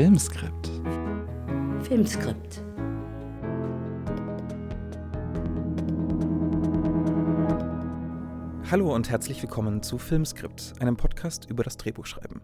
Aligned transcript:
Filmskript. 0.00 0.70
Filmskript. 1.82 2.62
Hallo 8.70 8.94
und 8.94 9.10
herzlich 9.10 9.42
willkommen 9.42 9.82
zu 9.82 9.98
Filmskript, 9.98 10.72
einem 10.80 10.96
Podcast 10.96 11.50
über 11.50 11.64
das 11.64 11.76
Drehbuchschreiben. 11.76 12.40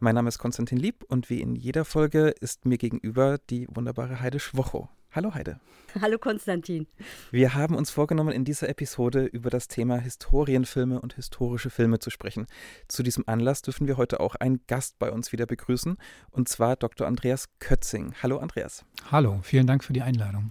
Mein 0.00 0.16
Name 0.16 0.28
ist 0.28 0.36
Konstantin 0.36 0.76
Lieb 0.76 1.02
und 1.08 1.30
wie 1.30 1.40
in 1.40 1.54
jeder 1.54 1.86
Folge 1.86 2.28
ist 2.28 2.66
mir 2.66 2.76
gegenüber 2.76 3.38
die 3.38 3.66
wunderbare 3.70 4.20
Heide 4.20 4.38
Schwocho. 4.38 4.90
Hallo 5.14 5.34
Heide. 5.34 5.60
Hallo 6.00 6.16
Konstantin. 6.16 6.86
Wir 7.30 7.54
haben 7.54 7.74
uns 7.74 7.90
vorgenommen, 7.90 8.32
in 8.32 8.46
dieser 8.46 8.70
Episode 8.70 9.26
über 9.26 9.50
das 9.50 9.68
Thema 9.68 9.98
Historienfilme 9.98 11.02
und 11.02 11.12
historische 11.12 11.68
Filme 11.68 11.98
zu 11.98 12.08
sprechen. 12.08 12.46
Zu 12.88 13.02
diesem 13.02 13.24
Anlass 13.26 13.60
dürfen 13.60 13.86
wir 13.86 13.98
heute 13.98 14.20
auch 14.20 14.36
einen 14.36 14.62
Gast 14.66 14.98
bei 14.98 15.12
uns 15.12 15.30
wieder 15.30 15.44
begrüßen, 15.44 15.98
und 16.30 16.48
zwar 16.48 16.76
Dr. 16.76 17.06
Andreas 17.06 17.50
Kötzing. 17.58 18.14
Hallo 18.22 18.38
Andreas. 18.38 18.86
Hallo, 19.10 19.40
vielen 19.42 19.66
Dank 19.66 19.84
für 19.84 19.92
die 19.92 20.00
Einladung. 20.00 20.50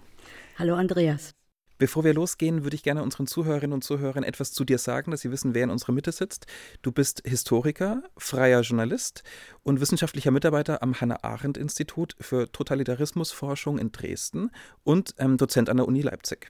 Hallo 0.59 0.75
Andreas. 0.75 1.33
Bevor 1.81 2.03
wir 2.03 2.13
losgehen, 2.13 2.63
würde 2.63 2.75
ich 2.75 2.83
gerne 2.83 3.01
unseren 3.01 3.25
Zuhörerinnen 3.25 3.73
und 3.73 3.83
Zuhörern 3.83 4.23
etwas 4.23 4.51
zu 4.51 4.63
dir 4.63 4.77
sagen, 4.77 5.09
dass 5.09 5.21
sie 5.21 5.31
wissen, 5.31 5.55
wer 5.55 5.63
in 5.63 5.71
unserer 5.71 5.93
Mitte 5.93 6.11
sitzt. 6.11 6.45
Du 6.83 6.91
bist 6.91 7.23
Historiker, 7.25 8.03
freier 8.17 8.61
Journalist 8.61 9.23
und 9.63 9.81
wissenschaftlicher 9.81 10.29
Mitarbeiter 10.29 10.83
am 10.83 11.01
Hannah-Arendt-Institut 11.01 12.15
für 12.19 12.51
Totalitarismusforschung 12.51 13.79
in 13.79 13.91
Dresden 13.91 14.51
und 14.83 15.15
ähm, 15.17 15.37
Dozent 15.37 15.71
an 15.71 15.77
der 15.77 15.87
Uni 15.87 16.03
Leipzig. 16.03 16.49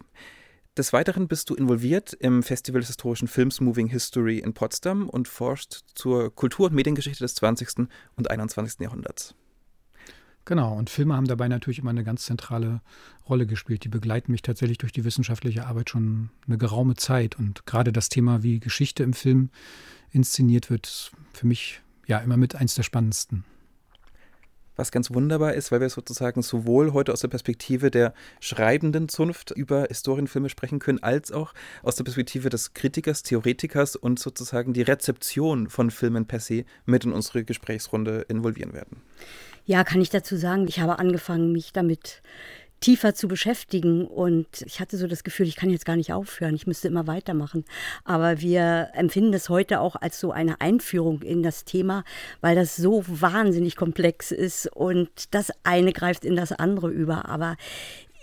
Des 0.76 0.92
Weiteren 0.92 1.30
bist 1.30 1.50
du 1.50 1.56
involviert 1.56 2.12
im 2.12 2.44
Festival 2.44 2.82
des 2.82 2.90
historischen 2.90 3.30
Films 3.30 3.62
Moving 3.62 3.88
History 3.88 4.40
in 4.40 4.54
Potsdam 4.54 5.08
und 5.08 5.30
forschst 5.30 5.86
zur 5.96 6.36
Kultur- 6.36 6.66
und 6.66 6.76
Mediengeschichte 6.76 7.24
des 7.24 7.36
20. 7.36 7.88
und 8.18 8.30
21. 8.30 8.82
Jahrhunderts. 8.82 9.34
Genau, 10.46 10.76
und 10.76 10.90
Filme 10.90 11.16
haben 11.16 11.28
dabei 11.28 11.48
natürlich 11.48 11.80
immer 11.80 11.92
eine 11.92 12.04
ganz 12.04 12.26
zentrale 12.26 12.82
Rolle 13.30 13.46
gespielt. 13.46 13.84
Die 13.84 13.90
begleiten 13.90 14.32
mich 14.32 14.42
tatsächlich 14.42 14.80
durch 14.80 14.92
die 14.92 15.04
wissenschaftliche 15.04 15.68
Arbeit 15.68 15.90
schon 15.90 16.30
eine 16.48 16.58
geraume 16.58 16.96
Zeit. 16.96 17.38
Und 17.38 17.66
gerade 17.66 17.92
das 17.92 18.10
Thema, 18.10 18.42
wie 18.42 18.60
Geschichte 18.60 19.04
im 19.04 19.14
Film 19.14 19.50
inszeniert 20.12 20.70
wird, 20.70 20.88
ist 20.88 21.12
für 21.34 21.48
mich 21.48 21.82
ja 22.08 22.18
immer 22.20 22.38
mit 22.38 22.56
eins 22.56 22.74
der 22.76 22.84
spannendsten. 22.84 23.46
Was 24.82 24.92
ganz 24.92 25.14
wunderbar 25.14 25.54
ist, 25.54 25.72
weil 25.72 25.80
wir 25.80 25.90
sozusagen 25.90 26.42
sowohl 26.42 26.92
heute 26.92 27.14
aus 27.14 27.20
der 27.20 27.28
Perspektive 27.28 27.92
der 27.92 28.16
schreibenden 28.40 29.10
Zunft 29.10 29.52
über 29.52 29.84
Historienfilme 29.84 30.50
sprechen 30.50 30.80
können, 30.80 31.04
als 31.04 31.32
auch 31.32 31.54
aus 31.84 31.98
der 31.98 32.04
Perspektive 32.04 32.50
des 32.50 32.74
Kritikers, 32.74 33.22
Theoretikers 33.22 33.96
und 33.96 34.18
sozusagen 34.18 34.74
die 34.74 34.82
Rezeption 34.82 35.70
von 35.70 35.92
Filmen 35.92 36.26
per 36.26 36.40
se 36.40 36.66
mit 36.88 37.06
in 37.06 37.12
unsere 37.12 37.44
Gesprächsrunde 37.44 38.26
involvieren 38.28 38.74
werden. 38.74 39.04
Ja, 39.68 39.84
kann 39.84 40.02
ich 40.02 40.10
dazu 40.10 40.36
sagen, 40.36 40.68
ich 40.68 40.80
habe 40.80 40.98
angefangen, 40.98 41.52
mich 41.52 41.74
damit 41.74 42.24
tiefer 42.82 43.16
zu 43.16 43.28
beschäftigen. 43.28 44.06
Und 44.06 44.64
ich 44.66 44.82
hatte 44.82 44.98
so 44.98 45.08
das 45.08 45.24
Gefühl, 45.24 45.48
ich 45.48 45.56
kann 45.56 45.70
jetzt 45.70 45.86
gar 45.86 45.96
nicht 45.96 46.12
aufhören, 46.12 46.56
ich 46.56 46.68
müsste 46.68 46.90
immer 46.90 47.08
weitermachen. 47.08 47.64
Aber 48.04 48.42
wir 48.42 48.90
empfinden 48.94 49.34
es 49.34 49.48
heute 49.48 49.80
auch 49.80 49.96
als 49.96 50.20
so 50.20 50.32
eine 50.32 50.60
Einführung 50.60 51.22
in 51.22 51.44
das 51.44 51.64
Thema, 51.64 52.04
weil 52.42 52.56
das 52.56 52.76
so 52.76 53.04
wahnsinnig 53.08 53.76
komplex 53.76 54.32
ist 54.32 54.68
und 54.68 55.34
das 55.34 55.52
eine 55.64 55.94
greift 55.94 56.26
in 56.26 56.36
das 56.36 56.52
andere 56.52 56.90
über. 56.90 57.30
Aber 57.30 57.56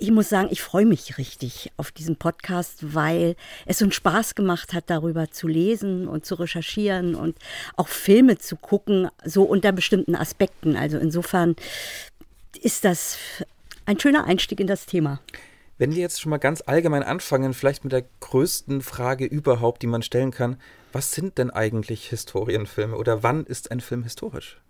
ich 0.01 0.11
muss 0.13 0.29
sagen, 0.29 0.49
ich 0.53 0.63
freue 0.63 0.87
mich 0.87 1.19
richtig 1.19 1.73
auf 1.77 1.91
diesen 1.91 2.17
Podcast, 2.17 2.95
weil 2.95 3.35
es 3.67 3.83
einen 3.83 3.91
Spaß 3.91 4.37
gemacht 4.37 4.73
hat, 4.73 4.85
darüber 4.91 5.31
zu 5.31 5.49
lesen 5.49 6.07
und 6.07 6.25
zu 6.25 6.37
recherchieren 6.37 7.15
und 7.17 7.37
auch 7.77 7.89
Filme 7.89 8.39
zu 8.39 8.57
gucken, 8.57 9.09
so 9.25 9.43
unter 9.43 9.73
bestimmten 9.73 10.15
Aspekten. 10.15 10.77
Also 10.77 10.99
insofern 10.99 11.57
ist 12.61 12.85
das 12.85 13.19
ein 13.89 13.99
schöner 13.99 14.27
Einstieg 14.27 14.61
in 14.61 14.67
das 14.67 14.85
Thema. 14.85 15.19
Wenn 15.79 15.95
wir 15.95 16.03
jetzt 16.03 16.21
schon 16.21 16.29
mal 16.29 16.37
ganz 16.37 16.63
allgemein 16.67 17.03
anfangen, 17.03 17.55
vielleicht 17.55 17.85
mit 17.85 17.93
der 17.93 18.05
größten 18.21 18.83
Frage 18.83 19.25
überhaupt, 19.25 19.81
die 19.81 19.87
man 19.87 20.03
stellen 20.03 20.31
kann, 20.31 20.59
was 20.93 21.13
sind 21.13 21.39
denn 21.39 21.51
eigentlich 21.51 22.07
Historienfilme 22.09 22.97
oder 22.97 23.23
wann 23.23 23.45
ist 23.45 23.71
ein 23.71 23.81
Film 23.81 24.03
historisch? 24.03 24.61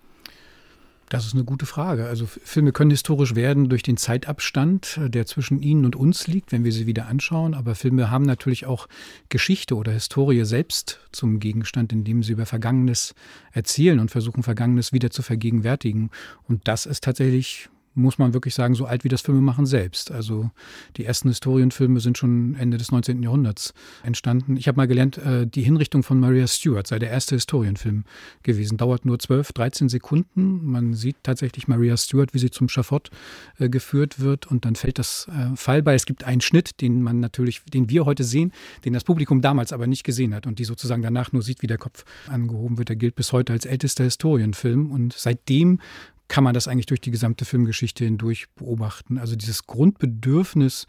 Das 1.09 1.27
ist 1.27 1.35
eine 1.35 1.45
gute 1.45 1.67
Frage. 1.67 2.07
Also 2.07 2.27
Filme 2.27 2.71
können 2.71 2.91
historisch 2.91 3.35
werden 3.35 3.69
durch 3.71 3.83
den 3.83 3.97
Zeitabstand, 3.97 5.01
der 5.03 5.27
zwischen 5.27 5.63
ihnen 5.63 5.85
und 5.85 5.97
uns 5.97 6.27
liegt, 6.29 6.53
wenn 6.53 6.65
wir 6.65 6.73
sie 6.73 6.87
wieder 6.87 7.07
anschauen. 7.07 7.55
Aber 7.55 7.75
Filme 7.75 8.11
haben 8.11 8.25
natürlich 8.25 8.67
auch 8.67 8.87
Geschichte 9.31 9.75
oder 9.75 9.91
Historie 9.91 10.45
selbst 10.45 11.01
zum 11.11 11.41
Gegenstand, 11.41 11.93
indem 11.93 12.23
sie 12.23 12.35
über 12.35 12.47
Vergangenes 12.47 13.15
erzählen 13.53 13.99
und 13.99 14.11
versuchen, 14.11 14.43
Vergangenes 14.43 14.93
wieder 14.93 15.11
zu 15.11 15.23
vergegenwärtigen. 15.23 16.11
Und 16.47 16.69
das 16.69 16.85
ist 16.85 17.03
tatsächlich 17.03 17.71
muss 17.99 18.19
man 18.19 18.33
wirklich 18.33 18.55
sagen, 18.55 18.75
so 18.75 18.87
alt 18.87 19.05
wie 19.05 19.09
das 19.09 19.21
Filmemachen 19.21 19.67
selbst. 19.67 20.11
Also 20.11 20.51
die 20.97 21.05
ersten 21.05 21.29
Historienfilme 21.29 22.01
sind 22.01 22.17
schon 22.17 22.55
Ende 22.55 22.79
des 22.79 22.91
19. 22.93 23.23
Jahrhunderts 23.23 23.75
entstanden. 24.03 24.57
Ich 24.57 24.69
habe 24.69 24.77
mal 24.77 24.87
gelernt, 24.87 25.19
äh, 25.19 25.47
die 25.47 25.63
Hinrichtung 25.63 26.03
von 26.03 26.21
Maria 26.21 26.47
Stuart 26.47 26.87
sei 26.87 26.99
der 26.99 27.11
erste 27.11 27.35
Historienfilm 27.35 28.05
gewesen. 28.43 28.79
Dauert 28.79 29.05
nur 29.05 29.19
12, 29.19 29.53
13 29.53 29.89
Sekunden. 29.89 30.65
Man 30.65 30.95
sieht 30.95 31.17
tatsächlich 31.23 31.69
Maria 31.69 31.97
Stuart, 31.97 32.35
wie 32.35 32.39
sie 32.39 32.51
zum 32.51 32.69
Schafott 32.69 33.11
äh, 33.59 33.69
geführt 33.69 34.21
wird 34.21 34.47
und 34.47 34.65
dann 34.65 34.77
fällt 34.77 34.99
das 34.99 35.29
äh, 35.29 35.57
Fall 35.57 35.83
bei. 35.83 35.95
Es 35.95 36.07
gibt 36.07 36.25
einen 36.25 36.41
Schnitt, 36.41 36.81
den 36.81 37.03
man 37.03 37.21
natürlich, 37.21 37.63
den 37.65 37.91
wir 37.91 38.05
heute 38.05 38.25
sehen, 38.25 38.53
den 38.85 38.93
das 38.93 39.05
Publikum 39.05 39.43
damals 39.43 39.73
aber 39.73 39.87
nicht 39.87 40.05
gesehen 40.05 40.35
hat 40.35 40.47
und 40.47 40.59
die 40.59 40.65
sozusagen 40.65 41.03
danach 41.03 41.33
nur 41.33 41.43
sieht, 41.43 41.63
wie 41.63 41.67
der 41.67 41.79
Kopf 41.79 42.05
angehoben 42.29 42.79
wird. 42.79 42.89
Der 42.89 42.97
gilt 42.97 43.17
bis 43.17 43.33
heute 43.33 43.53
als 43.53 43.67
ältester 43.67 44.05
Historienfilm 44.05 44.91
und 44.91 45.13
seitdem 45.13 45.81
kann 46.29 46.45
man 46.45 46.55
das 46.55 46.69
eigentlich 46.69 46.87
durch 46.87 47.01
die 47.01 47.11
gesamte 47.11 47.45
Filmgeschichte 47.45 48.05
hindurch 48.05 48.49
beobachten. 48.55 49.19
Also 49.19 49.35
dieses 49.35 49.67
Grundbedürfnis, 49.67 50.87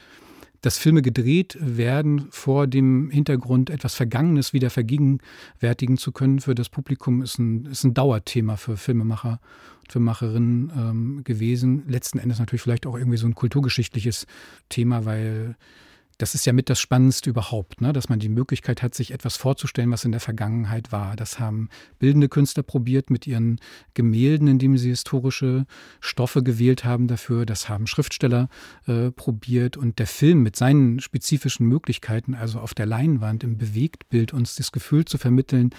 dass 0.62 0.78
Filme 0.78 1.02
gedreht 1.02 1.58
werden 1.60 2.28
vor 2.32 2.68
dem 2.68 3.10
Hintergrund, 3.10 3.70
etwas 3.70 3.96
Vergangenes 3.96 4.52
wieder 4.52 4.70
vergegenwärtigen 4.70 5.98
zu 5.98 6.12
können 6.12 6.40
für 6.40 6.56
das 6.56 6.68
Publikum, 6.68 7.22
ist 7.22 7.40
ein, 7.40 7.66
ist 7.66 7.86
ein 7.86 7.94
Dauerthema 7.94 8.58
für 8.58 8.76
Filmemacher 8.76 9.40
und 9.82 9.92
Filmemacherinnen 9.92 10.72
ähm, 10.76 11.24
gewesen. 11.24 11.84
Letzten 11.88 12.20
Endes 12.20 12.40
natürlich 12.40 12.62
vielleicht 12.62 12.86
auch 12.86 12.98
irgendwie 12.98 13.18
so 13.18 13.28
ein 13.28 13.36
kulturgeschichtliches 13.36 14.28
Thema, 14.68 15.06
weil 15.06 15.56
das 16.20 16.36
ist 16.36 16.46
ja 16.46 16.52
mit 16.52 16.70
das 16.70 16.82
Spannendste 16.82 17.30
überhaupt, 17.30 17.80
ne? 17.80 17.94
dass 17.94 18.10
man 18.10 18.20
die 18.20 18.28
Möglichkeit 18.28 18.84
hat, 18.84 18.94
sich 18.94 19.12
etwas 19.12 19.38
vorzustellen, 19.38 19.90
was 19.90 20.04
in 20.04 20.12
der 20.12 20.20
Vergangenheit 20.20 20.92
war. 20.92 21.16
Das 21.16 21.40
haben 21.40 21.70
bildende 21.98 22.28
Künstler 22.28 22.62
probiert 22.62 23.10
mit 23.10 23.26
ihren 23.26 23.58
Gemälden, 23.94 24.50
indem 24.50 24.78
sie 24.78 24.90
historische 24.90 25.66
Stoffe 26.02 26.44
gewählt 26.44 26.84
haben 26.84 27.08
dafür. 27.08 27.46
Das 27.46 27.70
haben 27.70 27.88
Schriftsteller 27.88 28.50
äh, 28.86 29.12
probiert. 29.12 29.78
Und 29.78 29.98
der 29.98 30.08
Film 30.08 30.44
mit 30.44 30.58
seinen 30.58 31.00
spezifischen 31.00 31.66
Möglichkeiten, 31.66 32.36
also 32.36 32.60
auf 32.60 32.74
der 32.74 32.86
Leinwand, 32.86 33.46
im 33.46 33.58
Bewegtbild, 33.58 34.34
uns 34.34 34.56
das 34.56 34.74
Gefühl 34.74 35.06
zu 35.06 35.18
vermitteln, 35.18 35.70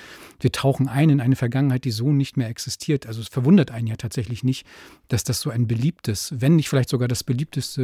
wir 0.40 0.52
tauchen 0.52 0.88
ein 0.88 1.10
in 1.10 1.20
eine 1.20 1.36
Vergangenheit, 1.36 1.84
die 1.84 1.90
so 1.90 2.12
nicht 2.12 2.38
mehr 2.38 2.48
existiert. 2.48 3.06
Also 3.06 3.20
es 3.20 3.28
verwundert 3.28 3.70
einen 3.70 3.88
ja 3.88 3.96
tatsächlich 3.96 4.42
nicht, 4.42 4.66
dass 5.08 5.22
das 5.22 5.42
so 5.42 5.50
ein 5.50 5.66
beliebtes, 5.66 6.32
wenn 6.34 6.56
nicht 6.56 6.70
vielleicht 6.70 6.88
sogar 6.88 7.08
das 7.08 7.24
beliebteste 7.24 7.82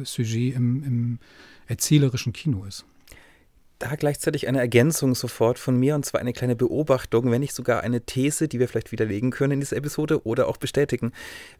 äh, 0.00 0.04
Sujet 0.06 0.56
im, 0.56 0.82
im 0.82 1.18
erzählerischen 1.70 2.32
Kino 2.32 2.64
ist. 2.64 2.84
Da 3.78 3.94
gleichzeitig 3.94 4.46
eine 4.46 4.58
Ergänzung 4.58 5.14
sofort 5.14 5.58
von 5.58 5.74
mir 5.74 5.94
und 5.94 6.04
zwar 6.04 6.20
eine 6.20 6.34
kleine 6.34 6.54
Beobachtung, 6.54 7.30
wenn 7.30 7.40
nicht 7.40 7.54
sogar 7.54 7.80
eine 7.80 8.02
These, 8.02 8.46
die 8.46 8.58
wir 8.58 8.68
vielleicht 8.68 8.92
widerlegen 8.92 9.30
können 9.30 9.54
in 9.54 9.60
dieser 9.60 9.78
Episode 9.78 10.26
oder 10.26 10.48
auch 10.48 10.58
bestätigen. 10.58 11.12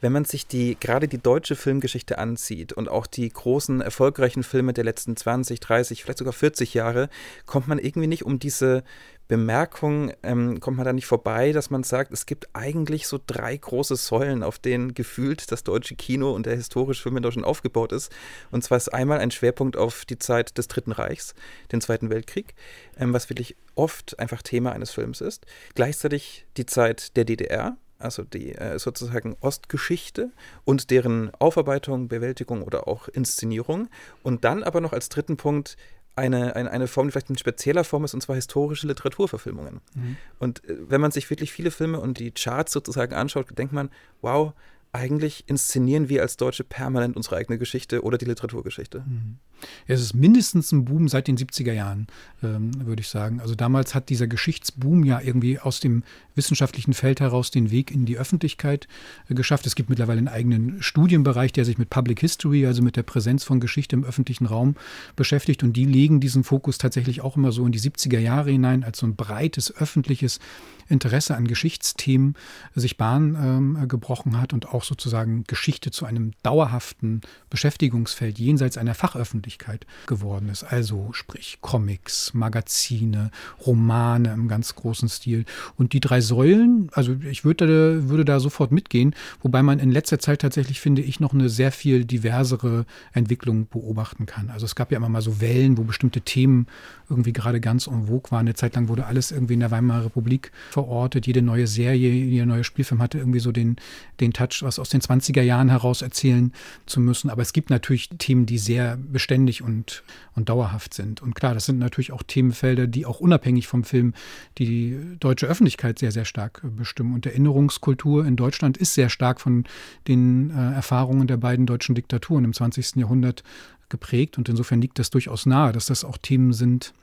Wenn 0.03 0.13
man 0.13 0.27
sich 0.27 0.47
die 0.47 0.77
gerade 0.79 1.09
die 1.09 1.17
deutsche 1.17 1.57
Filmgeschichte 1.57 2.19
ansieht 2.19 2.75
und 2.75 2.91
auch 2.91 3.07
die 3.07 3.27
großen 3.27 3.81
erfolgreichen 3.81 4.43
Filme 4.43 4.75
der 4.75 4.85
letzten 4.85 5.17
20, 5.17 5.61
30, 5.61 6.03
vielleicht 6.03 6.19
sogar 6.19 6.35
40 6.35 6.75
Jahre, 6.75 7.09
kommt 7.47 7.69
man 7.69 7.79
irgendwie 7.79 8.09
nicht 8.09 8.27
um 8.27 8.39
diese 8.39 8.85
Bemerkung 9.31 10.11
ähm, 10.25 10.59
kommt 10.59 10.77
man 10.77 10.85
da 10.85 10.93
nicht 10.93 11.07
vorbei, 11.07 11.53
dass 11.53 11.71
man 11.71 11.85
sagt, 11.85 12.13
es 12.13 12.27
gibt 12.27 12.49
eigentlich 12.53 13.07
so 13.07 13.21
drei 13.25 13.57
große 13.57 13.95
Säulen, 13.95 14.43
auf 14.43 14.59
denen 14.59 14.93
gefühlt 14.93 15.53
das 15.53 15.63
deutsche 15.63 15.95
Kino 15.95 16.33
und 16.33 16.47
der 16.47 16.57
historische 16.57 17.05
Film 17.05 17.17
in 17.17 17.23
Deutschland 17.23 17.47
aufgebaut 17.47 17.93
ist. 17.93 18.11
Und 18.51 18.65
zwar 18.65 18.77
ist 18.77 18.89
einmal 18.89 19.21
ein 19.21 19.31
Schwerpunkt 19.31 19.77
auf 19.77 20.05
die 20.05 20.19
Zeit 20.19 20.59
des 20.59 20.67
Dritten 20.67 20.91
Reichs, 20.91 21.37
den 21.71 21.81
Zweiten 21.81 22.11
Weltkrieg, 22.11 22.57
ähm, 22.99 23.13
was 23.13 23.31
wirklich 23.31 23.55
oft 23.77 24.19
einfach 24.19 24.43
Thema 24.43 24.73
eines 24.73 24.91
Films 24.91 25.21
ist. 25.21 25.47
Gleichzeitig 25.77 26.45
die 26.57 26.67
Zeit 26.67 27.17
der 27.17 27.25
DDR, 27.25 27.77
also 28.01 28.25
die 28.25 28.57
äh, 28.57 28.81
sozusagen 28.81 29.37
Ostgeschichte 29.41 30.33
und 30.65 30.91
deren 30.91 31.31
Aufarbeitung, 31.39 32.09
Bewältigung 32.09 32.65
oder 32.65 32.89
auch 32.89 33.07
Inszenierung. 33.07 33.91
Und 34.25 34.43
dann 34.45 34.65
aber 34.65 34.81
noch 34.81 34.93
als 34.93 35.09
dritten 35.09 35.37
Punkt 35.37 35.77
eine, 36.21 36.55
eine, 36.55 36.71
eine 36.71 36.87
Form, 36.87 37.09
die 37.09 37.13
vielleicht 37.13 37.31
in 37.31 37.39
spezieller 37.39 37.83
Form 37.83 38.05
ist, 38.05 38.15
und 38.15 38.21
zwar 38.21 38.37
historische 38.37 38.87
Literaturverfilmungen. 38.87 39.81
Mhm. 39.95 40.17
Und 40.39 40.65
äh, 40.65 40.77
wenn 40.89 41.01
man 41.01 41.11
sich 41.11 41.29
wirklich 41.31 41.53
viele 41.53 41.71
Filme 41.71 41.99
und 41.99 42.19
die 42.19 42.31
Charts 42.31 42.73
sozusagen 42.73 43.15
anschaut, 43.15 43.47
denkt 43.59 43.73
man, 43.73 43.91
wow, 44.21 44.53
eigentlich 44.93 45.45
inszenieren 45.47 46.09
wir 46.09 46.23
als 46.23 46.37
Deutsche 46.37 46.65
permanent 46.65 47.17
unsere 47.17 47.37
eigene 47.37 47.59
Geschichte 47.59 48.03
oder 48.03 48.19
die 48.19 48.25
Literaturgeschichte. 48.25 49.05
Mhm. 49.07 49.39
Es 49.87 50.01
ist 50.01 50.15
mindestens 50.15 50.73
ein 50.73 50.85
Boom 50.85 51.09
seit 51.09 51.29
den 51.29 51.37
70er 51.37 51.73
Jahren, 51.73 52.07
ähm, 52.43 52.87
würde 52.87 53.01
ich 53.01 53.09
sagen. 53.09 53.41
Also 53.41 53.55
damals 53.55 53.95
hat 53.95 54.09
dieser 54.09 54.27
Geschichtsboom 54.27 55.05
ja 55.05 55.21
irgendwie 55.21 55.59
aus 55.59 55.81
dem 55.81 56.03
wissenschaftlichen 56.35 56.95
Feld 56.95 57.21
heraus 57.21 57.51
den 57.51 57.71
Weg 57.71 57.91
in 57.91 58.07
die 58.07 58.19
Öffentlichkeit 58.19 58.89
äh, 59.29 59.35
geschafft. 59.35 59.67
Es 59.67 59.75
gibt 59.75 59.91
mittlerweile 59.91 60.19
einen 60.19 60.29
eigenen 60.29 60.83
Studienbereich, 60.83 61.53
der 61.53 61.65
sich 61.65 61.79
mit 61.79 61.91
Public 61.91 62.21
History, 62.21 62.67
also 62.67 62.83
mit 62.83 62.97
der 62.97 63.03
Präsenz 63.03 63.45
von 63.45 63.61
Geschichte 63.61 63.97
im 63.97 64.05
öffentlichen 64.05 64.47
Raum 64.47 64.77
beschäftigt. 65.15 65.63
Und 65.63 65.75
die 65.75 65.85
legen 65.85 66.21
diesen 66.21 66.43
Fokus 66.43 66.79
tatsächlich 66.79 67.21
auch 67.21 67.37
immer 67.37 67.53
so 67.53 67.65
in 67.67 67.73
die 67.73 67.81
70er 67.81 68.19
Jahre 68.19 68.51
hinein, 68.51 68.83
als 68.83 68.99
so 68.99 69.07
ein 69.07 69.17
breites 69.17 69.75
öffentliches 69.77 70.41
Interesse 70.89 71.37
an 71.37 71.47
Geschichtsthemen 71.47 72.35
sich 72.75 72.97
Bahn 72.97 73.37
ähm, 73.41 73.89
gebrochen 73.89 74.41
hat 74.41 74.53
und 74.53 74.69
auch 74.69 74.80
sozusagen 74.85 75.45
Geschichte 75.47 75.91
zu 75.91 76.07
einem 76.07 76.33
dauerhaften 76.43 77.21
Beschäftigungsfeld 77.51 78.39
jenseits 78.39 78.79
einer 78.79 78.95
Fachöffentlichkeit 78.95 79.87
geworden 80.07 80.49
ist. 80.49 80.65
Also 80.65 81.13
sprich 81.13 81.59
Comics, 81.61 82.35
Magazine, 82.35 83.31
Romane 83.67 84.33
im 84.33 84.49
ganz 84.49 84.75
großen 84.75 85.09
Stil. 85.09 85.45
Und 85.77 85.93
die 85.93 86.01
drei 86.01 86.21
Säulen, 86.21 86.91
also 86.93 87.17
ich 87.29 87.45
würde, 87.45 88.09
würde 88.09 88.25
da 88.25 88.41
sofort 88.41 88.73
mitgehen, 88.73 89.15
wobei 89.43 89.63
man 89.63 89.79
in 89.79 89.91
letzter 89.91 90.19
Zeit 90.19 90.41
tatsächlich, 90.41 90.81
finde 90.81 91.03
ich, 91.03 91.21
noch 91.21 91.35
eine 91.35 91.49
sehr 91.49 91.73
viel 91.73 92.05
diversere 92.05 92.87
Entwicklung 93.13 93.69
beobachten 93.69 94.27
kann. 94.27 94.51
Also 94.51 94.67
es 94.67 94.75
gab 94.75 94.91
ja 94.91 94.97
immer 94.97 95.09
mal 95.09 95.23
so 95.23 95.41
Wellen, 95.41 95.79
wo 95.79 95.85
bestimmte 95.85 96.21
Themen 96.21 96.67
irgendwie 97.09 97.33
gerade 97.33 97.61
ganz 97.61 97.87
en 97.87 98.07
vogue 98.07 98.31
waren. 98.31 98.41
Eine 98.41 98.55
Zeit 98.55 98.75
lang 98.77 98.89
wurde 98.89 99.07
alles 99.07 99.33
irgendwie 99.33 99.55
in 99.55 99.61
der 99.61 99.71
Weimarer 99.71 100.07
Republik 100.07 100.53
verortet. 100.71 101.27
Jede 101.27 101.43
neue 101.43 101.67
Serie, 101.67 102.11
jeder 102.11 102.47
neue 102.47 102.65
Spielfilm 102.65 103.03
hatte 103.03 103.19
irgendwie 103.19 103.41
so 103.41 103.53
den, 103.53 103.77
den 104.21 104.33
Touch, 104.33 104.63
was 104.71 104.79
aus 104.79 104.89
den 104.89 105.01
20er 105.01 105.43
Jahren 105.43 105.69
heraus 105.69 106.01
erzählen 106.01 106.53
zu 106.87 107.01
müssen. 107.01 107.29
Aber 107.29 107.43
es 107.43 107.53
gibt 107.53 107.71
natürlich 107.71 108.09
Themen, 108.19 108.47
die 108.47 108.59
sehr 108.59 108.97
beständig 108.97 109.63
und, 109.63 110.05
und 110.37 110.49
dauerhaft 110.49 110.95
sind. 110.95 111.21
Und 111.21 111.35
klar, 111.35 111.55
das 111.55 111.67
sind 111.67 111.81
natürlich 111.81 112.13
auch 112.13 112.23
Themenfelder, 112.23 112.87
die 112.87 113.05
auch 113.05 113.19
unabhängig 113.19 113.67
vom 113.67 113.83
Film 113.83 114.15
die 114.59 114.97
deutsche 115.19 115.47
Öffentlichkeit 115.47 115.99
sehr, 115.99 116.13
sehr 116.13 116.25
stark 116.25 116.61
bestimmen. 116.63 117.15
Und 117.15 117.27
Erinnerungskultur 117.27 118.25
in 118.25 118.37
Deutschland 118.37 118.77
ist 118.77 118.95
sehr 118.95 119.09
stark 119.09 119.41
von 119.41 119.65
den 120.07 120.51
äh, 120.51 120.75
Erfahrungen 120.75 121.27
der 121.27 121.37
beiden 121.37 121.67
deutschen 121.67 121.97
Diktaturen 121.97 122.45
im 122.45 122.53
20. 122.53 122.97
Jahrhundert 122.97 123.43
geprägt. 123.89 124.39
Und 124.39 124.49
insofern 124.49 124.81
liegt 124.81 125.01
das 125.01 125.11
durchaus 125.11 125.47
nahe, 125.47 125.73
dass 125.73 125.87
das 125.87 126.05
auch 126.05 126.17
Themen 126.17 126.53
sind, 126.53 126.95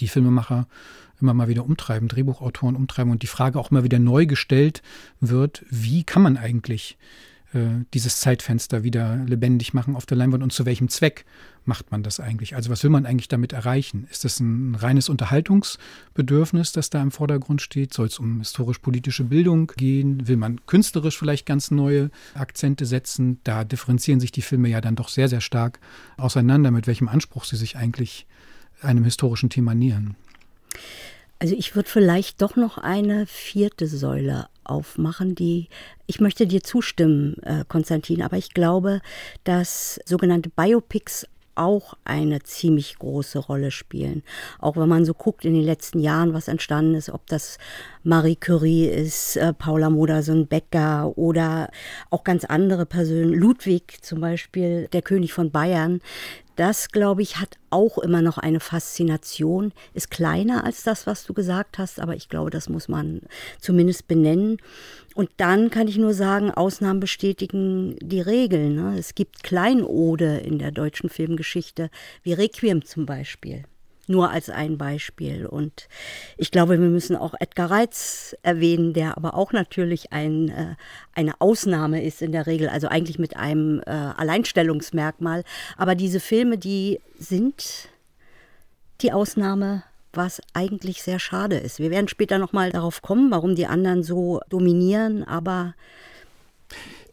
die 0.00 0.08
Filmemacher 0.08 0.66
immer 1.22 1.34
mal 1.34 1.48
wieder 1.48 1.64
umtreiben, 1.64 2.08
Drehbuchautoren 2.08 2.76
umtreiben 2.76 3.12
und 3.12 3.22
die 3.22 3.28
Frage 3.28 3.58
auch 3.58 3.70
immer 3.70 3.84
wieder 3.84 3.98
neu 3.98 4.26
gestellt 4.26 4.82
wird, 5.20 5.64
wie 5.70 6.04
kann 6.04 6.22
man 6.22 6.36
eigentlich 6.36 6.98
äh, 7.52 7.84
dieses 7.94 8.20
Zeitfenster 8.20 8.84
wieder 8.84 9.16
lebendig 9.26 9.74
machen 9.74 9.96
auf 9.96 10.06
der 10.06 10.16
Leinwand 10.16 10.42
und 10.42 10.52
zu 10.52 10.66
welchem 10.66 10.88
Zweck 10.88 11.24
macht 11.64 11.90
man 11.90 12.02
das 12.02 12.20
eigentlich? 12.20 12.54
Also 12.54 12.70
was 12.70 12.82
will 12.84 12.90
man 12.90 13.06
eigentlich 13.06 13.28
damit 13.28 13.52
erreichen? 13.52 14.06
Ist 14.10 14.24
das 14.24 14.38
ein 14.38 14.76
reines 14.76 15.08
Unterhaltungsbedürfnis, 15.08 16.72
das 16.72 16.90
da 16.90 17.02
im 17.02 17.10
Vordergrund 17.10 17.60
steht? 17.60 17.92
Soll 17.92 18.06
es 18.06 18.18
um 18.20 18.38
historisch-politische 18.38 19.24
Bildung 19.24 19.72
gehen? 19.76 20.28
Will 20.28 20.36
man 20.36 20.64
künstlerisch 20.66 21.18
vielleicht 21.18 21.44
ganz 21.44 21.70
neue 21.70 22.10
Akzente 22.34 22.86
setzen? 22.86 23.40
Da 23.42 23.64
differenzieren 23.64 24.20
sich 24.20 24.30
die 24.30 24.42
Filme 24.42 24.68
ja 24.68 24.80
dann 24.80 24.96
doch 24.96 25.08
sehr, 25.08 25.28
sehr 25.28 25.40
stark 25.40 25.80
auseinander, 26.16 26.70
mit 26.70 26.86
welchem 26.86 27.08
Anspruch 27.08 27.44
sie 27.44 27.56
sich 27.56 27.76
eigentlich 27.76 28.26
einem 28.80 29.04
historischen 29.04 29.50
Thema 29.50 29.74
nähern. 29.74 30.14
Also 31.38 31.54
ich 31.54 31.74
würde 31.74 31.88
vielleicht 31.88 32.42
doch 32.42 32.56
noch 32.56 32.76
eine 32.76 33.26
vierte 33.26 33.86
Säule 33.86 34.48
aufmachen, 34.62 35.34
die 35.34 35.68
ich 36.06 36.20
möchte 36.20 36.46
dir 36.46 36.62
zustimmen, 36.62 37.42
äh, 37.42 37.64
Konstantin, 37.66 38.22
aber 38.22 38.36
ich 38.36 38.52
glaube, 38.52 39.00
dass 39.44 39.98
sogenannte 40.04 40.50
Biopics 40.50 41.26
auch 41.54 41.94
eine 42.04 42.42
ziemlich 42.42 42.98
große 42.98 43.38
Rolle 43.38 43.70
spielen. 43.70 44.22
Auch 44.58 44.76
wenn 44.76 44.88
man 44.88 45.04
so 45.04 45.12
guckt 45.12 45.44
in 45.44 45.54
den 45.54 45.62
letzten 45.64 46.00
Jahren, 46.00 46.32
was 46.32 46.48
entstanden 46.48 46.94
ist, 46.94 47.10
ob 47.10 47.26
das 47.26 47.58
Marie 48.02 48.36
Curie 48.36 48.86
ist, 48.86 49.36
äh, 49.36 49.52
Paula 49.52 49.90
Modersohn-Becker 49.90 51.18
oder 51.18 51.70
auch 52.08 52.24
ganz 52.24 52.44
andere 52.44 52.86
Personen, 52.86 53.34
Ludwig 53.34 53.98
zum 54.02 54.20
Beispiel, 54.20 54.88
der 54.92 55.02
König 55.02 55.32
von 55.32 55.50
Bayern, 55.50 56.00
das, 56.56 56.90
glaube 56.90 57.22
ich, 57.22 57.38
hat 57.38 57.58
auch 57.70 57.98
immer 57.98 58.22
noch 58.22 58.38
eine 58.38 58.60
Faszination, 58.60 59.72
ist 59.94 60.10
kleiner 60.10 60.64
als 60.64 60.82
das, 60.82 61.06
was 61.06 61.24
du 61.24 61.32
gesagt 61.32 61.78
hast, 61.78 62.00
aber 62.00 62.16
ich 62.16 62.28
glaube, 62.28 62.50
das 62.50 62.68
muss 62.68 62.88
man 62.88 63.22
zumindest 63.60 64.08
benennen. 64.08 64.58
Und 65.14 65.30
dann 65.36 65.70
kann 65.70 65.88
ich 65.88 65.96
nur 65.96 66.14
sagen, 66.14 66.50
Ausnahmen 66.50 67.00
bestätigen 67.00 67.96
die 68.00 68.20
Regeln. 68.20 68.74
Ne? 68.74 68.96
Es 68.98 69.14
gibt 69.14 69.42
Kleinode 69.42 70.38
in 70.38 70.58
der 70.58 70.70
deutschen 70.70 71.10
Filmgeschichte, 71.10 71.90
wie 72.22 72.32
Requiem 72.32 72.84
zum 72.84 73.06
Beispiel 73.06 73.64
nur 74.06 74.30
als 74.30 74.50
ein 74.50 74.78
Beispiel. 74.78 75.46
Und 75.46 75.88
ich 76.36 76.50
glaube, 76.50 76.80
wir 76.80 76.88
müssen 76.88 77.16
auch 77.16 77.34
Edgar 77.38 77.70
Reitz 77.70 78.36
erwähnen, 78.42 78.92
der 78.92 79.16
aber 79.16 79.34
auch 79.34 79.52
natürlich 79.52 80.12
ein, 80.12 80.48
äh, 80.48 80.74
eine 81.14 81.40
Ausnahme 81.40 82.02
ist 82.02 82.22
in 82.22 82.32
der 82.32 82.46
Regel, 82.46 82.68
also 82.68 82.88
eigentlich 82.88 83.18
mit 83.18 83.36
einem 83.36 83.80
äh, 83.86 83.90
Alleinstellungsmerkmal. 83.90 85.44
Aber 85.76 85.94
diese 85.94 86.20
Filme, 86.20 86.58
die 86.58 87.00
sind 87.18 87.88
die 89.00 89.12
Ausnahme 89.12 89.84
was 90.12 90.40
eigentlich 90.54 91.02
sehr 91.02 91.18
schade 91.18 91.56
ist. 91.56 91.78
Wir 91.78 91.90
werden 91.90 92.08
später 92.08 92.38
noch 92.38 92.52
mal 92.52 92.70
darauf 92.70 93.02
kommen, 93.02 93.30
warum 93.30 93.54
die 93.54 93.66
anderen 93.66 94.02
so 94.02 94.40
dominieren, 94.48 95.24
aber 95.24 95.74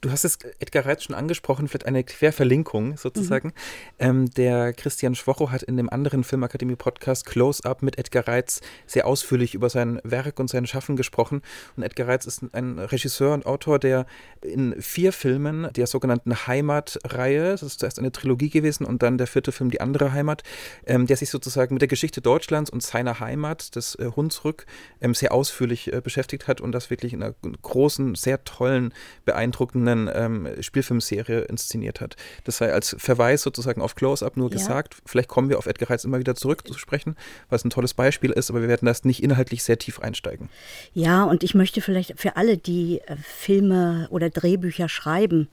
Du 0.08 0.14
hast 0.14 0.24
es 0.24 0.40
Edgar 0.60 0.86
Reitz 0.86 1.04
schon 1.04 1.18
angesprochen, 1.18 1.68
vielleicht 1.68 1.86
eine 1.86 2.02
Querverlinkung 2.02 2.96
sozusagen. 2.96 3.50
Mhm. 3.50 3.54
Ähm, 4.00 4.30
der 4.36 4.72
Christian 4.72 5.16
Schwocho 5.16 5.52
hat 5.52 5.64
in 5.64 5.76
dem 5.76 5.90
anderen 5.90 6.24
Filmakademie-Podcast 6.24 7.26
Close 7.26 7.66
Up 7.66 7.82
mit 7.82 7.98
Edgar 7.98 8.26
Reitz 8.26 8.62
sehr 8.86 9.06
ausführlich 9.06 9.54
über 9.54 9.70
sein 9.70 10.00
Werk 10.06 10.40
und 10.40 10.50
sein 10.50 10.66
Schaffen 10.66 10.96
gesprochen. 10.96 11.42
Und 11.76 11.84
Edgar 11.84 12.08
Reitz 12.08 12.26
ist 12.26 12.42
ein 12.54 12.80
Regisseur 12.80 13.34
und 13.34 13.46
Autor, 13.46 13.80
der 13.80 14.06
in 14.40 14.82
vier 14.82 15.12
Filmen 15.12 15.68
der 15.74 15.88
sogenannten 15.88 16.48
Heimatreihe, 16.48 17.52
das 17.52 17.64
ist 17.64 17.82
zuerst 17.82 18.00
eine 18.00 18.14
Trilogie 18.14 18.50
gewesen 18.50 18.86
und 18.86 19.04
dann 19.04 19.18
der 19.18 19.28
vierte 19.28 19.52
Film 19.52 19.72
Die 19.72 19.82
andere 19.82 20.14
Heimat, 20.14 20.44
ähm, 20.86 21.06
der 21.06 21.18
sich 21.18 21.30
sozusagen 21.30 21.74
mit 21.74 21.82
der 21.82 21.90
Geschichte 21.90 22.22
Deutschlands 22.22 22.70
und 22.70 22.82
seiner 22.82 23.20
Heimat, 23.20 23.76
des 23.76 23.96
äh, 23.96 24.10
Hunsrück, 24.16 24.68
ähm, 25.02 25.14
sehr 25.14 25.34
ausführlich 25.34 25.92
äh, 25.92 26.00
beschäftigt 26.00 26.48
hat 26.48 26.62
und 26.62 26.72
das 26.72 26.90
wirklich 26.90 27.12
in 27.12 27.22
einer 27.22 27.36
großen, 27.62 28.16
sehr 28.16 28.46
tollen, 28.46 28.94
beeindruckenden 29.26 29.97
eigenen 29.98 30.10
ähm, 30.14 30.62
Spielfilmserie 30.62 31.42
inszeniert 31.42 32.02
hat. 32.02 32.16
Das 32.44 32.58
sei 32.58 32.72
als 32.72 32.96
Verweis 33.00 33.42
sozusagen 33.42 33.82
auf 33.82 33.96
Close-Up 33.96 34.38
nur 34.38 34.50
ja. 34.50 34.58
gesagt. 34.58 34.98
Vielleicht 35.06 35.30
kommen 35.30 35.50
wir 35.50 35.58
auf 35.58 35.66
Edgar 35.66 35.90
Reitz 35.90 36.04
immer 36.04 36.20
wieder 36.20 36.36
zurück 36.36 36.68
zu 36.68 36.78
sprechen, 36.78 37.16
es 37.50 37.64
ein 37.64 37.70
tolles 37.70 37.94
Beispiel 37.94 38.32
ist, 38.32 38.50
aber 38.50 38.62
wir 38.62 38.68
werden 38.68 38.86
das 38.86 39.04
nicht 39.04 39.24
inhaltlich 39.24 39.64
sehr 39.64 39.80
tief 39.80 40.00
einsteigen. 40.00 40.50
Ja, 40.94 41.24
und 41.24 41.44
ich 41.44 41.56
möchte 41.56 41.82
vielleicht 41.82 42.20
für 42.20 42.36
alle, 42.36 42.58
die 42.58 43.02
äh, 43.06 43.16
Filme 43.18 44.08
oder 44.12 44.30
Drehbücher 44.30 44.90
schreiben, 44.90 45.48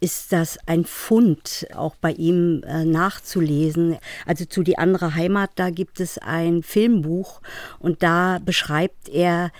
ist 0.00 0.32
das 0.32 0.58
ein 0.66 0.84
Fund, 0.84 1.66
auch 1.74 1.96
bei 1.96 2.12
ihm 2.12 2.62
äh, 2.66 2.84
nachzulesen. 2.84 3.96
Also 4.26 4.44
zu 4.44 4.62
Die 4.62 4.78
andere 4.78 5.14
Heimat, 5.14 5.50
da 5.54 5.70
gibt 5.70 6.00
es 6.00 6.18
ein 6.18 6.62
Filmbuch 6.62 7.40
und 7.78 8.02
da 8.02 8.38
beschreibt 8.44 9.08
er 9.08 9.50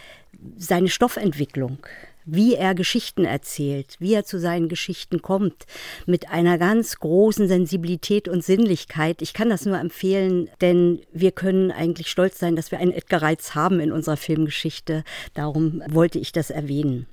seine 0.58 0.88
Stoffentwicklung 0.88 1.78
wie 2.26 2.54
er 2.54 2.74
Geschichten 2.74 3.24
erzählt, 3.24 3.96
wie 3.98 4.12
er 4.12 4.24
zu 4.24 4.38
seinen 4.38 4.68
Geschichten 4.68 5.22
kommt, 5.22 5.64
mit 6.04 6.28
einer 6.28 6.58
ganz 6.58 6.96
großen 6.96 7.48
Sensibilität 7.48 8.28
und 8.28 8.44
Sinnlichkeit. 8.44 9.22
Ich 9.22 9.32
kann 9.32 9.48
das 9.48 9.64
nur 9.64 9.78
empfehlen, 9.78 10.50
denn 10.60 11.00
wir 11.12 11.32
können 11.32 11.70
eigentlich 11.70 12.10
stolz 12.10 12.38
sein, 12.38 12.56
dass 12.56 12.70
wir 12.70 12.78
einen 12.78 12.92
Edgar 12.92 13.22
Reitz 13.22 13.54
haben 13.54 13.80
in 13.80 13.92
unserer 13.92 14.16
Filmgeschichte. 14.16 15.04
Darum 15.34 15.82
wollte 15.88 16.18
ich 16.18 16.32
das 16.32 16.50
erwähnen. 16.50 17.06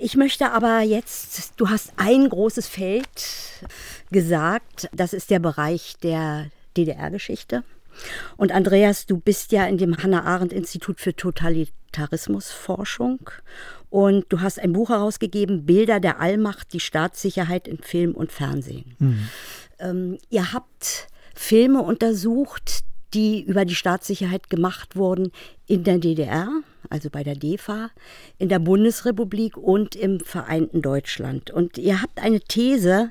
Ich 0.00 0.16
möchte 0.16 0.52
aber 0.52 0.80
jetzt, 0.80 1.52
du 1.56 1.68
hast 1.68 1.92
ein 1.96 2.28
großes 2.28 2.68
Feld 2.68 3.08
gesagt, 4.10 4.88
das 4.92 5.12
ist 5.12 5.30
der 5.30 5.40
Bereich 5.40 5.96
der 6.02 6.50
DDR-Geschichte. 6.76 7.64
Und 8.36 8.52
Andreas, 8.52 9.06
du 9.06 9.18
bist 9.18 9.52
ja 9.52 9.66
in 9.66 9.78
dem 9.78 9.96
Hannah 9.96 10.24
Arendt 10.24 10.52
Institut 10.52 11.00
für 11.00 11.14
Totalitarismusforschung 11.14 13.30
und 13.90 14.26
du 14.28 14.40
hast 14.40 14.60
ein 14.60 14.72
Buch 14.72 14.90
herausgegeben, 14.90 15.66
Bilder 15.66 16.00
der 16.00 16.20
Allmacht, 16.20 16.72
die 16.72 16.80
Staatssicherheit 16.80 17.66
in 17.66 17.78
Film 17.78 18.12
und 18.12 18.32
Fernsehen. 18.32 18.94
Mhm. 18.98 19.28
Ähm, 19.78 20.18
ihr 20.28 20.52
habt 20.52 21.08
Filme 21.34 21.82
untersucht, 21.82 22.84
die 23.14 23.42
über 23.42 23.64
die 23.64 23.74
Staatssicherheit 23.74 24.50
gemacht 24.50 24.96
wurden 24.96 25.32
in 25.66 25.84
der 25.84 25.98
DDR, 25.98 26.50
also 26.90 27.10
bei 27.10 27.22
der 27.22 27.34
DEFA, 27.34 27.90
in 28.38 28.48
der 28.48 28.58
Bundesrepublik 28.58 29.56
und 29.56 29.94
im 29.96 30.20
vereinten 30.20 30.82
Deutschland. 30.82 31.50
Und 31.50 31.78
ihr 31.78 32.02
habt 32.02 32.20
eine 32.20 32.40
These, 32.40 33.10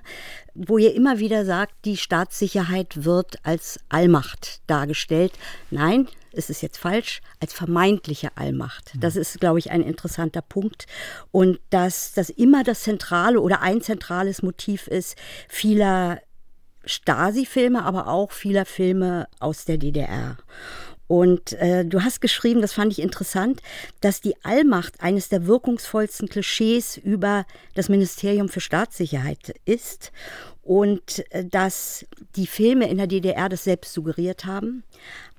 wo 0.54 0.78
ihr 0.78 0.96
immer 0.96 1.20
wieder 1.20 1.46
sagt, 1.46 1.74
die 1.86 1.98
Staatssicherheit 1.98 3.06
wird 3.06 3.38
als 3.44 3.80
Allmacht 3.90 4.62
dargestellt. 4.68 5.34
Nein, 5.70 6.08
es 6.32 6.50
ist 6.50 6.62
jetzt 6.62 6.78
falsch, 6.78 7.22
als 7.40 7.54
vermeintliche 7.54 8.30
Allmacht. 8.36 8.94
Das 9.00 9.16
ist, 9.16 9.40
glaube 9.40 9.60
ich, 9.60 9.72
ein 9.72 9.82
interessanter 9.82 10.42
Punkt. 10.42 10.86
Und 11.32 11.60
dass 11.70 12.14
das 12.14 12.30
immer 12.30 12.64
das 12.64 12.82
zentrale 12.82 13.42
oder 13.42 13.62
ein 13.62 13.82
zentrales 13.82 14.42
Motiv 14.44 14.88
ist 14.88 15.16
vieler 15.48 16.20
Stasi-Filme, 16.86 17.84
aber 17.84 18.08
auch 18.08 18.32
vieler 18.32 18.66
Filme 18.66 19.28
aus 19.40 19.66
der 19.66 19.78
DDR. 19.78 20.38
Und 21.08 21.54
äh, 21.54 21.86
du 21.86 22.04
hast 22.04 22.20
geschrieben, 22.20 22.62
das 22.62 22.74
fand 22.74 22.92
ich 22.92 23.00
interessant, 23.00 23.62
dass 24.02 24.20
die 24.20 24.36
Allmacht 24.44 25.02
eines 25.02 25.30
der 25.30 25.48
wirkungsvollsten 25.48 26.28
Klischees 26.28 26.98
über 26.98 27.46
das 27.76 27.88
Ministerium 27.88 28.50
für 28.50 28.60
Staatssicherheit 28.60 29.56
ist 29.66 30.12
und 30.64 31.24
äh, 31.32 31.46
dass 31.46 32.06
die 32.36 32.48
Filme 32.48 32.90
in 32.90 32.98
der 32.98 33.08
DDR 33.08 33.48
das 33.48 33.64
selbst 33.64 33.94
suggeriert 33.94 34.46
haben. 34.46 34.84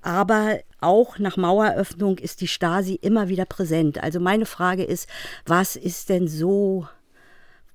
Aber 0.00 0.60
auch 0.80 1.18
nach 1.18 1.36
Maueröffnung 1.36 2.16
ist 2.18 2.40
die 2.40 2.48
Stasi 2.48 2.94
immer 2.94 3.28
wieder 3.28 3.44
präsent. 3.44 4.02
Also 4.02 4.20
meine 4.20 4.46
Frage 4.46 4.84
ist, 4.84 5.06
was 5.44 5.76
ist 5.76 6.08
denn 6.08 6.28
so 6.28 6.88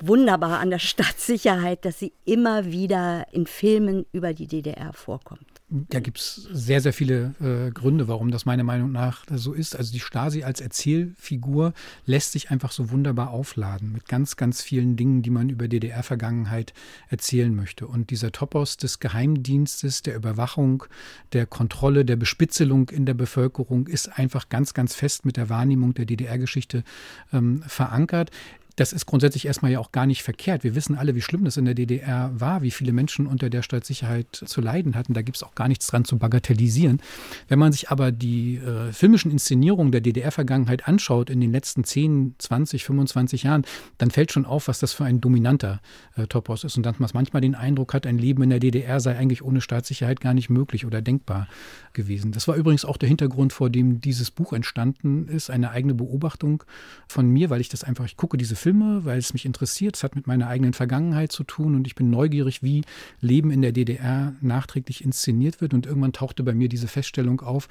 wunderbar 0.02 0.60
an 0.60 0.72
der 0.72 0.80
Staatssicherheit, 0.80 1.86
dass 1.86 2.00
sie 2.00 2.14
immer 2.26 2.66
wieder 2.66 3.28
in 3.32 3.46
Filmen 3.46 4.08
über 4.12 4.34
die 4.34 4.48
DDR 4.48 4.94
vorkommt? 4.94 5.53
Da 5.76 6.00
gibt 6.02 6.20
es 6.20 6.36
sehr, 6.52 6.82
sehr 6.82 6.94
viele 6.94 7.34
äh, 7.42 7.72
Gründe, 7.72 8.08
warum 8.08 8.30
das 8.30 8.46
meiner 8.46 8.64
Meinung 8.64 8.92
nach 8.92 9.26
so 9.34 9.54
ist. 9.54 9.76
Also 9.76 9.92
die 9.92 10.00
Stasi 10.00 10.44
als 10.44 10.62
Erzählfigur 10.62 11.74
lässt 12.06 12.32
sich 12.34 12.52
einfach 12.52 12.72
so 12.72 12.92
wunderbar 12.92 13.32
aufladen 13.32 13.92
mit 13.92 14.08
ganz, 14.08 14.36
ganz 14.36 14.62
vielen 14.62 14.98
Dingen, 14.98 15.24
die 15.24 15.32
man 15.32 15.50
über 15.50 15.68
DDR-Vergangenheit 15.68 16.76
erzählen 17.10 17.56
möchte. 17.56 17.88
Und 17.88 18.12
dieser 18.12 18.32
Topos 18.32 18.78
des 18.78 19.00
Geheimdienstes, 19.00 20.04
der 20.04 20.16
Überwachung, 20.16 20.84
der 21.32 21.48
Kontrolle, 21.48 22.06
der 22.06 22.18
Bespitzelung 22.18 22.90
in 22.90 23.08
der 23.08 23.16
Bevölkerung 23.16 23.88
ist 23.88 24.20
einfach 24.20 24.50
ganz, 24.50 24.76
ganz 24.76 24.94
fest 24.94 25.26
mit 25.26 25.38
der 25.38 25.50
Wahrnehmung 25.50 25.96
der 25.96 26.06
DDR-Geschichte 26.06 26.84
ähm, 27.32 27.64
verankert 27.64 28.30
das 28.76 28.92
ist 28.92 29.06
grundsätzlich 29.06 29.46
erstmal 29.46 29.72
ja 29.72 29.80
auch 29.80 29.92
gar 29.92 30.06
nicht 30.06 30.24
verkehrt. 30.24 30.64
Wir 30.64 30.74
wissen 30.74 30.96
alle, 30.96 31.14
wie 31.14 31.22
schlimm 31.22 31.46
das 31.46 31.58
in 31.58 31.66
der 31.66 31.76
DDR 31.76 32.32
war, 32.34 32.64
wie 32.64 32.72
viele 32.72 32.92
Menschen 32.92 33.28
unter 33.28 33.50
der 33.50 33.62
Staatssicherheit 33.62 34.28
zu 34.32 34.62
leiden 34.62 34.96
hatten. 34.96 35.14
Da 35.14 35.22
gibt 35.22 35.38
es 35.38 35.44
auch 35.44 35.54
gar 35.54 35.68
nichts 35.68 35.88
dran 35.88 36.06
zu 36.06 36.18
bagatellisieren. 36.18 37.00
Wenn 37.48 37.60
man 37.60 37.72
sich 37.72 37.90
aber 37.90 38.12
die 38.12 38.56
äh, 38.58 38.92
filmischen 38.92 39.32
Inszenierungen 39.32 39.92
der 39.92 40.02
DDR-Vergangenheit 40.02 40.88
anschaut 40.88 41.30
in 41.30 41.40
den 41.40 41.52
letzten 41.52 41.84
10, 41.84 42.36
20, 42.40 42.84
25 42.84 43.44
Jahren, 43.44 43.64
dann 44.00 44.10
fällt 44.10 44.32
schon 44.32 44.46
auf, 44.46 44.68
was 44.68 44.80
das 44.80 44.94
für 44.94 45.06
ein 45.06 45.22
dominanter 45.22 45.80
äh, 46.16 46.26
Topos 46.26 46.64
ist 46.64 46.76
und 46.76 46.84
dass 46.84 46.98
man 46.98 47.10
manchmal 47.14 47.42
den 47.42 47.54
Eindruck 47.54 47.94
hat, 47.94 48.08
ein 48.08 48.18
Leben 48.18 48.42
in 48.42 48.50
der 48.50 48.60
DDR 48.60 49.00
sei 49.00 49.16
eigentlich 49.16 49.44
ohne 49.44 49.62
Staatssicherheit 49.62 50.20
gar 50.20 50.34
nicht 50.34 50.50
möglich 50.50 50.86
oder 50.86 51.02
denkbar 51.02 51.48
gewesen. 51.94 52.32
Das 52.32 52.48
war 52.48 52.56
übrigens 52.56 52.86
auch 52.86 52.98
der 52.98 53.10
Hintergrund, 53.10 53.54
vor 53.54 53.70
dem 53.70 54.02
dieses 54.02 54.32
Buch 54.32 54.52
entstanden 54.54 55.28
ist, 55.28 55.52
eine 55.52 55.70
eigene 55.70 55.94
Beobachtung 55.94 56.64
von 57.08 57.30
mir, 57.30 57.52
weil 57.52 57.62
ich 57.62 57.70
das 57.70 57.84
einfach, 57.84 58.06
ich 58.06 58.18
gucke 58.18 58.38
diese 58.38 58.56
Filme, 58.64 59.04
weil 59.04 59.20
es 59.20 59.34
mich 59.34 59.46
interessiert. 59.46 59.98
Es 59.98 60.04
hat 60.04 60.16
mit 60.16 60.26
meiner 60.26 60.48
eigenen 60.48 60.72
Vergangenheit 60.72 61.34
zu 61.34 61.44
tun 61.44 61.76
und 61.76 61.86
ich 61.86 61.96
bin 61.96 62.10
neugierig, 62.10 62.64
wie 62.64 62.84
Leben 63.20 63.52
in 63.52 63.62
der 63.62 63.74
DDR 63.74 64.34
nachträglich 64.40 65.04
inszeniert 65.04 65.60
wird. 65.60 65.74
Und 65.74 65.86
irgendwann 65.86 66.14
tauchte 66.14 66.44
bei 66.44 66.54
mir 66.54 66.70
diese 66.70 66.88
Feststellung 66.88 67.42
auf, 67.42 67.68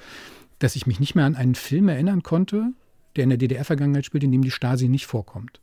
dass 0.59 0.75
ich 0.75 0.85
mich 0.85 0.99
nicht 0.99 1.15
mehr 1.15 1.25
an 1.25 1.35
einen 1.35 1.55
Film 1.55 1.89
erinnern 1.89 2.21
konnte, 2.21 2.73
der 3.15 3.23
in 3.23 3.31
der 3.31 3.39
DDR-Vergangenheit 3.39 4.05
spielt, 4.05 4.23
in 4.23 4.31
dem 4.31 4.43
die 4.43 4.51
Stasi 4.51 4.87
nicht 4.87 5.07
vorkommt. 5.07 5.59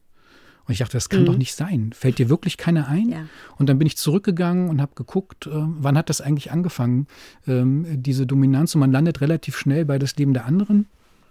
Und 0.66 0.72
ich 0.72 0.78
dachte, 0.78 0.96
das 0.96 1.08
kann 1.08 1.22
mhm. 1.22 1.26
doch 1.26 1.38
nicht 1.38 1.54
sein. 1.54 1.92
Fällt 1.94 2.18
dir 2.18 2.28
wirklich 2.28 2.56
keiner 2.56 2.88
ein? 2.88 3.10
Ja. 3.10 3.26
Und 3.56 3.68
dann 3.68 3.78
bin 3.78 3.87
ich 3.87 3.96
zurückgegangen 3.96 4.68
und 4.68 4.80
habe 4.80 4.96
geguckt, 4.96 5.46
äh, 5.46 5.50
wann 5.52 5.96
hat 5.96 6.10
das 6.10 6.20
eigentlich 6.20 6.50
angefangen, 6.50 7.06
ähm, 7.46 7.87
diese 8.02 8.26
Dominanz. 8.26 8.75
Und 8.75 8.80
man 8.80 8.90
landet 8.90 9.20
relativ 9.20 9.56
schnell 9.56 9.84
bei 9.84 9.99
das 9.99 10.16
Leben 10.16 10.34
der 10.34 10.46
anderen. 10.46 10.87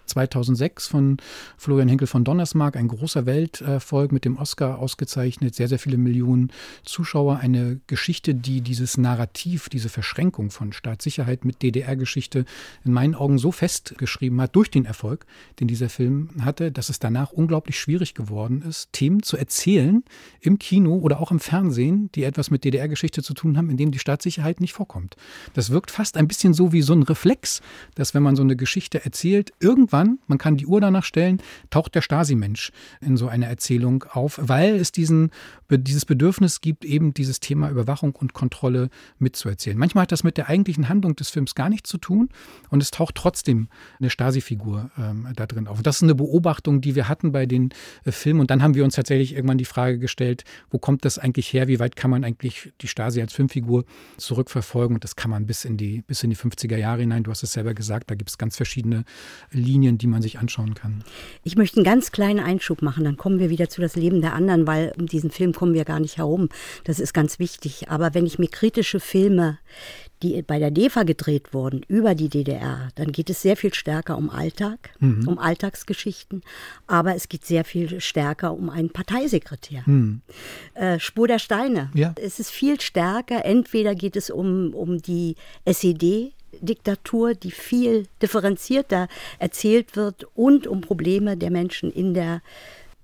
2006 0.10 0.88
von 0.88 1.18
Florian 1.58 1.88
Henkel 1.88 2.08
von 2.08 2.24
Donnersmarck, 2.24 2.76
ein 2.76 2.88
großer 2.88 3.26
Welterfolg 3.26 4.12
mit 4.12 4.26
dem 4.26 4.38
Oscar 4.38 4.80
ausgezeichnet, 4.80 5.56
sehr, 5.56 5.68
sehr 5.68 5.80
viele 5.80 5.98
Millionen 5.98 6.52
Zuschauer, 6.84 7.38
eine 7.38 7.80
Geschichte, 7.88 8.36
die 8.36 8.62
dieses 8.62 8.98
Narrativ, 8.98 9.70
diese 9.70 9.90
Verschränkung 9.90 10.52
von 10.52 10.74
Staatssicherheit 10.74 11.46
mit 11.46 11.62
DDR-Geschichte 11.62 12.46
in 12.84 12.94
meinen 12.94 13.16
Augen 13.16 13.38
so 13.38 13.52
festgeschrieben 13.52 14.42
hat 14.42 14.56
durch 14.56 14.72
den 14.72 14.86
Erfolg, 14.86 15.26
den 15.60 15.68
dieser 15.68 15.90
Film 15.90 16.30
hatte, 16.42 16.72
dass 16.72 16.90
es 16.90 17.00
danach 17.00 17.32
unglaublich 17.32 17.80
schwierig 17.80 18.14
geworden 18.14 18.64
ist, 18.68 18.92
Themen 18.94 19.24
zu 19.24 19.38
erzählen 19.38 20.04
im 20.42 20.60
Kino 20.60 20.96
oder 20.98 21.20
auch 21.20 21.32
im 21.32 21.40
Fernsehen, 21.40 22.10
die 22.16 22.24
etwas 22.24 22.52
mit 22.52 22.64
DDR-Geschichte 22.64 23.22
zu 23.24 23.34
tun 23.34 23.58
haben, 23.58 23.70
in 23.70 23.78
dem 23.78 23.92
die 23.92 24.00
Staatssicherheit 24.00 24.62
nicht 24.62 24.74
vorkommt. 24.74 25.16
Das 25.54 25.70
wirkt 25.70 25.92
fast 25.92 26.18
ein 26.18 26.28
bisschen 26.28 26.54
so 26.54 26.72
wie 26.72 26.82
so 26.82 26.94
ein 26.94 27.04
Reflex, 27.04 27.62
dass 27.96 28.14
wenn 28.14 28.24
man 28.24 28.36
so 28.36 28.44
eine 28.44 28.56
Geschichte 28.56 29.04
erzählt, 29.04 29.52
irgendwann 29.60 29.99
irgendwann, 30.00 30.20
man 30.28 30.38
kann 30.38 30.58
die 30.58 30.66
Uhr 30.66 30.82
danach 30.82 31.04
stellen, 31.04 31.42
taucht 31.70 31.96
der 31.96 32.02
Stasi-Mensch 32.02 32.72
in 33.02 33.18
so 33.18 33.28
einer 33.28 33.48
Erzählung 33.48 34.04
auf, 34.12 34.40
weil 34.42 34.76
es 34.76 34.92
diesen, 34.92 35.32
dieses 35.70 36.06
Bedürfnis 36.06 36.62
gibt, 36.62 36.86
eben 36.86 37.14
dieses 37.14 37.40
Thema 37.40 37.70
Überwachung 37.70 38.16
und 38.16 38.34
Kontrolle 38.34 38.90
mitzuerzählen. 39.18 39.78
Manchmal 39.78 40.04
hat 40.04 40.12
das 40.12 40.24
mit 40.24 40.38
der 40.38 40.50
eigentlichen 40.50 40.90
Handlung 40.90 41.16
des 41.16 41.30
Films 41.30 41.56
gar 41.56 41.70
nichts 41.70 41.90
zu 41.90 41.98
tun 41.98 42.30
und 42.70 42.82
es 42.82 42.92
taucht 42.92 43.16
trotzdem 43.16 43.68
eine 44.00 44.10
Stasi-Figur 44.10 44.92
ähm, 44.98 45.28
da 45.36 45.46
drin 45.46 45.68
auf. 45.68 45.82
Das 45.82 45.98
ist 45.98 46.04
eine 46.04 46.16
Beobachtung, 46.16 46.82
die 46.82 46.96
wir 46.96 47.08
hatten 47.08 47.32
bei 47.32 47.46
den 47.46 47.70
äh, 48.06 48.12
Filmen. 48.12 48.40
Und 48.40 48.52
dann 48.52 48.64
haben 48.64 48.76
wir 48.76 48.84
uns 48.84 48.96
tatsächlich 48.96 49.34
irgendwann 49.34 49.58
die 49.58 49.66
Frage 49.66 50.00
gestellt, 50.00 50.44
wo 50.70 50.80
kommt 50.80 51.06
das 51.06 51.20
eigentlich 51.20 51.52
her? 51.54 51.68
Wie 51.68 51.80
weit 51.80 51.96
kann 51.96 52.12
man 52.12 52.24
eigentlich 52.24 52.72
die 52.82 52.88
Stasi 52.88 53.22
als 53.22 53.34
Filmfigur 53.34 53.86
zurückverfolgen? 54.18 54.96
Und 54.96 55.04
das 55.04 55.16
kann 55.16 55.32
man 55.32 55.46
bis 55.46 55.66
in 55.66 55.78
die, 55.78 56.02
bis 56.02 56.24
in 56.24 56.30
die 56.30 56.36
50er 56.36 56.78
Jahre 56.78 57.02
hinein. 57.02 57.24
Du 57.24 57.32
hast 57.32 57.44
es 57.44 57.54
selber 57.54 57.74
gesagt, 57.74 58.10
da 58.10 58.16
gibt 58.16 58.30
es 58.30 58.38
ganz 58.38 58.56
verschiedene 58.56 59.04
Linien 59.52 59.89
Linien, 59.90 59.98
die 59.98 60.08
man 60.08 60.22
sich 60.22 60.40
anschauen 60.40 60.74
kann. 60.74 61.04
Ich 61.44 61.56
möchte 61.56 61.78
einen 61.78 61.84
ganz 61.84 62.12
kleinen 62.12 62.40
Einschub 62.40 62.82
machen, 62.82 63.04
dann 63.04 63.18
kommen 63.18 63.40
wir 63.40 63.50
wieder 63.50 63.70
zu 63.70 63.82
das 63.82 63.96
Leben 63.96 64.22
der 64.22 64.34
anderen, 64.34 64.68
weil 64.68 64.94
um 64.98 65.08
diesen 65.08 65.32
Film 65.32 65.54
kommen 65.54 65.74
wir 65.74 65.86
gar 65.86 66.00
nicht 66.00 66.18
herum. 66.18 66.50
Das 66.84 67.00
ist 67.00 67.14
ganz 67.14 67.40
wichtig. 67.40 67.90
Aber 67.90 68.14
wenn 68.14 68.26
ich 68.26 68.40
mir 68.40 68.48
kritische 68.48 69.00
Filme, 69.00 69.58
die 70.22 70.42
bei 70.42 70.60
der 70.60 70.70
DEFA 70.70 71.04
gedreht 71.04 71.54
wurden, 71.54 71.82
über 71.88 72.14
die 72.14 72.28
DDR, 72.28 72.90
dann 72.96 73.12
geht 73.14 73.30
es 73.30 73.42
sehr 73.42 73.56
viel 73.56 73.74
stärker 73.74 74.18
um 74.18 74.30
Alltag, 74.30 74.92
mhm. 75.00 75.28
um 75.28 75.40
Alltagsgeschichten, 75.40 76.44
aber 76.88 77.16
es 77.16 77.30
geht 77.30 77.46
sehr 77.46 77.64
viel 77.64 78.02
stärker 78.02 78.54
um 78.54 78.70
einen 78.70 78.90
Parteisekretär. 78.90 79.84
Mhm. 79.86 80.22
Äh, 80.74 81.00
Spur 81.00 81.28
der 81.28 81.40
Steine. 81.40 81.90
Ja. 81.94 82.14
Es 82.22 82.40
ist 82.40 82.52
viel 82.52 82.82
stärker. 82.82 83.46
Entweder 83.46 83.96
geht 83.96 84.18
es 84.18 84.30
um, 84.30 84.74
um 84.74 85.02
die 85.02 85.36
SED, 85.64 86.34
Diktatur, 86.60 87.34
die 87.34 87.52
viel 87.52 88.08
differenzierter 88.22 89.08
erzählt 89.40 89.96
wird 89.96 90.26
und 90.36 90.68
um 90.68 90.82
Probleme 90.82 91.38
der 91.38 91.52
Menschen 91.52 91.92
in 91.92 92.14
der 92.14 92.42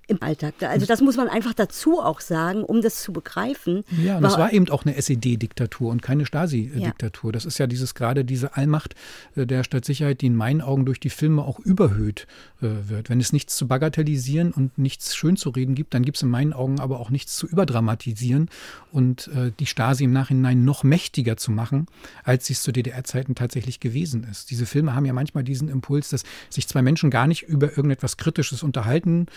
im 0.07 0.21
Alltag. 0.21 0.55
Also 0.61 0.85
das 0.85 1.01
muss 1.01 1.17
man 1.17 1.27
einfach 1.27 1.53
dazu 1.53 1.99
auch 1.99 2.19
sagen, 2.19 2.63
um 2.63 2.81
das 2.81 3.01
zu 3.01 3.11
begreifen. 3.11 3.83
Ja, 4.03 4.17
und 4.17 4.23
das 4.23 4.37
war 4.37 4.53
eben 4.53 4.69
auch 4.69 4.85
eine 4.85 4.95
SED-Diktatur 4.95 5.91
und 5.91 6.01
keine 6.01 6.25
Stasi-Diktatur. 6.25 7.29
Ja. 7.29 7.31
Das 7.31 7.45
ist 7.45 7.57
ja 7.57 7.67
dieses 7.67 7.95
gerade 7.95 8.23
diese 8.23 8.55
Allmacht 8.55 8.95
äh, 9.35 9.45
der 9.45 9.63
Stadtsicherheit, 9.63 10.21
die 10.21 10.27
in 10.27 10.35
meinen 10.35 10.61
Augen 10.61 10.85
durch 10.85 10.99
die 10.99 11.09
Filme 11.09 11.43
auch 11.43 11.59
überhöht 11.59 12.27
äh, 12.61 12.67
wird. 12.87 13.09
Wenn 13.09 13.19
es 13.19 13.33
nichts 13.33 13.55
zu 13.55 13.67
bagatellisieren 13.67 14.51
und 14.51 14.77
nichts 14.77 15.15
schön 15.15 15.37
zu 15.37 15.49
reden 15.49 15.75
gibt, 15.75 15.93
dann 15.93 16.03
gibt 16.03 16.17
es 16.17 16.23
in 16.23 16.29
meinen 16.29 16.53
Augen 16.53 16.79
aber 16.79 16.99
auch 16.99 17.09
nichts 17.09 17.35
zu 17.35 17.47
überdramatisieren 17.47 18.49
und 18.91 19.27
äh, 19.29 19.51
die 19.59 19.65
Stasi 19.65 20.03
im 20.03 20.13
Nachhinein 20.13 20.63
noch 20.63 20.83
mächtiger 20.83 21.37
zu 21.37 21.51
machen, 21.51 21.87
als 22.23 22.45
sie 22.45 22.53
es 22.53 22.61
zu 22.61 22.71
DDR-Zeiten 22.71 23.35
tatsächlich 23.35 23.79
gewesen 23.79 24.23
ist. 24.29 24.51
Diese 24.51 24.65
Filme 24.65 24.95
haben 24.95 25.05
ja 25.05 25.13
manchmal 25.13 25.43
diesen 25.43 25.67
Impuls, 25.67 26.09
dass 26.09 26.23
sich 26.49 26.67
zwei 26.67 26.81
Menschen 26.81 27.09
gar 27.09 27.27
nicht 27.27 27.43
über 27.43 27.75
irgendetwas 27.75 28.17
Kritisches 28.17 28.63
unterhalten 28.63 29.27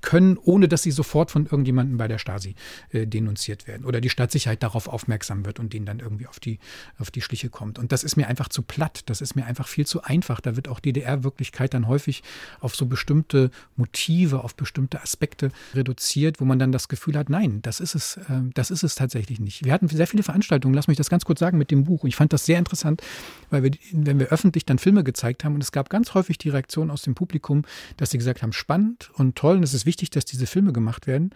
können, 0.00 0.38
ohne 0.38 0.68
dass 0.68 0.82
sie 0.82 0.90
sofort 0.90 1.30
von 1.30 1.44
irgendjemandem 1.44 1.96
bei 1.96 2.08
der 2.08 2.18
Stasi 2.18 2.54
äh, 2.90 3.06
denunziert 3.06 3.66
werden 3.66 3.84
oder 3.84 4.00
die 4.00 4.10
Staatssicherheit 4.10 4.62
darauf 4.62 4.88
aufmerksam 4.88 5.44
wird 5.44 5.58
und 5.58 5.72
denen 5.72 5.86
dann 5.86 6.00
irgendwie 6.00 6.26
auf 6.26 6.40
die, 6.40 6.58
auf 6.98 7.10
die 7.10 7.20
Schliche 7.20 7.50
kommt. 7.50 7.78
Und 7.78 7.92
das 7.92 8.04
ist 8.04 8.16
mir 8.16 8.26
einfach 8.26 8.48
zu 8.48 8.62
platt, 8.62 9.02
das 9.06 9.20
ist 9.20 9.36
mir 9.36 9.46
einfach 9.46 9.68
viel 9.68 9.86
zu 9.86 10.02
einfach. 10.02 10.40
Da 10.40 10.56
wird 10.56 10.68
auch 10.68 10.80
DDR-Wirklichkeit 10.80 11.74
dann 11.74 11.88
häufig 11.88 12.22
auf 12.60 12.74
so 12.74 12.86
bestimmte 12.86 13.50
Motive, 13.76 14.42
auf 14.42 14.54
bestimmte 14.54 15.00
Aspekte 15.00 15.50
reduziert, 15.74 16.40
wo 16.40 16.44
man 16.44 16.58
dann 16.58 16.72
das 16.72 16.88
Gefühl 16.88 17.16
hat, 17.16 17.28
nein, 17.28 17.60
das 17.62 17.80
ist 17.80 17.94
es, 17.94 18.16
äh, 18.16 18.42
das 18.54 18.70
ist 18.70 18.82
es 18.82 18.94
tatsächlich 18.94 19.40
nicht. 19.40 19.64
Wir 19.64 19.72
hatten 19.72 19.88
sehr 19.88 20.06
viele 20.06 20.22
Veranstaltungen, 20.22 20.74
lass 20.74 20.88
mich 20.88 20.96
das 20.96 21.10
ganz 21.10 21.24
kurz 21.24 21.40
sagen, 21.40 21.58
mit 21.58 21.70
dem 21.70 21.84
Buch. 21.84 22.04
Ich 22.04 22.16
fand 22.16 22.32
das 22.32 22.46
sehr 22.46 22.58
interessant, 22.58 23.02
weil 23.50 23.62
wir, 23.62 23.72
wenn 23.92 24.18
wir 24.18 24.28
öffentlich 24.28 24.64
dann 24.64 24.78
Filme 24.78 25.04
gezeigt 25.04 25.44
haben 25.44 25.54
und 25.54 25.62
es 25.62 25.72
gab 25.72 25.90
ganz 25.90 26.14
häufig 26.14 26.38
die 26.38 26.48
Reaktion 26.48 26.90
aus 26.90 27.02
dem 27.02 27.14
Publikum, 27.14 27.64
dass 27.96 28.10
sie 28.10 28.18
gesagt 28.18 28.42
haben, 28.42 28.52
spannend 28.52 29.10
und 29.14 29.36
toll 29.36 29.65
es 29.66 29.74
ist 29.74 29.86
wichtig, 29.86 30.10
dass 30.10 30.24
diese 30.24 30.46
Filme 30.46 30.72
gemacht 30.72 31.06
werden. 31.06 31.30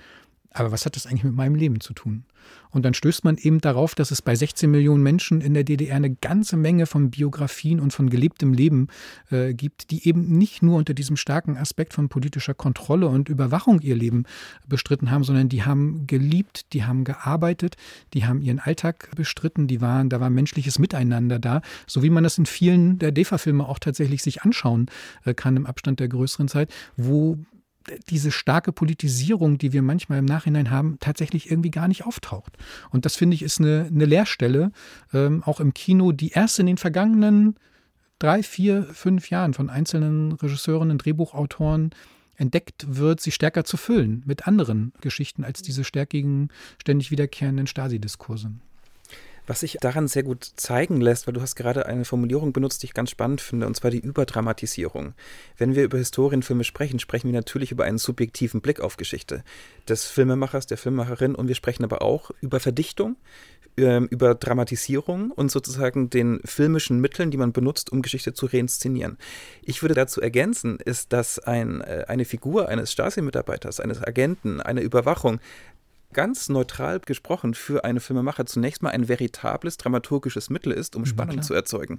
Aber 0.53 0.73
was 0.73 0.85
hat 0.85 0.97
das 0.97 1.07
eigentlich 1.07 1.25
mit 1.25 1.35
meinem 1.35 1.55
Leben 1.55 1.81
zu 1.81 1.95
tun? 1.95 2.25
Und 2.71 2.85
dann 2.85 2.95
stößt 2.95 3.23
man 3.23 3.37
eben 3.37 3.61
darauf, 3.61 3.95
dass 3.95 4.11
es 4.11 4.21
bei 4.21 4.35
16 4.35 4.69
Millionen 4.69 5.03
Menschen 5.03 5.41
in 5.41 5.55
der 5.55 5.63
DDR 5.63 5.95
eine 5.95 6.11
ganze 6.11 6.57
Menge 6.57 6.87
von 6.87 7.11
Biografien 7.11 7.79
und 7.79 7.93
von 7.93 8.11
gelebtem 8.11 8.53
Leben 8.53 8.89
äh, 9.31 9.55
gibt, 9.55 9.93
die 9.93 10.09
eben 10.09 10.39
nicht 10.39 10.63
nur 10.63 10.77
unter 10.77 10.93
diesem 10.93 11.17
starken 11.17 11.57
Aspekt 11.57 11.95
von 11.95 12.09
politischer 12.09 12.55
Kontrolle 12.55 13.07
und 13.07 13.29
Überwachung 13.29 13.81
ihr 13.81 13.95
Leben 13.95 14.25
bestritten 14.67 15.13
haben, 15.13 15.23
sondern 15.23 15.49
die 15.49 15.63
haben 15.63 16.09
geliebt, 16.09 16.73
die 16.73 16.83
haben 16.85 17.05
gearbeitet, 17.05 17.77
die 18.15 18.25
haben 18.25 18.41
ihren 18.41 18.59
Alltag 18.59 19.11
bestritten, 19.15 19.69
die 19.69 19.81
waren, 19.81 20.09
da 20.09 20.19
war 20.19 20.31
menschliches 20.31 20.81
Miteinander 20.81 21.39
da, 21.39 21.61
so 21.87 22.03
wie 22.03 22.11
man 22.11 22.25
das 22.25 22.39
in 22.39 22.47
vielen 22.47 22.99
der 22.99 23.13
DEFA-Filme 23.13 23.69
auch 23.69 23.79
tatsächlich 23.79 24.23
sich 24.23 24.43
anschauen 24.43 24.87
äh, 25.25 25.35
kann 25.35 25.57
im 25.57 25.67
Abstand 25.67 26.01
der 26.01 26.09
größeren 26.09 26.49
Zeit, 26.49 26.73
wo 26.97 27.39
diese 28.09 28.31
starke 28.31 28.73
Politisierung, 28.73 29.59
die 29.59 29.73
wir 29.73 29.83
manchmal 29.83 30.19
im 30.19 30.25
Nachhinein 30.25 30.71
haben, 30.71 30.99
tatsächlich 31.01 31.51
irgendwie 31.51 31.71
gar 31.71 31.89
nicht 31.89 32.05
auftaucht. 32.05 32.57
Und 32.91 33.05
das 33.05 33.17
finde 33.17 33.35
ich 33.35 33.43
ist 33.43 33.59
eine, 33.59 33.89
eine 33.91 34.05
Leerstelle, 34.05 34.73
ähm, 35.13 35.43
auch 35.45 35.61
im 35.61 35.75
Kino, 35.75 36.13
die 36.13 36.31
erst 36.31 36.59
in 36.59 36.67
den 36.67 36.77
vergangenen 36.77 37.57
drei, 38.19 38.43
vier, 38.43 38.85
fünf 38.85 39.31
Jahren 39.31 39.55
von 39.55 39.71
einzelnen 39.71 40.33
Regisseuren 40.33 40.91
und 40.91 40.99
Drehbuchautoren 41.05 41.91
entdeckt 42.37 42.87
wird, 42.89 43.21
sie 43.21 43.33
stärker 43.33 43.65
zu 43.65 43.77
füllen 43.77 44.23
mit 44.27 44.47
anderen 44.47 44.93
Geschichten 45.01 45.45
als 45.45 45.63
diese 45.63 45.85
stärkigen, 45.85 46.49
ständig 46.81 47.11
wiederkehrenden 47.11 47.67
Stasi-Diskurse. 47.67 48.53
Was 49.47 49.61
sich 49.61 49.79
daran 49.81 50.09
sehr 50.09 50.23
gut 50.23 50.45
zeigen 50.57 51.01
lässt, 51.01 51.27
weil 51.27 51.35
du 51.35 51.41
hast 51.41 51.57
gerade 51.57 51.87
eine 51.87 52.05
Formulierung 52.05 52.53
benutzt, 52.53 52.83
die 52.83 52.87
ich 52.87 52.95
ganz 52.95 53.11
spannend 53.11 53.41
finde, 53.41 53.67
und 53.67 53.75
zwar 53.75 53.91
die 53.91 54.01
Überdramatisierung. 54.01 55.15
Wenn 55.57 55.75
wir 55.75 55.85
über 55.85 55.99
Historienfilme 55.99 56.65
sprechen, 56.65 56.99
sprechen 56.99 57.29
wir 57.29 57.35
natürlich 57.35 57.73
über 57.73 57.85
einen 57.85 57.99
subjektiven 57.99 58.61
Blick 58.61 58.81
auf 58.81 58.97
Geschichte 58.97 59.43
des 59.89 60.07
Filmemachers, 60.07 60.67
der 60.67 60.79
Filmemacherin 60.79 61.35
und 61.35 61.49
wir 61.49 61.55
sprechen 61.55 61.85
aber 61.85 62.03
auch 62.03 62.31
über 62.41 62.61
Verdichtung, 62.61 63.17
ähm, 63.77 64.09
über 64.11 64.35
Dramatisierung 64.35 65.31
und 65.31 65.51
sozusagen 65.51 66.11
den 66.11 66.41
filmischen 66.45 67.01
Mitteln, 67.01 67.31
die 67.31 67.37
man 67.37 67.53
benutzt, 67.53 67.91
um 67.93 68.03
Geschichte 68.03 68.35
zu 68.35 68.47
reinszenieren. 68.47 69.17
Ich 69.63 69.83
würde 69.83 69.95
dazu 69.95 70.21
ergänzen, 70.21 70.79
ist, 70.85 71.13
dass 71.13 71.39
ein, 71.39 71.81
äh, 71.81 72.05
eine 72.09 72.25
Figur 72.25 72.69
eines 72.69 72.93
Stasi-Mitarbeiters, 72.93 73.81
eines 73.81 74.03
Agenten, 74.03 74.61
eine 74.61 74.81
Überwachung 74.81 75.41
ganz 76.12 76.49
neutral 76.49 77.00
gesprochen 77.00 77.55
für 77.55 77.85
eine 77.85 78.00
Filmemacher 78.00 78.47
zunächst 78.47 78.83
mal 78.83 78.90
ein 78.90 79.09
veritables 79.09 79.76
dramaturgisches 79.76 80.50
Mittel 80.50 80.73
ist, 80.73 80.97
um 80.97 81.07
Spannung 81.07 81.43
zu 81.43 81.55
erzeugen. 81.55 81.99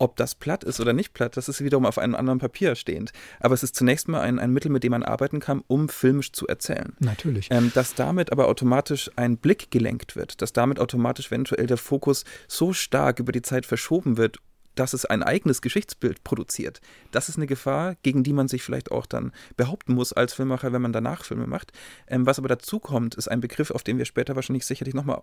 Ob 0.00 0.16
das 0.16 0.34
platt 0.34 0.64
ist 0.64 0.80
oder 0.80 0.94
nicht 0.94 1.12
platt, 1.12 1.36
das 1.36 1.50
ist 1.50 1.62
wiederum 1.62 1.84
auf 1.84 1.98
einem 1.98 2.14
anderen 2.14 2.38
Papier 2.38 2.74
stehend. 2.74 3.12
Aber 3.38 3.52
es 3.52 3.62
ist 3.62 3.76
zunächst 3.76 4.08
mal 4.08 4.22
ein, 4.22 4.38
ein 4.38 4.50
Mittel, 4.50 4.70
mit 4.70 4.82
dem 4.82 4.92
man 4.92 5.02
arbeiten 5.02 5.40
kann, 5.40 5.62
um 5.66 5.90
filmisch 5.90 6.32
zu 6.32 6.46
erzählen. 6.46 6.94
Natürlich. 7.00 7.48
Ähm, 7.50 7.70
dass 7.74 7.94
damit 7.94 8.32
aber 8.32 8.48
automatisch 8.48 9.10
ein 9.16 9.36
Blick 9.36 9.70
gelenkt 9.70 10.16
wird, 10.16 10.40
dass 10.40 10.54
damit 10.54 10.80
automatisch 10.80 11.26
eventuell 11.26 11.66
der 11.66 11.76
Fokus 11.76 12.24
so 12.48 12.72
stark 12.72 13.18
über 13.18 13.30
die 13.30 13.42
Zeit 13.42 13.66
verschoben 13.66 14.16
wird, 14.16 14.38
dass 14.74 14.92
es 14.92 15.04
ein 15.04 15.22
eigenes 15.22 15.62
Geschichtsbild 15.62 16.24
produziert. 16.24 16.80
Das 17.10 17.28
ist 17.28 17.36
eine 17.36 17.46
Gefahr, 17.46 17.96
gegen 18.02 18.22
die 18.22 18.32
man 18.32 18.48
sich 18.48 18.62
vielleicht 18.62 18.90
auch 18.90 19.06
dann 19.06 19.32
behaupten 19.56 19.94
muss 19.94 20.12
als 20.12 20.34
Filmemacher, 20.34 20.72
wenn 20.72 20.82
man 20.82 20.92
danach 20.92 21.24
Filme 21.24 21.46
macht. 21.46 21.72
Ähm, 22.06 22.26
was 22.26 22.38
aber 22.38 22.48
dazu 22.48 22.78
kommt, 22.78 23.14
ist 23.14 23.28
ein 23.28 23.40
Begriff, 23.40 23.70
auf 23.70 23.82
den 23.82 23.98
wir 23.98 24.04
später 24.04 24.36
wahrscheinlich 24.36 24.66
sicherlich 24.66 24.94
nochmal 24.94 25.22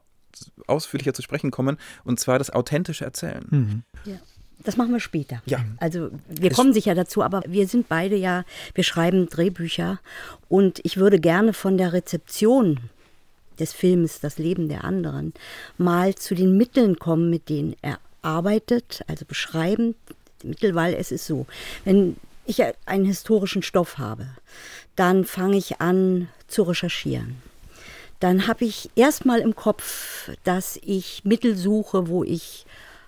ausführlicher 0.67 1.13
zu 1.13 1.21
sprechen 1.21 1.51
kommen, 1.51 1.77
und 2.03 2.19
zwar 2.19 2.37
das 2.37 2.49
authentische 2.49 3.05
Erzählen. 3.05 3.45
Mhm. 3.49 3.83
Ja. 4.05 4.19
Das 4.63 4.75
machen 4.75 4.91
wir 4.91 4.99
später. 4.99 5.41
Ja. 5.45 5.63
Also 5.77 6.09
wir 6.27 6.49
kommen 6.51 6.73
sicher 6.73 6.95
dazu, 6.95 7.21
aber 7.21 7.43
wir 7.47 7.67
sind 7.67 7.87
beide 7.87 8.15
ja, 8.15 8.43
wir 8.73 8.83
schreiben 8.83 9.29
Drehbücher 9.29 9.99
und 10.49 10.79
ich 10.83 10.97
würde 10.97 11.19
gerne 11.19 11.53
von 11.53 11.77
der 11.77 11.93
Rezeption 11.93 12.79
des 13.59 13.73
Films 13.73 14.19
Das 14.19 14.37
Leben 14.37 14.67
der 14.67 14.83
anderen 14.83 15.33
mal 15.77 16.15
zu 16.15 16.35
den 16.35 16.57
Mitteln 16.57 16.97
kommen, 16.97 17.29
mit 17.29 17.49
denen 17.49 17.75
er 17.81 17.99
arbeitet, 18.27 19.03
also 19.07 19.25
beschreiben, 19.25 19.95
Mittel, 20.43 20.75
weil 20.75 20.93
es 20.93 21.11
ist 21.11 21.25
so, 21.25 21.47
wenn 21.85 22.17
ich 22.45 22.61
einen 22.85 23.05
historischen 23.05 23.63
Stoff 23.63 23.97
habe, 23.97 24.27
dann 24.95 25.25
fange 25.25 25.57
ich 25.57 25.81
an 25.81 26.29
zu 26.47 26.63
recherchieren. 26.63 27.41
Dann 28.19 28.47
habe 28.47 28.65
ich 28.65 28.89
erstmal 28.95 29.39
im 29.39 29.55
Kopf, 29.55 30.29
dass 30.43 30.79
ich 30.81 31.23
Mittel 31.23 31.55
suche, 31.55 32.07
wo 32.07 32.23
ich 32.23 32.65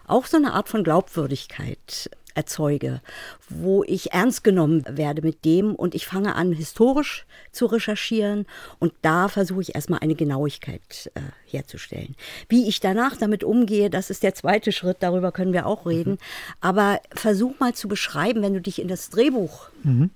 auch 0.08 0.26
so 0.26 0.38
eine 0.38 0.54
Art 0.54 0.70
von 0.70 0.84
Glaubwürdigkeit 0.84 2.10
erzeuge, 2.36 3.02
wo 3.50 3.84
ich 3.84 4.14
ernst 4.14 4.44
genommen 4.44 4.84
werde 4.90 5.22
mit 5.22 5.46
dem 5.46 5.76
und 5.76 5.96
ich 5.96 6.06
fange 6.06 6.36
an, 6.36 6.54
historisch 6.54 7.26
zu 7.52 7.66
recherchieren 7.66 8.46
und 8.80 8.94
da 9.02 9.28
versuche 9.28 9.62
ich 9.62 9.76
erstmal 9.76 10.00
eine 10.00 10.16
Genauigkeit 10.16 11.12
äh, 11.16 11.22
herzustellen. 11.46 12.16
Wie 12.48 12.68
ich 12.68 12.80
danach 12.80 13.18
damit 13.18 13.44
umgehe, 13.44 13.90
das 13.90 14.10
ist 14.10 14.24
der 14.24 14.36
zweite 14.36 14.72
Schritt, 14.72 14.98
darüber 15.00 15.32
können 15.32 15.54
wir 15.54 15.66
auch 15.66 15.86
reden. 15.86 16.14
Mhm. 16.14 16.18
Aber 16.62 17.02
versuch 17.14 17.60
mal 17.60 17.74
zu 17.74 17.88
beschreiben, 17.88 18.42
wenn 18.42 18.54
du 18.54 18.62
dich 18.62 18.82
in 18.82 18.88
das 18.88 19.10
Drehbuch 19.10 19.70
mhm. 19.84 20.12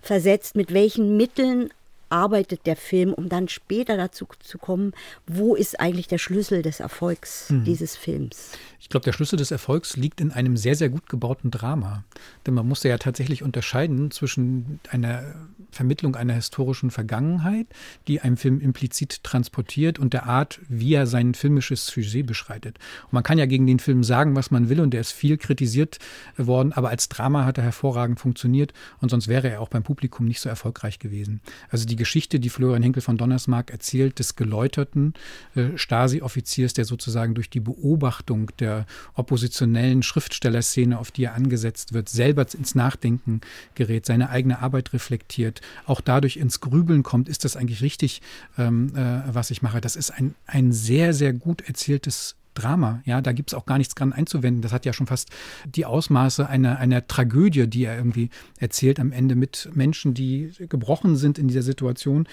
versetzt, 0.00 0.56
mit 0.56 0.72
welchen 0.74 1.16
Mitteln 1.16 1.70
arbeitet 2.12 2.66
der 2.66 2.76
Film, 2.76 3.12
um 3.12 3.28
dann 3.28 3.48
später 3.48 3.96
dazu 3.96 4.26
zu 4.40 4.58
kommen, 4.58 4.92
wo 5.26 5.54
ist 5.54 5.80
eigentlich 5.80 6.06
der 6.06 6.18
Schlüssel 6.18 6.62
des 6.62 6.78
Erfolgs 6.78 7.50
mhm. 7.50 7.64
dieses 7.64 7.96
Films? 7.96 8.52
Ich 8.80 8.88
glaube, 8.88 9.04
der 9.04 9.12
Schlüssel 9.12 9.36
des 9.36 9.50
Erfolgs 9.50 9.96
liegt 9.96 10.20
in 10.20 10.30
einem 10.30 10.56
sehr, 10.56 10.74
sehr 10.74 10.90
gut 10.90 11.08
gebauten 11.08 11.50
Drama. 11.50 12.04
Denn 12.46 12.54
man 12.54 12.68
muss 12.68 12.82
ja 12.82 12.98
tatsächlich 12.98 13.42
unterscheiden 13.42 14.10
zwischen 14.10 14.80
einer 14.90 15.34
Vermittlung 15.70 16.16
einer 16.16 16.34
historischen 16.34 16.90
Vergangenheit, 16.90 17.66
die 18.06 18.20
einem 18.20 18.36
Film 18.36 18.60
implizit 18.60 19.24
transportiert, 19.24 19.98
und 19.98 20.12
der 20.12 20.26
Art, 20.26 20.60
wie 20.68 20.94
er 20.94 21.06
sein 21.06 21.34
filmisches 21.34 21.86
Sujet 21.86 22.26
beschreitet. 22.26 22.78
Und 23.04 23.14
man 23.14 23.22
kann 23.22 23.38
ja 23.38 23.46
gegen 23.46 23.66
den 23.66 23.78
Film 23.78 24.04
sagen, 24.04 24.36
was 24.36 24.50
man 24.50 24.68
will, 24.68 24.80
und 24.80 24.90
der 24.90 25.00
ist 25.00 25.12
viel 25.12 25.38
kritisiert 25.38 25.98
worden, 26.36 26.72
aber 26.72 26.90
als 26.90 27.08
Drama 27.08 27.44
hat 27.44 27.58
er 27.58 27.64
hervorragend 27.64 28.20
funktioniert 28.20 28.74
und 29.00 29.10
sonst 29.10 29.28
wäre 29.28 29.48
er 29.48 29.60
auch 29.60 29.68
beim 29.68 29.82
Publikum 29.82 30.26
nicht 30.26 30.40
so 30.40 30.48
erfolgreich 30.48 30.98
gewesen. 30.98 31.40
Also 31.70 31.86
die 31.86 31.96
Geschichte, 32.02 32.40
die 32.40 32.48
Florian 32.48 32.82
Henkel 32.82 33.00
von 33.00 33.16
Donnersmarck 33.16 33.70
erzählt, 33.70 34.18
des 34.18 34.34
geläuterten 34.34 35.14
äh, 35.54 35.76
Stasi-Offiziers, 35.76 36.72
der 36.72 36.84
sozusagen 36.84 37.36
durch 37.36 37.48
die 37.48 37.60
Beobachtung 37.60 38.50
der 38.58 38.86
oppositionellen 39.14 40.02
Schriftstellerszene, 40.02 40.98
auf 40.98 41.12
die 41.12 41.22
er 41.26 41.34
angesetzt 41.34 41.92
wird, 41.92 42.08
selber 42.08 42.44
ins 42.52 42.74
Nachdenken 42.74 43.40
gerät, 43.76 44.04
seine 44.04 44.30
eigene 44.30 44.58
Arbeit 44.58 44.92
reflektiert, 44.92 45.60
auch 45.86 46.00
dadurch 46.00 46.38
ins 46.38 46.58
Grübeln 46.58 47.04
kommt, 47.04 47.28
ist 47.28 47.44
das 47.44 47.54
eigentlich 47.54 47.82
richtig, 47.82 48.20
ähm, 48.58 48.96
äh, 48.96 49.22
was 49.32 49.52
ich 49.52 49.62
mache. 49.62 49.80
Das 49.80 49.94
ist 49.94 50.10
ein, 50.10 50.34
ein 50.46 50.72
sehr, 50.72 51.14
sehr 51.14 51.32
gut 51.32 51.60
erzähltes 51.62 52.34
Drama. 52.54 53.02
Ja, 53.04 53.20
da 53.20 53.32
gibt 53.32 53.50
es 53.50 53.54
auch 53.54 53.66
gar 53.66 53.78
nichts 53.78 53.94
dran 53.94 54.12
einzuwenden. 54.12 54.62
Das 54.62 54.72
hat 54.72 54.84
ja 54.84 54.92
schon 54.92 55.06
fast 55.06 55.30
die 55.64 55.84
Ausmaße 55.84 56.48
einer, 56.48 56.78
einer 56.78 57.06
Tragödie, 57.06 57.66
die 57.66 57.84
er 57.84 57.96
irgendwie 57.96 58.30
erzählt 58.58 59.00
am 59.00 59.12
Ende 59.12 59.34
mit 59.34 59.70
Menschen, 59.74 60.14
die 60.14 60.52
gebrochen 60.68 61.16
sind 61.16 61.38
in 61.38 61.48
dieser 61.48 61.62
Situation. 61.62 62.28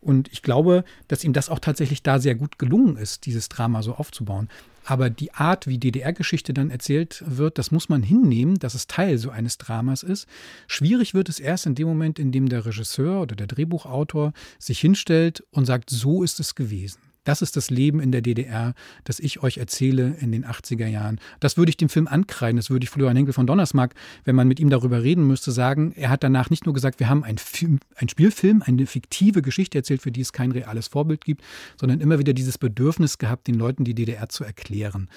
Und 0.00 0.32
ich 0.32 0.42
glaube, 0.42 0.84
dass 1.08 1.24
ihm 1.24 1.32
das 1.32 1.48
auch 1.48 1.58
tatsächlich 1.58 2.02
da 2.02 2.18
sehr 2.18 2.34
gut 2.34 2.58
gelungen 2.58 2.96
ist, 2.96 3.26
dieses 3.26 3.48
Drama 3.48 3.82
so 3.82 3.94
aufzubauen. 3.94 4.48
Aber 4.84 5.08
die 5.08 5.32
Art, 5.32 5.66
wie 5.66 5.78
DDR-Geschichte 5.78 6.52
dann 6.52 6.70
erzählt 6.70 7.24
wird, 7.26 7.58
das 7.58 7.70
muss 7.70 7.88
man 7.88 8.02
hinnehmen, 8.02 8.58
dass 8.58 8.74
es 8.74 8.86
Teil 8.86 9.16
so 9.16 9.30
eines 9.30 9.56
Dramas 9.56 10.02
ist. 10.02 10.28
Schwierig 10.66 11.14
wird 11.14 11.30
es 11.30 11.40
erst 11.40 11.66
in 11.66 11.74
dem 11.74 11.88
Moment, 11.88 12.18
in 12.18 12.32
dem 12.32 12.48
der 12.48 12.66
Regisseur 12.66 13.22
oder 13.22 13.34
der 13.34 13.46
Drehbuchautor 13.46 14.34
sich 14.58 14.80
hinstellt 14.80 15.42
und 15.50 15.64
sagt, 15.64 15.88
so 15.88 16.22
ist 16.22 16.38
es 16.38 16.54
gewesen. 16.54 17.00
Das 17.24 17.42
ist 17.42 17.56
das 17.56 17.70
Leben 17.70 18.00
in 18.00 18.12
der 18.12 18.20
DDR, 18.20 18.74
das 19.04 19.18
ich 19.18 19.42
euch 19.42 19.58
erzähle 19.58 20.16
in 20.20 20.30
den 20.30 20.44
80er 20.44 20.86
Jahren. 20.86 21.18
Das 21.40 21.56
würde 21.56 21.70
ich 21.70 21.76
dem 21.76 21.88
Film 21.88 22.06
ankreiden, 22.06 22.56
das 22.56 22.70
würde 22.70 22.84
ich 22.84 22.90
Florian 22.90 23.16
Henkel 23.16 23.32
von 23.32 23.46
Donnersmarck, 23.46 23.94
wenn 24.24 24.36
man 24.36 24.46
mit 24.46 24.60
ihm 24.60 24.70
darüber 24.70 25.02
reden 25.02 25.26
müsste, 25.26 25.50
sagen. 25.50 25.92
Er 25.96 26.10
hat 26.10 26.22
danach 26.22 26.50
nicht 26.50 26.66
nur 26.66 26.74
gesagt, 26.74 27.00
wir 27.00 27.08
haben 27.08 27.24
einen, 27.24 27.38
Film, 27.38 27.80
einen 27.96 28.08
Spielfilm, 28.08 28.62
eine 28.64 28.86
fiktive 28.86 29.42
Geschichte 29.42 29.78
erzählt, 29.78 30.02
für 30.02 30.12
die 30.12 30.20
es 30.20 30.32
kein 30.32 30.52
reales 30.52 30.88
Vorbild 30.88 31.24
gibt, 31.24 31.42
sondern 31.76 32.00
immer 32.00 32.18
wieder 32.18 32.32
dieses 32.32 32.58
Bedürfnis 32.58 33.18
gehabt, 33.18 33.46
den 33.46 33.54
Leuten 33.54 33.84
die 33.84 33.94
DDR 33.94 34.28
zu 34.28 34.44
erklären. 34.44 35.08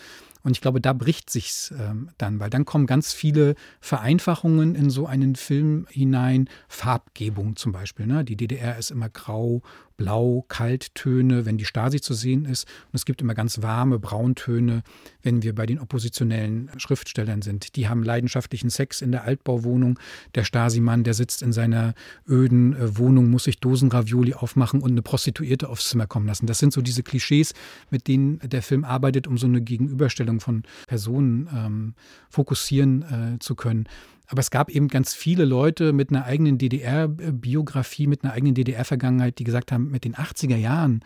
Und 0.44 0.52
ich 0.52 0.62
glaube, 0.62 0.82
da 0.82 0.94
bricht 0.94 1.30
sich's 1.30 1.74
ähm, 1.78 2.10
dann, 2.18 2.40
weil 2.40 2.50
dann 2.50 2.66
kommen 2.66 2.88
ganz 2.88 3.14
viele 3.14 3.56
Vereinfachungen 3.80 4.76
in 4.76 4.90
so 4.90 5.06
einen 5.08 5.36
Film 5.36 5.88
hinein. 5.90 6.50
Farbgebung 6.68 7.56
zum 7.56 7.72
Beispiel. 7.72 8.08
Ne? 8.08 8.24
Die 8.24 8.36
DDR 8.36 8.78
ist 8.78 8.92
immer 8.92 9.10
grau 9.10 9.62
Blau, 9.98 10.46
Kalttöne, 10.48 11.48
wenn 11.48 11.58
die 11.58 11.66
Stasi 11.66 12.00
zu 12.00 12.14
sehen 12.14 12.46
ist. 12.46 12.66
Und 12.86 12.94
es 12.94 13.06
gibt 13.06 13.20
immer 13.22 13.34
ganz 13.34 13.64
warme 13.64 13.98
Brauntöne, 13.98 14.84
wenn 15.24 15.42
wir 15.42 15.56
bei 15.56 15.66
den 15.66 15.80
oppositionellen 15.80 16.70
Schriftstellern 16.78 17.42
sind. 17.42 17.76
Die 17.76 17.90
haben 17.90 18.04
leidenschaftlichen 18.04 18.70
Sex 18.70 19.02
in 19.02 19.12
der 19.12 19.24
Altbauwohnung. 19.24 20.00
Der 20.36 20.44
Stasi-Mann, 20.44 21.04
der 21.04 21.16
sitzt 21.16 21.42
in 21.42 21.52
seiner 21.52 21.96
öden 22.30 22.76
äh, 22.76 22.98
Wohnung, 22.98 23.32
muss 23.32 23.46
sich 23.46 23.60
Dosenravioli 23.60 24.36
aufmachen 24.36 24.82
und 24.82 24.92
eine 24.92 25.02
Prostituierte 25.02 25.68
aufs 25.68 25.90
Zimmer 25.90 26.06
kommen 26.06 26.28
lassen. 26.28 26.46
Das 26.46 26.60
sind 26.60 26.74
so 26.74 26.82
diese 26.82 27.02
Klischees, 27.02 27.54
mit 27.90 28.08
denen 28.08 28.40
der 28.44 28.62
Film 28.62 28.84
arbeitet, 28.84 29.26
um 29.26 29.40
so 29.40 29.48
eine 29.48 29.62
Gegenüberstellung 29.62 30.27
Darstellung 30.28 30.40
von 30.40 30.64
Personen 30.88 31.50
ähm, 31.54 31.94
fokussieren 32.30 33.36
äh, 33.36 33.40
zu 33.40 33.56
können. 33.56 33.88
Aber 34.28 34.42
es 34.42 34.52
gab 34.52 34.70
eben 34.70 34.90
ganz 34.90 35.14
viele 35.14 35.46
Leute 35.46 35.94
mit 35.94 36.10
einer 36.10 36.26
eigenen 36.26 36.58
DDR-Biografie, 36.58 38.08
mit 38.08 38.24
einer 38.24 38.34
eigenen 38.34 38.56
DDR-Vergangenheit, 38.56 39.40
die 39.40 39.46
gesagt 39.46 39.72
haben, 39.72 39.90
mit 39.90 40.04
den 40.04 40.16
80er 40.16 40.58
Jahren 40.58 41.02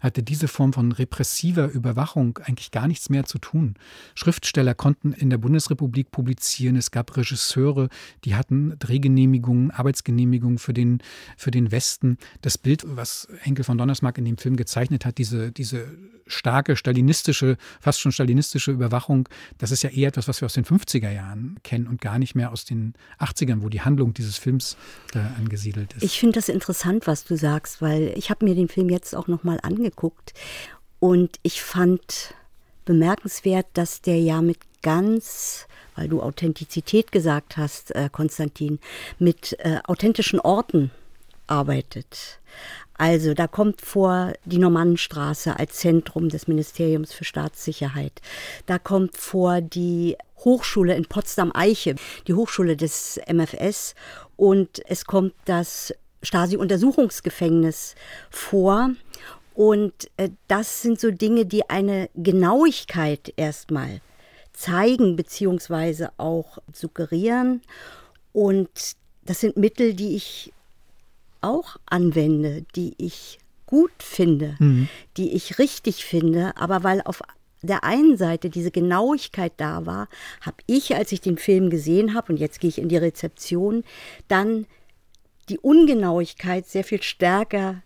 hatte 0.00 0.22
diese 0.22 0.48
Form 0.48 0.72
von 0.72 0.92
repressiver 0.92 1.70
Überwachung 1.70 2.38
eigentlich 2.44 2.70
gar 2.70 2.86
nichts 2.86 3.08
mehr 3.08 3.24
zu 3.24 3.38
tun. 3.38 3.74
Schriftsteller 4.14 4.74
konnten 4.74 5.12
in 5.12 5.30
der 5.30 5.38
Bundesrepublik 5.38 6.10
publizieren. 6.10 6.76
Es 6.76 6.90
gab 6.90 7.16
Regisseure, 7.16 7.88
die 8.24 8.34
hatten 8.34 8.78
Drehgenehmigungen, 8.78 9.70
Arbeitsgenehmigungen 9.70 10.58
für 10.58 10.74
den, 10.74 11.02
für 11.36 11.50
den 11.50 11.72
Westen. 11.72 12.18
Das 12.42 12.58
Bild, 12.58 12.84
was 12.86 13.28
Henkel 13.40 13.64
von 13.64 13.78
Donnersmarck 13.78 14.18
in 14.18 14.24
dem 14.24 14.38
Film 14.38 14.56
gezeichnet 14.56 15.04
hat, 15.04 15.18
diese, 15.18 15.52
diese 15.52 15.86
starke 16.26 16.76
stalinistische, 16.76 17.56
fast 17.80 18.00
schon 18.00 18.12
stalinistische 18.12 18.72
Überwachung, 18.72 19.28
das 19.58 19.70
ist 19.70 19.82
ja 19.82 19.90
eher 19.90 20.08
etwas, 20.08 20.28
was 20.28 20.40
wir 20.40 20.46
aus 20.46 20.54
den 20.54 20.64
50er 20.64 21.10
Jahren 21.10 21.56
kennen 21.62 21.86
und 21.86 22.00
gar 22.00 22.18
nicht 22.18 22.34
mehr 22.34 22.50
aus 22.50 22.64
den 22.64 22.94
80ern, 23.20 23.62
wo 23.62 23.68
die 23.68 23.80
Handlung 23.80 24.12
dieses 24.12 24.36
Films 24.36 24.76
äh, 25.14 25.18
angesiedelt 25.38 25.94
ist. 25.94 26.02
Ich 26.02 26.18
finde 26.18 26.34
das 26.34 26.48
interessant, 26.48 27.06
was 27.06 27.24
du 27.24 27.36
sagst, 27.36 27.80
weil 27.80 28.12
ich 28.16 28.30
habe 28.30 28.44
mir 28.44 28.54
den 28.54 28.68
Film 28.68 28.88
jetzt 28.88 29.14
auch 29.14 29.28
nochmal 29.28 29.60
angeguckt 29.62 29.85
angeguckt. 29.86 30.34
Und 30.98 31.38
ich 31.42 31.62
fand 31.62 32.34
bemerkenswert, 32.84 33.66
dass 33.74 34.00
der 34.00 34.20
ja 34.20 34.40
mit 34.40 34.58
ganz, 34.82 35.66
weil 35.94 36.08
du 36.08 36.22
Authentizität 36.22 37.12
gesagt 37.12 37.56
hast, 37.56 37.94
äh, 37.94 38.08
Konstantin, 38.10 38.78
mit 39.18 39.56
äh, 39.60 39.78
authentischen 39.84 40.40
Orten 40.40 40.90
arbeitet. 41.46 42.40
Also 42.94 43.34
da 43.34 43.46
kommt 43.46 43.82
vor 43.82 44.32
die 44.46 44.58
Normannenstraße 44.58 45.58
als 45.58 45.76
Zentrum 45.76 46.28
des 46.28 46.48
Ministeriums 46.48 47.12
für 47.12 47.24
Staatssicherheit. 47.24 48.22
Da 48.64 48.78
kommt 48.78 49.16
vor 49.16 49.60
die 49.60 50.16
Hochschule 50.38 50.94
in 50.94 51.04
Potsdam-Eiche, 51.04 51.96
die 52.26 52.34
Hochschule 52.34 52.76
des 52.76 53.20
MFS. 53.28 53.94
Und 54.36 54.80
es 54.86 55.04
kommt 55.04 55.34
das 55.44 55.92
Stasi-Untersuchungsgefängnis 56.22 57.94
vor. 58.30 58.90
Und 59.56 60.10
äh, 60.18 60.28
das 60.48 60.82
sind 60.82 61.00
so 61.00 61.10
Dinge, 61.10 61.46
die 61.46 61.70
eine 61.70 62.10
Genauigkeit 62.14 63.32
erstmal 63.36 64.02
zeigen 64.52 65.16
beziehungsweise 65.16 66.10
auch 66.18 66.58
suggerieren. 66.74 67.62
Und 68.34 68.68
das 69.24 69.40
sind 69.40 69.56
Mittel, 69.56 69.94
die 69.94 70.14
ich 70.14 70.52
auch 71.40 71.78
anwende, 71.86 72.66
die 72.76 72.94
ich 72.98 73.38
gut 73.64 73.92
finde, 73.98 74.56
mhm. 74.58 74.90
die 75.16 75.32
ich 75.32 75.58
richtig 75.58 76.04
finde, 76.04 76.54
aber 76.58 76.84
weil 76.84 77.00
auf 77.00 77.22
der 77.62 77.82
einen 77.82 78.18
Seite 78.18 78.50
diese 78.50 78.70
Genauigkeit 78.70 79.54
da 79.56 79.86
war, 79.86 80.08
habe 80.42 80.58
ich, 80.66 80.94
als 80.96 81.12
ich 81.12 81.22
den 81.22 81.38
Film 81.38 81.70
gesehen 81.70 82.12
habe, 82.12 82.32
und 82.32 82.38
jetzt 82.38 82.60
gehe 82.60 82.68
ich 82.68 82.78
in 82.78 82.90
die 82.90 82.98
Rezeption, 82.98 83.84
dann 84.28 84.66
die 85.48 85.58
Ungenauigkeit 85.58 86.66
sehr 86.66 86.84
viel 86.84 87.02
stärker 87.02 87.82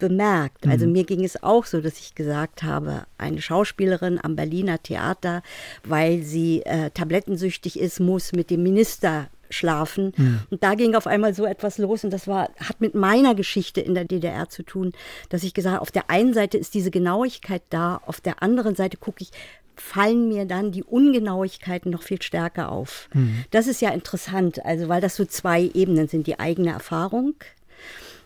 bemerkt. 0.00 0.66
Also 0.66 0.86
mhm. 0.86 0.92
mir 0.92 1.04
ging 1.04 1.24
es 1.24 1.40
auch 1.42 1.64
so, 1.64 1.80
dass 1.80 2.00
ich 2.00 2.16
gesagt 2.16 2.64
habe, 2.64 3.04
eine 3.18 3.40
Schauspielerin 3.40 4.18
am 4.20 4.34
Berliner 4.34 4.82
Theater, 4.82 5.42
weil 5.84 6.22
sie 6.22 6.62
äh, 6.62 6.90
tablettensüchtig 6.90 7.78
ist, 7.78 8.00
muss 8.00 8.32
mit 8.32 8.50
dem 8.50 8.64
Minister 8.64 9.28
schlafen. 9.50 10.12
Mhm. 10.16 10.40
Und 10.50 10.62
da 10.62 10.74
ging 10.74 10.94
auf 10.94 11.06
einmal 11.06 11.34
so 11.34 11.44
etwas 11.44 11.78
los 11.78 12.04
und 12.04 12.10
das 12.10 12.26
war, 12.26 12.50
hat 12.58 12.80
mit 12.80 12.94
meiner 12.94 13.34
Geschichte 13.34 13.80
in 13.80 13.94
der 13.94 14.04
DDR 14.04 14.48
zu 14.48 14.62
tun, 14.62 14.92
dass 15.28 15.42
ich 15.42 15.54
gesagt 15.54 15.74
habe, 15.74 15.82
auf 15.82 15.90
der 15.90 16.08
einen 16.08 16.34
Seite 16.34 16.56
ist 16.56 16.74
diese 16.74 16.90
Genauigkeit 16.90 17.62
da, 17.70 18.00
auf 18.06 18.20
der 18.20 18.42
anderen 18.42 18.74
Seite 18.74 18.96
gucke 18.96 19.22
ich, 19.22 19.30
fallen 19.76 20.28
mir 20.28 20.44
dann 20.44 20.72
die 20.72 20.84
Ungenauigkeiten 20.84 21.90
noch 21.90 22.02
viel 22.02 22.22
stärker 22.22 22.70
auf. 22.70 23.08
Mhm. 23.14 23.44
Das 23.50 23.66
ist 23.66 23.80
ja 23.80 23.90
interessant, 23.90 24.64
also 24.64 24.88
weil 24.88 25.00
das 25.00 25.16
so 25.16 25.24
zwei 25.24 25.62
Ebenen 25.74 26.06
sind, 26.06 26.26
die 26.26 26.38
eigene 26.38 26.70
Erfahrung 26.70 27.34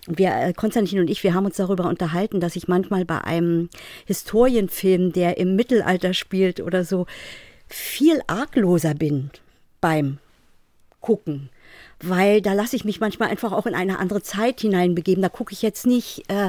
wir, 0.07 0.35
äh, 0.35 0.53
Konstantin 0.53 1.01
und 1.01 1.09
ich, 1.09 1.23
wir 1.23 1.35
haben 1.35 1.47
uns 1.47 1.57
darüber 1.57 1.89
unterhalten, 1.89 2.41
dass 2.41 2.57
ich 2.57 2.69
manchmal 2.69 3.05
bei 3.05 3.21
einem 3.23 3.71
Historienfilm, 4.07 5.13
der 5.13 5.39
im 5.39 5.57
Mittelalter 5.57 6.15
spielt 6.15 6.61
oder 6.61 6.85
so, 6.85 7.07
viel 7.67 8.21
argloser 8.27 8.95
bin 8.95 9.31
beim 9.81 10.19
Gucken 11.01 11.51
weil 12.09 12.43
da 12.43 12.53
lasse 12.53 12.77
ich 12.77 12.85
mich 12.85 13.01
manchmal 13.01 13.29
einfach 13.29 13.53
auch 13.53 13.67
in 13.67 13.75
eine 13.75 13.99
andere 13.99 14.23
Zeit 14.23 14.61
hineinbegeben. 14.61 15.23
Da 15.23 15.29
gucke 15.29 15.53
ich 15.53 15.63
jetzt 15.63 15.87
nicht, 15.87 16.25
äh, 16.29 16.49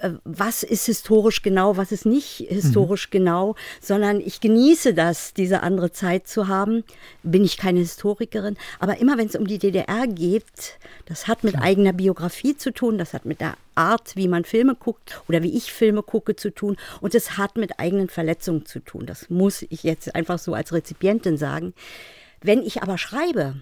äh, 0.00 0.10
was 0.24 0.62
ist 0.62 0.86
historisch 0.86 1.42
genau, 1.42 1.76
was 1.76 1.92
ist 1.92 2.06
nicht 2.06 2.44
historisch 2.48 3.08
mhm. 3.08 3.12
genau, 3.12 3.54
sondern 3.80 4.20
ich 4.20 4.40
genieße 4.40 4.94
das, 4.94 5.34
diese 5.34 5.62
andere 5.62 5.92
Zeit 5.92 6.26
zu 6.26 6.48
haben. 6.48 6.84
Bin 7.22 7.44
ich 7.44 7.56
keine 7.56 7.80
Historikerin, 7.80 8.56
aber 8.78 8.98
immer 8.98 9.18
wenn 9.18 9.26
es 9.26 9.36
um 9.36 9.46
die 9.46 9.58
DDR 9.58 10.06
geht, 10.06 10.78
das 11.06 11.28
hat 11.28 11.44
mit 11.44 11.54
Klar. 11.54 11.64
eigener 11.64 11.92
Biografie 11.92 12.56
zu 12.56 12.72
tun, 12.72 12.98
das 12.98 13.12
hat 13.12 13.24
mit 13.24 13.40
der 13.40 13.56
Art, 13.74 14.16
wie 14.16 14.28
man 14.28 14.44
Filme 14.44 14.74
guckt 14.74 15.20
oder 15.28 15.42
wie 15.42 15.56
ich 15.56 15.72
Filme 15.72 16.02
gucke, 16.02 16.36
zu 16.36 16.50
tun. 16.50 16.76
Und 17.00 17.14
es 17.14 17.36
hat 17.36 17.56
mit 17.56 17.78
eigenen 17.78 18.08
Verletzungen 18.08 18.66
zu 18.66 18.80
tun. 18.80 19.06
Das 19.06 19.30
muss 19.30 19.62
ich 19.68 19.82
jetzt 19.82 20.14
einfach 20.14 20.38
so 20.38 20.54
als 20.54 20.72
Rezipientin 20.72 21.36
sagen. 21.36 21.74
Wenn 22.40 22.62
ich 22.62 22.82
aber 22.82 22.98
schreibe, 22.98 23.56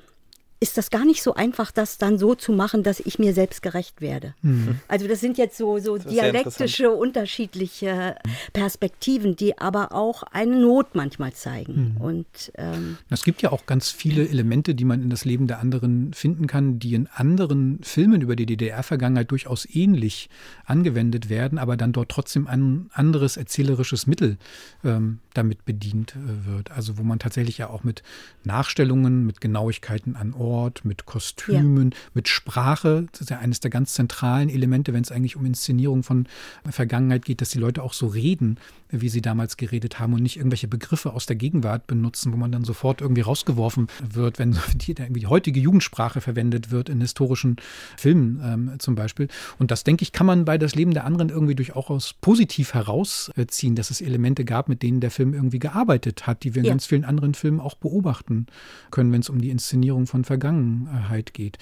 ist 0.62 0.78
das 0.78 0.90
gar 0.90 1.04
nicht 1.04 1.24
so 1.24 1.34
einfach, 1.34 1.72
das 1.72 1.98
dann 1.98 2.18
so 2.18 2.36
zu 2.36 2.52
machen, 2.52 2.84
dass 2.84 3.00
ich 3.00 3.18
mir 3.18 3.34
selbst 3.34 3.62
gerecht 3.62 4.00
werde. 4.00 4.34
Mhm. 4.42 4.78
Also 4.86 5.08
das 5.08 5.20
sind 5.20 5.36
jetzt 5.36 5.58
so, 5.58 5.80
so 5.80 5.98
dialektische, 5.98 6.92
unterschiedliche 6.92 8.14
Perspektiven, 8.52 9.34
die 9.34 9.58
aber 9.58 9.92
auch 9.92 10.22
eine 10.22 10.60
Not 10.60 10.94
manchmal 10.94 11.32
zeigen. 11.32 11.96
Mhm. 11.96 12.00
Und 12.00 12.52
ähm, 12.54 12.96
es 13.10 13.24
gibt 13.24 13.42
ja 13.42 13.50
auch 13.50 13.66
ganz 13.66 13.90
viele 13.90 14.28
Elemente, 14.28 14.76
die 14.76 14.84
man 14.84 15.02
in 15.02 15.10
das 15.10 15.24
Leben 15.24 15.48
der 15.48 15.58
anderen 15.58 16.14
finden 16.14 16.46
kann, 16.46 16.78
die 16.78 16.94
in 16.94 17.08
anderen 17.08 17.80
Filmen 17.82 18.20
über 18.20 18.36
die 18.36 18.46
DDR-Vergangenheit 18.46 19.32
durchaus 19.32 19.66
ähnlich 19.68 20.30
angewendet 20.64 21.28
werden, 21.28 21.58
aber 21.58 21.76
dann 21.76 21.92
dort 21.92 22.10
trotzdem 22.10 22.46
ein 22.46 22.88
anderes 22.92 23.36
erzählerisches 23.36 24.06
Mittel 24.06 24.38
ähm, 24.84 25.18
damit 25.34 25.64
bedient 25.64 26.16
äh, 26.16 26.46
wird. 26.46 26.70
Also 26.70 26.98
wo 26.98 27.02
man 27.02 27.18
tatsächlich 27.18 27.58
ja 27.58 27.68
auch 27.68 27.84
mit 27.84 28.02
Nachstellungen, 28.44 29.26
mit 29.26 29.40
Genauigkeiten 29.40 30.16
an 30.16 30.34
Ort 30.34 30.42
Ort, 30.42 30.84
mit 30.84 31.06
Kostümen, 31.06 31.90
ja. 31.92 31.98
mit 32.14 32.28
Sprache. 32.28 33.06
Das 33.12 33.22
ist 33.22 33.30
ja 33.30 33.38
eines 33.38 33.60
der 33.60 33.70
ganz 33.70 33.94
zentralen 33.94 34.48
Elemente, 34.48 34.92
wenn 34.92 35.02
es 35.02 35.12
eigentlich 35.12 35.36
um 35.36 35.46
Inszenierung 35.46 36.02
von 36.02 36.26
Vergangenheit 36.68 37.24
geht, 37.24 37.40
dass 37.40 37.50
die 37.50 37.58
Leute 37.58 37.82
auch 37.82 37.92
so 37.92 38.06
reden, 38.06 38.58
wie 38.90 39.08
sie 39.08 39.22
damals 39.22 39.56
geredet 39.56 39.98
haben 39.98 40.12
und 40.12 40.22
nicht 40.22 40.36
irgendwelche 40.36 40.68
Begriffe 40.68 41.12
aus 41.12 41.26
der 41.26 41.36
Gegenwart 41.36 41.86
benutzen, 41.86 42.32
wo 42.32 42.36
man 42.36 42.52
dann 42.52 42.64
sofort 42.64 43.00
irgendwie 43.00 43.22
rausgeworfen 43.22 43.88
wird, 44.02 44.38
wenn 44.38 44.58
die, 44.74 44.94
die 44.94 45.26
heutige 45.26 45.60
Jugendsprache 45.60 46.20
verwendet 46.20 46.70
wird 46.70 46.88
in 46.88 47.00
historischen 47.00 47.56
Filmen 47.96 48.40
ähm, 48.44 48.72
zum 48.78 48.94
Beispiel. 48.94 49.28
Und 49.58 49.70
das, 49.70 49.84
denke 49.84 50.02
ich, 50.02 50.12
kann 50.12 50.26
man 50.26 50.44
bei 50.44 50.58
das 50.58 50.74
Leben 50.74 50.92
der 50.92 51.04
anderen 51.04 51.30
irgendwie 51.30 51.54
durchaus 51.54 52.14
positiv 52.14 52.74
herausziehen, 52.74 53.76
dass 53.76 53.90
es 53.90 54.00
Elemente 54.00 54.44
gab, 54.44 54.68
mit 54.68 54.82
denen 54.82 55.00
der 55.00 55.10
Film 55.10 55.21
irgendwie 55.22 55.58
gearbeitet 55.58 56.26
hat, 56.26 56.42
die 56.42 56.54
wir 56.54 56.60
in 56.60 56.66
ja. 56.66 56.72
ganz 56.72 56.86
vielen 56.86 57.04
anderen 57.04 57.34
Filmen 57.34 57.60
auch 57.60 57.74
beobachten 57.74 58.46
können, 58.90 59.12
wenn 59.12 59.20
es 59.20 59.28
um 59.28 59.40
die 59.40 59.50
Inszenierung 59.50 60.06
von 60.06 60.24
Vergangenheit 60.24 61.34
geht. 61.34 61.58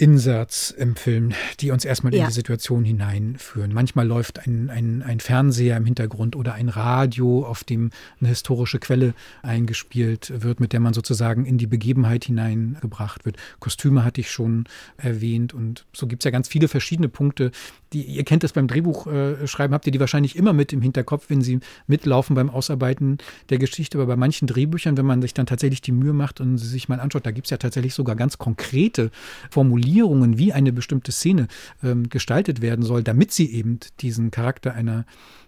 Inserts 0.00 0.70
im 0.70 0.94
Film, 0.94 1.32
die 1.58 1.72
uns 1.72 1.84
erstmal 1.84 2.14
ja. 2.14 2.20
in 2.20 2.28
die 2.28 2.32
Situation 2.32 2.84
hineinführen. 2.84 3.74
Manchmal 3.74 4.06
läuft 4.06 4.46
ein, 4.46 4.70
ein, 4.70 5.02
ein 5.02 5.18
Fernseher 5.18 5.76
im 5.76 5.84
Hintergrund 5.84 6.36
oder 6.36 6.54
ein 6.54 6.68
Radio, 6.68 7.44
auf 7.44 7.64
dem 7.64 7.90
eine 8.20 8.28
historische 8.28 8.78
Quelle 8.78 9.12
eingespielt 9.42 10.32
wird, 10.42 10.60
mit 10.60 10.72
der 10.72 10.78
man 10.78 10.94
sozusagen 10.94 11.44
in 11.44 11.58
die 11.58 11.66
Begebenheit 11.66 12.26
hineingebracht 12.26 13.24
wird. 13.24 13.38
Kostüme 13.58 14.04
hatte 14.04 14.20
ich 14.20 14.30
schon 14.30 14.66
erwähnt 14.98 15.52
und 15.52 15.84
so 15.92 16.06
gibt 16.06 16.22
es 16.22 16.24
ja 16.24 16.30
ganz 16.30 16.46
viele 16.46 16.68
verschiedene 16.68 17.08
Punkte, 17.08 17.50
die, 17.92 18.02
ihr 18.02 18.24
kennt 18.24 18.42
das 18.42 18.52
beim 18.52 18.68
Drehbuchschreiben, 18.68 19.72
äh, 19.72 19.74
habt 19.74 19.86
ihr 19.86 19.92
die 19.92 20.00
wahrscheinlich 20.00 20.36
immer 20.36 20.52
mit 20.52 20.72
im 20.72 20.82
Hinterkopf, 20.82 21.26
wenn 21.28 21.42
sie 21.42 21.60
mitlaufen 21.86 22.34
beim 22.34 22.50
Ausarbeiten 22.50 23.18
der 23.50 23.58
Geschichte. 23.58 23.98
Aber 23.98 24.06
bei 24.06 24.16
manchen 24.16 24.46
Drehbüchern, 24.46 24.96
wenn 24.96 25.06
man 25.06 25.22
sich 25.22 25.34
dann 25.34 25.46
tatsächlich 25.46 25.80
die 25.80 25.92
Mühe 25.92 26.12
macht 26.12 26.40
und 26.40 26.58
sie 26.58 26.68
sich 26.68 26.88
mal 26.88 27.00
anschaut, 27.00 27.26
da 27.26 27.30
gibt 27.30 27.46
es 27.46 27.50
ja 27.50 27.56
tatsächlich 27.56 27.94
sogar 27.94 28.16
ganz 28.16 28.38
konkrete 28.38 29.10
Formulierungen, 29.50 30.38
wie 30.38 30.52
eine 30.52 30.72
bestimmte 30.72 31.12
Szene 31.12 31.48
ähm, 31.82 32.08
gestaltet 32.08 32.60
werden 32.60 32.84
soll, 32.84 33.02
damit 33.02 33.32
sie 33.32 33.52
eben 33.52 33.78
diesen 34.00 34.30
Charakter 34.30 34.74
einer 34.74 35.04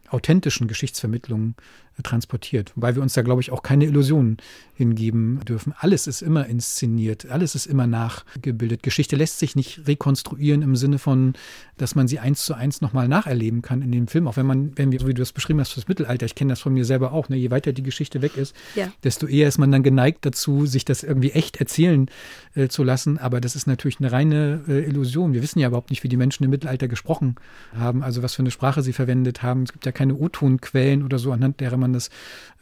authentischen 0.08 0.66
Geschichtsvermittlung 0.66 1.54
transportiert. 2.02 2.72
Wobei 2.76 2.94
wir 2.94 3.02
uns 3.02 3.14
da, 3.14 3.22
glaube 3.22 3.40
ich, 3.40 3.50
auch 3.50 3.62
keine 3.62 3.84
Illusionen 3.86 4.38
hingeben 4.74 5.40
dürfen. 5.46 5.74
Alles 5.76 6.06
ist 6.06 6.22
immer 6.22 6.46
inszeniert, 6.46 7.26
alles 7.26 7.54
ist 7.54 7.66
immer 7.66 7.86
nachgebildet. 7.86 8.82
Geschichte 8.82 9.14
lässt 9.14 9.38
sich 9.38 9.54
nicht 9.54 9.86
rekonstruieren 9.86 10.62
im 10.62 10.74
Sinne 10.74 10.98
von, 10.98 11.34
dass 11.76 11.94
man 11.94 12.08
sie 12.08 12.18
eins 12.18 12.44
zu 12.44 12.54
eins 12.54 12.80
nochmal 12.80 13.06
nacherleben 13.06 13.60
kann 13.60 13.82
in 13.82 13.92
dem 13.92 14.06
Film. 14.06 14.26
Auch 14.26 14.36
wenn 14.36 14.46
man, 14.46 14.72
wenn 14.76 14.90
wir, 14.90 15.00
so 15.00 15.06
wie 15.06 15.14
du 15.14 15.20
das 15.20 15.32
beschrieben 15.32 15.60
hast, 15.60 15.72
fürs 15.72 15.88
Mittelalter, 15.88 16.24
ich 16.24 16.34
kenne 16.34 16.52
das 16.52 16.60
von 16.60 16.72
mir 16.72 16.84
selber 16.84 17.12
auch, 17.12 17.28
ne? 17.28 17.36
je 17.36 17.50
weiter 17.50 17.72
die 17.72 17.82
Geschichte 17.82 18.22
weg 18.22 18.36
ist, 18.36 18.56
ja. 18.74 18.90
desto 19.04 19.26
eher 19.26 19.48
ist 19.48 19.58
man 19.58 19.70
dann 19.70 19.82
geneigt 19.82 20.24
dazu, 20.24 20.64
sich 20.64 20.84
das 20.84 21.02
irgendwie 21.02 21.32
echt 21.32 21.56
erzählen 21.56 22.06
äh, 22.54 22.68
zu 22.68 22.82
lassen. 22.82 23.18
Aber 23.18 23.40
das 23.40 23.54
ist 23.54 23.66
natürlich 23.66 24.00
eine 24.00 24.10
reine 24.10 24.64
äh, 24.66 24.84
Illusion. 24.84 25.32
Wir 25.32 25.42
wissen 25.42 25.60
ja 25.60 25.68
überhaupt 25.68 25.90
nicht, 25.90 26.02
wie 26.02 26.08
die 26.08 26.16
Menschen 26.16 26.44
im 26.44 26.50
Mittelalter 26.50 26.88
gesprochen 26.88 27.36
haben, 27.76 28.02
also 28.02 28.22
was 28.22 28.34
für 28.34 28.42
eine 28.42 28.50
Sprache 28.50 28.82
sie 28.82 28.92
verwendet 28.92 29.42
haben. 29.42 29.62
Es 29.62 29.72
gibt 29.72 29.86
ja 29.86 29.92
keine 29.92 30.16
O-Ton-Quellen 30.16 31.04
oder 31.04 31.18
so, 31.18 31.32
anhand 31.32 31.60
derer 31.60 31.76
man 31.76 31.92
das 31.92 32.10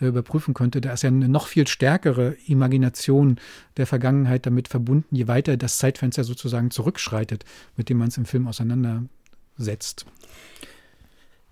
äh, 0.01 0.07
überprüfen 0.07 0.53
könnte. 0.53 0.81
Da 0.81 0.93
ist 0.93 1.03
ja 1.03 1.09
eine 1.09 1.29
noch 1.29 1.47
viel 1.47 1.67
stärkere 1.67 2.37
Imagination 2.47 3.37
der 3.77 3.87
Vergangenheit 3.87 4.45
damit 4.45 4.69
verbunden, 4.69 5.15
je 5.15 5.27
weiter 5.27 5.57
das 5.57 5.79
Zeitfenster 5.79 6.25
sozusagen 6.25 6.71
zurückschreitet, 6.71 7.45
mit 7.77 7.89
dem 7.89 7.99
man 7.99 8.09
es 8.09 8.19
im 8.19 8.27
Film 8.27 8.47
auseinandersetzt. 8.47 10.05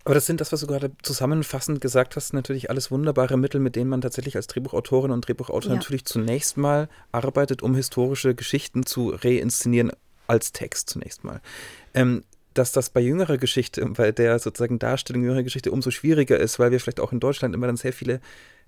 Aber 0.06 0.14
das 0.14 0.26
sind 0.26 0.40
das, 0.40 0.52
was 0.52 0.60
du 0.60 0.68
gerade 0.68 0.92
zusammenfassend 1.02 1.80
gesagt 1.80 2.14
hast, 2.14 2.32
natürlich 2.32 2.70
alles 2.70 2.92
wunderbare 2.92 3.36
Mittel, 3.36 3.60
mit 3.60 3.74
denen 3.74 3.90
man 3.90 4.00
tatsächlich 4.00 4.36
als 4.36 4.46
Drehbuchautorin 4.46 5.10
und 5.10 5.26
Drehbuchautor 5.26 5.72
ja. 5.72 5.74
natürlich 5.74 6.04
zunächst 6.04 6.56
mal 6.56 6.88
arbeitet, 7.10 7.60
um 7.60 7.74
historische 7.74 8.36
Geschichten 8.36 8.86
zu 8.86 9.08
reinszenieren 9.10 9.90
als 10.28 10.52
Text 10.52 10.90
zunächst 10.90 11.24
mal. 11.24 11.40
Ähm, 11.92 12.22
dass 12.54 12.70
das 12.70 12.90
bei 12.90 13.00
jüngerer 13.00 13.36
Geschichte, 13.36 13.84
bei 13.84 14.12
der 14.12 14.38
sozusagen 14.38 14.78
Darstellung 14.78 15.22
jüngerer 15.22 15.42
Geschichte 15.42 15.72
umso 15.72 15.90
schwieriger 15.90 16.38
ist, 16.38 16.60
weil 16.60 16.70
wir 16.70 16.78
vielleicht 16.78 17.00
auch 17.00 17.10
in 17.10 17.18
Deutschland 17.18 17.52
immer 17.56 17.66
dann 17.66 17.76
sehr 17.76 17.92
viele 17.92 18.20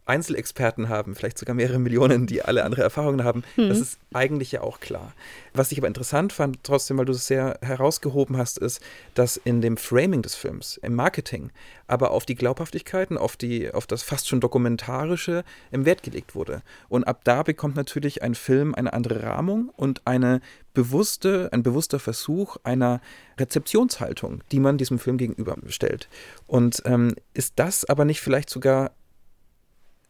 Einzelexperten 0.08 0.88
haben, 0.88 1.14
vielleicht 1.14 1.38
sogar 1.38 1.54
mehrere 1.54 1.78
Millionen, 1.78 2.26
die 2.26 2.42
alle 2.42 2.64
andere 2.64 2.82
Erfahrungen 2.82 3.24
haben. 3.24 3.44
Mhm. 3.56 3.68
Das 3.68 3.78
ist 3.78 3.98
eigentlich 4.12 4.52
ja 4.52 4.62
auch 4.62 4.80
klar. 4.80 5.12
Was 5.52 5.70
ich 5.70 5.78
aber 5.78 5.86
interessant 5.86 6.32
fand, 6.32 6.58
trotzdem, 6.62 6.98
weil 6.98 7.04
du 7.04 7.12
es 7.12 7.26
sehr 7.26 7.58
herausgehoben 7.62 8.36
hast, 8.36 8.58
ist, 8.58 8.80
dass 9.14 9.36
in 9.36 9.60
dem 9.60 9.76
Framing 9.76 10.22
des 10.22 10.34
Films, 10.34 10.78
im 10.78 10.94
Marketing, 10.94 11.50
aber 11.86 12.10
auf 12.10 12.24
die 12.24 12.34
Glaubhaftigkeiten, 12.34 13.18
auf, 13.18 13.36
die, 13.36 13.72
auf 13.72 13.86
das 13.86 14.02
fast 14.02 14.28
schon 14.28 14.40
Dokumentarische 14.40 15.44
im 15.70 15.84
Wert 15.84 16.02
gelegt 16.02 16.34
wurde. 16.34 16.62
Und 16.88 17.04
ab 17.04 17.20
da 17.24 17.42
bekommt 17.42 17.76
natürlich 17.76 18.22
ein 18.22 18.34
Film 18.34 18.74
eine 18.74 18.92
andere 18.92 19.22
Rahmung 19.22 19.70
und 19.76 20.06
eine 20.06 20.40
bewusste, 20.74 21.48
ein 21.52 21.62
bewusster 21.62 21.98
Versuch 21.98 22.56
einer 22.62 23.00
Rezeptionshaltung, 23.38 24.42
die 24.52 24.60
man 24.60 24.78
diesem 24.78 24.98
Film 24.98 25.18
gegenüberstellt. 25.18 26.08
Und 26.46 26.82
ähm, 26.84 27.14
ist 27.34 27.54
das 27.56 27.84
aber 27.84 28.04
nicht 28.04 28.20
vielleicht 28.20 28.48
sogar 28.48 28.92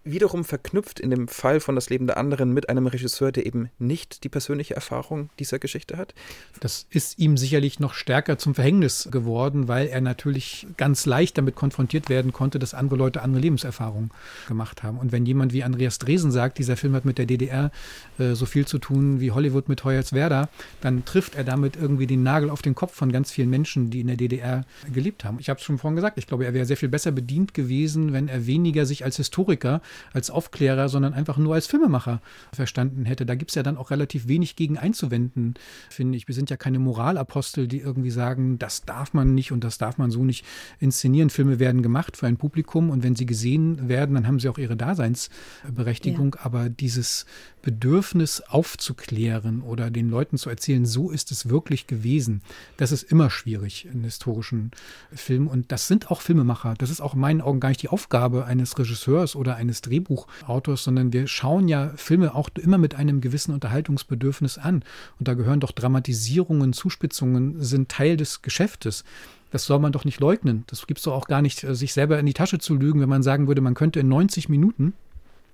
wiederum 0.04 0.44
verknüpft 0.44 1.00
in 1.00 1.10
dem 1.10 1.28
Fall 1.28 1.60
von 1.60 1.74
Das 1.74 1.90
Leben 1.90 2.06
der 2.06 2.16
anderen 2.16 2.52
mit 2.52 2.68
einem 2.68 2.86
Regisseur, 2.86 3.32
der 3.32 3.46
eben 3.46 3.70
nicht 3.78 4.24
die 4.24 4.28
persönliche 4.28 4.74
Erfahrung 4.74 5.30
dieser 5.38 5.58
Geschichte 5.58 5.96
hat? 5.96 6.14
Das 6.60 6.86
ist 6.90 7.18
ihm 7.18 7.36
sicherlich 7.36 7.80
noch 7.80 7.94
stärker 7.94 8.38
zum 8.38 8.54
Verhängnis 8.54 9.08
geworden, 9.10 9.68
weil 9.68 9.88
er 9.88 10.00
natürlich 10.00 10.66
ganz 10.76 11.06
leicht 11.06 11.36
damit 11.38 11.56
konfrontiert 11.56 12.08
werden 12.08 12.32
konnte, 12.32 12.58
dass 12.58 12.74
andere 12.74 12.96
Leute 12.96 13.22
andere 13.22 13.42
Lebenserfahrungen 13.42 14.10
gemacht 14.46 14.82
haben. 14.82 14.98
Und 14.98 15.12
wenn 15.12 15.26
jemand 15.26 15.52
wie 15.52 15.62
Andreas 15.62 15.98
Dresen 15.98 16.30
sagt, 16.30 16.58
dieser 16.58 16.76
Film 16.76 16.94
hat 16.94 17.04
mit 17.04 17.18
der 17.18 17.26
DDR 17.26 17.70
äh, 18.18 18.34
so 18.34 18.46
viel 18.46 18.66
zu 18.66 18.78
tun 18.78 19.20
wie 19.20 19.32
Hollywood 19.32 19.68
mit 19.68 19.84
Hoyerswerda, 19.84 20.48
dann 20.80 21.04
trifft 21.04 21.34
er 21.34 21.44
damit 21.44 21.76
irgendwie 21.76 22.06
den 22.06 22.22
Nagel 22.22 22.50
auf 22.50 22.62
den 22.62 22.74
Kopf 22.74 22.94
von 22.94 23.12
ganz 23.12 23.30
vielen 23.30 23.50
Menschen, 23.50 23.90
die 23.90 24.00
in 24.00 24.06
der 24.06 24.16
DDR 24.16 24.64
gelebt 24.92 25.24
haben. 25.24 25.38
Ich 25.40 25.48
habe 25.48 25.58
es 25.58 25.64
schon 25.64 25.78
vorhin 25.78 25.96
gesagt, 25.96 26.18
ich 26.18 26.26
glaube, 26.26 26.46
er 26.46 26.54
wäre 26.54 26.64
sehr 26.64 26.76
viel 26.76 26.88
besser 26.88 27.12
bedient 27.12 27.54
gewesen, 27.54 28.12
wenn 28.12 28.28
er 28.28 28.46
weniger 28.46 28.86
sich 28.86 29.04
als 29.04 29.16
Historiker 29.16 29.80
als 30.12 30.30
Aufklärer, 30.30 30.88
sondern 30.88 31.14
einfach 31.14 31.38
nur 31.38 31.54
als 31.54 31.66
Filmemacher 31.66 32.20
verstanden 32.52 33.04
hätte. 33.04 33.26
Da 33.26 33.34
gibt 33.34 33.50
es 33.50 33.54
ja 33.54 33.62
dann 33.62 33.76
auch 33.76 33.90
relativ 33.90 34.28
wenig 34.28 34.56
gegen 34.56 34.78
einzuwenden, 34.78 35.54
finde 35.90 36.16
ich. 36.16 36.28
Wir 36.28 36.34
sind 36.34 36.50
ja 36.50 36.56
keine 36.56 36.78
Moralapostel, 36.78 37.68
die 37.68 37.78
irgendwie 37.78 38.10
sagen, 38.10 38.58
das 38.58 38.84
darf 38.84 39.14
man 39.14 39.34
nicht 39.34 39.52
und 39.52 39.64
das 39.64 39.78
darf 39.78 39.98
man 39.98 40.10
so 40.10 40.24
nicht 40.24 40.44
inszenieren. 40.80 41.30
Filme 41.30 41.58
werden 41.58 41.82
gemacht 41.82 42.16
für 42.16 42.26
ein 42.26 42.36
Publikum 42.36 42.90
und 42.90 43.02
wenn 43.02 43.16
sie 43.16 43.26
gesehen 43.26 43.88
werden, 43.88 44.14
dann 44.14 44.26
haben 44.26 44.40
sie 44.40 44.48
auch 44.48 44.58
ihre 44.58 44.76
Daseinsberechtigung. 44.76 46.36
Ja. 46.38 46.44
Aber 46.44 46.68
dieses 46.68 47.26
Bedürfnis 47.62 48.40
aufzuklären 48.40 49.62
oder 49.62 49.90
den 49.90 50.08
Leuten 50.08 50.38
zu 50.38 50.48
erzählen, 50.48 50.86
so 50.86 51.10
ist 51.10 51.30
es 51.32 51.48
wirklich 51.48 51.86
gewesen, 51.86 52.42
das 52.76 52.92
ist 52.92 53.02
immer 53.02 53.30
schwierig 53.30 53.86
in 53.92 54.04
historischen 54.04 54.70
Filmen. 55.12 55.48
Und 55.48 55.72
das 55.72 55.86
sind 55.86 56.10
auch 56.10 56.20
Filmemacher. 56.20 56.74
Das 56.78 56.90
ist 56.90 57.00
auch 57.00 57.14
in 57.14 57.20
meinen 57.20 57.40
Augen 57.40 57.60
gar 57.60 57.68
nicht 57.68 57.82
die 57.82 57.88
Aufgabe 57.88 58.44
eines 58.46 58.78
Regisseurs 58.78 59.36
oder 59.36 59.56
eines 59.56 59.77
Drehbuchautors, 59.82 60.84
sondern 60.84 61.12
wir 61.12 61.26
schauen 61.26 61.68
ja 61.68 61.92
Filme 61.96 62.34
auch 62.34 62.50
immer 62.60 62.78
mit 62.78 62.94
einem 62.94 63.20
gewissen 63.20 63.52
Unterhaltungsbedürfnis 63.52 64.58
an. 64.58 64.84
Und 65.18 65.28
da 65.28 65.34
gehören 65.34 65.60
doch 65.60 65.72
Dramatisierungen, 65.72 66.72
Zuspitzungen, 66.72 67.62
sind 67.62 67.88
Teil 67.88 68.16
des 68.16 68.42
Geschäftes. 68.42 69.04
Das 69.50 69.64
soll 69.64 69.78
man 69.78 69.92
doch 69.92 70.04
nicht 70.04 70.20
leugnen. 70.20 70.64
Das 70.66 70.86
gibt 70.86 70.98
es 70.98 71.04
doch 71.04 71.14
auch 71.14 71.26
gar 71.26 71.42
nicht, 71.42 71.60
sich 71.60 71.92
selber 71.92 72.18
in 72.18 72.26
die 72.26 72.34
Tasche 72.34 72.58
zu 72.58 72.74
lügen, 72.74 73.00
wenn 73.00 73.08
man 73.08 73.22
sagen 73.22 73.48
würde, 73.48 73.60
man 73.60 73.74
könnte 73.74 74.00
in 74.00 74.08
90 74.08 74.48
Minuten 74.48 74.92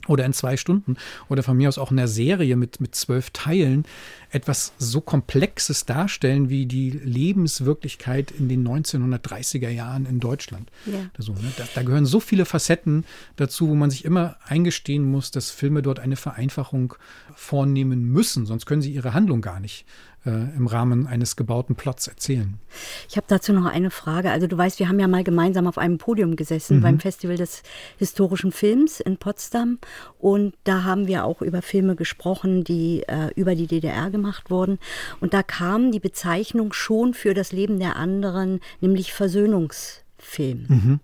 oder 0.08 0.24
in 0.24 0.32
zwei 0.32 0.56
Stunden 0.56 0.96
oder 1.28 1.42
von 1.42 1.56
mir 1.56 1.68
aus 1.68 1.78
auch 1.78 1.90
in 1.90 1.98
einer 1.98 2.08
Serie 2.08 2.56
mit, 2.56 2.80
mit 2.80 2.94
zwölf 2.94 3.30
Teilen 3.30 3.84
etwas 4.30 4.72
so 4.78 5.00
Komplexes 5.00 5.86
darstellen 5.86 6.48
wie 6.48 6.66
die 6.66 6.90
Lebenswirklichkeit 6.90 8.32
in 8.32 8.48
den 8.48 8.66
1930er 8.66 9.68
Jahren 9.68 10.06
in 10.06 10.18
Deutschland. 10.18 10.70
Ja. 10.86 11.08
Also, 11.16 11.32
ne, 11.32 11.52
da, 11.56 11.64
da, 11.72 11.82
gehören 11.82 12.06
so 12.06 12.18
viele 12.18 12.44
Facetten 12.44 13.04
dazu, 13.36 13.68
wo 13.68 13.74
man 13.74 13.90
sich 13.90 14.04
immer 14.04 14.36
eingestehen 14.44 15.04
muss, 15.04 15.30
dass 15.30 15.50
Filme 15.50 15.82
dort 15.82 16.00
eine 16.00 16.16
Vereinfachung 16.16 16.94
vornehmen 17.36 18.04
müssen, 18.04 18.46
sonst 18.46 18.66
können 18.66 18.82
sie 18.82 18.92
ihre 18.92 19.14
Handlung 19.14 19.40
gar 19.40 19.60
nicht 19.60 19.84
im 20.30 20.66
Rahmen 20.66 21.06
eines 21.06 21.36
gebauten 21.36 21.76
Plots 21.76 22.08
erzählen. 22.08 22.58
Ich 23.08 23.16
habe 23.16 23.26
dazu 23.28 23.52
noch 23.52 23.66
eine 23.66 23.90
Frage. 23.90 24.30
Also 24.30 24.46
du 24.46 24.56
weißt, 24.56 24.78
wir 24.78 24.88
haben 24.88 24.98
ja 24.98 25.08
mal 25.08 25.24
gemeinsam 25.24 25.66
auf 25.66 25.76
einem 25.76 25.98
Podium 25.98 26.36
gesessen 26.36 26.78
mhm. 26.78 26.82
beim 26.82 27.00
Festival 27.00 27.36
des 27.36 27.62
historischen 27.98 28.52
Films 28.52 29.00
in 29.00 29.18
Potsdam 29.18 29.78
und 30.18 30.54
da 30.64 30.84
haben 30.84 31.06
wir 31.06 31.24
auch 31.24 31.42
über 31.42 31.62
Filme 31.62 31.94
gesprochen, 31.94 32.64
die 32.64 33.02
äh, 33.06 33.30
über 33.36 33.54
die 33.54 33.66
DDR 33.66 34.10
gemacht 34.10 34.50
wurden 34.50 34.78
und 35.20 35.34
da 35.34 35.42
kam 35.42 35.92
die 35.92 36.00
Bezeichnung 36.00 36.72
schon 36.72 37.14
für 37.14 37.34
das 37.34 37.52
Leben 37.52 37.78
der 37.78 37.96
anderen, 37.96 38.60
nämlich 38.80 39.12
Versöhnungsfilm. 39.12 40.66
Mhm. 40.68 41.00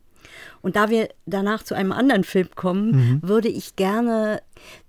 Und 0.62 0.76
da 0.76 0.90
wir 0.90 1.08
danach 1.26 1.62
zu 1.62 1.74
einem 1.74 1.92
anderen 1.92 2.24
Film 2.24 2.48
kommen, 2.54 2.90
mhm. 2.90 3.20
würde 3.22 3.48
ich 3.48 3.76
gerne 3.76 4.42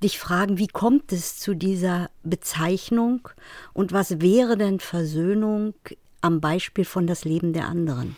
dich 0.03 0.19
fragen, 0.19 0.57
wie 0.57 0.67
kommt 0.67 1.11
es 1.11 1.37
zu 1.37 1.53
dieser 1.53 2.09
Bezeichnung 2.23 3.29
und 3.73 3.93
was 3.93 4.21
wäre 4.21 4.57
denn 4.57 4.79
Versöhnung 4.79 5.73
am 6.21 6.41
Beispiel 6.41 6.85
von 6.85 7.07
das 7.07 7.25
Leben 7.25 7.53
der 7.53 7.67
anderen? 7.67 8.15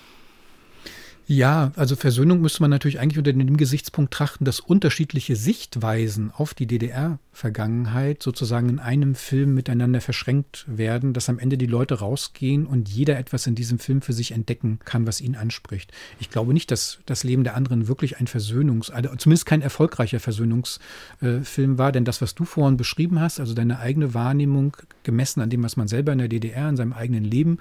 Ja, 1.26 1.72
also 1.78 1.96
Versöhnung 1.96 2.42
müsste 2.42 2.62
man 2.62 2.70
natürlich 2.70 3.00
eigentlich 3.00 3.18
unter 3.18 3.32
dem 3.32 3.56
Gesichtspunkt 3.56 4.14
trachten, 4.14 4.44
dass 4.44 4.60
unterschiedliche 4.60 5.38
Sichtweisen 5.38 6.32
auf 6.36 6.54
die 6.54 6.68
DDR-Vergangenheit 6.68 8.22
sozusagen 8.22 8.68
in 8.68 8.80
einem 8.80 9.16
Film 9.16 9.54
miteinander 9.54 10.02
verschränkt 10.02 10.66
werden, 10.68 11.14
dass 11.14 11.30
am 11.30 11.40
Ende 11.40 11.58
die 11.58 11.66
Leute 11.66 12.00
rausgehen 12.00 12.66
und 12.66 12.90
jeder 12.90 13.18
etwas 13.18 13.48
in 13.48 13.56
diesem 13.56 13.80
Film 13.80 14.02
für 14.02 14.12
sich 14.12 14.34
entdecken 14.34 14.80
kann, 14.84 15.08
was 15.08 15.22
ihn 15.22 15.38
anspricht. 15.38 15.94
Ich 16.20 16.30
glaube 16.30 16.54
nicht, 16.54 16.72
dass 16.72 17.00
das 17.06 17.24
Leben 17.24 17.46
der 17.46 17.56
anderen 17.56 17.88
wirklich 17.88 18.20
ein 18.20 18.28
Versöhnungs-, 18.28 18.92
also 18.92 19.16
zumindest 19.16 19.46
kein 19.46 19.62
erfolgreicher 19.62 20.20
Versöhnungsfilm 20.20 21.78
war, 21.78 21.94
denn 21.94 22.04
das, 22.04 22.22
was 22.22 22.36
du 22.36 22.44
vorhin 22.44 22.76
beschrieben 22.76 23.22
hast, 23.22 23.40
also 23.40 23.54
deine 23.54 23.80
eigene 23.80 24.14
Wahrnehmung 24.14 24.76
gemessen 25.04 25.40
an 25.40 25.50
dem, 25.50 25.64
was 25.64 25.78
man 25.78 25.88
selber 25.88 26.12
in 26.12 26.18
der 26.18 26.28
DDR, 26.28 26.68
in 26.68 26.76
seinem 26.76 26.94
eigenen 26.94 27.24
Leben 27.24 27.60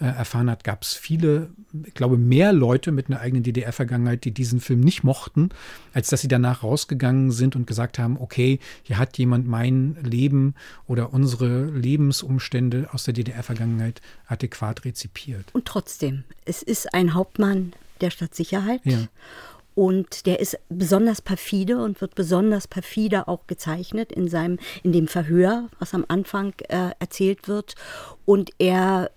äh, 0.00 0.04
erfahren 0.04 0.50
hat, 0.50 0.64
gab 0.64 0.82
es 0.82 0.94
viele, 0.94 1.50
ich 1.84 1.94
glaube, 1.94 2.16
mehr 2.16 2.52
Leute 2.52 2.90
mit 2.90 3.03
mit 3.08 3.18
einer 3.18 3.24
eigenen 3.24 3.42
DDR-Vergangenheit, 3.42 4.24
die 4.24 4.32
diesen 4.32 4.60
Film 4.60 4.80
nicht 4.80 5.04
mochten, 5.04 5.50
als 5.92 6.08
dass 6.08 6.20
sie 6.20 6.28
danach 6.28 6.62
rausgegangen 6.62 7.30
sind 7.30 7.56
und 7.56 7.66
gesagt 7.66 7.98
haben, 7.98 8.16
okay, 8.18 8.58
hier 8.82 8.98
hat 8.98 9.18
jemand 9.18 9.46
mein 9.46 9.96
Leben 10.02 10.54
oder 10.86 11.12
unsere 11.12 11.64
Lebensumstände 11.66 12.88
aus 12.92 13.04
der 13.04 13.14
DDR-Vergangenheit 13.14 14.00
adäquat 14.26 14.84
rezipiert. 14.84 15.46
Und 15.52 15.66
trotzdem, 15.66 16.24
es 16.44 16.62
ist 16.62 16.94
ein 16.94 17.14
Hauptmann 17.14 17.72
der 18.00 18.10
Stadtsicherheit. 18.10 18.80
Ja. 18.84 18.98
Und 19.74 20.26
der 20.26 20.38
ist 20.38 20.56
besonders 20.68 21.20
perfide 21.20 21.82
und 21.82 22.00
wird 22.00 22.14
besonders 22.14 22.68
perfide 22.68 23.26
auch 23.26 23.46
gezeichnet 23.48 24.12
in 24.12 24.28
seinem, 24.28 24.58
in 24.84 24.92
dem 24.92 25.08
Verhör, 25.08 25.68
was 25.80 25.94
am 25.94 26.04
Anfang 26.06 26.54
äh, 26.68 26.90
erzählt 27.00 27.48
wird. 27.48 27.74
Und 28.24 28.50
er 28.58 29.10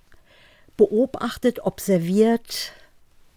beobachtet, 0.76 1.60
observiert 1.60 2.72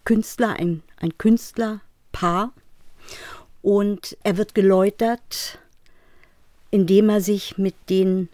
Künstler, 0.05 0.53
ein, 0.53 0.83
ein 0.97 1.17
Künstlerpaar. 1.17 2.53
Und 3.61 4.17
er 4.23 4.37
wird 4.37 4.55
geläutert, 4.55 5.59
indem 6.71 7.09
er 7.09 7.21
sich 7.21 7.57
mit 7.57 7.75
den 7.89 8.29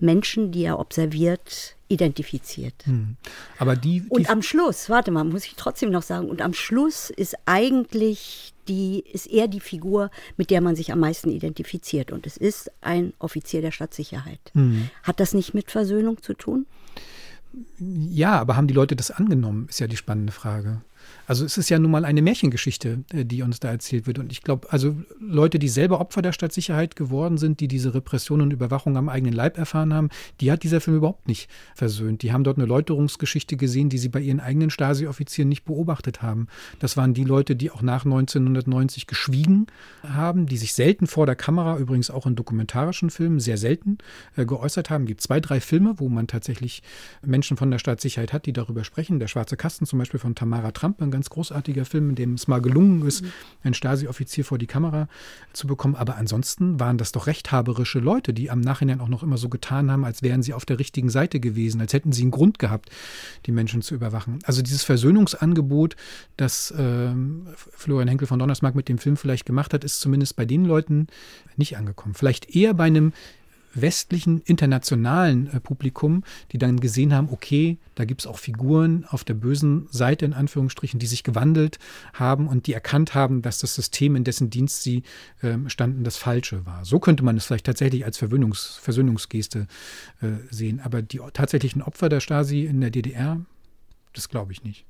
Menschen, 0.00 0.52
die 0.52 0.64
er 0.64 0.78
observiert, 0.78 1.76
identifiziert. 1.88 2.74
Hm. 2.84 3.16
Aber 3.58 3.76
die, 3.76 4.00
die 4.00 4.08
und 4.08 4.30
am 4.30 4.42
Schluss, 4.42 4.90
warte 4.90 5.10
mal, 5.10 5.24
muss 5.24 5.44
ich 5.44 5.54
trotzdem 5.56 5.90
noch 5.90 6.02
sagen, 6.02 6.28
und 6.28 6.42
am 6.42 6.54
Schluss 6.54 7.10
ist 7.10 7.36
eigentlich 7.46 8.52
die, 8.68 9.04
ist 9.10 9.26
er 9.26 9.48
die 9.48 9.60
Figur, 9.60 10.10
mit 10.36 10.50
der 10.50 10.60
man 10.60 10.76
sich 10.76 10.92
am 10.92 11.00
meisten 11.00 11.30
identifiziert. 11.30 12.12
Und 12.12 12.26
es 12.26 12.36
ist 12.36 12.70
ein 12.80 13.12
Offizier 13.18 13.62
der 13.62 13.72
Stadtsicherheit. 13.72 14.40
Hm. 14.52 14.90
Hat 15.02 15.20
das 15.20 15.34
nicht 15.34 15.54
mit 15.54 15.70
Versöhnung 15.70 16.22
zu 16.22 16.34
tun? 16.34 16.66
Ja, 17.78 18.38
aber 18.38 18.56
haben 18.56 18.66
die 18.66 18.74
Leute 18.74 18.94
das 18.94 19.10
angenommen, 19.10 19.66
ist 19.68 19.80
ja 19.80 19.86
die 19.86 19.96
spannende 19.96 20.32
Frage. 20.32 20.82
Also 21.28 21.44
es 21.44 21.58
ist 21.58 21.68
ja 21.68 21.78
nun 21.78 21.90
mal 21.90 22.06
eine 22.06 22.22
Märchengeschichte, 22.22 23.04
äh, 23.12 23.24
die 23.26 23.42
uns 23.42 23.60
da 23.60 23.68
erzählt 23.68 24.06
wird. 24.06 24.18
Und 24.18 24.32
ich 24.32 24.42
glaube, 24.42 24.72
also 24.72 24.96
Leute, 25.20 25.58
die 25.58 25.68
selber 25.68 26.00
Opfer 26.00 26.22
der 26.22 26.32
Stadtsicherheit 26.32 26.96
geworden 26.96 27.36
sind, 27.36 27.60
die 27.60 27.68
diese 27.68 27.94
Repression 27.94 28.40
und 28.40 28.50
Überwachung 28.50 28.96
am 28.96 29.10
eigenen 29.10 29.34
Leib 29.34 29.58
erfahren 29.58 29.92
haben, 29.92 30.08
die 30.40 30.50
hat 30.50 30.62
dieser 30.62 30.80
Film 30.80 30.96
überhaupt 30.96 31.28
nicht 31.28 31.50
versöhnt. 31.74 32.22
Die 32.22 32.32
haben 32.32 32.44
dort 32.44 32.56
eine 32.56 32.66
Läuterungsgeschichte 32.66 33.58
gesehen, 33.58 33.90
die 33.90 33.98
sie 33.98 34.08
bei 34.08 34.20
ihren 34.20 34.40
eigenen 34.40 34.70
Stasi-Offizieren 34.70 35.50
nicht 35.50 35.66
beobachtet 35.66 36.22
haben. 36.22 36.48
Das 36.78 36.96
waren 36.96 37.12
die 37.12 37.24
Leute, 37.24 37.56
die 37.56 37.70
auch 37.70 37.82
nach 37.82 38.06
1990 38.06 39.06
geschwiegen 39.06 39.66
haben, 40.02 40.46
die 40.46 40.56
sich 40.56 40.72
selten 40.72 41.06
vor 41.06 41.26
der 41.26 41.36
Kamera, 41.36 41.76
übrigens 41.76 42.10
auch 42.10 42.24
in 42.24 42.36
dokumentarischen 42.36 43.10
Filmen, 43.10 43.38
sehr 43.38 43.58
selten 43.58 43.98
äh, 44.36 44.46
geäußert 44.46 44.88
haben. 44.88 45.02
Es 45.02 45.08
gibt 45.08 45.20
zwei, 45.20 45.40
drei 45.40 45.60
Filme, 45.60 45.94
wo 45.98 46.08
man 46.08 46.26
tatsächlich 46.26 46.82
Menschen 47.22 47.58
von 47.58 47.70
der 47.70 47.78
Staatssicherheit 47.78 48.32
hat, 48.32 48.46
die 48.46 48.54
darüber 48.54 48.82
sprechen. 48.82 49.18
Der 49.20 49.28
Schwarze 49.28 49.58
Kasten 49.58 49.84
zum 49.84 49.98
Beispiel 49.98 50.20
von 50.20 50.34
Tamara 50.34 50.70
Trump, 50.70 51.02
ein 51.02 51.17
ganz 51.18 51.30
großartiger 51.30 51.84
Film, 51.84 52.10
in 52.10 52.14
dem 52.14 52.34
es 52.34 52.46
mal 52.46 52.62
gelungen 52.62 53.04
ist, 53.04 53.22
mhm. 53.22 53.32
einen 53.64 53.74
Stasi-Offizier 53.74 54.44
vor 54.44 54.56
die 54.56 54.68
Kamera 54.68 55.08
zu 55.52 55.66
bekommen. 55.66 55.96
Aber 55.96 56.14
ansonsten 56.14 56.78
waren 56.78 56.96
das 56.96 57.10
doch 57.10 57.26
rechthaberische 57.26 57.98
Leute, 57.98 58.32
die 58.32 58.50
am 58.50 58.60
Nachhinein 58.60 59.00
auch 59.00 59.08
noch 59.08 59.24
immer 59.24 59.36
so 59.36 59.48
getan 59.48 59.90
haben, 59.90 60.04
als 60.04 60.22
wären 60.22 60.44
sie 60.44 60.54
auf 60.54 60.64
der 60.64 60.78
richtigen 60.78 61.10
Seite 61.10 61.40
gewesen, 61.40 61.80
als 61.80 61.92
hätten 61.92 62.12
sie 62.12 62.22
einen 62.22 62.30
Grund 62.30 62.60
gehabt, 62.60 62.90
die 63.46 63.52
Menschen 63.52 63.82
zu 63.82 63.96
überwachen. 63.96 64.38
Also 64.44 64.62
dieses 64.62 64.84
Versöhnungsangebot, 64.84 65.96
das 66.36 66.70
äh, 66.70 67.10
Florian 67.56 68.08
Henkel 68.08 68.28
von 68.28 68.38
Donnersmarck 68.38 68.76
mit 68.76 68.88
dem 68.88 68.98
Film 68.98 69.16
vielleicht 69.16 69.44
gemacht 69.44 69.74
hat, 69.74 69.82
ist 69.82 69.98
zumindest 69.98 70.36
bei 70.36 70.44
den 70.44 70.64
Leuten 70.64 71.08
nicht 71.56 71.76
angekommen. 71.76 72.14
Vielleicht 72.14 72.54
eher 72.54 72.74
bei 72.74 72.84
einem 72.84 73.12
westlichen, 73.74 74.40
internationalen 74.40 75.48
äh, 75.48 75.60
Publikum, 75.60 76.24
die 76.52 76.58
dann 76.58 76.80
gesehen 76.80 77.14
haben, 77.14 77.28
okay, 77.30 77.78
da 77.94 78.04
gibt 78.04 78.22
es 78.22 78.26
auch 78.26 78.38
Figuren 78.38 79.04
auf 79.08 79.24
der 79.24 79.34
bösen 79.34 79.88
Seite 79.90 80.24
in 80.24 80.32
Anführungsstrichen, 80.32 80.98
die 80.98 81.06
sich 81.06 81.24
gewandelt 81.24 81.78
haben 82.12 82.48
und 82.48 82.66
die 82.66 82.72
erkannt 82.72 83.14
haben, 83.14 83.42
dass 83.42 83.58
das 83.58 83.74
System, 83.74 84.16
in 84.16 84.24
dessen 84.24 84.50
Dienst 84.50 84.82
sie 84.82 85.02
äh, 85.42 85.56
standen, 85.66 86.04
das 86.04 86.16
Falsche 86.16 86.66
war. 86.66 86.84
So 86.84 86.98
könnte 86.98 87.24
man 87.24 87.36
es 87.36 87.46
vielleicht 87.46 87.66
tatsächlich 87.66 88.04
als 88.04 88.18
Verwöhnungs 88.18 88.78
Versöhnungsgeste 88.80 89.66
äh, 90.20 90.28
sehen. 90.50 90.80
Aber 90.80 91.02
die 91.02 91.20
tatsächlichen 91.32 91.82
Opfer 91.82 92.08
der 92.08 92.20
Stasi 92.20 92.64
in 92.64 92.80
der 92.80 92.90
DDR, 92.90 93.40
das 94.14 94.28
glaube 94.28 94.52
ich 94.52 94.64
nicht. 94.64 94.84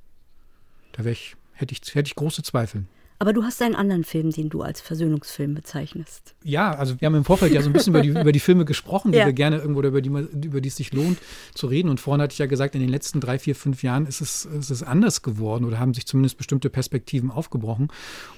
Da 0.92 1.04
ich, 1.04 1.36
hätte, 1.52 1.72
ich, 1.72 1.94
hätte 1.94 2.08
ich 2.08 2.14
große 2.14 2.42
Zweifel. 2.42 2.86
Aber 3.20 3.32
du 3.32 3.42
hast 3.42 3.60
einen 3.62 3.74
anderen 3.74 4.04
Film, 4.04 4.30
den 4.30 4.48
du 4.48 4.62
als 4.62 4.80
Versöhnungsfilm 4.80 5.54
bezeichnest. 5.54 6.36
Ja, 6.44 6.70
also 6.70 7.00
wir 7.00 7.06
haben 7.06 7.16
im 7.16 7.24
Vorfeld 7.24 7.52
ja 7.52 7.60
so 7.62 7.68
ein 7.68 7.72
bisschen 7.72 7.92
über, 7.92 8.02
die, 8.02 8.08
über 8.20 8.30
die 8.30 8.38
Filme 8.38 8.64
gesprochen, 8.64 9.10
die 9.10 9.18
ja. 9.18 9.26
wir 9.26 9.32
gerne 9.32 9.58
irgendwo 9.58 9.82
über 9.82 10.00
die, 10.00 10.08
über 10.08 10.60
die 10.60 10.68
es 10.68 10.76
sich 10.76 10.92
lohnt 10.92 11.18
zu 11.52 11.66
reden. 11.66 11.88
Und 11.88 11.98
vorhin 11.98 12.22
hatte 12.22 12.32
ich 12.32 12.38
ja 12.38 12.46
gesagt, 12.46 12.76
in 12.76 12.80
den 12.80 12.90
letzten 12.90 13.20
drei, 13.20 13.40
vier, 13.40 13.56
fünf 13.56 13.82
Jahren 13.82 14.06
ist 14.06 14.20
es, 14.20 14.44
ist 14.44 14.70
es 14.70 14.84
anders 14.84 15.22
geworden 15.22 15.64
oder 15.64 15.80
haben 15.80 15.94
sich 15.94 16.06
zumindest 16.06 16.38
bestimmte 16.38 16.70
Perspektiven 16.70 17.32
aufgebrochen. 17.32 17.88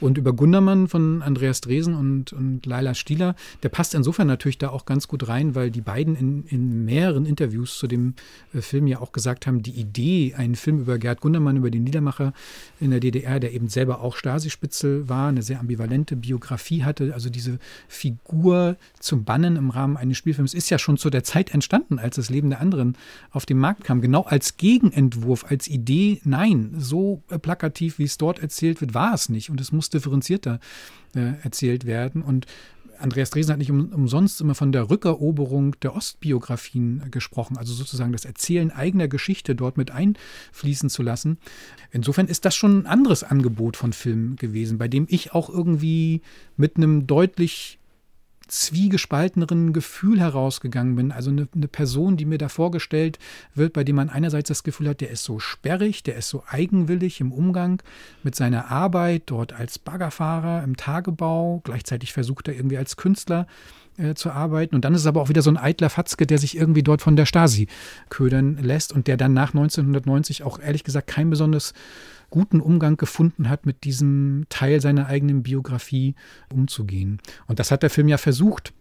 Und 0.01 0.17
über 0.17 0.33
Gundermann 0.33 0.89
von 0.89 1.21
Andreas 1.21 1.61
Dresen 1.61 1.95
und, 1.95 2.33
und 2.33 2.65
Laila 2.65 2.95
Stieler, 2.95 3.37
der 3.63 3.69
passt 3.69 3.95
insofern 3.95 4.29
natürlich 4.29 4.57
da 4.57 4.71
auch 4.71 4.87
ganz 4.87 5.09
gut 5.09 5.29
rein, 5.29 5.55
weil 5.55 5.71
die 5.71 5.83
beiden 5.83 6.17
in, 6.17 6.45
in 6.47 6.87
mehreren 6.87 7.27
Interviews 7.27 7.77
zu 7.77 7.87
dem 7.87 8.15
äh, 8.55 8.63
Film 8.63 8.87
ja 8.87 9.01
auch 9.01 9.13
gesagt 9.13 9.47
haben, 9.47 9.63
die 9.63 9.73
Idee, 9.73 10.35
einen 10.35 10.55
Film 10.55 10.81
über 10.81 10.97
Gerd 10.97 11.21
Gundermann, 11.21 11.59
über 11.59 11.71
den 11.71 11.85
Niedermacher 11.85 12.33
in 12.81 12.91
der 12.91 13.01
DDR, 13.01 13.41
der 13.41 13.53
eben 13.53 13.69
selber 13.69 14.01
auch 14.01 14.17
Stasi-Spitze 14.17 14.70
Spitzel 14.71 15.09
war, 15.09 15.29
eine 15.29 15.43
sehr 15.43 15.59
ambivalente 15.59 16.15
Biografie 16.15 16.85
hatte. 16.85 17.13
Also 17.13 17.29
diese 17.29 17.59
Figur 17.89 18.77
zum 19.01 19.25
Bannen 19.25 19.57
im 19.57 19.71
Rahmen 19.71 19.97
eines 19.97 20.17
Spielfilms 20.17 20.55
ist 20.55 20.71
ja 20.71 20.79
schon 20.79 20.97
zu 20.97 21.11
der 21.11 21.25
Zeit 21.25 21.53
entstanden, 21.53 21.99
als 21.99 22.17
das 22.17 22.31
Leben 22.31 22.51
der 22.51 22.61
anderen 22.61 22.97
auf 23.33 23.47
den 23.47 23.59
Markt 23.59 23.83
kam. 23.83 24.01
Genau 24.01 24.23
als 24.23 24.57
Gegenentwurf, 24.57 25.45
als 25.49 25.67
Idee, 25.67 26.21
nein, 26.25 26.75
so 26.79 27.23
plakativ, 27.43 27.99
wie 27.99 28.05
es 28.05 28.17
dort 28.17 28.39
erzählt 28.39 28.81
wird, 28.81 28.95
war 28.95 29.13
es 29.13 29.29
nicht. 29.29 29.51
Und 29.51 29.61
es 29.61 29.73
muss 29.73 29.91
differenzierter 29.91 30.61
äh, 31.17 31.33
erzählt 31.43 31.85
werden. 31.85 32.23
Und 32.23 32.47
Andreas 33.01 33.31
Dresen 33.31 33.53
hat 33.53 33.59
nicht 33.59 33.71
um, 33.71 33.93
umsonst 33.93 34.41
immer 34.41 34.55
von 34.55 34.73
der 34.73 34.91
Rückeroberung 34.91 35.79
der 35.81 35.95
Ostbiografien 35.95 37.11
gesprochen, 37.11 37.57
also 37.57 37.73
sozusagen 37.73 38.13
das 38.13 38.25
Erzählen 38.25 38.71
eigener 38.71 39.09
Geschichte 39.09 39.55
dort 39.55 39.77
mit 39.77 39.91
einfließen 39.91 40.91
zu 40.91 41.03
lassen. 41.03 41.39
Insofern 41.91 42.27
ist 42.27 42.45
das 42.45 42.55
schon 42.55 42.81
ein 42.81 42.87
anderes 42.87 43.25
Angebot 43.25 43.77
von 43.77 43.93
Film 43.93 44.37
gewesen, 44.37 44.79
bei 44.79 44.89
dem 44.89 45.07
ich 45.09 45.33
auch 45.33 45.49
irgendwie 45.49 46.23
mit 46.57 46.77
einem 46.77 47.07
deutlich 47.07 47.80
zwiegespalteneren 48.51 49.73
Gefühl 49.73 50.21
herausgegangen 50.21 50.97
bin. 50.97 51.13
Also 51.13 51.31
eine, 51.31 51.49
eine, 51.55 51.69
Person, 51.69 52.17
die 52.17 52.25
mir 52.25 52.39
da 52.39 52.49
vorgestellt 52.49 53.19
wird, 53.55 53.73
bei 53.73 53.85
dem 53.85 53.97
man 53.97 54.11
einerseits 54.11 54.49
das 54.49 54.65
Gefühl 54.65 54.89
hat, 54.89 55.01
der 55.01 55.11
ist 55.11 55.25
so 55.25 55.39
sperrig, 55.39 56.03
der 56.03 56.17
ist 56.17 56.29
so 56.29 56.43
eigenwillig 56.49 57.21
im 57.21 57.33
Umgang 57.33 57.83
mit 58.23 58.35
seiner 58.35 58.71
Arbeit, 58.71 59.25
dort 59.27 59.53
als 59.53 59.79
Baggerfahrer 59.79 60.65
im 60.65 60.77
Tagebau, 60.77 61.61
gleichzeitig 61.65 62.13
versucht 62.13 62.49
er 62.49 62.55
irgendwie 62.55 62.79
als 62.79 62.97
Künstler 62.97 63.47
äh, 64.01 64.15
zu 64.15 64.31
arbeiten. 64.31 64.75
Und 64.75 64.85
dann 64.85 64.95
ist 64.95 65.03
es 65.03 65.07
aber 65.07 65.21
auch 65.21 65.29
wieder 65.29 65.43
so 65.43 65.51
ein 65.51 65.57
eitler 65.57 65.91
Fatzke, 65.91 66.27
der 66.27 66.39
sich 66.39 66.57
irgendwie 66.57 66.83
dort 66.83 67.03
von 67.03 67.17
der 67.17 67.27
Stasi 67.27 67.69
ködern 68.09 68.59
lässt 68.61 68.93
und 68.93 69.07
der 69.07 69.17
dann 69.17 69.33
nach 69.33 69.55
1990 69.55 70.43
auch 70.43 70.59
ehrlich 70.59 70.85
gesagt 70.85 71.07
kein 71.07 71.31
besonders 71.31 71.75
guten 72.31 72.61
Umgang 72.61 72.97
gefunden 72.97 73.49
hat, 73.49 73.67
mit 73.67 73.85
diesem 73.85 74.47
Teil 74.49 74.81
seiner 74.81 75.07
eigenen 75.07 75.43
Biografie 75.43 76.15
umzugehen. 76.53 77.19
Und 77.47 77.59
das 77.59 77.71
hat 77.71 77.83
der 77.83 77.91
Film 77.91 78.09
ja 78.09 78.19
versucht 78.19 78.73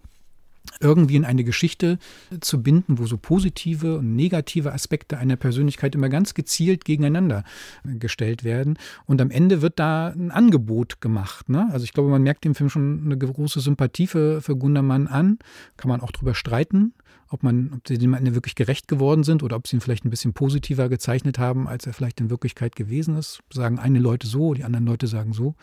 irgendwie 0.79 1.15
in 1.15 1.25
eine 1.25 1.43
Geschichte 1.43 1.97
zu 2.39 2.61
binden, 2.61 2.99
wo 2.99 3.05
so 3.05 3.17
positive 3.17 3.97
und 3.97 4.15
negative 4.15 4.73
Aspekte 4.73 5.17
einer 5.17 5.35
Persönlichkeit 5.35 5.95
immer 5.95 6.09
ganz 6.09 6.33
gezielt 6.33 6.85
gegeneinander 6.85 7.43
gestellt 7.83 8.43
werden. 8.43 8.77
Und 9.05 9.21
am 9.21 9.31
Ende 9.31 9.61
wird 9.61 9.79
da 9.79 10.09
ein 10.09 10.31
Angebot 10.31 11.01
gemacht. 11.01 11.49
Ne? 11.49 11.67
Also 11.71 11.83
ich 11.83 11.93
glaube, 11.93 12.09
man 12.09 12.23
merkt 12.23 12.45
dem 12.45 12.55
Film 12.55 12.69
schon 12.69 13.01
eine 13.05 13.17
große 13.17 13.59
Sympathie 13.59 14.07
für, 14.07 14.41
für 14.41 14.55
Gundermann 14.55 15.07
an. 15.07 15.39
Kann 15.77 15.89
man 15.89 16.01
auch 16.01 16.11
drüber 16.11 16.35
streiten 16.35 16.93
ob 17.31 17.43
man, 17.43 17.71
ob 17.73 17.87
sie 17.87 17.97
dem 17.97 18.13
Ende 18.13 18.33
wirklich 18.33 18.55
gerecht 18.55 18.87
geworden 18.87 19.23
sind 19.23 19.43
oder 19.43 19.55
ob 19.55 19.67
sie 19.67 19.77
ihn 19.77 19.81
vielleicht 19.81 20.03
ein 20.03 20.09
bisschen 20.09 20.33
positiver 20.33 20.89
gezeichnet 20.89 21.37
haben, 21.37 21.67
als 21.67 21.85
er 21.85 21.93
vielleicht 21.93 22.19
in 22.19 22.29
Wirklichkeit 22.29 22.75
gewesen 22.75 23.15
ist. 23.17 23.41
Sagen 23.53 23.77
eine 23.77 23.99
Leute 23.99 24.25
so, 24.25 24.53
die 24.53 24.63
anderen 24.63 24.85
Leute 24.85 25.07
sagen 25.07 25.33
so. 25.33 25.55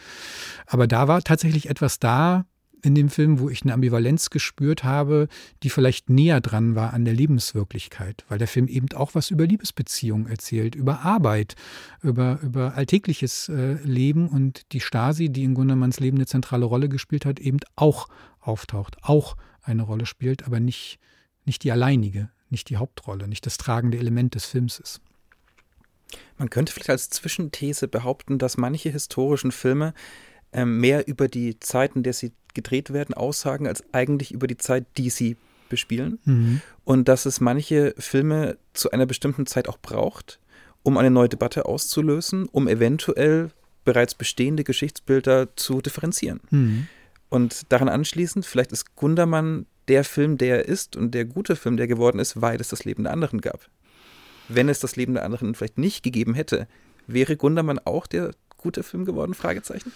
Aber 0.67 0.87
da 0.87 1.09
war 1.09 1.23
tatsächlich 1.23 1.69
etwas 1.69 1.99
da 1.99 2.47
in 2.83 2.95
dem 2.95 3.09
Film, 3.09 3.41
wo 3.41 3.49
ich 3.49 3.63
eine 3.63 3.75
Ambivalenz 3.75 4.31
gespürt 4.31 4.85
habe, 4.85 5.29
die 5.63 5.71
vielleicht 5.71 6.11
näher 6.11 6.41
dran 6.41 6.75
war 6.75 6.93
an 6.93 7.05
der 7.05 7.15
Lebenswirklichkeit, 7.15 8.25
weil 8.29 8.39
der 8.39 8.49
Film 8.49 8.69
eben 8.69 8.89
auch 8.95 9.15
was 9.15 9.31
über 9.31 9.47
Liebesbeziehungen 9.47 10.29
erzählt, 10.29 10.75
über 10.75 11.01
Arbeit, 11.01 11.55
über, 12.03 12.39
über 12.43 12.75
alltägliches 12.75 13.49
äh, 13.49 13.75
Leben 13.83 14.29
und 14.29 14.73
die 14.73 14.81
Stasi, 14.81 15.31
die 15.31 15.45
in 15.45 15.55
Gundermanns 15.55 16.01
Leben 16.01 16.19
eine 16.19 16.27
zentrale 16.27 16.67
Rolle 16.67 16.89
gespielt 16.89 17.25
hat, 17.25 17.41
eben 17.41 17.59
auch 17.75 18.09
auftaucht, 18.41 18.97
auch 19.03 19.37
eine 19.63 19.83
Rolle 19.83 20.07
spielt, 20.07 20.47
aber 20.47 20.61
nicht 20.61 21.01
nicht 21.47 21.63
die 21.63 21.73
alleinige, 21.73 22.29
nicht 22.51 22.69
die 22.69 22.77
Hauptrolle, 22.77 23.29
nicht 23.29 23.47
das 23.47 23.57
tragende 23.57 23.99
Element 23.99 24.35
des 24.35 24.45
Films 24.45 24.79
ist. 24.79 25.01
Man 26.39 26.51
könnte 26.51 26.73
vielleicht 26.73 26.91
als 26.91 27.11
Zwischenthese 27.11 27.89
behaupten, 27.89 28.39
dass 28.39 28.57
manche 28.57 28.91
historischen 28.91 29.53
Filme 29.53 29.95
äh, 30.53 30.65
mehr 30.65 31.09
über 31.09 31.29
die 31.29 31.59
Zeit, 31.59 31.97
in 31.97 32.03
der 32.03 32.13
sie 32.13 32.33
gedreht 32.57 32.93
werden, 32.93 33.15
aussagen, 33.15 33.69
als 33.69 33.85
eigentlich 33.93 34.33
über 34.33 34.49
die 34.49 34.57
Zeit, 34.57 34.85
die 34.97 35.11
sie 35.11 35.37
bespielen. 35.69 36.19
Mhm. 36.25 36.61
Und 36.85 37.09
dass 37.09 37.27
es 37.27 37.41
manche 37.41 37.95
Filme 37.99 38.59
zu 38.73 38.91
einer 38.91 39.07
bestimmten 39.07 39.47
Zeit 39.47 39.69
auch 39.69 39.79
braucht, 39.79 40.41
um 40.83 40.99
eine 40.99 41.11
neue 41.11 41.29
Debatte 41.29 41.67
auszulösen, 41.67 42.47
um 42.47 42.67
eventuell 42.67 43.51
bereits 43.85 44.15
bestehende 44.15 44.65
Geschichtsbilder 44.65 45.55
zu 45.57 45.81
differenzieren. 45.81 46.41
Mhm. 46.51 46.89
Und 47.29 47.73
daran 47.73 47.89
anschließend, 47.89 48.47
vielleicht 48.47 48.73
ist 48.73 48.97
Gundermann 48.97 49.67
der 49.89 50.05
Film, 50.05 50.39
der 50.39 50.59
er 50.59 50.65
ist 50.67 50.97
und 50.97 51.13
der 51.13 51.25
gute 51.25 51.57
Film, 51.57 51.77
der 51.77 51.87
geworden 51.87 52.19
ist, 52.19 52.41
weil 52.41 52.61
es 52.61 52.69
das 52.69 52.85
Leben 52.85 53.05
der 53.05 53.13
anderen 53.13 53.41
gab. 53.41 53.69
Wenn 54.49 54.69
es 54.69 54.81
das 54.81 54.97
Leben 54.97 55.15
der 55.15 55.25
anderen 55.25 55.55
vielleicht 55.55 55.79
nicht 55.79 56.03
gegeben 56.03 56.35
hätte, 56.35 56.69
wäre 57.07 57.37
Gundermann 57.37 57.81
auch 57.85 58.07
der 58.07 58.33
gute 58.57 58.83
Film 58.83 59.05
geworden? 59.05 59.35
Fragezeichen. 59.35 59.93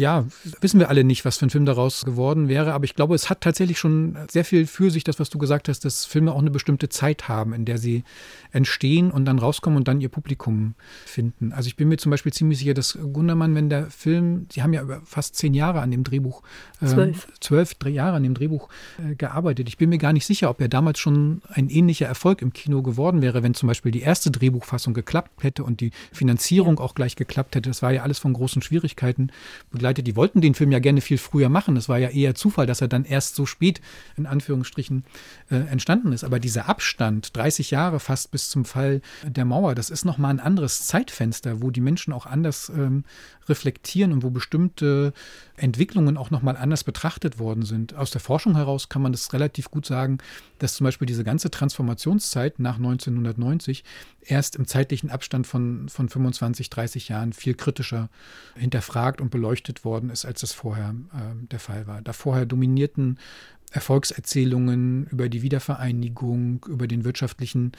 Ja, 0.00 0.24
wissen 0.62 0.80
wir 0.80 0.88
alle 0.88 1.04
nicht, 1.04 1.26
was 1.26 1.36
für 1.36 1.44
ein 1.44 1.50
Film 1.50 1.66
daraus 1.66 2.06
geworden 2.06 2.48
wäre, 2.48 2.72
aber 2.72 2.86
ich 2.86 2.94
glaube, 2.94 3.14
es 3.14 3.28
hat 3.28 3.42
tatsächlich 3.42 3.78
schon 3.78 4.16
sehr 4.30 4.46
viel 4.46 4.66
für 4.66 4.90
sich, 4.90 5.04
das, 5.04 5.20
was 5.20 5.28
du 5.28 5.36
gesagt 5.36 5.68
hast, 5.68 5.84
dass 5.84 6.06
Filme 6.06 6.32
auch 6.32 6.38
eine 6.38 6.50
bestimmte 6.50 6.88
Zeit 6.88 7.28
haben, 7.28 7.52
in 7.52 7.66
der 7.66 7.76
sie 7.76 8.04
entstehen 8.50 9.10
und 9.10 9.26
dann 9.26 9.38
rauskommen 9.38 9.76
und 9.76 9.88
dann 9.88 10.00
ihr 10.00 10.08
Publikum 10.08 10.74
finden. 11.04 11.52
Also 11.52 11.66
ich 11.66 11.76
bin 11.76 11.88
mir 11.88 11.98
zum 11.98 12.08
Beispiel 12.08 12.32
ziemlich 12.32 12.58
sicher, 12.60 12.72
dass 12.72 12.98
Gundermann, 13.12 13.54
wenn 13.54 13.68
der 13.68 13.90
Film, 13.90 14.46
sie 14.50 14.62
haben 14.62 14.72
ja 14.72 14.80
über 14.80 15.02
fast 15.04 15.36
zehn 15.36 15.52
Jahre 15.52 15.82
an 15.82 15.90
dem 15.90 16.02
Drehbuch, 16.02 16.42
äh, 16.80 16.86
zwölf, 16.86 17.28
zwölf 17.40 17.74
Jahre 17.84 18.16
an 18.16 18.22
dem 18.22 18.32
Drehbuch 18.32 18.70
äh, 19.06 19.14
gearbeitet. 19.16 19.68
Ich 19.68 19.76
bin 19.76 19.90
mir 19.90 19.98
gar 19.98 20.14
nicht 20.14 20.24
sicher, 20.24 20.48
ob 20.48 20.62
er 20.62 20.68
damals 20.68 20.98
schon 20.98 21.42
ein 21.50 21.68
ähnlicher 21.68 22.06
Erfolg 22.06 22.40
im 22.40 22.54
Kino 22.54 22.80
geworden 22.80 23.20
wäre, 23.20 23.42
wenn 23.42 23.52
zum 23.52 23.66
Beispiel 23.66 23.92
die 23.92 24.00
erste 24.00 24.30
Drehbuchfassung 24.30 24.94
geklappt 24.94 25.44
hätte 25.44 25.62
und 25.62 25.82
die 25.82 25.90
Finanzierung 26.10 26.78
ja. 26.78 26.84
auch 26.84 26.94
gleich 26.94 27.16
geklappt 27.16 27.54
hätte. 27.54 27.68
Das 27.68 27.82
war 27.82 27.92
ja 27.92 28.02
alles 28.02 28.18
von 28.18 28.32
großen 28.32 28.62
Schwierigkeiten 28.62 29.30
begleitet 29.70 29.89
begleitet. 29.90 30.06
Die 30.06 30.16
wollten 30.16 30.40
den 30.40 30.54
Film 30.54 30.72
ja 30.72 30.78
gerne 30.78 31.00
viel 31.00 31.18
früher 31.18 31.48
machen. 31.48 31.76
Es 31.76 31.88
war 31.88 31.98
ja 31.98 32.08
eher 32.08 32.34
Zufall, 32.34 32.66
dass 32.66 32.80
er 32.80 32.88
dann 32.88 33.04
erst 33.04 33.34
so 33.34 33.46
spät 33.46 33.80
in 34.16 34.26
Anführungsstrichen 34.26 35.04
äh, 35.50 35.56
entstanden 35.56 36.12
ist. 36.12 36.24
Aber 36.24 36.38
dieser 36.38 36.68
Abstand, 36.68 37.36
30 37.36 37.70
Jahre 37.70 38.00
fast 38.00 38.30
bis 38.30 38.48
zum 38.48 38.64
Fall 38.64 39.00
der 39.24 39.44
Mauer, 39.44 39.74
das 39.74 39.90
ist 39.90 40.04
nochmal 40.04 40.30
ein 40.32 40.40
anderes 40.40 40.86
Zeitfenster, 40.86 41.62
wo 41.62 41.70
die 41.70 41.80
Menschen 41.80 42.12
auch 42.12 42.26
anders 42.26 42.70
ähm, 42.74 43.04
reflektieren 43.48 44.12
und 44.12 44.22
wo 44.22 44.30
bestimmte 44.30 45.12
Entwicklungen 45.56 46.16
auch 46.16 46.30
nochmal 46.30 46.56
anders 46.56 46.84
betrachtet 46.84 47.38
worden 47.38 47.64
sind. 47.64 47.94
Aus 47.94 48.10
der 48.10 48.20
Forschung 48.20 48.56
heraus 48.56 48.88
kann 48.88 49.02
man 49.02 49.12
das 49.12 49.32
relativ 49.32 49.70
gut 49.70 49.86
sagen, 49.86 50.18
dass 50.58 50.74
zum 50.74 50.84
Beispiel 50.84 51.06
diese 51.06 51.24
ganze 51.24 51.50
Transformationszeit 51.50 52.58
nach 52.58 52.76
1990 52.76 53.84
erst 54.22 54.56
im 54.56 54.66
zeitlichen 54.66 55.10
Abstand 55.10 55.46
von, 55.46 55.88
von 55.88 56.08
25, 56.08 56.70
30 56.70 57.08
Jahren 57.08 57.32
viel 57.32 57.54
kritischer 57.54 58.08
hinterfragt 58.54 59.20
und 59.20 59.30
beleuchtet 59.30 59.69
worden 59.84 60.10
ist, 60.10 60.24
als 60.24 60.40
das 60.40 60.52
vorher 60.52 60.94
äh, 61.12 61.46
der 61.50 61.60
Fall 61.60 61.86
war. 61.86 62.02
Da 62.02 62.12
vorher 62.12 62.46
dominierten 62.46 63.18
Erfolgserzählungen 63.70 65.06
über 65.06 65.28
die 65.28 65.42
Wiedervereinigung, 65.42 66.66
über 66.68 66.88
den 66.88 67.04
wirtschaftlichen 67.04 67.72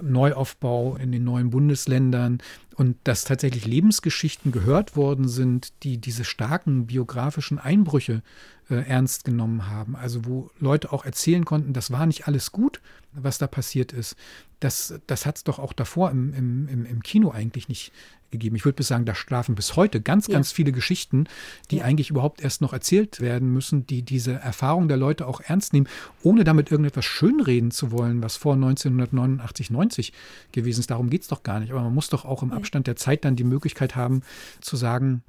Neuaufbau 0.00 0.96
in 0.96 1.10
den 1.10 1.24
neuen 1.24 1.50
Bundesländern 1.50 2.38
und 2.76 2.96
dass 3.04 3.24
tatsächlich 3.24 3.66
Lebensgeschichten 3.66 4.52
gehört 4.52 4.96
worden 4.96 5.28
sind, 5.28 5.72
die 5.82 5.98
diese 5.98 6.24
starken 6.24 6.86
biografischen 6.86 7.58
Einbrüche 7.58 8.22
äh, 8.70 8.76
ernst 8.76 9.24
genommen 9.24 9.68
haben. 9.68 9.96
Also 9.96 10.24
wo 10.24 10.50
Leute 10.58 10.92
auch 10.92 11.04
erzählen 11.04 11.44
konnten, 11.44 11.72
das 11.72 11.90
war 11.90 12.06
nicht 12.06 12.26
alles 12.26 12.52
gut, 12.52 12.80
was 13.12 13.38
da 13.38 13.46
passiert 13.46 13.92
ist. 13.92 14.16
Das, 14.60 14.94
das 15.06 15.26
hat 15.26 15.36
es 15.36 15.44
doch 15.44 15.58
auch 15.58 15.72
davor 15.72 16.10
im, 16.10 16.32
im, 16.32 16.86
im 16.86 17.02
Kino 17.02 17.30
eigentlich 17.30 17.68
nicht 17.68 17.92
gegeben. 18.30 18.56
Ich 18.56 18.64
würde 18.64 18.76
bis 18.76 18.88
sagen, 18.88 19.04
da 19.04 19.14
schlafen 19.14 19.54
bis 19.54 19.76
heute 19.76 20.00
ganz, 20.00 20.26
ja. 20.26 20.34
ganz 20.34 20.52
viele 20.52 20.72
Geschichten, 20.72 21.26
die 21.70 21.76
ja. 21.76 21.84
eigentlich 21.84 22.10
überhaupt 22.10 22.40
erst 22.40 22.60
noch 22.60 22.72
erzählt 22.72 23.20
werden 23.20 23.52
müssen, 23.52 23.86
die 23.86 24.02
diese 24.02 24.32
Erfahrung 24.32 24.88
der 24.88 24.96
Leute 24.96 25.26
auch 25.26 25.40
ernst 25.40 25.72
nehmen, 25.72 25.88
ohne 26.22 26.44
damit 26.44 26.70
irgendetwas 26.70 27.04
schönreden 27.04 27.70
zu 27.70 27.92
wollen, 27.92 28.22
was 28.22 28.36
vor 28.36 28.54
1989, 28.54 29.70
90 29.70 30.12
gewesen 30.52 30.80
ist. 30.80 30.90
Darum 30.90 31.10
geht 31.10 31.22
es 31.22 31.28
doch 31.28 31.42
gar 31.42 31.60
nicht. 31.60 31.70
Aber 31.70 31.82
man 31.82 31.94
muss 31.94 32.08
doch 32.08 32.24
auch 32.24 32.42
im 32.42 32.52
Abstand 32.52 32.86
der 32.86 32.96
Zeit 32.96 33.24
dann 33.24 33.36
die 33.36 33.44
Möglichkeit 33.44 33.94
haben 33.94 34.22
zu 34.60 34.76
sagen, 34.76 35.22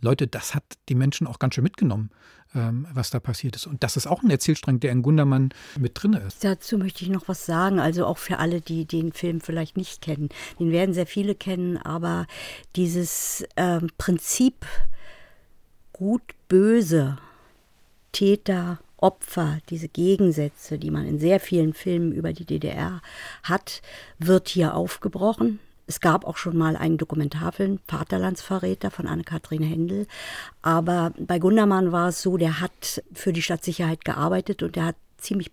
Leute, 0.00 0.26
das 0.26 0.54
hat 0.54 0.64
die 0.88 0.94
Menschen 0.94 1.26
auch 1.26 1.38
ganz 1.38 1.54
schön 1.54 1.64
mitgenommen, 1.64 2.10
was 2.92 3.10
da 3.10 3.20
passiert 3.20 3.56
ist. 3.56 3.66
Und 3.66 3.82
das 3.82 3.96
ist 3.96 4.06
auch 4.06 4.22
ein 4.22 4.30
Erzählstrang, 4.30 4.80
der 4.80 4.92
in 4.92 5.02
Gundermann 5.02 5.50
mit 5.78 5.92
drin 5.94 6.14
ist. 6.14 6.42
Dazu 6.44 6.78
möchte 6.78 7.04
ich 7.04 7.10
noch 7.10 7.28
was 7.28 7.46
sagen, 7.46 7.78
also 7.78 8.06
auch 8.06 8.18
für 8.18 8.38
alle, 8.38 8.60
die 8.60 8.84
den 8.84 9.12
Film 9.12 9.40
vielleicht 9.40 9.76
nicht 9.76 10.00
kennen. 10.00 10.28
Den 10.58 10.72
werden 10.72 10.94
sehr 10.94 11.06
viele 11.06 11.34
kennen, 11.34 11.76
aber 11.78 12.26
dieses 12.74 13.44
ähm, 13.56 13.88
Prinzip 13.98 14.66
gut, 15.92 16.22
böse, 16.48 17.18
Täter, 18.12 18.78
Opfer, 18.98 19.58
diese 19.68 19.88
Gegensätze, 19.88 20.78
die 20.78 20.90
man 20.90 21.06
in 21.06 21.18
sehr 21.18 21.38
vielen 21.38 21.74
Filmen 21.74 22.12
über 22.12 22.32
die 22.32 22.44
DDR 22.44 23.02
hat, 23.42 23.82
wird 24.18 24.48
hier 24.48 24.74
aufgebrochen. 24.74 25.60
Es 25.86 26.00
gab 26.00 26.24
auch 26.24 26.36
schon 26.36 26.56
mal 26.56 26.76
einen 26.76 26.98
Dokumentarfilm, 26.98 27.78
Vaterlandsverräter 27.86 28.90
von 28.90 29.06
Anne-Kathrin 29.06 29.62
Händel. 29.62 30.06
Aber 30.62 31.12
bei 31.18 31.38
Gundermann 31.38 31.92
war 31.92 32.08
es 32.08 32.22
so, 32.22 32.36
der 32.36 32.60
hat 32.60 33.02
für 33.12 33.32
die 33.32 33.42
Stadtsicherheit 33.42 34.04
gearbeitet 34.04 34.62
und 34.62 34.76
der 34.76 34.86
hat 34.86 34.96
ziemlich 35.18 35.50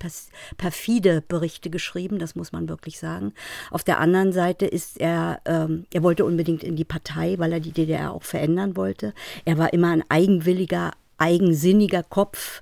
perfide 0.58 1.24
Berichte 1.28 1.70
geschrieben, 1.70 2.20
das 2.20 2.36
muss 2.36 2.52
man 2.52 2.70
wirklich 2.70 3.00
sagen. 3.00 3.34
Auf 3.72 3.84
der 3.84 4.00
anderen 4.00 4.34
Seite 4.34 4.66
ist 4.66 5.00
er, 5.00 5.40
ähm, 5.46 5.86
er 5.92 6.04
wollte 6.04 6.26
unbedingt 6.26 6.64
in 6.64 6.76
die 6.76 6.84
Partei, 6.84 7.36
weil 7.40 7.54
er 7.54 7.60
die 7.60 7.72
DDR 7.72 8.12
auch 8.12 8.24
verändern 8.24 8.76
wollte. 8.76 9.14
Er 9.46 9.58
war 9.58 9.74
immer 9.74 9.92
ein 9.92 10.04
eigenwilliger, 10.10 10.92
eigensinniger 11.18 12.04
Kopf, 12.04 12.62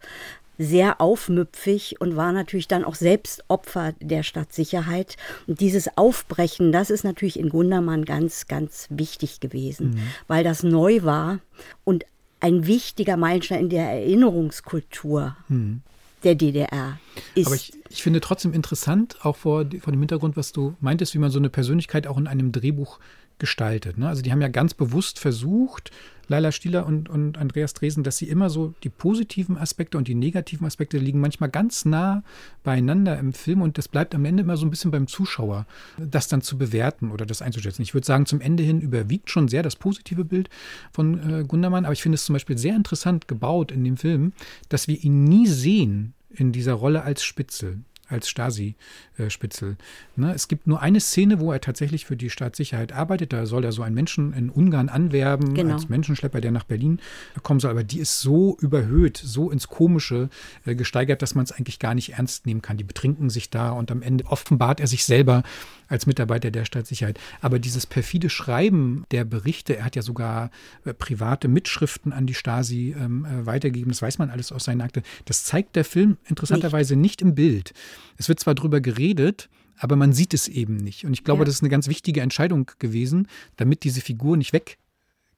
sehr 0.62 1.02
aufmüpfig 1.02 2.00
und 2.00 2.16
war 2.16 2.32
natürlich 2.32 2.68
dann 2.68 2.84
auch 2.84 2.96
selbst 2.96 3.44
Opfer 3.48 3.94
der 4.00 4.24
Stadtsicherheit. 4.24 5.18
Und 5.48 5.60
dieses 5.60 5.98
Aufbrechen, 5.98 6.72
das 6.72 6.90
ist 6.90 7.04
natürlich 7.04 7.40
in 7.40 7.50
Gundermann 7.50 8.06
ganz, 8.06 8.48
ganz 8.48 8.88
wichtig 8.90 9.40
gewesen, 9.40 9.92
mhm. 9.92 10.02
weil 10.28 10.44
das 10.44 10.64
neu 10.64 11.04
war 11.04 11.40
und 11.84 12.06
ein 12.40 12.68
wichtiger 12.68 13.18
Meilenstein 13.18 13.62
in 13.62 13.70
der 13.70 13.90
Erinnerungskultur. 13.90 15.36
Mhm 15.48 15.82
der 16.24 16.36
DDR 16.36 17.00
ist. 17.34 17.48
Aber 17.48 17.56
ich, 17.56 17.74
ich, 17.90 18.04
finde 18.04 18.22
trotzdem 18.22 18.54
interessant, 18.54 19.18
auch 19.24 19.36
vor, 19.36 19.66
vor 19.80 19.92
dem 19.92 20.00
Hintergrund, 20.00 20.38
was 20.38 20.52
du 20.52 20.76
meintest, 20.80 21.16
wie 21.16 21.18
man 21.18 21.32
so 21.32 21.40
eine 21.40 21.50
Persönlichkeit 21.50 22.06
auch 22.06 22.18
in 22.18 22.28
einem 22.28 22.52
Drehbuch 22.52 23.00
gestaltet. 23.40 23.98
Ne? 23.98 24.08
Also 24.08 24.22
die 24.22 24.32
haben 24.32 24.42
ja 24.42 24.48
ganz 24.48 24.76
bewusst 24.76 25.18
versucht, 25.18 25.90
Laila 26.32 26.54
Stieler 26.54 26.86
und, 26.86 27.10
und 27.10 27.38
Andreas 27.38 27.74
Dresen, 27.74 28.04
dass 28.04 28.18
sie 28.18 28.30
immer 28.30 28.50
so 28.50 28.74
die 28.84 28.90
positiven 28.90 29.58
Aspekte 29.58 29.98
und 29.98 30.08
die 30.08 30.16
negativen 30.16 30.66
Aspekte 30.66 30.98
liegen 30.98 31.20
manchmal 31.20 31.50
ganz 31.50 31.84
nah 31.84 32.24
beieinander 32.64 33.20
im 33.20 33.34
Film 33.34 33.62
und 33.62 33.78
das 33.78 33.90
bleibt 33.90 34.16
am 34.16 34.24
Ende 34.24 34.44
immer 34.44 34.56
so 34.56 34.66
ein 34.66 34.70
bisschen 34.70 34.92
beim 34.92 35.08
Zuschauer, 35.08 35.68
das 35.98 36.30
dann 36.30 36.42
zu 36.42 36.58
bewerten 36.58 37.12
oder 37.12 37.26
das 37.26 37.42
einzuschätzen. 37.42 37.82
Ich 37.82 37.94
würde 37.94 38.08
sagen, 38.08 38.26
zum 38.26 38.40
Ende 38.40 38.64
hin 38.64 38.80
überwiegt 38.80 39.30
schon 39.30 39.50
sehr 39.50 39.62
das 39.62 39.76
positive 39.76 40.24
Bild 40.24 40.50
von 40.94 41.42
äh, 41.42 41.44
Gundermann, 41.44 41.84
aber 41.84 41.94
ich 41.94 42.02
finde 42.02 42.16
es 42.16 42.24
zum 42.24 42.34
Beispiel 42.34 42.58
sehr 42.58 42.78
interessant 42.78 43.28
gebaut 43.28 43.70
in 43.72 43.84
dem 43.84 43.98
Film, 43.98 44.32
dass 44.70 44.88
wir 44.88 45.04
ihn 45.04 45.26
nie 45.26 45.48
sehen 45.48 46.14
in 46.30 46.54
dieser 46.54 46.74
Rolle 46.74 47.04
als 47.04 47.24
Spitzel 47.24 47.82
als 48.12 48.30
Stasi-Spitzel. 48.30 49.78
Ne? 50.16 50.34
Es 50.34 50.48
gibt 50.48 50.68
nur 50.68 50.82
eine 50.82 51.00
Szene, 51.00 51.40
wo 51.40 51.52
er 51.52 51.62
tatsächlich 51.62 52.06
für 52.06 52.16
die 52.16 52.30
Staatssicherheit 52.30 52.92
arbeitet. 52.92 53.34
Da 53.34 53.46
soll 53.46 53.64
er 53.64 53.72
so 53.72 53.82
einen 53.82 53.96
Menschen 53.96 54.34
in 54.34 54.50
Ungarn 54.50 54.90
anwerben, 54.90 55.54
genau. 55.54 55.76
als 55.76 55.90
Menschenschlepper, 55.90 56.42
der 56.42 56.52
nach 56.52 56.64
Berlin 56.64 57.00
kommen 57.44 57.60
soll. 57.60 57.72
Aber 57.72 57.84
die 57.84 58.00
ist 58.00 58.22
so 58.22 58.58
überhöht, 58.60 59.18
so 59.18 59.52
ins 59.52 59.68
Komische 59.68 60.30
äh, 60.66 60.76
gesteigert, 60.76 61.22
dass 61.22 61.36
man 61.36 61.44
es 61.44 61.52
eigentlich 61.52 61.80
gar 61.80 61.96
nicht 61.96 62.14
ernst 62.14 62.46
nehmen 62.46 62.62
kann. 62.62 62.78
Die 62.78 62.84
betrinken 62.84 63.30
sich 63.30 63.50
da 63.50 63.72
und 63.72 63.92
am 63.92 64.02
Ende 64.02 64.26
offenbart 64.26 64.80
er 64.80 64.88
sich 64.88 65.06
selber 65.06 65.44
als 65.92 66.08
Mitarbeiter 66.08 66.50
der 66.50 66.66
Staatssicherheit. 66.66 67.20
Aber 67.42 67.60
dieses 67.60 67.86
perfide 67.86 68.30
Schreiben 68.30 69.06
der 69.12 69.26
Berichte, 69.26 69.78
er 69.78 69.86
hat 69.86 69.96
ja 69.96 70.02
sogar 70.02 70.50
äh, 70.86 70.94
private 70.94 71.48
Mitschriften 71.48 72.14
an 72.14 72.26
die 72.26 72.34
Stasi 72.34 72.96
ähm, 72.98 73.26
äh, 73.26 73.46
weitergegeben, 73.46 73.92
das 73.92 74.02
weiß 74.02 74.18
man 74.18 74.30
alles 74.30 74.52
aus 74.52 74.64
seinen 74.64 74.82
Akten. 74.82 75.04
Das 75.26 75.44
zeigt 75.44 75.76
der 75.76 75.86
Film 75.86 76.18
interessanterweise 76.28 76.96
nicht, 76.96 77.12
nicht 77.12 77.22
im 77.22 77.36
Bild. 77.36 77.74
Es 78.18 78.30
wird 78.30 78.40
zwar 78.40 78.56
drüber 78.56 78.80
geredet, 78.80 79.50
aber 79.78 79.96
man 79.96 80.14
sieht 80.14 80.34
es 80.34 80.48
eben 80.48 80.78
nicht. 80.78 81.06
Und 81.06 81.14
ich 81.14 81.24
glaube, 81.24 81.42
ja. 81.42 81.46
das 81.46 81.56
ist 81.56 81.62
eine 81.62 81.70
ganz 81.70 81.88
wichtige 81.88 82.22
Entscheidung 82.22 82.72
gewesen, 82.80 83.28
damit 83.58 83.84
diese 83.84 84.00
Figur 84.00 84.38
nicht 84.38 84.54
weg 84.54 84.78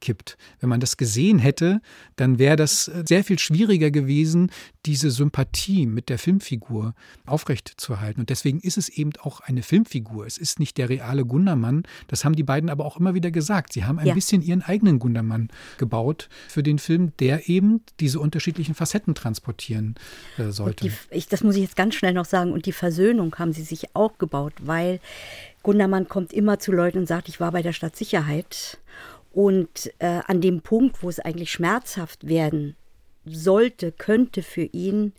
kippt. 0.03 0.37
Wenn 0.59 0.67
man 0.67 0.81
das 0.81 0.97
gesehen 0.97 1.39
hätte, 1.39 1.81
dann 2.17 2.37
wäre 2.37 2.57
das 2.57 2.91
sehr 3.05 3.23
viel 3.23 3.39
schwieriger 3.39 3.89
gewesen, 3.89 4.51
diese 4.85 5.11
Sympathie 5.11 5.85
mit 5.85 6.09
der 6.09 6.19
Filmfigur 6.19 6.93
aufrechtzuerhalten. 7.25 8.19
Und 8.19 8.29
deswegen 8.29 8.59
ist 8.59 8.77
es 8.77 8.89
eben 8.89 9.11
auch 9.21 9.39
eine 9.39 9.63
Filmfigur. 9.63 10.27
Es 10.27 10.37
ist 10.37 10.59
nicht 10.59 10.77
der 10.77 10.89
reale 10.89 11.25
Gundermann. 11.25 11.83
Das 12.09 12.25
haben 12.25 12.35
die 12.35 12.43
beiden 12.43 12.69
aber 12.69 12.85
auch 12.85 12.97
immer 12.97 13.13
wieder 13.13 13.31
gesagt. 13.31 13.71
Sie 13.71 13.85
haben 13.85 13.97
ein 13.97 14.07
ja. 14.07 14.13
bisschen 14.13 14.41
ihren 14.41 14.61
eigenen 14.61 14.99
Gundermann 14.99 15.47
gebaut 15.77 16.27
für 16.49 16.63
den 16.63 16.79
Film, 16.79 17.13
der 17.19 17.47
eben 17.47 17.81
diese 18.01 18.19
unterschiedlichen 18.19 18.75
Facetten 18.75 19.15
transportieren 19.15 19.95
äh, 20.37 20.51
sollte. 20.51 20.89
Die, 20.89 20.93
ich, 21.11 21.29
das 21.29 21.43
muss 21.43 21.55
ich 21.55 21.61
jetzt 21.61 21.77
ganz 21.77 21.95
schnell 21.95 22.13
noch 22.13 22.25
sagen. 22.25 22.51
Und 22.51 22.65
die 22.65 22.73
Versöhnung 22.73 23.33
haben 23.39 23.53
sie 23.53 23.63
sich 23.63 23.95
auch 23.95 24.17
gebaut, 24.17 24.53
weil 24.61 24.99
Gundermann 25.63 26.09
kommt 26.09 26.33
immer 26.33 26.59
zu 26.59 26.73
Leuten 26.73 26.97
und 26.99 27.07
sagt, 27.07 27.29
ich 27.29 27.39
war 27.39 27.53
bei 27.53 27.61
der 27.61 27.71
Stadtsicherheit 27.71 28.77
und 29.33 29.91
äh, 29.99 30.21
an 30.25 30.39
dem 30.39 30.61
Punkt, 30.61 31.03
wo 31.03 31.09
es 31.09 31.19
eigentlich 31.19 31.51
schmerzhaft 31.51 32.27
werden 32.27 32.77
sollte, 33.25 33.91
könnte 33.91 34.43
für 34.43 34.63
ihn, 34.63 35.13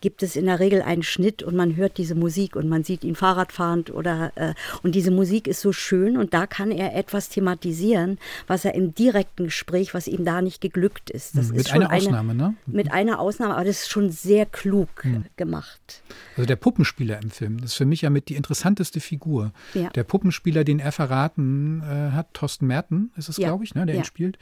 gibt 0.00 0.22
es 0.22 0.36
in 0.36 0.46
der 0.46 0.60
Regel 0.60 0.82
einen 0.82 1.02
Schnitt 1.02 1.42
und 1.42 1.54
man 1.54 1.76
hört 1.76 1.98
diese 1.98 2.14
Musik 2.14 2.56
und 2.56 2.68
man 2.68 2.84
sieht 2.84 3.04
ihn 3.04 3.14
Fahrradfahrend 3.14 3.90
oder 3.90 4.32
äh, 4.36 4.54
und 4.82 4.94
diese 4.94 5.10
Musik 5.10 5.46
ist 5.46 5.60
so 5.60 5.72
schön 5.72 6.16
und 6.16 6.34
da 6.34 6.46
kann 6.46 6.70
er 6.70 6.94
etwas 6.94 7.28
thematisieren, 7.28 8.18
was 8.46 8.64
er 8.64 8.74
im 8.74 8.94
direkten 8.94 9.44
Gespräch, 9.44 9.94
was 9.94 10.06
ihm 10.06 10.24
da 10.24 10.42
nicht 10.42 10.60
geglückt 10.60 11.10
ist. 11.10 11.36
Das 11.36 11.48
hm, 11.48 11.56
mit 11.56 11.66
ist 11.66 11.72
einer 11.72 11.92
Ausnahme, 11.92 12.34
ne? 12.34 12.54
Mit 12.66 12.92
einer 12.92 13.20
Ausnahme, 13.20 13.54
aber 13.54 13.64
das 13.64 13.82
ist 13.82 13.90
schon 13.90 14.10
sehr 14.10 14.46
klug 14.46 14.88
hm. 15.02 15.24
gemacht. 15.36 16.02
Also 16.36 16.46
der 16.46 16.56
Puppenspieler 16.56 17.20
im 17.22 17.30
Film, 17.30 17.60
das 17.60 17.72
ist 17.72 17.76
für 17.76 17.86
mich 17.86 18.02
ja 18.02 18.10
mit 18.10 18.28
die 18.28 18.36
interessanteste 18.36 19.00
Figur. 19.00 19.52
Ja. 19.74 19.90
Der 19.90 20.04
Puppenspieler, 20.04 20.64
den 20.64 20.78
er 20.78 20.92
verraten 20.92 21.82
äh, 21.82 22.12
hat, 22.12 22.34
Thorsten 22.34 22.66
Merten 22.66 23.10
ist 23.16 23.28
es, 23.28 23.36
ja. 23.36 23.48
glaube 23.48 23.64
ich, 23.64 23.74
ne, 23.74 23.86
der 23.86 23.96
ja. 23.96 24.02
ihn 24.02 24.04
spielt 24.04 24.38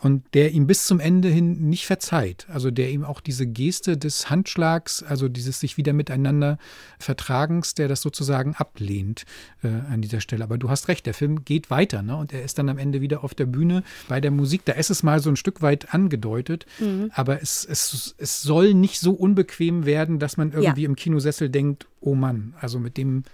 und 0.00 0.22
der 0.34 0.52
ihm 0.52 0.66
bis 0.66 0.86
zum 0.86 1.00
Ende 1.00 1.28
hin 1.28 1.68
nicht 1.68 1.86
verzeiht. 1.86 2.46
Also 2.48 2.70
der 2.70 2.90
ihm 2.90 3.04
auch 3.04 3.20
diese 3.20 3.46
Geste 3.46 3.96
des 3.96 4.30
Handschlags, 4.30 4.95
also 5.02 5.28
dieses 5.28 5.60
sich 5.60 5.76
wieder 5.76 5.92
miteinander 5.92 6.58
Vertragens, 6.98 7.74
der 7.74 7.88
das 7.88 8.00
sozusagen 8.00 8.54
ablehnt 8.54 9.24
äh, 9.62 9.68
an 9.68 10.02
dieser 10.02 10.20
Stelle. 10.20 10.44
Aber 10.44 10.58
du 10.58 10.70
hast 10.70 10.88
recht, 10.88 11.06
der 11.06 11.14
Film 11.14 11.44
geht 11.44 11.70
weiter 11.70 12.02
ne? 12.02 12.16
und 12.16 12.32
er 12.32 12.42
ist 12.42 12.58
dann 12.58 12.68
am 12.68 12.78
Ende 12.78 13.00
wieder 13.00 13.24
auf 13.24 13.34
der 13.34 13.46
Bühne 13.46 13.82
bei 14.08 14.20
der 14.20 14.30
Musik. 14.30 14.64
Da 14.64 14.72
ist 14.72 14.90
es 14.90 15.02
mal 15.02 15.20
so 15.20 15.30
ein 15.30 15.36
Stück 15.36 15.62
weit 15.62 15.94
angedeutet, 15.94 16.66
mhm. 16.78 17.10
aber 17.14 17.42
es, 17.42 17.64
es, 17.64 18.14
es 18.18 18.42
soll 18.42 18.74
nicht 18.74 19.00
so 19.00 19.12
unbequem 19.12 19.86
werden, 19.86 20.18
dass 20.18 20.36
man 20.36 20.52
irgendwie 20.52 20.82
ja. 20.82 20.88
im 20.88 20.96
Kinosessel 20.96 21.48
denkt, 21.48 21.86
oh 22.00 22.14
Mann, 22.14 22.54
also 22.60 22.78
mit 22.78 22.96
dem 22.96 23.24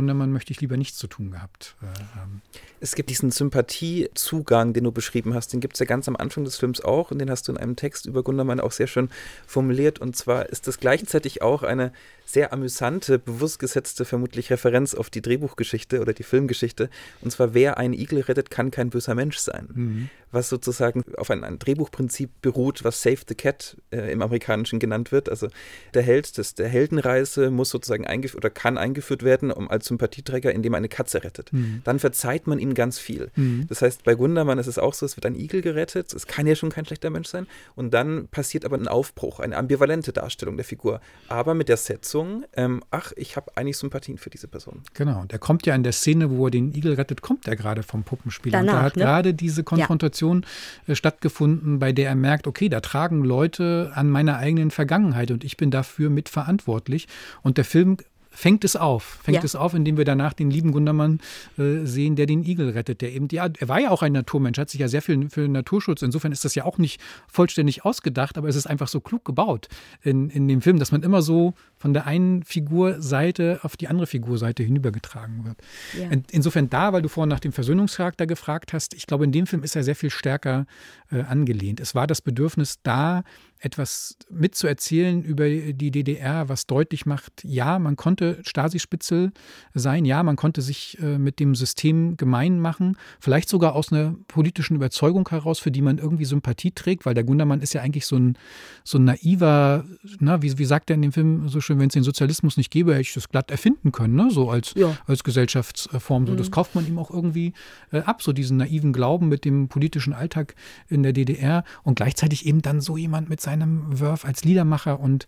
Gundermann 0.00 0.32
möchte 0.32 0.50
ich 0.50 0.62
lieber 0.62 0.78
nichts 0.78 0.96
zu 0.96 1.08
tun 1.08 1.30
gehabt. 1.30 1.76
Äh, 1.82 1.86
ähm. 2.22 2.40
Es 2.80 2.94
gibt 2.94 3.10
diesen 3.10 3.30
Sympathiezugang, 3.30 4.72
den 4.72 4.84
du 4.84 4.92
beschrieben 4.92 5.34
hast, 5.34 5.52
den 5.52 5.60
gibt 5.60 5.74
es 5.74 5.80
ja 5.80 5.84
ganz 5.84 6.08
am 6.08 6.16
Anfang 6.16 6.44
des 6.44 6.56
Films 6.56 6.80
auch 6.80 7.10
und 7.10 7.18
den 7.18 7.30
hast 7.30 7.46
du 7.46 7.52
in 7.52 7.58
einem 7.58 7.76
Text 7.76 8.06
über 8.06 8.22
Gundermann 8.22 8.60
auch 8.60 8.72
sehr 8.72 8.86
schön 8.86 9.10
formuliert. 9.46 9.98
Und 9.98 10.16
zwar 10.16 10.46
ist 10.48 10.66
das 10.66 10.80
gleichzeitig 10.80 11.42
auch 11.42 11.62
eine 11.62 11.92
sehr 12.32 12.52
amüsante, 12.52 13.18
bewusst 13.18 13.58
gesetzte, 13.58 14.04
vermutlich 14.04 14.50
Referenz 14.50 14.94
auf 14.94 15.10
die 15.10 15.22
Drehbuchgeschichte 15.22 16.00
oder 16.00 16.12
die 16.12 16.22
Filmgeschichte. 16.22 16.90
Und 17.20 17.30
zwar, 17.30 17.54
wer 17.54 17.78
einen 17.78 17.94
Igel 17.94 18.20
rettet, 18.20 18.50
kann 18.50 18.70
kein 18.70 18.90
böser 18.90 19.14
Mensch 19.14 19.38
sein. 19.38 19.68
Mhm. 19.72 20.10
Was 20.32 20.48
sozusagen 20.48 21.02
auf 21.16 21.30
ein, 21.30 21.42
ein, 21.42 21.58
Drehbuchprinzip 21.58 22.30
beruht, 22.40 22.84
was 22.84 23.02
Save 23.02 23.18
the 23.28 23.34
Cat 23.34 23.76
äh, 23.90 24.12
im 24.12 24.22
Amerikanischen 24.22 24.78
genannt 24.78 25.10
wird. 25.10 25.28
Also 25.28 25.48
der 25.92 26.02
Held 26.02 26.38
des, 26.38 26.54
der 26.54 26.68
Heldenreise 26.68 27.50
muss 27.50 27.70
sozusagen 27.70 28.06
eingeführt 28.06 28.44
oder 28.44 28.50
kann 28.50 28.78
eingeführt 28.78 29.24
werden, 29.24 29.50
um 29.50 29.68
als 29.68 29.86
Sympathieträger, 29.86 30.52
indem 30.52 30.74
er 30.74 30.78
eine 30.78 30.88
Katze 30.88 31.24
rettet. 31.24 31.52
Mhm. 31.52 31.80
Dann 31.82 31.98
verzeiht 31.98 32.46
man 32.46 32.60
ihm 32.60 32.74
ganz 32.74 33.00
viel. 33.00 33.32
Mhm. 33.34 33.66
Das 33.68 33.82
heißt, 33.82 34.04
bei 34.04 34.14
Gundermann 34.14 34.58
ist 34.58 34.68
es 34.68 34.78
auch 34.78 34.94
so, 34.94 35.04
es 35.04 35.16
wird 35.16 35.26
ein 35.26 35.34
Igel 35.34 35.62
gerettet. 35.62 36.12
Es 36.12 36.28
kann 36.28 36.46
ja 36.46 36.54
schon 36.54 36.70
kein 36.70 36.86
schlechter 36.86 37.10
Mensch 37.10 37.28
sein. 37.28 37.48
Und 37.74 37.92
dann 37.92 38.28
passiert 38.28 38.64
aber 38.64 38.76
ein 38.76 38.86
Aufbruch, 38.86 39.40
eine 39.40 39.56
ambivalente 39.56 40.12
Darstellung 40.12 40.56
der 40.56 40.64
Figur. 40.64 41.00
Aber 41.26 41.54
mit 41.54 41.68
der 41.68 41.76
Setzung 41.76 42.19
Lösung, 42.20 42.44
ähm, 42.54 42.82
ach, 42.90 43.12
ich 43.16 43.36
habe 43.36 43.50
eigentlich 43.56 43.76
Sympathien 43.76 44.18
für 44.18 44.30
diese 44.30 44.48
Person. 44.48 44.82
Genau, 44.94 45.24
der 45.24 45.38
kommt 45.38 45.66
ja 45.66 45.74
in 45.74 45.82
der 45.82 45.92
Szene, 45.92 46.30
wo 46.30 46.46
er 46.46 46.50
den 46.50 46.74
Igel 46.74 46.94
rettet, 46.94 47.22
kommt 47.22 47.46
er 47.48 47.56
gerade 47.56 47.82
vom 47.82 48.02
Puppenspieler. 48.02 48.58
Danach, 48.58 48.72
und 48.72 48.78
da 48.78 48.82
hat 48.82 48.96
ne? 48.96 49.04
gerade 49.04 49.34
diese 49.34 49.64
Konfrontation 49.64 50.44
ja. 50.86 50.92
Äh, 50.92 50.96
stattgefunden, 50.96 51.78
bei 51.78 51.92
der 51.92 52.08
er 52.08 52.14
merkt, 52.14 52.46
okay, 52.46 52.68
da 52.68 52.80
tragen 52.80 53.24
Leute 53.24 53.92
an 53.94 54.10
meiner 54.10 54.38
eigenen 54.38 54.70
Vergangenheit 54.70 55.30
und 55.30 55.44
ich 55.44 55.56
bin 55.56 55.70
dafür 55.70 56.10
mitverantwortlich. 56.10 57.08
Und 57.42 57.56
der 57.56 57.64
Film 57.64 57.98
fängt 58.30 58.64
es 58.64 58.76
auf. 58.76 59.20
Fängt 59.22 59.38
ja. 59.38 59.44
es 59.44 59.56
auf, 59.56 59.74
indem 59.74 59.96
wir 59.96 60.04
danach 60.04 60.32
den 60.32 60.50
lieben 60.50 60.72
Gundermann 60.72 61.20
äh, 61.58 61.84
sehen, 61.84 62.16
der 62.16 62.26
den 62.26 62.44
Igel 62.44 62.70
rettet. 62.70 63.00
Der 63.00 63.12
eben, 63.12 63.28
ja, 63.30 63.48
er 63.58 63.68
war 63.68 63.80
ja 63.80 63.90
auch 63.90 64.02
ein 64.02 64.12
Naturmensch, 64.12 64.58
hat 64.58 64.70
sich 64.70 64.80
ja 64.80 64.88
sehr 64.88 65.02
viel 65.02 65.28
für 65.28 65.48
Naturschutz. 65.48 66.02
Insofern 66.02 66.32
ist 66.32 66.44
das 66.44 66.54
ja 66.54 66.64
auch 66.64 66.78
nicht 66.78 67.00
vollständig 67.26 67.84
ausgedacht, 67.84 68.38
aber 68.38 68.48
es 68.48 68.56
ist 68.56 68.66
einfach 68.66 68.88
so 68.88 69.00
klug 69.00 69.24
gebaut 69.24 69.68
in, 70.02 70.30
in 70.30 70.48
dem 70.48 70.62
Film, 70.62 70.78
dass 70.78 70.92
man 70.92 71.02
immer 71.02 71.22
so 71.22 71.54
von 71.80 71.94
der 71.94 72.06
einen 72.06 72.42
Figurseite 72.42 73.60
auf 73.62 73.74
die 73.74 73.88
andere 73.88 74.06
Figurseite 74.06 74.62
hinübergetragen 74.62 75.46
wird. 75.46 75.56
Ja. 75.98 76.10
Insofern 76.30 76.68
da, 76.68 76.92
weil 76.92 77.00
du 77.00 77.08
vorhin 77.08 77.30
nach 77.30 77.40
dem 77.40 77.52
Versöhnungscharakter 77.52 78.26
gefragt 78.26 78.74
hast, 78.74 78.92
ich 78.92 79.06
glaube, 79.06 79.24
in 79.24 79.32
dem 79.32 79.46
Film 79.46 79.62
ist 79.62 79.74
er 79.74 79.82
sehr 79.82 79.96
viel 79.96 80.10
stärker 80.10 80.66
äh, 81.10 81.22
angelehnt. 81.22 81.80
Es 81.80 81.94
war 81.94 82.06
das 82.06 82.20
Bedürfnis 82.20 82.80
da, 82.82 83.22
etwas 83.60 84.16
mitzuerzählen 84.30 85.22
über 85.22 85.48
die 85.48 85.90
DDR, 85.90 86.48
was 86.48 86.66
deutlich 86.66 87.04
macht, 87.04 87.44
ja, 87.44 87.78
man 87.78 87.94
konnte 87.94 88.38
Stasi-Spitzel 88.42 89.32
sein, 89.74 90.06
ja, 90.06 90.22
man 90.22 90.36
konnte 90.36 90.62
sich 90.62 90.98
äh, 91.00 91.18
mit 91.18 91.38
dem 91.40 91.54
System 91.54 92.16
gemein 92.16 92.58
machen, 92.58 92.96
vielleicht 93.20 93.50
sogar 93.50 93.74
aus 93.74 93.92
einer 93.92 94.14
politischen 94.28 94.76
Überzeugung 94.76 95.28
heraus, 95.28 95.58
für 95.58 95.70
die 95.70 95.82
man 95.82 95.98
irgendwie 95.98 96.24
Sympathie 96.24 96.72
trägt, 96.72 97.04
weil 97.04 97.14
der 97.14 97.24
Gundermann 97.24 97.60
ist 97.60 97.74
ja 97.74 97.82
eigentlich 97.82 98.06
so 98.06 98.16
ein, 98.16 98.38
so 98.82 98.98
ein 98.98 99.04
naiver, 99.04 99.84
na, 100.18 100.40
wie, 100.40 100.56
wie 100.56 100.64
sagt 100.64 100.88
er 100.90 100.94
in 100.94 101.02
dem 101.02 101.12
Film 101.12 101.48
so 101.48 101.60
schön, 101.60 101.69
wenn 101.78 101.88
es 101.88 101.94
den 101.94 102.02
Sozialismus 102.02 102.56
nicht 102.56 102.70
gäbe, 102.70 102.92
hätte 102.92 103.02
ich 103.02 103.14
das 103.14 103.28
glatt 103.28 103.50
erfinden 103.50 103.92
können, 103.92 104.14
ne? 104.14 104.30
so 104.30 104.50
als, 104.50 104.74
ja. 104.74 104.96
als 105.06 105.24
Gesellschaftsform. 105.24 106.26
So, 106.26 106.32
mhm. 106.32 106.36
Das 106.36 106.50
kauft 106.50 106.74
man 106.74 106.86
ihm 106.86 106.98
auch 106.98 107.10
irgendwie 107.10 107.52
äh, 107.92 108.00
ab, 108.00 108.22
so 108.22 108.32
diesen 108.32 108.56
naiven 108.56 108.92
Glauben 108.92 109.28
mit 109.28 109.44
dem 109.44 109.68
politischen 109.68 110.12
Alltag 110.12 110.54
in 110.88 111.02
der 111.02 111.12
DDR 111.12 111.64
und 111.82 111.94
gleichzeitig 111.94 112.46
eben 112.46 112.62
dann 112.62 112.80
so 112.80 112.96
jemand 112.96 113.28
mit 113.28 113.40
seinem 113.40 113.60
seinem 113.60 114.00
Wurf 114.00 114.24
als 114.24 114.44
Liedermacher 114.44 115.00
und 115.00 115.26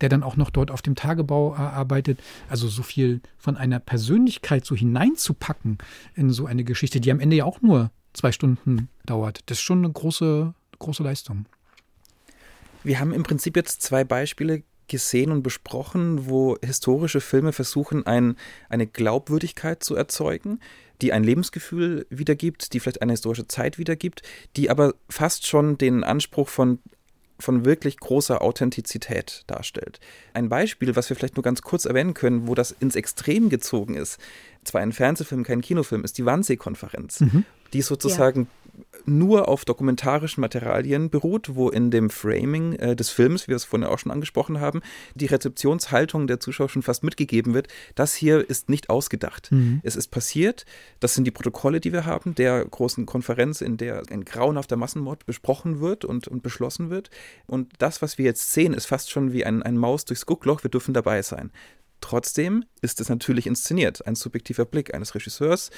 der 0.00 0.08
dann 0.08 0.22
auch 0.22 0.36
noch 0.36 0.50
dort 0.50 0.70
auf 0.70 0.82
dem 0.82 0.94
Tagebau 0.94 1.54
äh, 1.54 1.58
arbeitet. 1.58 2.20
Also 2.48 2.68
so 2.68 2.82
viel 2.82 3.20
von 3.36 3.56
einer 3.56 3.78
Persönlichkeit 3.78 4.64
so 4.64 4.74
hineinzupacken 4.74 5.78
in 6.14 6.30
so 6.30 6.46
eine 6.46 6.64
Geschichte, 6.64 7.00
die 7.00 7.10
am 7.10 7.20
Ende 7.20 7.36
ja 7.36 7.44
auch 7.44 7.62
nur 7.62 7.90
zwei 8.12 8.32
Stunden 8.32 8.88
dauert, 9.06 9.40
das 9.46 9.58
ist 9.58 9.62
schon 9.62 9.78
eine 9.78 9.92
große, 9.92 10.54
große 10.78 11.02
Leistung. 11.02 11.46
Wir 12.84 13.00
haben 13.00 13.12
im 13.12 13.22
Prinzip 13.22 13.56
jetzt 13.56 13.82
zwei 13.82 14.04
Beispiele 14.04 14.62
gesehen 14.88 15.30
und 15.30 15.42
besprochen, 15.42 16.28
wo 16.28 16.56
historische 16.62 17.20
Filme 17.20 17.52
versuchen, 17.52 18.06
ein, 18.06 18.36
eine 18.68 18.86
Glaubwürdigkeit 18.86 19.82
zu 19.82 19.94
erzeugen, 19.94 20.60
die 21.02 21.12
ein 21.12 21.24
Lebensgefühl 21.24 22.06
wiedergibt, 22.10 22.72
die 22.72 22.80
vielleicht 22.80 23.02
eine 23.02 23.12
historische 23.12 23.48
Zeit 23.48 23.78
wiedergibt, 23.78 24.22
die 24.56 24.70
aber 24.70 24.94
fast 25.08 25.46
schon 25.46 25.78
den 25.78 26.04
Anspruch 26.04 26.48
von 26.48 26.78
von 27.40 27.64
wirklich 27.64 27.98
großer 27.98 28.42
Authentizität 28.42 29.42
darstellt. 29.48 29.98
Ein 30.34 30.48
Beispiel, 30.48 30.94
was 30.94 31.08
wir 31.08 31.16
vielleicht 31.16 31.36
nur 31.36 31.42
ganz 31.42 31.62
kurz 31.62 31.84
erwähnen 31.84 32.14
können, 32.14 32.46
wo 32.46 32.54
das 32.54 32.70
ins 32.70 32.94
Extrem 32.94 33.48
gezogen 33.48 33.96
ist, 33.96 34.18
zwar 34.62 34.80
ein 34.80 34.92
Fernsehfilm, 34.92 35.42
kein 35.42 35.60
Kinofilm, 35.60 36.04
ist 36.04 36.16
die 36.16 36.24
Wannsee-Konferenz, 36.24 37.20
mhm. 37.20 37.44
die 37.72 37.82
sozusagen 37.82 38.42
ja 38.42 38.63
nur 39.06 39.48
auf 39.48 39.64
dokumentarischen 39.64 40.40
Materialien 40.40 41.10
beruht, 41.10 41.54
wo 41.54 41.68
in 41.68 41.90
dem 41.90 42.10
Framing 42.10 42.74
äh, 42.74 42.96
des 42.96 43.10
Films, 43.10 43.46
wie 43.46 43.48
wir 43.48 43.56
es 43.56 43.64
vorhin 43.64 43.86
auch 43.86 43.98
schon 43.98 44.12
angesprochen 44.12 44.60
haben, 44.60 44.80
die 45.14 45.26
Rezeptionshaltung 45.26 46.26
der 46.26 46.40
Zuschauer 46.40 46.68
schon 46.68 46.82
fast 46.82 47.04
mitgegeben 47.04 47.54
wird. 47.54 47.68
Das 47.94 48.14
hier 48.14 48.48
ist 48.48 48.68
nicht 48.68 48.90
ausgedacht. 48.90 49.52
Mhm. 49.52 49.80
Es 49.82 49.96
ist 49.96 50.08
passiert. 50.08 50.64
Das 51.00 51.14
sind 51.14 51.24
die 51.24 51.30
Protokolle, 51.30 51.80
die 51.80 51.92
wir 51.92 52.06
haben, 52.06 52.34
der 52.34 52.64
großen 52.64 53.06
Konferenz, 53.06 53.60
in 53.60 53.76
der 53.76 54.02
ein 54.10 54.24
grauenhafter 54.24 54.76
Massenmord 54.76 55.26
besprochen 55.26 55.80
wird 55.80 56.04
und, 56.04 56.28
und 56.28 56.42
beschlossen 56.42 56.90
wird. 56.90 57.10
Und 57.46 57.72
das, 57.78 58.02
was 58.02 58.18
wir 58.18 58.24
jetzt 58.24 58.52
sehen, 58.52 58.74
ist 58.74 58.86
fast 58.86 59.10
schon 59.10 59.32
wie 59.32 59.44
ein, 59.44 59.62
ein 59.62 59.76
Maus 59.76 60.04
durchs 60.04 60.26
Guckloch. 60.26 60.62
Wir 60.62 60.70
dürfen 60.70 60.94
dabei 60.94 61.22
sein. 61.22 61.50
Trotzdem 62.00 62.64
ist 62.84 63.00
es 63.00 63.08
natürlich 63.08 63.46
inszeniert, 63.46 64.06
ein 64.06 64.14
subjektiver 64.14 64.64
Blick 64.64 64.94
eines 64.94 65.14
Regisseurs, 65.14 65.70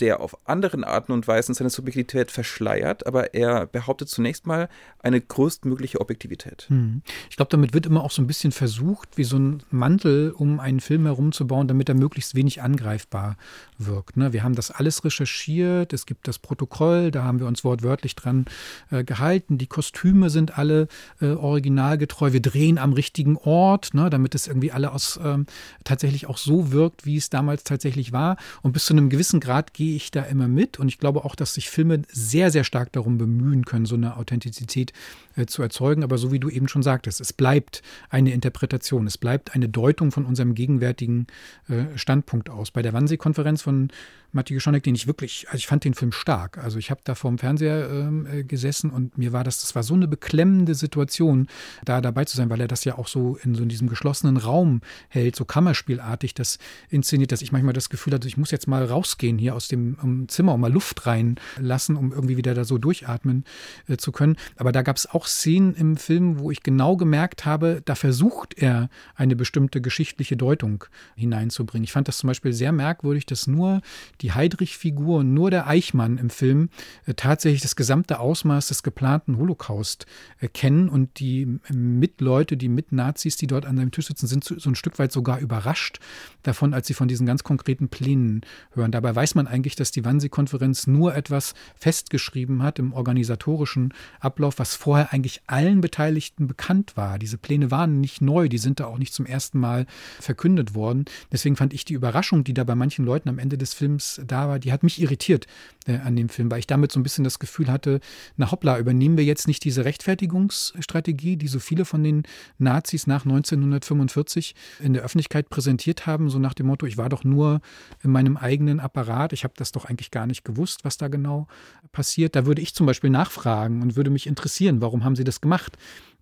der 0.00 0.20
auf 0.20 0.36
anderen 0.48 0.82
Arten 0.82 1.12
und 1.12 1.28
Weisen 1.28 1.54
seine 1.54 1.70
Subjektivität 1.70 2.30
verschleiert, 2.30 3.06
aber 3.06 3.34
er 3.34 3.66
behauptet 3.66 4.08
zunächst 4.08 4.46
mal 4.46 4.68
eine 5.00 5.20
größtmögliche 5.20 6.00
Objektivität. 6.00 6.64
Hm. 6.68 7.02
Ich 7.30 7.36
glaube, 7.36 7.50
damit 7.50 7.74
wird 7.74 7.86
immer 7.86 8.02
auch 8.02 8.10
so 8.10 8.22
ein 8.22 8.26
bisschen 8.26 8.50
versucht, 8.50 9.16
wie 9.16 9.24
so 9.24 9.36
ein 9.38 9.62
Mantel 9.70 10.32
um 10.32 10.58
einen 10.58 10.80
Film 10.80 11.04
herumzubauen, 11.04 11.68
damit 11.68 11.88
er 11.88 11.94
möglichst 11.94 12.34
wenig 12.34 12.62
angreifbar 12.62 13.36
wirkt. 13.78 14.16
Ne? 14.16 14.32
Wir 14.32 14.42
haben 14.42 14.54
das 14.54 14.70
alles 14.70 15.04
recherchiert, 15.04 15.92
es 15.92 16.06
gibt 16.06 16.26
das 16.26 16.38
Protokoll, 16.38 17.10
da 17.10 17.22
haben 17.22 17.38
wir 17.38 17.46
uns 17.46 17.62
wortwörtlich 17.62 18.16
dran 18.16 18.46
äh, 18.90 19.04
gehalten. 19.04 19.58
Die 19.58 19.66
Kostüme 19.66 20.30
sind 20.30 20.58
alle 20.58 20.88
äh, 21.20 21.26
originalgetreu. 21.26 22.32
Wir 22.32 22.42
drehen 22.42 22.78
am 22.78 22.94
richtigen 22.94 23.36
Ort, 23.36 23.94
ne? 23.94 24.10
damit 24.10 24.34
es 24.34 24.48
irgendwie 24.48 24.72
alle 24.72 24.92
aus 24.92 25.20
ähm, 25.22 25.46
tatsächlich 25.84 26.26
auch 26.26 26.38
so 26.38 26.53
wirkt, 26.72 27.06
wie 27.06 27.16
es 27.16 27.30
damals 27.30 27.64
tatsächlich 27.64 28.12
war. 28.12 28.36
Und 28.62 28.72
bis 28.72 28.86
zu 28.86 28.94
einem 28.94 29.08
gewissen 29.08 29.40
Grad 29.40 29.74
gehe 29.74 29.96
ich 29.96 30.10
da 30.10 30.22
immer 30.22 30.48
mit 30.48 30.78
und 30.78 30.88
ich 30.88 30.98
glaube 30.98 31.24
auch, 31.24 31.34
dass 31.34 31.54
sich 31.54 31.68
Filme 31.68 32.02
sehr, 32.08 32.50
sehr 32.50 32.64
stark 32.64 32.92
darum 32.92 33.18
bemühen 33.18 33.64
können, 33.64 33.86
so 33.86 33.94
eine 33.94 34.16
Authentizität 34.16 34.92
äh, 35.36 35.46
zu 35.46 35.62
erzeugen. 35.62 36.02
Aber 36.04 36.18
so 36.18 36.32
wie 36.32 36.40
du 36.40 36.48
eben 36.48 36.68
schon 36.68 36.82
sagtest, 36.82 37.20
es 37.20 37.32
bleibt 37.32 37.82
eine 38.10 38.32
Interpretation, 38.32 39.06
es 39.06 39.18
bleibt 39.18 39.54
eine 39.54 39.68
Deutung 39.68 40.12
von 40.12 40.24
unserem 40.24 40.54
gegenwärtigen 40.54 41.26
äh, 41.68 41.96
Standpunkt 41.96 42.50
aus. 42.50 42.70
Bei 42.70 42.82
der 42.82 42.92
Wannsee-Konferenz 42.92 43.62
von 43.62 43.90
Mathieu 44.34 44.58
Schonek, 44.58 44.82
den 44.82 44.94
ich 44.94 45.06
wirklich, 45.06 45.46
also 45.46 45.58
ich 45.58 45.66
fand 45.66 45.84
den 45.84 45.94
Film 45.94 46.12
stark. 46.12 46.58
Also 46.58 46.78
ich 46.78 46.90
habe 46.90 47.00
da 47.04 47.14
vor 47.14 47.30
dem 47.30 47.38
Fernseher 47.38 47.88
ähm, 47.88 48.26
äh, 48.26 48.42
gesessen 48.42 48.90
und 48.90 49.16
mir 49.16 49.32
war 49.32 49.44
das, 49.44 49.60
das 49.60 49.74
war 49.74 49.82
so 49.82 49.94
eine 49.94 50.08
beklemmende 50.08 50.74
Situation, 50.74 51.46
da 51.84 52.00
dabei 52.00 52.24
zu 52.24 52.36
sein, 52.36 52.50
weil 52.50 52.60
er 52.60 52.68
das 52.68 52.84
ja 52.84 52.98
auch 52.98 53.06
so 53.06 53.36
in 53.42 53.54
so 53.54 53.62
in 53.62 53.68
diesem 53.68 53.88
geschlossenen 53.88 54.36
Raum 54.36 54.80
hält, 55.08 55.36
so 55.36 55.44
kammerspielartig 55.44 56.34
das 56.44 56.58
inszeniert, 56.90 57.32
dass 57.32 57.42
ich 57.42 57.52
manchmal 57.52 57.72
das 57.72 57.88
Gefühl 57.88 58.14
hatte, 58.14 58.28
ich 58.28 58.36
muss 58.36 58.50
jetzt 58.50 58.66
mal 58.66 58.84
rausgehen 58.84 59.38
hier 59.38 59.54
aus 59.54 59.68
dem 59.68 59.96
um 60.02 60.28
Zimmer 60.28 60.54
und 60.54 60.60
mal 60.60 60.72
Luft 60.72 61.06
reinlassen, 61.06 61.96
um 61.96 62.12
irgendwie 62.12 62.36
wieder 62.36 62.54
da 62.54 62.64
so 62.64 62.78
durchatmen 62.78 63.44
äh, 63.88 63.96
zu 63.96 64.12
können. 64.12 64.36
Aber 64.56 64.72
da 64.72 64.82
gab 64.82 64.96
es 64.96 65.06
auch 65.06 65.26
Szenen 65.26 65.74
im 65.74 65.96
Film, 65.96 66.38
wo 66.38 66.50
ich 66.50 66.62
genau 66.62 66.96
gemerkt 66.96 67.44
habe, 67.44 67.82
da 67.84 67.94
versucht 67.94 68.54
er 68.58 68.88
eine 69.14 69.36
bestimmte 69.36 69.80
geschichtliche 69.80 70.36
Deutung 70.36 70.84
hineinzubringen. 71.14 71.84
Ich 71.84 71.92
fand 71.92 72.08
das 72.08 72.18
zum 72.18 72.28
Beispiel 72.28 72.52
sehr 72.52 72.72
merkwürdig, 72.72 73.26
dass 73.26 73.46
nur 73.46 73.80
die 74.20 74.24
die 74.24 74.32
Heidrich-Figur 74.32 75.18
und 75.18 75.34
nur 75.34 75.50
der 75.50 75.66
Eichmann 75.66 76.16
im 76.16 76.30
Film 76.30 76.70
äh, 77.04 77.12
tatsächlich 77.12 77.60
das 77.60 77.76
gesamte 77.76 78.20
Ausmaß 78.20 78.68
des 78.68 78.82
geplanten 78.82 79.36
Holocaust 79.36 80.06
äh, 80.40 80.48
kennen 80.48 80.88
und 80.88 81.20
die 81.20 81.58
Mitleute, 81.70 82.56
die 82.56 82.70
Mitnazis, 82.70 83.36
die 83.36 83.46
dort 83.46 83.66
an 83.66 83.76
seinem 83.76 83.90
Tisch 83.90 84.06
sitzen, 84.06 84.26
sind 84.26 84.42
so, 84.42 84.58
so 84.58 84.70
ein 84.70 84.76
Stück 84.76 84.98
weit 84.98 85.12
sogar 85.12 85.40
überrascht 85.40 86.00
davon, 86.42 86.74
als 86.74 86.86
sie 86.86 86.94
von 86.94 87.08
diesen 87.08 87.26
ganz 87.26 87.44
konkreten 87.44 87.88
Plänen 87.88 88.42
hören. 88.72 88.92
Dabei 88.92 89.14
weiß 89.14 89.34
man 89.34 89.46
eigentlich, 89.46 89.76
dass 89.76 89.90
die 89.90 90.04
Wannsee-Konferenz 90.04 90.86
nur 90.86 91.14
etwas 91.14 91.54
festgeschrieben 91.76 92.62
hat 92.62 92.78
im 92.78 92.92
organisatorischen 92.92 93.94
Ablauf, 94.20 94.58
was 94.58 94.74
vorher 94.74 95.12
eigentlich 95.12 95.42
allen 95.46 95.80
Beteiligten 95.80 96.46
bekannt 96.46 96.96
war. 96.96 97.18
Diese 97.18 97.38
Pläne 97.38 97.70
waren 97.70 98.00
nicht 98.00 98.20
neu, 98.20 98.48
die 98.48 98.58
sind 98.58 98.80
da 98.80 98.86
auch 98.86 98.98
nicht 98.98 99.14
zum 99.14 99.26
ersten 99.26 99.58
Mal 99.58 99.86
verkündet 100.20 100.74
worden. 100.74 101.04
Deswegen 101.32 101.56
fand 101.56 101.72
ich 101.72 101.84
die 101.84 101.94
Überraschung, 101.94 102.44
die 102.44 102.54
da 102.54 102.64
bei 102.64 102.74
manchen 102.74 103.04
Leuten 103.04 103.28
am 103.28 103.38
Ende 103.38 103.58
des 103.58 103.74
Films 103.74 104.20
da 104.26 104.48
war, 104.48 104.58
die 104.58 104.72
hat 104.72 104.82
mich 104.82 105.00
irritiert 105.00 105.46
äh, 105.86 105.98
an 105.98 106.16
dem 106.16 106.28
Film, 106.28 106.50
weil 106.50 106.58
ich 106.58 106.66
damit 106.66 106.92
so 106.92 107.00
ein 107.00 107.02
bisschen 107.02 107.24
das 107.24 107.38
Gefühl 107.38 107.68
hatte, 107.68 108.00
na 108.36 108.50
hoppla, 108.50 108.78
übernehmen 108.78 109.16
wir 109.16 109.24
jetzt 109.24 109.46
nicht 109.46 109.64
diese 109.64 109.84
Rechtfertigungsstrategie, 109.84 111.36
die 111.36 111.48
so 111.48 111.58
viele 111.58 111.84
von 111.84 112.02
den 112.02 112.22
Nazis 112.58 113.06
nach 113.06 113.24
1945 113.24 114.54
in 114.80 114.94
der 114.94 115.02
Öffentlichkeit 115.02 115.48
präsentiert 115.48 116.06
haben, 116.06 116.13
so 116.28 116.38
nach 116.38 116.54
dem 116.54 116.66
Motto, 116.66 116.86
ich 116.86 116.96
war 116.96 117.08
doch 117.08 117.24
nur 117.24 117.60
in 118.02 118.10
meinem 118.10 118.36
eigenen 118.36 118.80
Apparat, 118.80 119.32
ich 119.32 119.44
habe 119.44 119.54
das 119.56 119.72
doch 119.72 119.84
eigentlich 119.84 120.10
gar 120.10 120.26
nicht 120.26 120.44
gewusst, 120.44 120.84
was 120.84 120.96
da 120.96 121.08
genau 121.08 121.46
passiert. 121.92 122.36
Da 122.36 122.46
würde 122.46 122.62
ich 122.62 122.74
zum 122.74 122.86
Beispiel 122.86 123.10
nachfragen 123.10 123.82
und 123.82 123.96
würde 123.96 124.10
mich 124.10 124.26
interessieren, 124.26 124.80
warum 124.80 125.04
haben 125.04 125.16
sie 125.16 125.24
das 125.24 125.40
gemacht? 125.40 125.76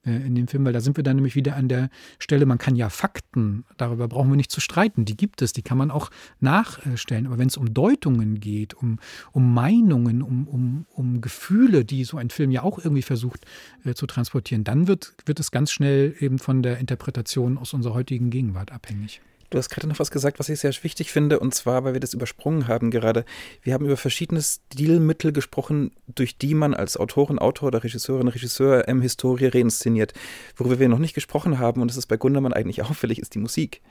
Äh, 0.05 0.27
in 0.27 0.35
dem 0.35 0.49
Film, 0.49 0.65
weil 0.65 0.73
da 0.73 0.81
sind 0.81 0.97
wir 0.97 1.05
dann 1.05 1.17
nämlich 1.17 1.37
wieder 1.37 1.57
an 1.57 1.69
der 1.69 1.89
Stelle, 2.19 2.45
man 2.47 2.59
kann 2.59 2.75
ja 2.75 2.89
Fakten, 2.89 3.65
darüber 3.77 4.09
brauchen 4.09 4.31
wir 4.31 4.37
nicht 4.37 4.51
zu 4.51 4.61
streiten, 4.61 5.05
die 5.05 5.17
gibt 5.17 5.43
es, 5.43 5.53
die 5.53 5.63
kann 5.63 5.79
man 5.79 5.91
auch 5.91 6.11
nachstellen. 6.41 7.27
Aber 7.27 7.39
wenn 7.39 7.49
es 7.49 7.57
um 7.57 7.73
Deutungen 7.73 8.41
geht, 8.41 8.75
um, 8.75 8.99
um 9.31 9.55
Meinungen, 9.55 10.23
um, 10.23 10.49
um, 10.49 10.87
um 10.91 11.21
Gefühle, 11.21 11.85
die 11.85 12.05
so 12.05 12.17
ein 12.17 12.31
Film 12.31 12.51
ja 12.51 12.63
auch 12.63 12.79
irgendwie 12.79 13.03
versucht 13.03 13.47
äh, 13.85 13.95
zu 13.95 14.07
transportieren, 14.07 14.65
dann 14.65 14.89
wird, 14.89 15.15
wird 15.25 15.39
es 15.39 15.51
ganz 15.51 15.71
schnell 15.71 16.15
eben 16.19 16.39
von 16.39 16.63
der 16.63 16.79
Interpretation 16.79 17.57
aus 17.57 17.73
unserer 17.73 17.95
heutigen 17.95 18.31
Gegenwart 18.31 18.73
abhängig. 18.73 19.21
Du 19.53 19.59
hast 19.59 19.69
gerade 19.69 19.87
noch 19.87 19.99
was 19.99 20.11
gesagt, 20.11 20.39
was 20.39 20.49
ich 20.49 20.61
sehr 20.61 20.73
wichtig 20.83 21.13
finde, 21.13 21.39
und 21.39 21.55
zwar, 21.55 21.85
weil 21.85 21.93
wir 21.93 22.01
das 22.01 22.15
übersprungen 22.15 22.69
haben 22.69 22.91
gerade. 22.91 23.27
Wir 23.61 23.75
haben 23.75 23.85
über 23.85 23.99
verschiedene 23.99 24.41
Stilmittel 24.41 25.31
gesprochen, 25.31 25.91
durch 26.07 26.39
die 26.39 26.55
man 26.55 26.73
als 26.73 26.97
Autorin, 26.97 27.39
Autor 27.39 27.67
oder 27.67 27.85
Regisseurin, 27.85 28.29
Regisseur 28.29 28.89
ähm, 28.89 29.03
Historie 29.03 29.49
reinszeniert. 29.49 30.15
Worüber 30.57 30.79
wir 30.79 30.89
noch 30.89 30.99
nicht 30.99 31.13
gesprochen 31.13 31.59
haben, 31.59 31.83
und 31.83 31.89
das 31.89 31.99
ist 31.99 32.07
bei 32.07 32.17
Gundermann 32.17 32.55
eigentlich 32.55 32.81
auffällig, 32.89 33.19
ist 33.19 33.35
die 33.35 33.41
Musik. 33.41 33.83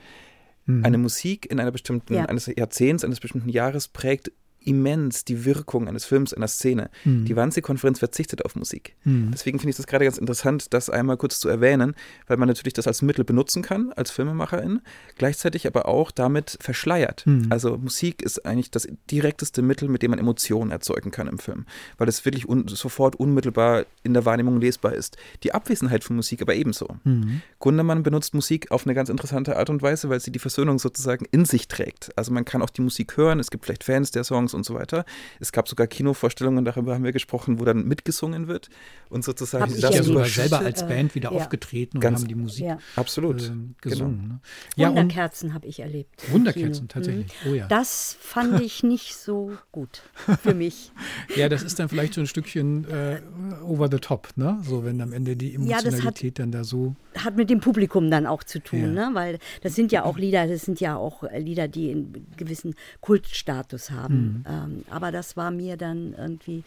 Mhm. 0.66 0.84
Eine 0.84 0.98
Musik 0.98 1.48
in 1.48 1.60
einer 1.60 1.70
bestimmten, 1.70 2.14
ja. 2.14 2.24
eines 2.24 2.46
Jahrzehnts, 2.46 3.04
eines 3.04 3.20
bestimmten 3.20 3.48
Jahres 3.48 3.86
prägt 3.86 4.32
immens 4.64 5.24
die 5.24 5.44
Wirkung 5.44 5.88
eines 5.88 6.04
Films, 6.04 6.32
einer 6.32 6.48
Szene. 6.48 6.90
Mhm. 7.04 7.24
Die 7.24 7.36
Wannsee-Konferenz 7.36 7.98
verzichtet 7.98 8.44
auf 8.44 8.56
Musik. 8.56 8.96
Mhm. 9.04 9.30
Deswegen 9.32 9.58
finde 9.58 9.70
ich 9.70 9.76
das 9.76 9.86
gerade 9.86 10.04
ganz 10.04 10.18
interessant, 10.18 10.72
das 10.72 10.90
einmal 10.90 11.16
kurz 11.16 11.40
zu 11.40 11.48
erwähnen, 11.48 11.94
weil 12.26 12.36
man 12.36 12.48
natürlich 12.48 12.74
das 12.74 12.86
als 12.86 13.02
Mittel 13.02 13.24
benutzen 13.24 13.62
kann, 13.62 13.92
als 13.92 14.10
Filmemacherin, 14.10 14.80
gleichzeitig 15.16 15.66
aber 15.66 15.86
auch 15.86 16.10
damit 16.10 16.56
verschleiert. 16.60 17.26
Mhm. 17.26 17.46
Also 17.50 17.78
Musik 17.78 18.22
ist 18.22 18.44
eigentlich 18.46 18.70
das 18.70 18.88
direkteste 19.10 19.62
Mittel, 19.62 19.88
mit 19.88 20.02
dem 20.02 20.10
man 20.10 20.18
Emotionen 20.18 20.70
erzeugen 20.70 21.10
kann 21.10 21.28
im 21.28 21.38
Film, 21.38 21.66
weil 21.98 22.08
es 22.08 22.24
wirklich 22.24 22.48
un 22.48 22.68
sofort 22.68 23.16
unmittelbar 23.16 23.84
in 24.02 24.14
der 24.14 24.24
Wahrnehmung 24.24 24.60
lesbar 24.60 24.94
ist. 24.94 25.16
Die 25.42 25.54
Abwesenheit 25.54 26.04
von 26.04 26.16
Musik 26.16 26.42
aber 26.42 26.54
ebenso. 26.54 26.96
Mhm. 27.04 27.42
Gundermann 27.58 28.02
benutzt 28.02 28.34
Musik 28.34 28.70
auf 28.70 28.86
eine 28.86 28.94
ganz 28.94 29.08
interessante 29.08 29.56
Art 29.56 29.70
und 29.70 29.82
Weise, 29.82 30.08
weil 30.08 30.20
sie 30.20 30.32
die 30.32 30.38
Versöhnung 30.38 30.78
sozusagen 30.78 31.26
in 31.30 31.44
sich 31.44 31.68
trägt. 31.68 32.16
Also 32.16 32.32
man 32.32 32.44
kann 32.44 32.62
auch 32.62 32.70
die 32.70 32.82
Musik 32.82 33.16
hören, 33.16 33.40
es 33.40 33.50
gibt 33.50 33.64
vielleicht 33.64 33.84
Fans 33.84 34.10
der 34.10 34.24
Songs, 34.24 34.51
Songs 34.52 34.54
und 34.54 34.64
so 34.64 34.74
weiter. 34.74 35.04
Es 35.40 35.52
gab 35.52 35.68
sogar 35.68 35.86
Kinovorstellungen, 35.86 36.64
darüber 36.64 36.94
haben 36.94 37.04
wir 37.04 37.12
gesprochen, 37.12 37.58
wo 37.58 37.64
dann 37.64 37.84
mitgesungen 37.84 38.46
wird 38.46 38.68
und 39.08 39.24
sozusagen. 39.24 39.64
Hab 39.64 39.70
ich 39.70 39.82
ja 39.82 40.02
sogar 40.02 40.26
selber 40.26 40.60
als 40.60 40.86
Band 40.86 41.14
wieder 41.14 41.32
ja. 41.32 41.36
aufgetreten 41.36 41.98
und 41.98 42.04
haben 42.04 42.28
die 42.28 42.34
Musik 42.34 42.66
ja. 42.66 42.78
absolut 42.96 43.42
äh, 43.42 43.50
gesungen. 43.80 44.20
Genau. 44.20 44.34
Ne? 44.34 44.40
Ja, 44.76 44.88
Wunderkerzen 44.88 45.54
habe 45.54 45.66
ich 45.66 45.80
erlebt. 45.80 46.30
Wunderkerzen, 46.30 46.88
tatsächlich. 46.88 47.26
Mhm. 47.44 47.50
Oh 47.50 47.54
ja. 47.54 47.66
Das 47.68 48.16
fand 48.20 48.60
ich 48.60 48.82
nicht 48.82 49.16
so 49.16 49.52
gut 49.72 50.02
für 50.42 50.54
mich. 50.54 50.92
ja, 51.36 51.48
das 51.48 51.62
ist 51.62 51.78
dann 51.78 51.88
vielleicht 51.88 52.14
so 52.14 52.20
ein 52.20 52.26
Stückchen 52.26 52.84
äh, 52.88 53.20
over 53.64 53.88
the 53.90 53.98
top, 53.98 54.28
ne? 54.36 54.58
So 54.62 54.84
wenn 54.84 55.00
am 55.00 55.12
Ende 55.12 55.36
die 55.36 55.54
Emotionalität 55.54 56.22
ja, 56.22 56.28
hat, 56.28 56.38
dann 56.38 56.52
da 56.52 56.64
so. 56.64 56.94
Hat 57.16 57.36
mit 57.36 57.50
dem 57.50 57.60
Publikum 57.60 58.10
dann 58.10 58.26
auch 58.26 58.44
zu 58.44 58.60
tun, 58.60 58.94
ne? 58.94 59.10
Weil 59.12 59.38
das 59.62 59.74
sind 59.74 59.92
ja 59.92 60.04
auch 60.04 60.18
Lieder, 60.18 60.46
das 60.46 60.62
sind 60.62 60.80
ja 60.80 60.96
auch 60.96 61.24
Lieder, 61.36 61.68
die 61.68 61.90
einen 61.90 62.26
gewissen 62.36 62.74
Kultstatus 63.00 63.90
haben. 63.90 64.14
Mhm. 64.14 64.41
Ähm, 64.48 64.84
aber 64.90 65.12
das 65.12 65.36
war 65.36 65.50
mir 65.50 65.76
dann 65.76 66.14
irgendwie. 66.16 66.64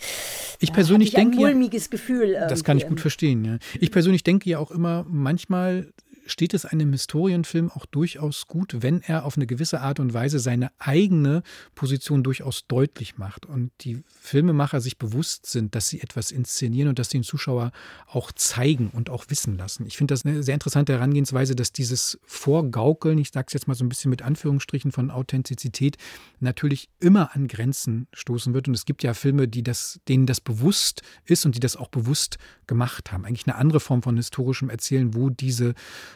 Ich 0.59 0.73
persönlich 0.73 1.09
ich 1.09 1.15
denke. 1.15 1.37
Ein 1.37 1.41
mulmiges 1.41 1.89
Gefühl. 1.89 2.33
Das 2.33 2.63
kann 2.63 2.77
ich 2.77 2.87
gut 2.87 2.99
verstehen, 2.99 3.43
ja. 3.45 3.57
Ich 3.79 3.91
persönlich 3.91 4.23
denke 4.23 4.49
ja 4.49 4.59
auch 4.59 4.71
immer, 4.71 5.05
manchmal 5.09 5.91
steht 6.25 6.53
es 6.53 6.65
einem 6.65 6.91
Historienfilm 6.91 7.71
auch 7.71 7.85
durchaus 7.85 8.47
gut, 8.47 8.77
wenn 8.79 9.01
er 9.01 9.25
auf 9.25 9.37
eine 9.37 9.47
gewisse 9.47 9.81
Art 9.81 9.99
und 9.99 10.13
Weise 10.13 10.39
seine 10.39 10.71
eigene 10.79 11.43
Position 11.75 12.23
durchaus 12.23 12.67
deutlich 12.67 13.17
macht 13.17 13.45
und 13.45 13.71
die 13.81 14.03
Filmemacher 14.21 14.81
sich 14.81 14.97
bewusst 14.97 15.45
sind, 15.45 15.75
dass 15.75 15.87
sie 15.87 16.01
etwas 16.01 16.31
inszenieren 16.31 16.89
und 16.89 16.99
dass 16.99 17.09
sie 17.09 17.19
den 17.19 17.23
Zuschauer 17.23 17.71
auch 18.07 18.31
zeigen 18.31 18.89
und 18.89 19.09
auch 19.09 19.25
wissen 19.29 19.57
lassen. 19.57 19.85
Ich 19.85 19.97
finde 19.97 20.13
das 20.13 20.25
eine 20.25 20.43
sehr 20.43 20.53
interessante 20.53 20.93
Herangehensweise, 20.93 21.55
dass 21.55 21.71
dieses 21.71 22.19
Vorgaukeln, 22.25 23.17
ich 23.17 23.31
sage 23.31 23.45
es 23.47 23.53
jetzt 23.53 23.67
mal 23.67 23.75
so 23.75 23.85
ein 23.85 23.89
bisschen 23.89 24.09
mit 24.09 24.21
Anführungsstrichen 24.21 24.91
von 24.91 25.11
Authentizität, 25.11 25.97
natürlich 26.39 26.89
immer 26.99 27.35
an 27.35 27.47
Grenzen 27.47 28.07
stoßen 28.13 28.53
wird. 28.53 28.67
Und 28.67 28.73
es 28.73 28.85
gibt 28.85 29.03
ja 29.03 29.13
Filme, 29.13 29.47
die 29.47 29.63
das, 29.63 29.99
denen 30.07 30.25
das 30.25 30.41
bewusst 30.41 31.01
ist 31.25 31.45
und 31.45 31.55
die 31.55 31.59
das 31.59 31.75
auch 31.75 31.89
bewusst 31.89 32.37
gemacht 32.67 33.11
haben. 33.11 33.25
Eigentlich 33.25 33.47
eine 33.47 33.55
andere 33.55 33.79
Form 33.79 34.01
von 34.01 34.17
historischem 34.17 34.69
Erzählen, 34.69 35.13
wo 35.13 35.29
diese 35.29 35.73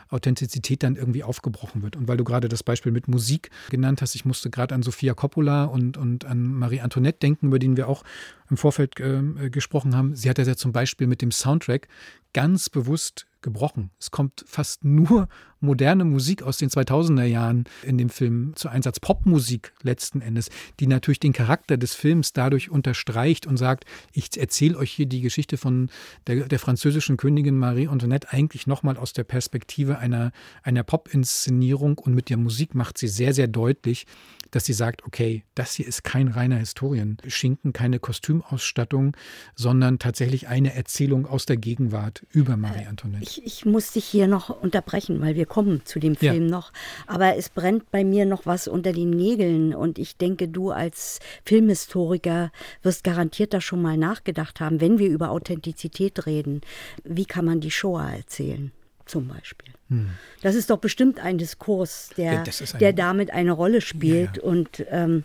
Authentizität 0.10 0.84
dann 0.84 0.96
irgendwie 0.96 1.24
aufgebrochen 1.24 1.82
wird. 1.82 1.96
Und 1.96 2.08
weil 2.08 2.18
du 2.18 2.24
gerade 2.24 2.50
das 2.50 2.64
Beispiel 2.64 2.92
mit 2.92 3.08
Musik 3.08 3.50
genannt 3.70 4.02
hast, 4.02 4.16
ich 4.16 4.26
musste 4.26 4.50
gerade 4.50 4.76
an 4.76 4.84
Sofia 4.84 5.14
Coppola 5.14 5.66
und, 5.66 5.98
und 5.98 6.26
an 6.26 6.54
Marie 6.54 6.82
Antoinette 6.82 7.20
denken, 7.20 7.48
über 7.48 7.60
den 7.60 7.78
wir 7.78 7.88
auch 7.88 8.04
im 8.50 8.58
Vorfeld 8.58 9.00
äh, 9.00 9.50
gesprochen 9.50 9.96
haben. 9.96 10.16
Sie 10.16 10.30
hat 10.30 10.38
das 10.38 10.48
ja 10.48 10.56
zum 10.56 10.72
Beispiel 10.72 11.08
mit 11.08 11.22
dem 11.22 11.32
Soundtrack 11.32 11.88
ganz 12.34 12.70
bewusst 12.70 13.26
gebrochen. 13.42 13.92
Es 14.00 14.12
kommt 14.12 14.44
fast 14.48 14.84
nur 14.84 15.28
moderne 15.60 16.06
Musik 16.06 16.44
aus 16.44 16.58
den 16.58 16.70
2000er 16.70 17.26
Jahren 17.26 17.66
in 17.84 17.98
dem 17.98 18.10
Film 18.10 18.54
zu 18.56 18.70
Einsatz. 18.70 19.00
Popmusik 19.00 19.74
letzten 19.82 20.22
Endes, 20.22 20.50
die 20.80 20.88
natürlich 20.88 21.20
den 21.20 21.34
Charakter 21.34 21.78
des 21.78 21.94
Films 21.94 22.34
dadurch 22.34 22.70
unterstreicht 22.70 23.46
und 23.46 23.58
sagt, 23.58 23.86
ich 24.14 24.38
erzähle 24.38 24.78
euch 24.78 24.92
hier 24.92 25.06
die 25.06 25.22
Geschichte 25.22 25.58
von 25.58 25.90
der, 26.28 26.48
der 26.48 26.60
französischen 26.60 27.18
Königin 27.18 27.58
Marie 27.58 27.88
Antoinette 27.88 28.32
eigentlich 28.32 28.68
nochmal 28.68 28.98
aus 28.98 29.14
der 29.14 29.24
Perspektive 29.24 30.00
einer, 30.00 30.32
einer 30.64 30.84
Pop-Inszenierung 30.84 31.98
und 31.98 32.14
mit 32.14 32.30
der 32.30 32.38
Musik 32.38 32.76
macht 32.76 32.98
sie 32.98 33.08
sehr, 33.08 33.34
sehr 33.34 33.48
deutlich, 33.48 34.06
dass 34.52 34.66
sie 34.66 34.74
sagt, 34.74 35.06
okay, 35.06 35.44
das 35.56 35.74
hier 35.74 35.88
ist 35.88 36.04
kein 36.04 36.28
reiner 36.28 36.58
Historienschinken, 36.58 37.74
keine 37.74 38.00
Kostümausstattung, 38.00 39.16
sondern 39.56 40.00
tatsächlich 40.00 40.48
eine 40.48 40.74
Erzählung 40.74 41.26
aus 41.26 41.46
der 41.46 41.58
Gegenwart 41.58 42.26
über 42.32 42.58
Marie 42.58 42.86
Antoinette. 42.86 43.29
Ich, 43.30 43.46
ich 43.46 43.66
muss 43.66 43.92
dich 43.92 44.06
hier 44.06 44.28
noch 44.28 44.50
unterbrechen, 44.50 45.22
weil 45.22 45.36
wir 45.36 45.46
kommen 45.46 45.86
zu 45.86 46.00
dem 46.00 46.16
Film 46.16 46.46
ja. 46.46 46.50
noch. 46.50 46.72
Aber 47.06 47.36
es 47.38 47.50
brennt 47.50 47.92
bei 47.92 48.04
mir 48.04 48.26
noch 48.26 48.46
was 48.46 48.68
unter 48.68 48.92
den 48.92 49.12
Nägeln 49.12 49.76
und 49.76 50.00
ich 50.00 50.18
denke, 50.18 50.48
du 50.48 50.72
als 50.72 51.20
Filmhistoriker 51.46 52.52
wirst 52.82 53.04
garantiert 53.04 53.54
da 53.54 53.62
schon 53.62 53.82
mal 53.82 53.98
nachgedacht 53.98 54.60
haben, 54.60 54.82
wenn 54.82 54.98
wir 54.98 55.10
über 55.10 55.30
Authentizität 55.30 56.26
reden. 56.26 56.62
Wie 57.04 57.26
kann 57.26 57.46
man 57.46 57.60
die 57.60 57.72
Shoah 57.72 58.10
erzählen? 58.10 58.72
Zum 59.06 59.28
Beispiel. 59.28 59.74
Hm. 59.90 60.12
Das 60.42 60.56
ist 60.56 60.70
doch 60.70 60.78
bestimmt 60.78 61.20
ein 61.20 61.38
Diskurs, 61.38 62.12
der, 62.16 62.44
ein, 62.44 62.80
der 62.80 62.94
damit 62.94 63.32
eine 63.32 63.52
Rolle 63.52 63.82
spielt. 63.82 64.38
Ja, 64.38 64.44
ja. 64.44 64.50
Und 64.50 64.86
ähm, 64.90 65.24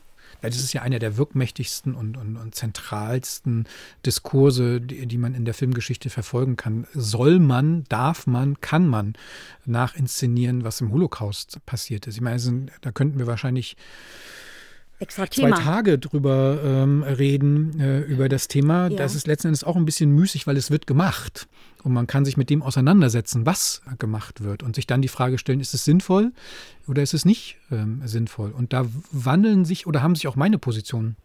das 0.48 0.60
ist 0.60 0.72
ja 0.72 0.82
einer 0.82 0.98
der 0.98 1.16
wirkmächtigsten 1.16 1.94
und, 1.94 2.16
und, 2.16 2.36
und 2.36 2.54
zentralsten 2.54 3.66
Diskurse, 4.04 4.80
die, 4.80 5.06
die, 5.06 5.18
man 5.18 5.34
in 5.34 5.44
der 5.44 5.54
Filmgeschichte 5.54 6.10
verfolgen 6.10 6.56
kann. 6.56 6.86
Soll 6.94 7.38
man, 7.38 7.84
darf 7.88 8.26
man, 8.26 8.60
kann 8.60 8.86
man 8.86 9.14
nachinszenieren, 9.64 10.64
was 10.64 10.80
im 10.80 10.92
Holocaust 10.92 11.64
passiert 11.66 12.06
ist? 12.06 12.16
Ich 12.16 12.20
meine, 12.20 12.40
da 12.80 12.92
könnten 12.92 13.18
wir 13.18 13.26
wahrscheinlich 13.26 13.76
Extra 15.00 15.28
zwei 15.28 15.50
Tage 15.50 15.98
drüber 15.98 16.60
ähm, 16.64 17.02
reden, 17.02 17.80
äh, 17.80 18.00
über 18.00 18.28
das 18.28 18.48
Thema. 18.48 18.88
Ja. 18.88 18.96
Das 18.96 19.14
ist 19.14 19.26
letzten 19.26 19.48
Endes 19.48 19.64
auch 19.64 19.76
ein 19.76 19.84
bisschen 19.84 20.10
müßig, 20.10 20.46
weil 20.46 20.56
es 20.56 20.70
wird 20.70 20.86
gemacht. 20.86 21.48
Und 21.84 21.92
man 21.92 22.06
kann 22.06 22.24
sich 22.24 22.36
mit 22.36 22.50
dem 22.50 22.62
auseinandersetzen, 22.62 23.44
was 23.46 23.82
gemacht 23.98 24.42
wird. 24.42 24.62
Und 24.62 24.74
sich 24.74 24.86
dann 24.86 25.02
die 25.02 25.08
Frage 25.08 25.38
stellen, 25.38 25.60
ist 25.60 25.74
es 25.74 25.84
sinnvoll 25.84 26.32
oder 26.88 27.02
ist 27.02 27.14
es 27.14 27.24
nicht 27.24 27.58
ähm, 27.70 28.00
sinnvoll? 28.06 28.50
Und 28.50 28.72
da 28.72 28.86
wandeln 29.12 29.64
sich 29.64 29.86
oder 29.86 30.02
haben 30.02 30.14
sich 30.14 30.26
auch 30.26 30.34
meine 30.34 30.58
Positionen 30.58 31.16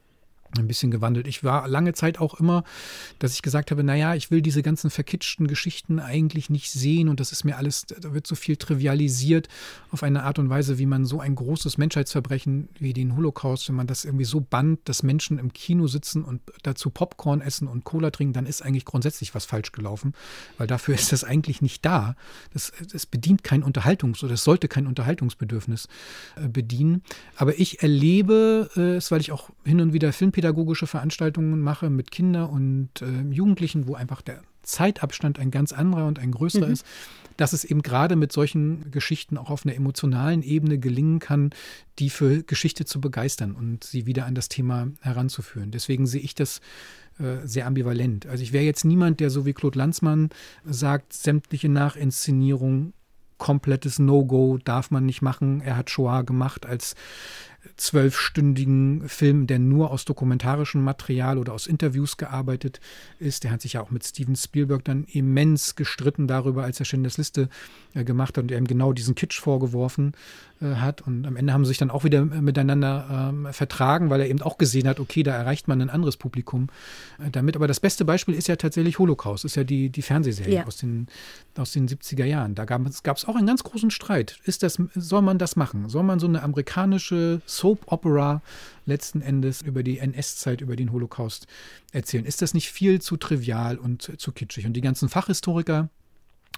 ein 0.57 0.67
bisschen 0.67 0.91
gewandelt. 0.91 1.27
Ich 1.27 1.43
war 1.43 1.67
lange 1.67 1.93
Zeit 1.93 2.19
auch 2.19 2.39
immer, 2.39 2.63
dass 3.19 3.33
ich 3.33 3.41
gesagt 3.41 3.71
habe, 3.71 3.83
naja, 3.83 4.15
ich 4.15 4.31
will 4.31 4.41
diese 4.41 4.63
ganzen 4.63 4.89
verkitschten 4.89 5.47
Geschichten 5.47 5.99
eigentlich 5.99 6.49
nicht 6.49 6.71
sehen 6.71 7.07
und 7.07 7.19
das 7.19 7.31
ist 7.31 7.43
mir 7.43 7.57
alles, 7.57 7.85
da 7.85 8.13
wird 8.13 8.25
so 8.25 8.35
viel 8.35 8.57
trivialisiert 8.57 9.47
auf 9.91 10.03
eine 10.03 10.23
Art 10.23 10.39
und 10.39 10.49
Weise, 10.49 10.79
wie 10.79 10.85
man 10.85 11.05
so 11.05 11.19
ein 11.19 11.35
großes 11.35 11.77
Menschheitsverbrechen 11.77 12.69
wie 12.79 12.93
den 12.93 13.15
Holocaust, 13.15 13.69
wenn 13.69 13.75
man 13.75 13.87
das 13.87 14.05
irgendwie 14.05 14.25
so 14.25 14.41
band, 14.41 14.79
dass 14.85 15.03
Menschen 15.03 15.37
im 15.37 15.53
Kino 15.53 15.87
sitzen 15.87 16.23
und 16.23 16.41
dazu 16.63 16.89
Popcorn 16.89 17.41
essen 17.41 17.67
und 17.67 17.83
Cola 17.83 18.09
trinken, 18.09 18.33
dann 18.33 18.45
ist 18.45 18.61
eigentlich 18.61 18.85
grundsätzlich 18.85 19.35
was 19.35 19.45
falsch 19.45 19.71
gelaufen, 19.71 20.13
weil 20.57 20.67
dafür 20.67 20.95
ist 20.99 21.11
das 21.11 21.23
eigentlich 21.23 21.61
nicht 21.61 21.85
da. 21.85 22.15
Das, 22.53 22.71
das 22.91 23.05
bedient 23.05 23.43
kein 23.43 23.63
Unterhaltungs- 23.63 24.23
oder 24.23 24.33
es 24.33 24.43
sollte 24.43 24.67
kein 24.67 24.87
Unterhaltungsbedürfnis 24.87 25.87
äh, 26.35 26.47
bedienen. 26.47 27.03
Aber 27.35 27.57
ich 27.59 27.83
erlebe 27.83 28.69
äh, 28.75 28.95
es, 28.95 29.11
weil 29.11 29.21
ich 29.21 29.31
auch 29.31 29.49
hin 29.63 29.81
und 29.81 29.93
wieder 29.93 30.11
Film 30.11 30.31
pädagogische 30.39 30.87
Veranstaltungen 30.87 31.59
mache 31.59 31.89
mit 31.89 32.11
Kindern 32.11 32.49
und 32.49 33.01
äh, 33.01 33.29
Jugendlichen, 33.29 33.89
wo 33.89 33.95
einfach 33.95 34.21
der 34.21 34.41
Zeitabstand 34.63 35.37
ein 35.37 35.51
ganz 35.51 35.73
anderer 35.73 36.07
und 36.07 36.17
ein 36.17 36.31
größerer 36.31 36.67
mhm. 36.67 36.71
ist, 36.71 36.85
dass 37.35 37.51
es 37.51 37.65
eben 37.65 37.81
gerade 37.81 38.15
mit 38.15 38.31
solchen 38.31 38.89
Geschichten 38.89 39.37
auch 39.37 39.49
auf 39.49 39.65
einer 39.65 39.75
emotionalen 39.75 40.41
Ebene 40.41 40.79
gelingen 40.79 41.19
kann, 41.19 41.49
die 41.99 42.09
für 42.09 42.41
Geschichte 42.43 42.85
zu 42.85 43.01
begeistern 43.01 43.53
und 43.53 43.83
sie 43.83 44.05
wieder 44.05 44.25
an 44.25 44.33
das 44.33 44.47
Thema 44.47 44.87
heranzuführen. 45.01 45.71
Deswegen 45.71 46.07
sehe 46.07 46.21
ich 46.21 46.35
das 46.35 46.61
äh, 47.19 47.45
sehr 47.45 47.67
ambivalent. 47.67 48.25
Also 48.25 48.41
ich 48.41 48.53
wäre 48.53 48.63
jetzt 48.63 48.85
niemand, 48.85 49.19
der 49.19 49.31
so 49.31 49.45
wie 49.45 49.51
Claude 49.51 49.77
Lanzmann 49.77 50.29
sagt, 50.63 51.11
sämtliche 51.11 51.67
Nachinszenierung 51.67 52.93
komplettes 53.39 53.99
No-Go 53.99 54.59
darf 54.63 54.91
man 54.91 55.05
nicht 55.05 55.21
machen. 55.21 55.59
Er 55.61 55.75
hat 55.75 55.89
Shoah 55.89 56.23
gemacht 56.23 56.65
als 56.65 56.95
zwölfstündigen 57.77 59.07
Film, 59.07 59.47
der 59.47 59.59
nur 59.59 59.91
aus 59.91 60.05
dokumentarischem 60.05 60.83
Material 60.83 61.37
oder 61.37 61.53
aus 61.53 61.67
Interviews 61.67 62.17
gearbeitet 62.17 62.79
ist. 63.19 63.43
Der 63.43 63.51
hat 63.51 63.61
sich 63.61 63.73
ja 63.73 63.81
auch 63.81 63.91
mit 63.91 64.03
Steven 64.03 64.35
Spielberg 64.35 64.83
dann 64.85 65.03
immens 65.05 65.75
gestritten 65.75 66.27
darüber, 66.27 66.63
als 66.63 66.79
er 66.79 66.85
Schindlers 66.85 67.17
Liste 67.17 67.49
äh, 67.93 68.03
gemacht 68.03 68.37
hat 68.37 68.43
und 68.43 68.51
er 68.51 68.57
ihm 68.57 68.67
genau 68.67 68.93
diesen 68.93 69.15
Kitsch 69.15 69.39
vorgeworfen 69.39 70.13
äh, 70.61 70.75
hat. 70.75 71.01
Und 71.01 71.25
am 71.25 71.35
Ende 71.35 71.53
haben 71.53 71.65
sie 71.65 71.69
sich 71.69 71.77
dann 71.77 71.89
auch 71.89 72.03
wieder 72.03 72.23
miteinander 72.25 73.29
ähm, 73.29 73.47
vertragen, 73.51 74.09
weil 74.09 74.21
er 74.21 74.29
eben 74.29 74.41
auch 74.41 74.57
gesehen 74.57 74.87
hat, 74.87 74.99
okay, 74.99 75.23
da 75.23 75.33
erreicht 75.33 75.67
man 75.67 75.81
ein 75.81 75.89
anderes 75.89 76.17
Publikum 76.17 76.67
äh, 77.17 77.29
damit. 77.29 77.55
Aber 77.55 77.67
das 77.67 77.79
beste 77.79 78.05
Beispiel 78.05 78.35
ist 78.35 78.47
ja 78.47 78.55
tatsächlich 78.55 78.99
Holocaust, 78.99 79.45
ist 79.45 79.55
ja 79.55 79.63
die, 79.63 79.89
die 79.89 80.01
Fernsehserie 80.01 80.55
ja. 80.55 80.65
aus, 80.65 80.77
den, 80.77 81.07
aus 81.57 81.71
den 81.71 81.87
70er 81.87 82.25
Jahren. 82.25 82.55
Da 82.55 82.65
gab 82.65 82.87
es 82.87 83.25
auch 83.25 83.35
einen 83.35 83.47
ganz 83.47 83.63
großen 83.63 83.91
Streit. 83.91 84.39
Ist 84.43 84.63
das, 84.63 84.77
soll 84.95 85.21
man 85.21 85.37
das 85.37 85.55
machen? 85.55 85.89
Soll 85.89 86.03
man 86.03 86.19
so 86.19 86.27
eine 86.27 86.43
amerikanische 86.43 87.41
Soap 87.49 87.91
Opera 87.91 88.41
letzten 88.85 89.21
Endes 89.21 89.61
über 89.61 89.83
die 89.83 89.99
NS-Zeit, 89.99 90.61
über 90.61 90.75
den 90.75 90.91
Holocaust 90.91 91.47
erzählen. 91.91 92.25
Ist 92.25 92.41
das 92.41 92.53
nicht 92.53 92.71
viel 92.71 93.01
zu 93.01 93.17
trivial 93.17 93.77
und 93.77 94.19
zu 94.19 94.31
kitschig? 94.31 94.65
Und 94.65 94.73
die 94.73 94.81
ganzen 94.81 95.09
Fachhistoriker, 95.09 95.89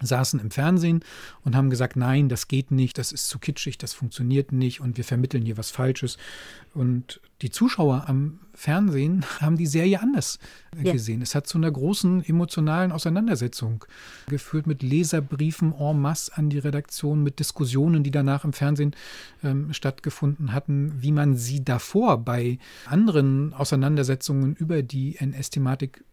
saßen 0.02 0.39
im 0.39 0.52
Fernsehen 0.52 1.04
und 1.44 1.56
haben 1.56 1.70
gesagt, 1.70 1.96
nein, 1.96 2.30
das 2.30 2.48
geht 2.48 2.72
nicht, 2.72 2.98
das 2.98 3.12
ist 3.12 3.30
zu 3.30 3.39
kitschig, 3.39 3.78
das 3.78 3.94
funktioniert 3.94 4.52
nicht 4.52 4.82
und 4.82 4.98
wir 4.98 5.04
vermitteln 5.04 5.46
hier 5.46 5.58
was 5.58 5.72
Falsches. 5.72 6.18
Und 6.74 7.20
die 7.42 7.50
Zuschauer 7.50 8.06
am 8.08 8.39
Fernsehen 8.54 9.26
haben 9.39 9.58
die 9.58 9.68
Serie 9.68 10.02
anders 10.02 10.39
ja. 10.82 10.92
gesehen. 10.92 11.22
Es 11.22 11.36
hat 11.36 11.48
zu 11.48 11.58
einer 11.58 11.72
großen 11.72 12.24
emotionalen 12.24 12.92
Auseinandersetzung 12.92 13.86
geführt 14.28 14.68
mit 14.68 14.84
Leserbriefen 14.84 15.74
en 15.74 16.00
masse 16.00 16.36
an 16.36 16.50
die 16.50 16.60
Redaktion, 16.60 17.24
mit 17.24 17.39
Diskussionen, 17.39 18.04
die 18.04 18.12
danach 18.12 18.46
im 18.46 18.54
Fernsehen 18.54 18.96
ähm, 19.44 19.74
stattgefunden 19.74 20.54
hatten, 20.54 20.94
wie 21.02 21.12
man 21.12 21.36
sie 21.36 21.64
davor 21.64 22.18
bei 22.18 22.60
anderen 22.86 23.54
Auseinandersetzungen 23.54 24.56
über 24.56 24.82
die 24.82 25.18
NS-Thematik 25.18 26.04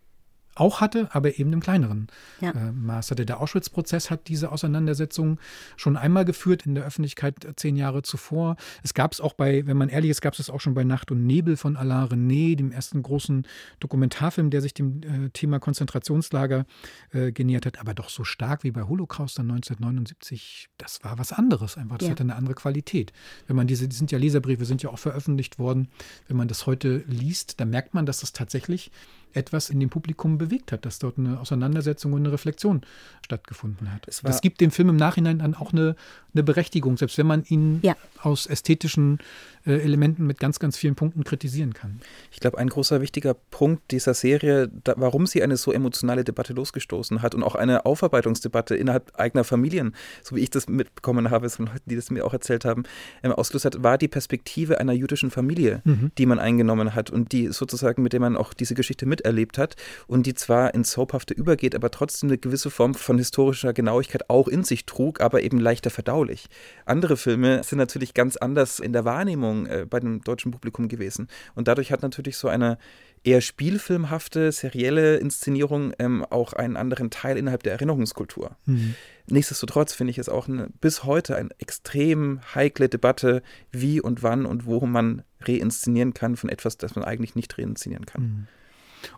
auch 0.60 0.80
hatte, 0.80 1.08
aber 1.12 1.38
eben 1.38 1.52
im 1.52 1.60
kleineren 1.60 2.08
ja. 2.40 2.50
äh, 2.50 2.72
Maß 2.72 3.10
hatte. 3.10 3.26
Der 3.26 3.40
Auschwitz-Prozess 3.40 4.10
hat 4.10 4.28
diese 4.28 4.52
Auseinandersetzung 4.52 5.38
schon 5.76 5.96
einmal 5.96 6.24
geführt 6.24 6.66
in 6.66 6.74
der 6.74 6.84
Öffentlichkeit 6.84 7.44
äh, 7.44 7.54
zehn 7.56 7.76
Jahre 7.76 8.02
zuvor. 8.02 8.56
Es 8.82 8.94
gab 8.94 9.12
es 9.12 9.20
auch 9.20 9.34
bei, 9.34 9.66
wenn 9.66 9.76
man 9.76 9.88
ehrlich 9.88 10.10
ist, 10.10 10.20
gab 10.20 10.38
es 10.38 10.50
auch 10.50 10.60
schon 10.60 10.74
bei 10.74 10.84
Nacht 10.84 11.10
und 11.10 11.26
Nebel 11.26 11.56
von 11.56 11.76
Alain 11.76 12.08
René, 12.08 12.56
dem 12.56 12.72
ersten 12.72 13.02
großen 13.02 13.46
Dokumentarfilm, 13.80 14.50
der 14.50 14.60
sich 14.60 14.74
dem 14.74 15.02
äh, 15.02 15.30
Thema 15.30 15.58
Konzentrationslager 15.58 16.66
äh, 17.12 17.32
genähert 17.32 17.66
hat, 17.66 17.80
aber 17.80 17.94
doch 17.94 18.08
so 18.08 18.24
stark 18.24 18.64
wie 18.64 18.70
bei 18.70 18.82
Holocaust 18.82 19.38
dann 19.38 19.50
1979, 19.50 20.68
das 20.78 21.02
war 21.04 21.18
was 21.18 21.32
anderes 21.32 21.76
einfach. 21.76 21.98
Das 21.98 22.08
ja. 22.08 22.12
hatte 22.12 22.22
eine 22.22 22.36
andere 22.36 22.54
Qualität. 22.54 23.12
Wenn 23.46 23.56
man 23.56 23.66
diese, 23.66 23.88
die 23.88 23.96
sind 23.96 24.10
ja 24.10 24.18
Leserbriefe, 24.18 24.64
sind 24.64 24.82
ja 24.82 24.90
auch 24.90 24.98
veröffentlicht 24.98 25.58
worden. 25.58 25.88
Wenn 26.26 26.36
man 26.36 26.48
das 26.48 26.66
heute 26.66 27.04
liest, 27.06 27.60
dann 27.60 27.70
merkt 27.70 27.94
man, 27.94 28.06
dass 28.06 28.20
das 28.20 28.32
tatsächlich 28.32 28.90
etwas 29.32 29.70
in 29.70 29.80
dem 29.80 29.90
Publikum 29.90 30.38
bewegt 30.38 30.72
hat, 30.72 30.84
dass 30.84 30.98
dort 30.98 31.18
eine 31.18 31.40
Auseinandersetzung 31.40 32.12
und 32.12 32.20
eine 32.20 32.32
Reflexion 32.32 32.82
stattgefunden 33.22 33.92
hat. 33.92 34.06
das 34.22 34.40
gibt 34.40 34.60
dem 34.60 34.70
Film 34.70 34.90
im 34.90 34.96
Nachhinein 34.96 35.38
dann 35.38 35.54
auch 35.54 35.72
eine, 35.72 35.96
eine 36.34 36.42
Berechtigung, 36.42 36.96
selbst 36.96 37.18
wenn 37.18 37.26
man 37.26 37.44
ihn 37.44 37.80
ja. 37.82 37.96
aus 38.22 38.46
ästhetischen 38.46 39.18
äh, 39.66 39.80
Elementen 39.80 40.26
mit 40.26 40.40
ganz, 40.40 40.58
ganz 40.58 40.76
vielen 40.76 40.94
Punkten 40.94 41.24
kritisieren 41.24 41.74
kann. 41.74 42.00
Ich 42.32 42.40
glaube, 42.40 42.58
ein 42.58 42.68
großer 42.68 43.00
wichtiger 43.00 43.34
Punkt 43.34 43.90
dieser 43.90 44.14
Serie, 44.14 44.70
da, 44.84 44.94
warum 44.96 45.26
sie 45.26 45.42
eine 45.42 45.56
so 45.56 45.72
emotionale 45.72 46.24
Debatte 46.24 46.54
losgestoßen 46.54 47.20
hat 47.22 47.34
und 47.34 47.42
auch 47.42 47.54
eine 47.54 47.84
Aufarbeitungsdebatte 47.84 48.74
innerhalb 48.76 49.12
eigener 49.18 49.44
Familien, 49.44 49.94
so 50.22 50.36
wie 50.36 50.40
ich 50.40 50.50
das 50.50 50.68
mitbekommen 50.68 51.30
habe, 51.30 51.50
von 51.50 51.66
Leuten, 51.66 51.82
die 51.86 51.96
das 51.96 52.10
mir 52.10 52.24
auch 52.24 52.32
erzählt 52.32 52.64
haben, 52.64 52.84
ähm, 53.22 53.32
ausgelöst 53.32 53.66
hat, 53.66 53.82
war 53.82 53.98
die 53.98 54.08
Perspektive 54.08 54.80
einer 54.80 54.92
jüdischen 54.92 55.30
Familie, 55.30 55.82
mhm. 55.84 56.12
die 56.16 56.26
man 56.26 56.38
eingenommen 56.38 56.94
hat 56.94 57.10
und 57.10 57.32
die 57.32 57.48
sozusagen, 57.48 58.02
mit 58.02 58.12
der 58.12 58.20
man 58.20 58.36
auch 58.36 58.54
diese 58.54 58.74
Geschichte 58.74 59.06
miterlebt 59.18 59.58
hat 59.58 59.76
und 60.06 60.26
die 60.26 60.34
zwar 60.34 60.74
ins 60.74 60.92
Soaphafte 60.92 61.34
übergeht, 61.34 61.74
aber 61.74 61.90
trotzdem 61.90 62.30
eine 62.30 62.38
gewisse 62.38 62.70
Form 62.70 62.94
von 62.94 63.18
historischer 63.18 63.72
Genauigkeit 63.72 64.30
auch 64.30 64.48
in 64.48 64.64
sich 64.64 64.86
trug, 64.86 65.20
aber 65.20 65.42
eben 65.42 65.58
leichter 65.58 65.90
verdaulich. 65.90 66.46
Andere 66.84 67.16
Filme 67.16 67.62
sind 67.62 67.78
natürlich 67.78 68.14
ganz 68.14 68.36
anders 68.36 68.80
in 68.80 68.92
der 68.92 69.04
Wahrnehmung 69.04 69.66
äh, 69.66 69.86
bei 69.88 70.00
dem 70.00 70.22
deutschen 70.22 70.52
Publikum 70.52 70.88
gewesen. 70.88 71.28
Und 71.54 71.68
dadurch 71.68 71.92
hat 71.92 72.02
natürlich 72.02 72.36
so 72.36 72.48
eine 72.48 72.78
eher 73.24 73.40
spielfilmhafte, 73.40 74.52
serielle 74.52 75.16
Inszenierung 75.16 75.92
ähm, 75.98 76.24
auch 76.24 76.52
einen 76.52 76.76
anderen 76.76 77.10
Teil 77.10 77.36
innerhalb 77.36 77.62
der 77.62 77.72
Erinnerungskultur. 77.72 78.56
Mhm. 78.66 78.94
Nichtsdestotrotz 79.26 79.92
finde 79.92 80.12
ich 80.12 80.18
es 80.18 80.28
auch 80.28 80.48
eine, 80.48 80.68
bis 80.80 81.04
heute 81.04 81.36
eine 81.36 81.50
extrem 81.58 82.40
heikle 82.54 82.88
Debatte, 82.88 83.42
wie 83.72 84.00
und 84.00 84.22
wann 84.22 84.46
und 84.46 84.66
wo 84.66 84.80
man 84.86 85.22
reinszenieren 85.40 86.14
kann 86.14 86.36
von 86.36 86.48
etwas, 86.48 86.78
das 86.78 86.94
man 86.94 87.04
eigentlich 87.04 87.34
nicht 87.34 87.58
reinszenieren 87.58 88.06
kann. 88.06 88.22
Mhm. 88.22 88.46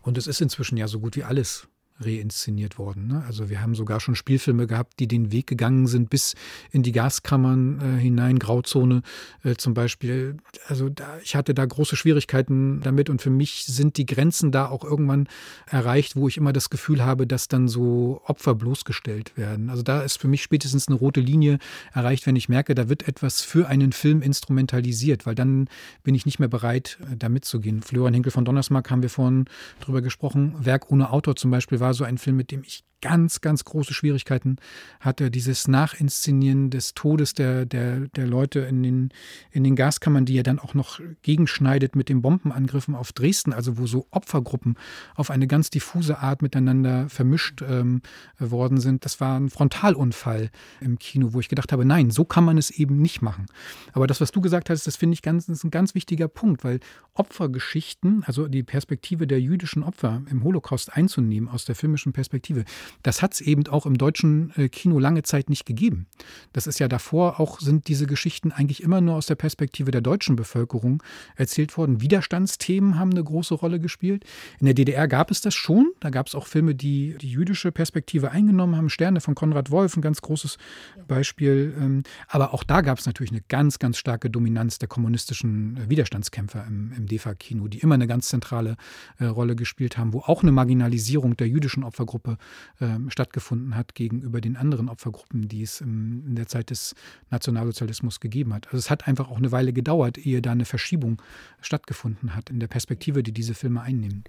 Und 0.03 0.18
es 0.18 0.26
ist 0.26 0.41
inzwischen 0.41 0.76
ja 0.76 0.89
so 0.89 1.01
gut 1.01 1.16
wie 1.16 1.24
alles 1.24 1.68
reinszeniert 2.01 2.79
worden. 2.79 3.09
Ne? 3.09 3.25
Also 3.27 3.51
wir 3.51 3.61
haben 3.61 3.75
sogar 3.75 4.01
schon 4.01 4.15
Spielfilme 4.15 4.67
gehabt, 4.67 4.99
die 4.99 5.07
den 5.07 5.33
Weg 5.33 5.47
gegangen 5.47 5.87
sind 5.87 6.11
bis 6.11 6.35
in 6.71 6.83
die 6.83 6.93
Gaskammern 6.93 7.81
äh, 7.81 8.01
hinein, 8.01 8.39
Grauzone 8.39 9.03
äh, 9.45 9.55
zum 9.55 9.75
Beispiel. 9.75 10.37
Also 10.67 10.89
da, 10.89 11.19
ich 11.23 11.37
hatte 11.37 11.55
da 11.55 11.65
große 11.65 11.97
Schwierigkeiten 11.97 12.81
damit 12.81 13.11
und 13.11 13.23
für 13.23 13.31
mich 13.31 13.65
sind 13.67 13.97
die 13.97 14.07
Grenzen 14.07 14.51
da 14.51 14.67
auch 14.67 14.85
irgendwann 14.85 15.29
erreicht, 15.67 16.17
wo 16.17 16.29
ich 16.29 16.37
immer 16.37 16.53
das 16.53 16.71
Gefühl 16.71 17.05
habe, 17.05 17.27
dass 17.27 17.49
dann 17.49 17.69
so 17.69 18.23
Opfer 18.25 18.55
bloßgestellt 18.55 19.37
werden. 19.37 19.71
Also 19.71 19.83
da 19.83 20.03
ist 20.03 20.19
für 20.19 20.29
mich 20.29 20.43
spätestens 20.43 20.89
eine 20.89 20.97
rote 20.97 21.21
Linie 21.21 21.59
erreicht, 21.93 22.27
wenn 22.27 22.37
ich 22.37 22.49
merke, 22.49 22.75
da 22.75 22.89
wird 22.89 23.07
etwas 23.07 23.43
für 23.43 23.69
einen 23.69 23.93
Film 23.93 24.23
instrumentalisiert, 24.23 25.27
weil 25.27 25.35
dann 25.35 25.69
bin 26.03 26.15
ich 26.15 26.27
nicht 26.27 26.39
mehr 26.39 26.49
bereit, 26.49 26.99
äh, 27.03 27.17
da 27.17 27.29
mitzugehen. 27.29 27.83
Florian 27.83 28.15
Henkel 28.15 28.33
von 28.33 28.45
Donnersmarck 28.45 28.91
haben 28.91 29.03
wir 29.03 29.11
vorhin 29.11 29.45
drüber 29.81 30.03
gesprochen. 30.03 30.55
Werk 30.59 30.91
ohne 30.91 31.11
Autor 31.11 31.37
zum 31.37 31.51
Beispiel 31.51 31.81
war 31.81 31.89
war 31.91 31.95
so 31.95 32.05
ein 32.05 32.18
Film, 32.18 32.36
mit 32.36 32.53
dem 32.53 32.62
ich 32.62 32.84
ganz, 33.01 33.41
ganz 33.41 33.65
große 33.65 33.95
Schwierigkeiten 33.95 34.57
hatte. 35.01 35.31
Dieses 35.31 35.69
Nachinszenieren 35.69 36.71
des 36.71 36.95
Todes 36.95 37.35
der, 37.35 37.67
der, 37.67 38.09
der 38.09 38.27
Leute 38.27 38.61
in 38.61 38.83
den, 38.83 39.11
in 39.51 39.65
den 39.65 39.77
Gaskammern, 39.77 40.25
die 40.25 40.35
ja 40.35 40.43
dann 40.43 40.59
auch 40.59 40.75
noch 40.75 41.01
gegenschneidet 41.23 41.97
mit 41.97 42.09
den 42.09 42.23
Bombenangriffen 42.23 42.95
auf 42.95 43.13
Dresden, 43.13 43.53
also 43.53 43.79
wo 43.79 43.87
so 43.87 44.07
Opfergruppen 44.11 44.77
auf 45.15 45.31
eine 45.31 45.47
ganz 45.47 45.71
diffuse 45.71 46.19
Art 46.19 46.43
miteinander 46.43 47.09
vermischt 47.09 47.63
ähm, 47.63 48.03
worden 48.39 48.81
sind. 48.81 49.05
Das 49.05 49.21
war 49.21 49.39
ein 49.39 49.51
Frontalunfall 49.51 50.51
im 50.81 50.99
Kino, 50.99 51.33
wo 51.33 51.41
ich 51.41 51.49
gedacht 51.49 51.73
habe, 51.73 51.85
nein, 51.85 52.11
so 52.11 52.25
kann 52.25 52.45
man 52.45 52.59
es 52.59 52.71
eben 52.71 53.01
nicht 53.01 53.23
machen. 53.23 53.47
Aber 53.93 54.07
das, 54.07 54.21
was 54.21 54.33
du 54.33 54.41
gesagt 54.41 54.71
hast, 54.71 54.87
das 54.87 54.97
finde 54.97 55.15
ich 55.15 55.23
ganz, 55.23 55.49
ist 55.49 55.65
ein 55.65 55.71
ganz 55.71 55.95
wichtiger 55.95 56.29
Punkt, 56.29 56.65
weil 56.65 56.81
Opfergeschichten, 57.15 58.25
also 58.25 58.49
die 58.49 58.63
Perspektive 58.63 59.27
der 59.27 59.41
jüdischen 59.41 59.83
Opfer 59.83 60.23
im 60.31 60.45
Holocaust 60.45 60.93
einzunehmen 60.93 61.49
aus 61.49 61.65
der 61.65 61.75
filmischen 61.75 62.13
Perspektive, 62.13 62.65
das 63.03 63.22
hat 63.22 63.34
es 63.34 63.41
eben 63.41 63.66
auch 63.68 63.86
im 63.86 63.99
deutschen 63.99 64.53
äh, 64.57 64.68
Kino 64.68 64.99
lange 64.99 65.22
Zeit 65.22 65.51
nicht 65.51 65.66
gegeben. 65.66 66.07
Das 66.53 66.66
ist 66.66 66.78
ja 66.78 66.88
davor 66.88 67.41
auch, 67.41 67.61
sind 67.61 67.88
diese 67.88 68.07
Geschichten 68.07 68.53
eigentlich 68.53 68.82
immer 68.82 69.01
nur 69.01 69.14
aus 69.14 69.26
der 69.26 69.34
Perspektive 69.34 69.91
der 69.91 70.01
deutschen 70.01 70.36
Bevölkerung 70.36 71.03
erzählt 71.36 71.76
worden. 71.76 72.01
Widerstandsthemen 72.01 72.99
haben 72.99 73.11
eine 73.11 73.24
große 73.24 73.55
Rolle 73.55 73.80
gespielt. 73.80 74.24
In 74.59 74.66
der 74.66 74.74
DDR 74.74 75.09
gab 75.09 75.30
es 75.30 75.41
das 75.41 75.55
schon. 75.55 75.93
Da 76.01 76.11
gab 76.11 76.26
es 76.26 76.34
auch 76.34 76.47
Filme, 76.47 76.74
die 76.74 77.16
die 77.20 77.30
jüdische 77.30 77.72
Perspektive 77.72 78.30
eingenommen 78.30 78.76
haben. 78.76 78.91
Sterne 78.91 79.20
von 79.20 79.34
Konrad 79.34 79.70
Wolf, 79.70 79.97
ein 79.97 80.03
ganz 80.03 80.20
großes 80.22 80.59
Beispiel. 81.07 81.74
Ähm, 81.78 82.03
aber 82.28 82.55
auch 82.55 82.64
da 82.64 82.80
gab 82.80 82.99
es 82.99 83.07
natürlich 83.07 83.32
eine 83.32 83.43
ganz, 83.49 83.78
ganz 83.78 83.99
starke 83.99 84.30
Dominanz 84.30 84.78
der 84.78 84.88
kommunistischen 84.88 85.76
äh, 85.76 85.91
Widerstandskämpfer 85.91 86.64
im, 86.66 86.93
im 86.97 87.07
DEFA-Kino, 87.07 87.68
die 87.68 87.78
immer 87.78 87.95
eine 87.95 88.07
ganz 88.07 88.28
zentrale 88.28 88.76
äh, 89.18 89.26
Rolle 89.26 89.57
gespielt 89.57 89.99
haben, 89.99 90.12
wo 90.12 90.20
auch 90.20 90.43
eine 90.43 90.53
Marginalisierung 90.53 91.36
der 91.36 91.49
jüdischen 91.49 91.84
Opfergruppe 91.84 92.38
äh, 92.81 92.99
stattgefunden 93.09 93.76
hat 93.76 93.95
gegenüber 93.95 94.41
den 94.41 94.57
anderen 94.57 94.89
Opfergruppen, 94.89 95.49
die 95.49 95.62
es 95.62 95.81
im, 95.81 96.24
in 96.26 96.35
der 96.35 96.47
Zeit 96.47 96.70
des 96.70 96.95
Nationalsozialismus 97.31 98.20
gegeben 98.20 98.55
hat. 98.55 98.66
Also 98.66 98.78
es 98.78 98.91
hat 98.91 99.07
einfach 99.07 99.31
auch 99.31 99.37
eine 99.37 99.53
Weile 99.53 99.72
gedauert, 99.72 100.18
ehe 100.18 100.43
da 100.43 100.53
eine 100.53 100.64
Verschiebung 100.64 101.20
stattgefunden 101.61 102.35
hat 102.35 102.51
in 102.51 102.61
der 102.61 102.68
Perspektive, 102.68 103.22
die 103.22 103.33
diese 103.33 103.55
Filme 103.55 103.83
einnehmen. 103.83 104.24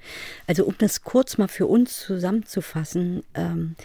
Also 0.48 0.66
um 0.66 0.76
das 0.78 1.04
kurz 1.04 1.38
mal 1.38 1.48
für 1.48 1.68
uns 1.68 2.00
zusammenzufassen, 2.00 3.24
ähm, 3.34 3.76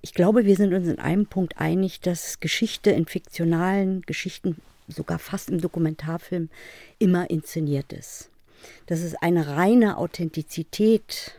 ich 0.00 0.14
glaube, 0.14 0.44
wir 0.44 0.56
sind 0.56 0.72
uns 0.72 0.86
in 0.86 0.98
einem 0.98 1.26
Punkt 1.26 1.58
einig, 1.58 2.00
dass 2.00 2.40
Geschichte 2.40 2.90
in 2.90 3.06
fiktionalen 3.06 4.02
Geschichten, 4.02 4.56
sogar 4.88 5.18
fast 5.18 5.50
im 5.50 5.60
Dokumentarfilm, 5.60 6.48
immer 6.98 7.28
inszeniert 7.28 7.92
ist. 7.92 8.30
Dass 8.86 9.00
es 9.00 9.14
eine 9.16 9.48
reine 9.48 9.96
Authentizität 9.98 11.34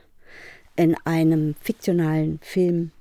in 0.78 0.96
einem 1.06 1.56
fiktionalen 1.62 2.40
Film 2.42 2.92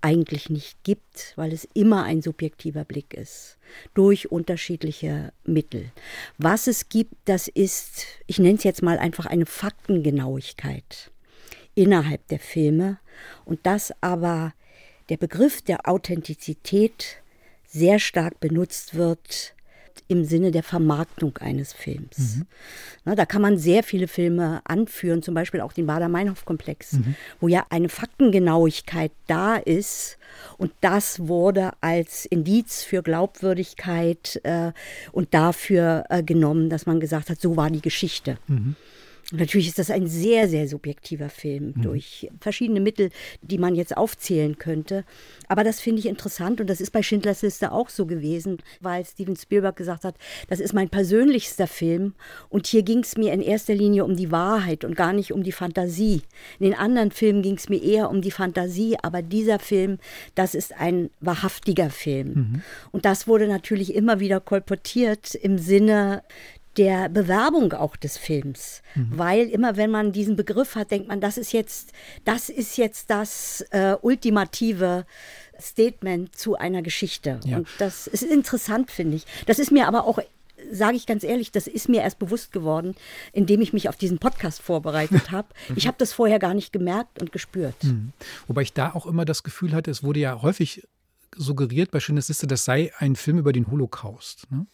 eigentlich 0.00 0.50
nicht 0.50 0.82
gibt, 0.82 1.32
weil 1.36 1.52
es 1.52 1.66
immer 1.72 2.04
ein 2.04 2.20
subjektiver 2.20 2.84
Blick 2.84 3.14
ist, 3.14 3.56
durch 3.94 4.30
unterschiedliche 4.30 5.32
Mittel. 5.44 5.92
Was 6.36 6.66
es 6.66 6.90
gibt, 6.90 7.14
das 7.24 7.48
ist, 7.48 8.06
ich 8.26 8.38
nenne 8.38 8.56
es 8.56 8.64
jetzt 8.64 8.82
mal 8.82 8.98
einfach 8.98 9.24
eine 9.24 9.46
Faktengenauigkeit 9.46 11.10
innerhalb 11.74 12.26
der 12.28 12.38
Filme 12.38 12.98
und 13.46 13.60
das 13.62 13.94
aber 14.02 14.52
der 15.08 15.16
Begriff 15.16 15.62
der 15.62 15.88
Authentizität 15.88 17.22
sehr 17.66 17.98
stark 17.98 18.40
benutzt 18.40 18.94
wird 18.94 19.54
im 20.08 20.24
Sinne 20.24 20.50
der 20.50 20.62
Vermarktung 20.62 21.38
eines 21.38 21.72
Films. 21.72 22.36
Mhm. 22.36 22.46
Na, 23.04 23.14
da 23.14 23.26
kann 23.26 23.42
man 23.42 23.58
sehr 23.58 23.82
viele 23.82 24.08
Filme 24.08 24.60
anführen, 24.64 25.22
zum 25.22 25.34
Beispiel 25.34 25.60
auch 25.60 25.72
den 25.72 25.86
Bader-Meinhof-Komplex, 25.86 26.94
mhm. 26.94 27.14
wo 27.40 27.48
ja 27.48 27.64
eine 27.70 27.88
Faktengenauigkeit 27.88 29.12
da 29.26 29.56
ist. 29.56 30.18
Und 30.58 30.72
das 30.80 31.26
wurde 31.28 31.72
als 31.80 32.26
Indiz 32.26 32.82
für 32.82 33.02
Glaubwürdigkeit 33.02 34.40
äh, 34.44 34.72
und 35.12 35.32
dafür 35.32 36.04
äh, 36.08 36.22
genommen, 36.22 36.70
dass 36.70 36.86
man 36.86 37.00
gesagt 37.00 37.30
hat, 37.30 37.40
so 37.40 37.56
war 37.56 37.70
die 37.70 37.82
Geschichte. 37.82 38.38
Mhm. 38.46 38.76
Natürlich 39.32 39.68
ist 39.68 39.78
das 39.78 39.90
ein 39.90 40.06
sehr, 40.06 40.48
sehr 40.48 40.68
subjektiver 40.68 41.28
Film 41.28 41.74
mhm. 41.76 41.82
durch 41.82 42.28
verschiedene 42.40 42.80
Mittel, 42.80 43.10
die 43.42 43.58
man 43.58 43.74
jetzt 43.74 43.96
aufzählen 43.96 44.58
könnte. 44.58 45.04
Aber 45.48 45.64
das 45.64 45.80
finde 45.80 46.00
ich 46.00 46.06
interessant 46.06 46.60
und 46.60 46.68
das 46.68 46.80
ist 46.80 46.90
bei 46.90 47.02
Schindlers 47.02 47.42
Liste 47.42 47.72
auch 47.72 47.88
so 47.88 48.06
gewesen, 48.06 48.58
weil 48.80 49.04
Steven 49.04 49.36
Spielberg 49.36 49.76
gesagt 49.76 50.04
hat, 50.04 50.16
das 50.48 50.60
ist 50.60 50.72
mein 50.72 50.88
persönlichster 50.88 51.66
Film 51.66 52.14
und 52.48 52.66
hier 52.66 52.82
ging 52.82 53.00
es 53.00 53.16
mir 53.16 53.32
in 53.32 53.40
erster 53.40 53.74
Linie 53.74 54.04
um 54.04 54.16
die 54.16 54.30
Wahrheit 54.30 54.84
und 54.84 54.96
gar 54.96 55.12
nicht 55.12 55.32
um 55.32 55.42
die 55.42 55.52
Fantasie. 55.52 56.22
In 56.58 56.64
den 56.66 56.74
anderen 56.74 57.10
Filmen 57.10 57.42
ging 57.42 57.56
es 57.56 57.68
mir 57.68 57.82
eher 57.82 58.10
um 58.10 58.20
die 58.20 58.30
Fantasie, 58.30 58.96
aber 59.02 59.22
dieser 59.22 59.58
Film, 59.58 59.98
das 60.34 60.54
ist 60.54 60.74
ein 60.78 61.10
wahrhaftiger 61.20 61.90
Film. 61.90 62.28
Mhm. 62.34 62.62
Und 62.92 63.04
das 63.04 63.26
wurde 63.26 63.48
natürlich 63.48 63.94
immer 63.94 64.20
wieder 64.20 64.40
kolportiert 64.40 65.34
im 65.34 65.58
Sinne 65.58 66.22
der 66.76 67.08
Bewerbung 67.08 67.72
auch 67.72 67.96
des 67.96 68.18
Films, 68.18 68.82
mhm. 68.94 69.12
weil 69.16 69.48
immer 69.48 69.76
wenn 69.76 69.90
man 69.90 70.12
diesen 70.12 70.36
Begriff 70.36 70.74
hat, 70.74 70.90
denkt 70.90 71.08
man, 71.08 71.20
das 71.20 71.38
ist 71.38 71.52
jetzt, 71.52 71.92
das 72.24 72.48
ist 72.48 72.76
jetzt 72.76 73.10
das 73.10 73.64
äh, 73.70 73.96
ultimative 74.00 75.06
Statement 75.60 76.36
zu 76.36 76.56
einer 76.56 76.82
Geschichte. 76.82 77.40
Ja. 77.44 77.58
Und 77.58 77.68
das 77.78 78.06
ist 78.06 78.22
interessant, 78.22 78.90
finde 78.90 79.16
ich. 79.16 79.26
Das 79.46 79.58
ist 79.58 79.70
mir 79.70 79.86
aber 79.86 80.06
auch 80.06 80.18
sage 80.70 80.96
ich 80.96 81.06
ganz 81.06 81.24
ehrlich, 81.24 81.52
das 81.52 81.66
ist 81.66 81.88
mir 81.88 82.02
erst 82.02 82.18
bewusst 82.18 82.52
geworden, 82.52 82.94
indem 83.32 83.60
ich 83.60 83.72
mich 83.72 83.88
auf 83.88 83.96
diesen 83.96 84.18
Podcast 84.18 84.62
vorbereitet 84.62 85.30
habe. 85.30 85.48
Ich 85.76 85.86
habe 85.86 85.96
das 85.98 86.12
vorher 86.12 86.38
gar 86.38 86.54
nicht 86.54 86.72
gemerkt 86.72 87.20
und 87.20 87.32
gespürt. 87.32 87.82
Mhm. 87.84 88.12
Wobei 88.46 88.62
ich 88.62 88.72
da 88.72 88.92
auch 88.92 89.06
immer 89.06 89.24
das 89.24 89.42
Gefühl 89.42 89.72
hatte, 89.72 89.90
es 89.90 90.02
wurde 90.02 90.20
ja 90.20 90.40
häufig 90.40 90.86
suggeriert 91.36 91.90
bei 91.90 92.00
Schönes 92.00 92.28
Liste, 92.28 92.46
das 92.46 92.64
sei 92.64 92.92
ein 92.98 93.16
Film 93.16 93.38
über 93.38 93.52
den 93.52 93.70
Holocaust. 93.70 94.50
Ne? 94.50 94.66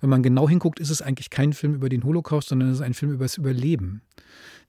Wenn 0.00 0.10
man 0.10 0.22
genau 0.22 0.48
hinguckt, 0.48 0.80
ist 0.80 0.90
es 0.90 1.02
eigentlich 1.02 1.30
kein 1.30 1.52
Film 1.52 1.74
über 1.74 1.88
den 1.88 2.04
Holocaust, 2.04 2.48
sondern 2.48 2.70
es 2.70 2.76
ist 2.76 2.82
ein 2.82 2.94
Film 2.94 3.12
über 3.12 3.24
das 3.24 3.36
Überleben. 3.36 4.02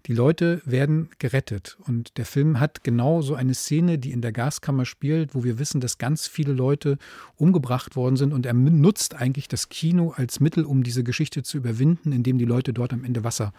Die 0.05 0.13
Leute 0.13 0.61
werden 0.65 1.09
gerettet. 1.19 1.77
Und 1.85 2.17
der 2.17 2.25
Film 2.25 2.59
hat 2.59 2.83
genau 2.83 3.21
so 3.21 3.35
eine 3.35 3.53
Szene, 3.53 3.99
die 3.99 4.11
in 4.11 4.21
der 4.21 4.31
Gaskammer 4.31 4.85
spielt, 4.85 5.35
wo 5.35 5.43
wir 5.43 5.59
wissen, 5.59 5.81
dass 5.81 5.97
ganz 5.97 6.25
viele 6.25 6.53
Leute 6.53 6.97
umgebracht 7.35 7.95
worden 7.97 8.15
sind. 8.15 8.31
Und 8.31 8.45
er 8.45 8.53
nutzt 8.53 9.15
eigentlich 9.15 9.49
das 9.49 9.67
Kino 9.67 10.13
als 10.15 10.39
Mittel, 10.39 10.63
um 10.63 10.83
diese 10.83 11.03
Geschichte 11.03 11.43
zu 11.43 11.57
überwinden, 11.57 12.13
indem 12.13 12.37
die 12.37 12.45
Leute 12.45 12.71
dort 12.71 12.93
am 12.93 13.03
Ende 13.03 13.25
Wasser 13.25 13.51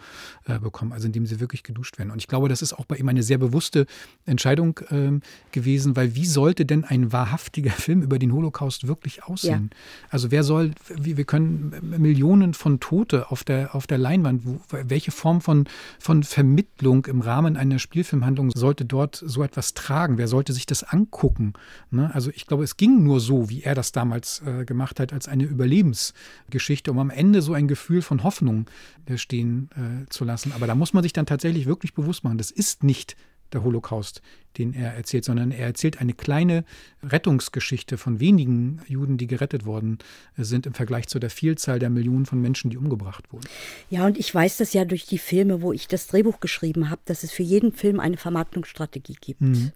äh, 0.45 0.57
bekommen, 0.57 0.93
also 0.93 1.05
indem 1.05 1.27
sie 1.27 1.39
wirklich 1.39 1.61
geduscht 1.61 1.99
werden. 1.99 2.09
Und 2.09 2.19
ich 2.19 2.27
glaube, 2.27 2.49
das 2.49 2.63
ist 2.63 2.73
auch 2.73 2.85
bei 2.85 2.97
ihm 2.97 3.07
eine 3.07 3.23
sehr 3.23 3.37
bewusste 3.37 3.85
Entscheidung 4.25 4.79
äh, 4.89 5.19
gewesen, 5.51 5.95
weil 5.95 6.15
wie 6.15 6.25
sollte 6.25 6.65
denn 6.65 6.83
ein 6.83 7.13
wahrhaftiger 7.13 7.71
Film 7.71 8.01
über 8.01 8.17
den 8.17 8.33
Holocaust 8.33 8.87
wirklich 8.87 9.23
aussehen? 9.23 9.69
Ja. 9.71 9.77
Also 10.09 10.31
wer 10.31 10.43
soll, 10.43 10.71
wir 10.97 11.23
können 11.25 11.75
Millionen 11.99 12.55
von 12.55 12.79
Tote 12.79 13.29
auf 13.29 13.43
der, 13.43 13.75
auf 13.75 13.85
der 13.85 13.99
Leinwand, 13.99 14.45
wo, 14.45 14.59
welche 14.71 15.11
Form 15.11 15.41
von, 15.41 15.65
von 15.99 16.23
Vermittlung 16.31 17.07
im 17.07 17.19
Rahmen 17.19 17.57
einer 17.57 17.77
Spielfilmhandlung 17.77 18.51
sollte 18.51 18.85
dort 18.85 19.21
so 19.25 19.43
etwas 19.43 19.73
tragen? 19.73 20.17
Wer 20.17 20.29
sollte 20.29 20.53
sich 20.53 20.65
das 20.65 20.81
angucken? 20.81 21.51
Ne? 21.89 22.09
Also 22.13 22.31
ich 22.33 22.47
glaube, 22.47 22.63
es 22.63 22.77
ging 22.77 23.03
nur 23.03 23.19
so, 23.19 23.49
wie 23.49 23.63
er 23.63 23.75
das 23.75 23.91
damals 23.91 24.41
äh, 24.45 24.63
gemacht 24.63 25.01
hat, 25.01 25.11
als 25.11 25.27
eine 25.27 25.43
Überlebensgeschichte, 25.43 26.89
um 26.89 26.99
am 26.99 27.09
Ende 27.09 27.41
so 27.41 27.53
ein 27.53 27.67
Gefühl 27.67 28.01
von 28.01 28.23
Hoffnung 28.23 28.69
äh, 29.07 29.17
stehen 29.17 29.69
äh, 29.75 30.07
zu 30.09 30.23
lassen. 30.23 30.53
Aber 30.53 30.67
da 30.67 30.75
muss 30.75 30.93
man 30.93 31.03
sich 31.03 31.11
dann 31.11 31.25
tatsächlich 31.25 31.65
wirklich 31.65 31.93
bewusst 31.93 32.23
machen, 32.23 32.37
das 32.37 32.49
ist 32.49 32.81
nicht 32.81 33.17
der 33.53 33.63
Holocaust, 33.63 34.21
den 34.57 34.73
er 34.73 34.93
erzählt, 34.93 35.25
sondern 35.25 35.51
er 35.51 35.65
erzählt 35.65 36.01
eine 36.01 36.13
kleine 36.13 36.63
Rettungsgeschichte 37.03 37.97
von 37.97 38.19
wenigen 38.19 38.81
Juden, 38.87 39.17
die 39.17 39.27
gerettet 39.27 39.65
worden 39.65 39.99
sind 40.37 40.65
im 40.65 40.73
Vergleich 40.73 41.07
zu 41.07 41.19
der 41.19 41.29
Vielzahl 41.29 41.79
der 41.79 41.89
Millionen 41.89 42.25
von 42.25 42.41
Menschen, 42.41 42.69
die 42.69 42.77
umgebracht 42.77 43.31
wurden. 43.31 43.47
Ja, 43.89 44.05
und 44.05 44.17
ich 44.17 44.33
weiß 44.33 44.57
das 44.57 44.73
ja 44.73 44.85
durch 44.85 45.05
die 45.05 45.17
Filme, 45.17 45.61
wo 45.61 45.73
ich 45.73 45.87
das 45.87 46.07
Drehbuch 46.07 46.39
geschrieben 46.39 46.89
habe, 46.89 47.01
dass 47.05 47.23
es 47.23 47.31
für 47.31 47.43
jeden 47.43 47.73
Film 47.73 47.99
eine 47.99 48.17
Vermarktungsstrategie 48.17 49.17
gibt. 49.19 49.41
Mhm. 49.41 49.71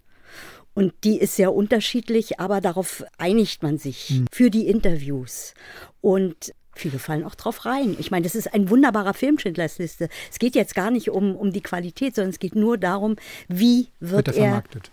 Und 0.74 0.92
die 1.04 1.18
ist 1.18 1.36
sehr 1.36 1.54
unterschiedlich, 1.54 2.38
aber 2.38 2.60
darauf 2.60 3.02
einigt 3.16 3.62
man 3.62 3.78
sich 3.78 4.10
mhm. 4.10 4.26
für 4.30 4.50
die 4.50 4.66
Interviews. 4.66 5.54
Und 6.02 6.52
Viele 6.76 6.98
fallen 6.98 7.24
auch 7.24 7.34
drauf 7.34 7.64
rein. 7.64 7.96
Ich 7.98 8.10
meine, 8.10 8.24
das 8.24 8.34
ist 8.34 8.52
ein 8.52 8.70
wunderbarer 8.70 9.14
Film, 9.14 9.38
Schindlers 9.38 9.78
Liste. 9.78 10.08
Es 10.30 10.38
geht 10.38 10.54
jetzt 10.54 10.74
gar 10.74 10.90
nicht 10.90 11.10
um, 11.10 11.34
um 11.34 11.52
die 11.52 11.62
Qualität, 11.62 12.14
sondern 12.14 12.30
es 12.30 12.38
geht 12.38 12.54
nur 12.54 12.78
darum, 12.78 13.16
wie 13.48 13.88
wird, 13.98 14.26
wird 14.26 14.28
er, 14.28 14.34
er 14.34 14.40
vermarktet. 14.40 14.90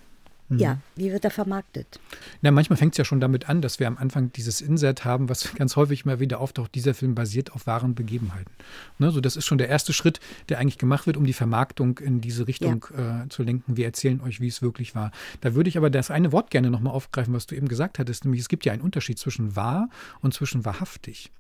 Mhm. 0.54 0.60
Ja, 0.60 0.78
wie 0.96 1.12
wird 1.12 1.24
er 1.24 1.32
vermarktet? 1.32 2.00
Na, 2.42 2.52
manchmal 2.52 2.78
fängt 2.78 2.94
es 2.94 2.98
ja 2.98 3.06
schon 3.06 3.20
damit 3.20 3.50
an, 3.50 3.62
dass 3.62 3.80
wir 3.80 3.88
am 3.88 3.98
Anfang 3.98 4.32
dieses 4.32 4.62
Insert 4.62 5.06
haben, 5.06 5.30
was 5.30 5.54
ganz 5.56 5.76
häufig 5.76 6.06
mal 6.06 6.20
wieder 6.20 6.40
auftaucht. 6.40 6.74
Dieser 6.76 6.94
Film 6.94 7.16
basiert 7.16 7.54
auf 7.54 7.68
wahren 7.68 7.96
Begebenheiten. 7.96 8.52
Ne, 9.00 9.12
so 9.12 9.22
das 9.22 9.36
ist 9.36 9.46
schon 9.46 9.58
der 9.58 9.70
erste 9.70 9.94
Schritt, 9.94 10.20
der 10.50 10.60
eigentlich 10.60 10.78
gemacht 10.78 11.08
wird, 11.08 11.18
um 11.18 11.26
die 11.26 11.34
Vermarktung 11.34 11.98
in 12.00 12.22
diese 12.22 12.48
Richtung 12.48 12.86
ja. 12.96 13.24
äh, 13.24 13.30
zu 13.30 13.44
lenken. 13.44 13.78
Wir 13.78 13.86
erzählen 13.86 14.22
euch, 14.22 14.40
wie 14.40 14.48
es 14.48 14.62
wirklich 14.62 14.96
war. 14.96 15.12
Da 15.42 15.56
würde 15.56 15.70
ich 15.70 15.78
aber 15.78 15.90
das 15.90 16.12
eine 16.12 16.32
Wort 16.32 16.52
gerne 16.52 16.70
nochmal 16.70 16.94
aufgreifen, 16.94 17.34
was 17.34 17.48
du 17.48 17.56
eben 17.56 17.68
gesagt 17.68 18.00
hattest, 18.00 18.26
nämlich 18.26 18.42
es 18.42 18.50
gibt 18.50 18.66
ja 18.66 18.74
einen 18.74 18.82
Unterschied 18.82 19.20
zwischen 19.20 19.56
wahr 19.56 19.90
und 20.22 20.34
zwischen 20.34 20.66
wahrhaftig. 20.66 21.32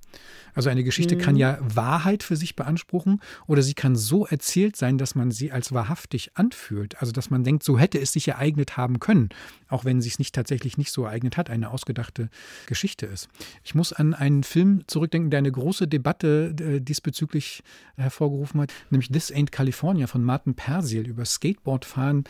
Also 0.53 0.69
eine 0.69 0.83
Geschichte 0.83 1.15
mhm. 1.15 1.19
kann 1.19 1.35
ja 1.35 1.57
Wahrheit 1.61 2.23
für 2.23 2.35
sich 2.35 2.55
beanspruchen 2.55 3.21
oder 3.47 3.61
sie 3.61 3.73
kann 3.73 3.95
so 3.95 4.25
erzählt 4.25 4.75
sein, 4.75 4.97
dass 4.97 5.15
man 5.15 5.31
sie 5.31 5.51
als 5.51 5.73
wahrhaftig 5.73 6.31
anfühlt. 6.35 6.99
Also 6.99 7.11
dass 7.11 7.29
man 7.29 7.43
denkt, 7.43 7.63
so 7.63 7.77
hätte 7.79 7.99
es 7.99 8.13
sich 8.13 8.27
ereignet 8.27 8.77
haben 8.77 8.99
können, 8.99 9.29
auch 9.67 9.85
wenn 9.85 10.01
sie 10.01 10.09
es 10.09 10.19
nicht 10.19 10.35
tatsächlich 10.35 10.77
nicht 10.77 10.91
so 10.91 11.05
ereignet 11.05 11.37
hat, 11.37 11.49
eine 11.49 11.71
ausgedachte 11.71 12.29
Geschichte 12.65 13.05
ist. 13.05 13.29
Ich 13.63 13.75
muss 13.75 13.93
an 13.93 14.13
einen 14.13 14.43
Film 14.43 14.83
zurückdenken, 14.87 15.29
der 15.29 15.39
eine 15.39 15.51
große 15.51 15.87
Debatte 15.87 16.55
äh, 16.59 16.79
diesbezüglich 16.79 17.63
hervorgerufen 17.95 18.61
hat, 18.61 18.73
nämlich 18.89 19.09
This 19.09 19.31
Ain't 19.31 19.51
California 19.51 20.07
von 20.07 20.23
Martin 20.23 20.55
Persil 20.55 21.07
über 21.07 21.25
Skateboardfahren 21.25 22.25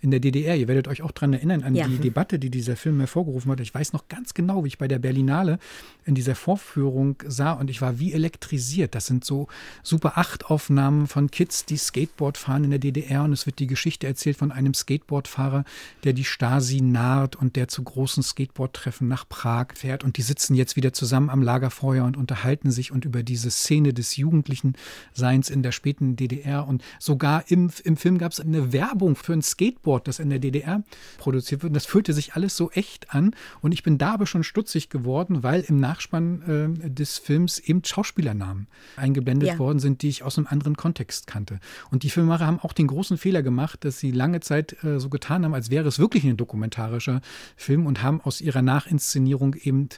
in 0.00 0.10
der 0.10 0.20
DDR. 0.20 0.56
Ihr 0.56 0.68
werdet 0.68 0.88
euch 0.88 1.02
auch 1.02 1.10
daran 1.10 1.32
erinnern, 1.32 1.62
an 1.62 1.74
ja. 1.74 1.86
die 1.86 1.98
Debatte, 1.98 2.38
die 2.38 2.50
dieser 2.50 2.76
Film 2.76 2.98
hervorgerufen 2.98 3.50
hat. 3.50 3.60
Ich 3.60 3.74
weiß 3.74 3.92
noch 3.92 4.08
ganz 4.08 4.34
genau, 4.34 4.64
wie 4.64 4.68
ich 4.68 4.78
bei 4.78 4.88
der 4.88 4.98
Berlinale 4.98 5.58
in 6.04 6.14
dieser 6.14 6.34
Vorführung 6.34 7.16
sah 7.26 7.52
und 7.52 7.70
ich 7.70 7.80
war 7.80 7.98
wie 7.98 8.12
elektrisiert. 8.12 8.94
Das 8.94 9.06
sind 9.06 9.24
so 9.24 9.48
Super 9.82 10.18
8-Aufnahmen 10.18 11.06
von 11.06 11.30
Kids, 11.30 11.64
die 11.64 11.76
Skateboard 11.76 12.38
fahren 12.38 12.64
in 12.64 12.70
der 12.70 12.78
DDR 12.78 13.24
und 13.24 13.32
es 13.32 13.46
wird 13.46 13.58
die 13.58 13.66
Geschichte 13.66 14.06
erzählt 14.06 14.36
von 14.36 14.52
einem 14.52 14.74
Skateboardfahrer, 14.74 15.64
der 16.04 16.12
die 16.12 16.24
Stasi 16.24 16.80
naht 16.80 17.36
und 17.36 17.56
der 17.56 17.68
zu 17.68 17.82
großen 17.82 18.22
Skateboardtreffen 18.22 19.08
nach 19.08 19.28
Prag 19.28 19.68
fährt 19.74 20.04
und 20.04 20.16
die 20.16 20.22
sitzen 20.22 20.54
jetzt 20.54 20.76
wieder 20.76 20.92
zusammen 20.92 21.30
am 21.30 21.42
Lagerfeuer 21.42 22.04
und 22.04 22.16
unterhalten 22.16 22.70
sich 22.70 22.92
und 22.92 23.04
über 23.04 23.22
diese 23.22 23.50
Szene 23.50 23.92
des 23.92 24.16
jugendlichen 24.16 24.74
Seins 25.12 25.50
in 25.50 25.62
der 25.62 25.72
späten 25.72 26.16
DDR 26.16 26.66
und 26.66 26.82
sogar 26.98 27.44
im, 27.48 27.70
im 27.84 27.96
Film 27.96 28.18
gab 28.18 28.32
es 28.32 28.40
eine 28.40 28.72
Werbung 28.72 29.16
für 29.16 29.32
ein 29.32 29.42
Skateboard, 29.42 29.87
das 29.96 30.18
in 30.18 30.28
der 30.28 30.38
DDR 30.38 30.82
produziert 31.16 31.62
wird. 31.62 31.70
Und 31.70 31.74
das 31.74 31.86
fühlte 31.86 32.12
sich 32.12 32.34
alles 32.34 32.56
so 32.56 32.70
echt 32.70 33.14
an. 33.14 33.34
Und 33.62 33.72
ich 33.72 33.82
bin 33.82 33.96
da 33.96 34.12
aber 34.12 34.26
schon 34.26 34.44
stutzig 34.44 34.90
geworden, 34.90 35.42
weil 35.42 35.62
im 35.62 35.80
Nachspann 35.80 36.76
äh, 36.84 36.90
des 36.90 37.18
Films 37.18 37.58
eben 37.58 37.82
Schauspielernamen 37.84 38.66
eingeblendet 38.96 39.48
ja. 39.48 39.58
worden 39.58 39.78
sind, 39.78 40.02
die 40.02 40.08
ich 40.08 40.22
aus 40.22 40.36
einem 40.36 40.46
anderen 40.46 40.76
Kontext 40.76 41.26
kannte. 41.26 41.60
Und 41.90 42.02
die 42.02 42.10
Filmemacher 42.10 42.46
haben 42.46 42.60
auch 42.60 42.72
den 42.72 42.86
großen 42.86 43.16
Fehler 43.16 43.42
gemacht, 43.42 43.84
dass 43.84 43.98
sie 43.98 44.10
lange 44.10 44.40
Zeit 44.40 44.82
äh, 44.84 45.00
so 45.00 45.08
getan 45.08 45.44
haben, 45.44 45.54
als 45.54 45.70
wäre 45.70 45.88
es 45.88 45.98
wirklich 45.98 46.24
ein 46.24 46.36
dokumentarischer 46.36 47.20
Film 47.56 47.86
und 47.86 48.02
haben 48.02 48.20
aus 48.20 48.40
ihrer 48.40 48.62
Nachinszenierung 48.62 49.54
eben 49.54 49.88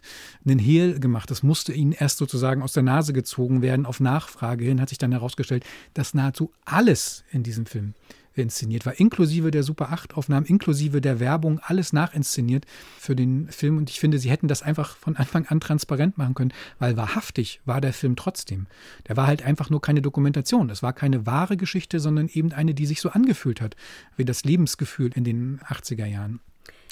einen 0.45 0.59
Hehl 0.59 1.01
gemacht. 1.01 1.31
Das 1.31 1.43
musste 1.43 1.73
ihnen 1.73 1.93
erst 1.93 2.19
sozusagen 2.19 2.63
aus 2.63 2.73
der 2.73 2.83
Nase 2.83 3.13
gezogen 3.13 3.63
werden. 3.63 3.87
Auf 3.87 4.01
Nachfrage 4.01 4.65
hin 4.65 4.81
hat 4.81 4.89
sich 4.91 4.99
dann 4.99 5.13
herausgestellt, 5.13 5.65
dass 5.95 6.15
nahezu 6.15 6.53
alles 6.65 7.25
in 7.31 7.43
diesem 7.43 7.67
Film 7.67 7.95
inszeniert 8.35 8.87
war, 8.87 8.99
inklusive 8.99 9.51
der 9.51 9.63
Super 9.63 9.93
8-Aufnahmen, 9.93 10.47
inklusive 10.47 11.01
der 11.01 11.21
Werbung, 11.21 11.61
alles 11.61 11.93
nachinszeniert 11.93 12.65
für 12.99 13.17
den 13.17 13.49
Film. 13.49 13.77
Und 13.79 13.91
ich 13.91 14.01
finde, 14.01 14.19
sie 14.19 14.31
hätten 14.31 14.49
das 14.49 14.63
einfach 14.63 14.97
von 14.97 15.17
Anfang 15.17 15.47
an 15.47 15.61
transparent 15.61 16.19
machen 16.19 16.35
können, 16.35 16.53
weil 16.79 16.97
wahrhaftig 16.97 17.61
war 17.65 17.81
der 17.81 17.93
Film 17.93 18.17
trotzdem. 18.17 18.67
Der 19.09 19.17
war 19.17 19.27
halt 19.27 19.43
einfach 19.43 19.71
nur 19.71 19.81
keine 19.81 20.03
Dokumentation. 20.03 20.71
Es 20.71 20.83
war 20.83 20.93
keine 20.93 21.27
wahre 21.27 21.57
Geschichte, 21.57 22.01
sondern 22.01 22.29
eben 22.29 22.53
eine, 22.53 22.75
die 22.75 22.87
sich 22.87 23.01
so 23.01 23.11
angefühlt 23.11 23.61
hat, 23.61 23.77
wie 24.17 24.25
das 24.25 24.45
Lebensgefühl 24.45 25.11
in 25.15 25.25
den 25.25 25.61
80er 25.61 26.07
Jahren. 26.07 26.41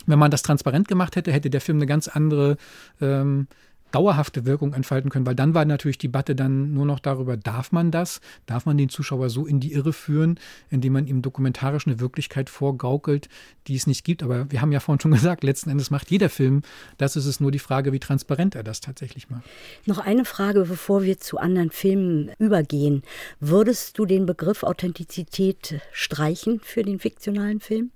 Wenn 0.07 0.19
man 0.19 0.31
das 0.31 0.43
transparent 0.43 0.89
gemacht 0.89 1.17
hätte, 1.17 1.33
hätte 1.33 1.51
der 1.51 1.61
Film 1.61 1.79
eine 1.79 1.87
ganz 1.87 2.09
andere 2.09 2.57
ähm, 3.01 3.49
dauerhafte 3.93 4.45
Wirkung 4.45 4.75
entfalten 4.75 5.11
können, 5.11 5.27
weil 5.27 5.35
dann 5.35 5.55
war 5.55 5.65
natürlich 5.65 5.99
die 5.99 6.09
Debatte 6.09 6.35
dann 6.35 6.73
nur 6.73 6.87
noch 6.87 7.01
darüber, 7.01 7.37
darf 7.37 7.71
man 7.71 7.91
das? 7.91 8.21
Darf 8.47 8.67
man 8.67 8.79
den 8.79 8.89
Zuschauer 8.89 9.31
so 9.31 9.47
in 9.47 9.61
die 9.61 9.73
Irre 9.73 9.93
führen, 9.93 10.41
indem 10.71 10.95
man 10.95 11.07
ihm 11.07 11.23
dokumentarisch 11.23 11.87
eine 11.87 12.01
Wirklichkeit 12.01 12.51
vorgaukelt, 12.51 13.29
die 13.67 13.77
es 13.77 13.87
nicht 13.87 14.05
gibt? 14.05 14.23
Aber 14.23 14.51
wir 14.51 14.61
haben 14.61 14.73
ja 14.73 14.81
vorhin 14.81 15.01
schon 15.01 15.11
gesagt, 15.19 15.45
letzten 15.45 15.71
Endes 15.71 15.91
macht 15.91 16.11
jeder 16.11 16.31
Film. 16.31 16.63
Das 16.97 17.15
ist 17.17 17.27
es 17.27 17.41
nur 17.41 17.51
die 17.51 17.59
Frage, 17.59 17.93
wie 17.93 18.01
transparent 18.01 18.55
er 18.55 18.63
das 18.63 18.81
tatsächlich 18.81 19.29
macht. 19.31 19.45
Noch 19.87 19.99
eine 19.99 20.25
Frage, 20.25 20.65
bevor 20.65 21.03
wir 21.03 21.19
zu 21.19 21.39
anderen 21.39 21.71
Filmen 21.71 22.31
übergehen. 22.39 23.03
Würdest 23.41 23.99
du 23.99 24.07
den 24.07 24.27
Begriff 24.27 24.63
Authentizität 24.63 25.81
streichen 25.93 26.61
für 26.63 26.83
den 26.83 26.99
fiktionalen 26.99 27.61
Film? 27.61 27.91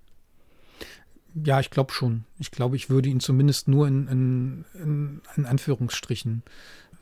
Ja, 1.34 1.60
ich 1.60 1.70
glaube 1.70 1.92
schon. 1.92 2.24
Ich 2.38 2.50
glaube, 2.50 2.76
ich 2.76 2.90
würde 2.90 3.08
ihn 3.08 3.20
zumindest 3.20 3.68
nur 3.68 3.86
in, 3.88 4.08
in, 4.08 4.64
in, 4.74 5.20
in, 5.36 5.46
Anführungsstrichen 5.46 6.42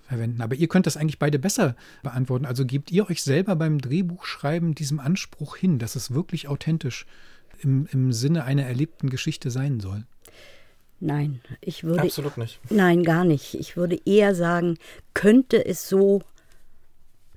verwenden. 0.07 0.41
Aber 0.43 0.55
ihr 0.55 0.69
könnt 0.69 0.87
das 0.87 0.97
eigentlich 0.97 1.19
beide 1.19 1.39
besser 1.39 1.75
beantworten. 2.03 2.47
Also 2.47 2.65
gebt 2.65 2.91
ihr 2.91 3.09
euch 3.11 3.23
selber 3.23 3.57
beim 3.57 3.81
Drehbuchschreiben 3.81 4.75
diesem 4.75 5.01
Anspruch 5.01 5.57
hin, 5.57 5.79
dass 5.79 5.97
es 5.97 6.13
wirklich 6.13 6.49
authentisch 6.49 7.07
im, 7.61 7.89
im 7.93 8.13
Sinne 8.13 8.45
einer 8.45 8.65
erlebten 8.65 9.11
Geschichte 9.11 9.51
sein 9.51 9.81
soll? 9.81 10.05
Nein, 11.01 11.41
ich 11.61 11.83
würde. 11.83 12.03
Absolut 12.03 12.37
nicht. 12.37 12.61
Nein, 12.71 13.03
gar 13.03 13.25
nicht. 13.25 13.55
Ich 13.55 13.77
würde 13.77 13.99
eher 14.05 14.35
sagen, 14.35 14.79
könnte 15.15 15.65
es 15.65 15.89
so 15.89 16.23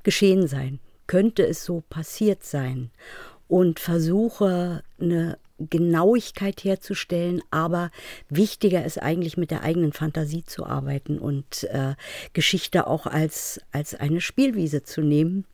geschehen 0.03 0.47
sein? 0.47 0.79
Könnte 1.07 1.47
es 1.47 1.63
so 1.63 1.81
passiert 1.89 2.43
sein? 2.43 2.91
Und 3.47 3.79
versuche 3.79 4.83
eine 4.99 5.37
Genauigkeit 5.69 6.63
herzustellen, 6.63 7.41
aber 7.51 7.91
wichtiger 8.29 8.85
ist 8.85 9.01
eigentlich 9.01 9.37
mit 9.37 9.51
der 9.51 9.63
eigenen 9.63 9.93
Fantasie 9.93 10.43
zu 10.43 10.65
arbeiten 10.65 11.19
und 11.19 11.63
äh, 11.65 11.95
Geschichte 12.33 12.87
auch 12.87 13.05
als, 13.05 13.61
als 13.71 13.95
eine 13.95 14.21
Spielwiese 14.21 14.83
zu 14.83 15.01
nehmen 15.01 15.45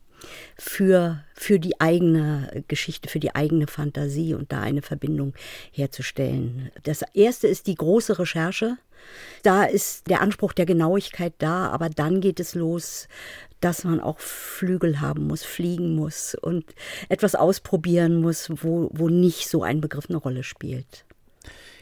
für, 0.56 1.24
für 1.34 1.58
die 1.58 1.80
eigene 1.80 2.64
Geschichte, 2.68 3.08
für 3.08 3.20
die 3.20 3.34
eigene 3.34 3.66
Fantasie 3.66 4.34
und 4.34 4.52
da 4.52 4.60
eine 4.60 4.82
Verbindung 4.82 5.34
herzustellen. 5.72 6.70
Das 6.82 7.02
erste 7.14 7.48
ist 7.48 7.66
die 7.66 7.74
große 7.74 8.18
Recherche. 8.18 8.76
Da 9.42 9.64
ist 9.64 10.08
der 10.10 10.20
Anspruch 10.20 10.52
der 10.52 10.66
Genauigkeit 10.66 11.32
da, 11.38 11.68
aber 11.68 11.88
dann 11.88 12.20
geht 12.20 12.38
es 12.38 12.54
los, 12.54 13.08
dass 13.60 13.84
man 13.84 14.00
auch 14.00 14.18
Flügel 14.18 15.00
haben 15.00 15.26
muss, 15.26 15.44
fliegen 15.44 15.94
muss 15.94 16.34
und 16.34 16.64
etwas 17.08 17.34
ausprobieren 17.34 18.20
muss, 18.20 18.50
wo, 18.50 18.90
wo 18.92 19.08
nicht 19.08 19.48
so 19.48 19.62
ein 19.62 19.80
Begriff 19.80 20.06
eine 20.08 20.18
Rolle 20.18 20.42
spielt. 20.42 21.04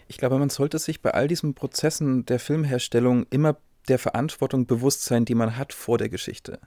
Ich 0.09 0.19
glaube, 0.19 0.39
man 0.39 0.51
sollte 0.51 0.79
sich 0.79 1.03
bei 1.03 1.13
all 1.13 1.29
diesen 1.29 1.55
Prozessen 1.55 2.25
der 2.27 2.39
Filmherstellung 2.39 3.27
immer 3.31 3.57
der 3.89 3.99
Verantwortung 3.99 4.67
bewusst 4.67 5.05
sein, 5.05 5.25
die 5.25 5.35
man 5.35 5.57
hat 5.57 5.73
vor 5.73 5.99
der 5.99 6.09
Geschichte. 6.09 6.59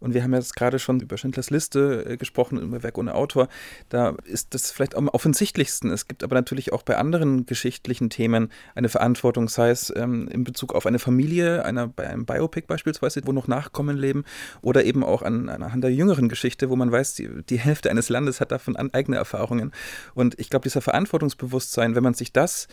Und 0.00 0.14
wir 0.14 0.22
haben 0.22 0.34
jetzt 0.34 0.54
gerade 0.56 0.78
schon 0.78 1.00
über 1.00 1.16
Schindlers 1.16 1.50
Liste 1.50 2.04
äh, 2.06 2.16
gesprochen, 2.16 2.58
über 2.58 2.82
Werk 2.82 2.98
ohne 2.98 3.14
Autor. 3.14 3.48
Da 3.88 4.14
ist 4.24 4.54
das 4.54 4.70
vielleicht 4.70 4.94
am 4.94 5.08
offensichtlichsten. 5.08 5.90
Es 5.90 6.06
gibt 6.06 6.22
aber 6.22 6.34
natürlich 6.34 6.72
auch 6.72 6.82
bei 6.82 6.96
anderen 6.96 7.46
geschichtlichen 7.46 8.10
Themen 8.10 8.50
eine 8.74 8.88
Verantwortung, 8.88 9.48
sei 9.48 9.70
es 9.70 9.92
ähm, 9.96 10.28
in 10.28 10.44
Bezug 10.44 10.74
auf 10.74 10.86
eine 10.86 10.98
Familie, 10.98 11.64
einer, 11.64 11.88
bei 11.88 12.08
einem 12.08 12.26
Biopic 12.26 12.66
beispielsweise, 12.66 13.22
wo 13.24 13.32
noch 13.32 13.48
Nachkommen 13.48 13.96
leben, 13.96 14.24
oder 14.62 14.84
eben 14.84 15.02
auch 15.02 15.22
an, 15.22 15.48
anhand 15.48 15.82
der 15.82 15.92
jüngeren 15.92 16.28
Geschichte, 16.28 16.70
wo 16.70 16.76
man 16.76 16.92
weiß, 16.92 17.14
die, 17.14 17.28
die 17.48 17.58
Hälfte 17.58 17.90
eines 17.90 18.08
Landes 18.08 18.40
hat 18.40 18.52
davon 18.52 18.76
eigene 18.76 19.16
Erfahrungen. 19.16 19.72
Und 20.14 20.38
ich 20.38 20.50
glaube, 20.50 20.64
dieser 20.64 20.80
Verantwortungsbewusstsein, 20.80 21.94
wenn 21.94 22.02
man 22.02 22.14
sich 22.14 22.32
das 22.32 22.68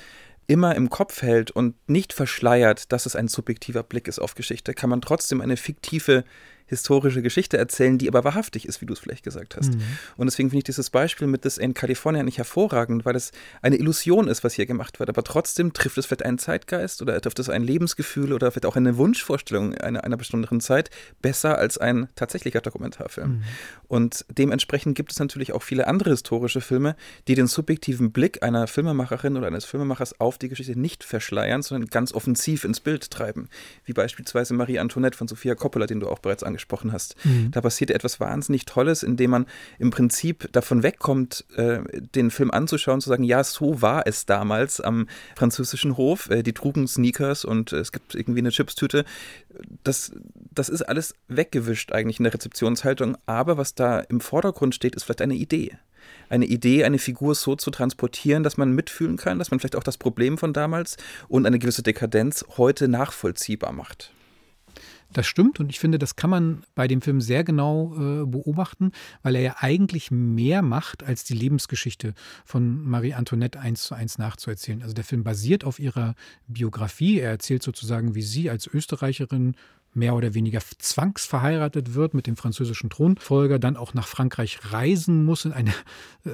immer 0.48 0.76
im 0.76 0.90
Kopf 0.90 1.22
hält 1.22 1.52
und 1.52 1.76
nicht 1.88 2.14
verschleiert, 2.14 2.92
dass 2.92 3.06
es 3.06 3.16
ein 3.16 3.28
subjektiver 3.28 3.84
Blick 3.84 4.08
ist 4.08 4.20
auf 4.20 4.36
Geschichte, 4.36 4.74
kann 4.74 4.90
man 4.90 5.02
trotzdem 5.02 5.42
eine 5.42 5.58
fiktive 5.58 6.24
historische 6.68 7.22
Geschichte 7.22 7.58
erzählen, 7.58 7.98
die 7.98 8.08
aber 8.08 8.24
wahrhaftig 8.24 8.68
ist, 8.68 8.82
wie 8.82 8.86
du 8.86 8.94
es 8.94 9.00
vielleicht 9.00 9.24
gesagt 9.24 9.56
hast. 9.56 9.74
Mhm. 9.74 9.82
Und 10.18 10.26
deswegen 10.26 10.50
finde 10.50 10.60
ich 10.60 10.64
dieses 10.64 10.90
Beispiel 10.90 11.28
mit 11.28 11.46
das 11.46 11.58
in 11.58 11.74
Kalifornien 11.74 12.26
nicht 12.26 12.40
hervorragend, 12.40 13.06
weil 13.06 13.16
es 13.16 13.32
eine 13.62 13.78
Illusion 13.78 14.28
ist, 14.28 14.44
was 14.44 14.54
hier 14.54 14.66
gemacht 14.66 15.00
wird. 15.00 15.10
Aber 15.10 15.24
trotzdem 15.24 15.74
trifft 15.74 15.98
es 15.98 16.08
vielleicht 16.08 16.26
einen 16.26 16.40
Zeitgeist 16.40 17.02
oder 17.02 17.20
trifft 17.22 17.40
es 17.40 17.50
ein 17.50 17.64
Lebensgefühl 17.64 18.34
oder 18.34 18.52
vielleicht 18.52 18.66
auch 18.66 18.76
eine 18.76 18.98
Wunschvorstellung 18.98 19.76
einer, 19.76 20.04
einer 20.04 20.18
besonderen 20.18 20.60
Zeit 20.60 20.90
besser 21.22 21.58
als 21.60 21.78
ein 21.78 22.10
tatsächlicher 22.16 22.62
Dokumentarfilm. 22.62 23.30
Mhm. 23.30 23.44
Und 23.88 24.26
dementsprechend 24.30 24.96
gibt 24.96 25.12
es 25.12 25.20
natürlich 25.20 25.54
auch 25.54 25.62
viele 25.62 25.86
andere 25.88 26.10
historische 26.10 26.62
Filme, 26.62 26.96
die 27.28 27.36
den 27.36 27.48
subjektiven 27.48 28.12
Blick 28.12 28.42
einer 28.42 28.66
Filmemacherin 28.66 29.38
oder 29.38 29.48
eines 29.48 29.66
Filmemachers 29.66 30.20
auf 30.20 30.40
die 30.40 30.50
Geschichte 30.50 30.80
nicht 30.80 31.04
verschleiern, 31.04 31.62
sondern 31.62 31.90
ganz 31.90 32.12
offensiv 32.12 32.64
ins 32.64 32.80
Bild 32.80 33.12
treiben. 33.12 33.50
Wie 33.84 33.94
beispielsweise 33.94 34.56
Marie 34.56 34.80
Antoinette 34.80 35.18
von 35.18 35.28
Sophia 35.28 35.54
Coppola, 35.54 35.86
den 35.86 36.00
du 36.00 36.10
auch 36.10 36.20
bereits 36.20 36.42
angesprochen 36.42 36.55
angesprochen 36.56 36.92
hast. 36.92 37.16
Mhm. 37.26 37.52
Da 37.52 37.62
passiert 37.62 37.92
etwas 37.92 38.20
wahnsinnig 38.20 38.66
Tolles, 38.66 39.04
indem 39.04 39.32
man 39.32 39.46
im 39.78 39.92
Prinzip 39.92 40.52
davon 40.52 40.84
wegkommt, 40.84 41.46
äh, 41.56 41.80
den 42.16 42.32
Film 42.32 42.52
anzuschauen, 42.52 43.02
zu 43.02 43.10
sagen, 43.10 43.24
ja, 43.24 43.44
so 43.44 43.82
war 43.82 44.08
es 44.08 44.26
damals 44.26 44.82
am 44.82 45.08
französischen 45.36 45.98
Hof. 45.98 46.30
Äh, 46.30 46.44
die 46.44 46.54
trugen 46.54 46.88
Sneakers 46.88 47.46
und 47.46 47.74
äh, 47.74 47.78
es 47.78 47.92
gibt 47.92 48.16
irgendwie 48.16 48.40
eine 48.40 48.50
Chipstüte. 48.50 49.06
Das, 49.84 50.12
das 50.54 50.70
ist 50.70 50.82
alles 50.82 51.16
weggewischt 51.28 51.92
eigentlich 51.92 52.20
in 52.20 52.24
der 52.24 52.34
Rezeptionshaltung. 52.34 53.18
Aber 53.26 53.58
was 53.58 53.76
da 53.76 54.00
im 54.00 54.22
Vordergrund 54.22 54.74
steht, 54.76 54.96
ist 54.96 55.04
vielleicht 55.04 55.22
eine 55.22 55.36
Idee 55.36 55.78
eine 56.30 56.46
Idee, 56.46 56.84
eine 56.84 57.00
Figur 57.00 57.36
so 57.36 57.56
zu 57.56 57.72
transportieren, 57.72 58.44
dass 58.44 58.58
man 58.58 58.72
mitfühlen 58.72 59.18
kann, 59.18 59.40
dass 59.40 59.52
man 59.52 59.60
vielleicht 59.60 59.76
auch 59.76 59.84
das 59.84 59.98
Problem 59.98 60.38
von 60.38 60.54
damals 60.54 60.98
und 61.28 61.46
eine 61.46 61.60
gewisse 61.60 61.84
Dekadenz 61.84 62.46
heute 62.58 62.88
nachvollziehbar 62.88 63.72
macht. 63.72 64.12
Das 65.16 65.28
stimmt 65.28 65.62
und 65.62 65.70
ich 65.70 65.80
finde, 65.80 65.98
das 65.98 66.18
kann 66.18 66.30
man 66.30 66.64
bei 66.76 66.90
dem 66.90 67.02
Film 67.02 67.22
sehr 67.22 67.46
genau 67.46 67.94
äh, 67.96 68.26
beobachten, 68.26 68.92
weil 69.24 69.36
er 69.36 69.42
ja 69.42 69.56
eigentlich 69.60 70.12
mehr 70.12 70.62
macht, 70.62 71.04
als 71.04 71.24
die 71.24 71.36
Lebensgeschichte 71.36 72.14
von 72.44 72.84
Marie 72.84 73.14
Antoinette 73.14 73.62
eins 73.62 73.84
zu 73.84 73.96
eins 73.96 74.18
nachzuerzählen. 74.18 74.82
Also 74.82 74.94
der 74.94 75.06
Film 75.06 75.24
basiert 75.24 75.64
auf 75.64 75.80
ihrer 75.80 76.16
Biografie. 76.48 77.20
Er 77.20 77.30
erzählt 77.30 77.64
sozusagen, 77.64 78.14
wie 78.14 78.24
sie 78.24 78.50
als 78.50 78.68
Österreicherin 78.68 79.56
mehr 79.96 80.16
oder 80.16 80.34
weniger 80.34 80.60
zwangsverheiratet 80.78 81.94
wird 81.94 82.14
mit 82.14 82.28
dem 82.28 82.36
französischen 82.36 82.90
Thronfolger, 82.90 83.60
dann 83.60 83.78
auch 83.78 83.94
nach 83.94 84.08
Frankreich 84.08 84.60
reisen 84.72 85.24
muss, 85.26 85.46
in 85.46 85.54
einer 85.54 85.74
äh, 86.26 86.30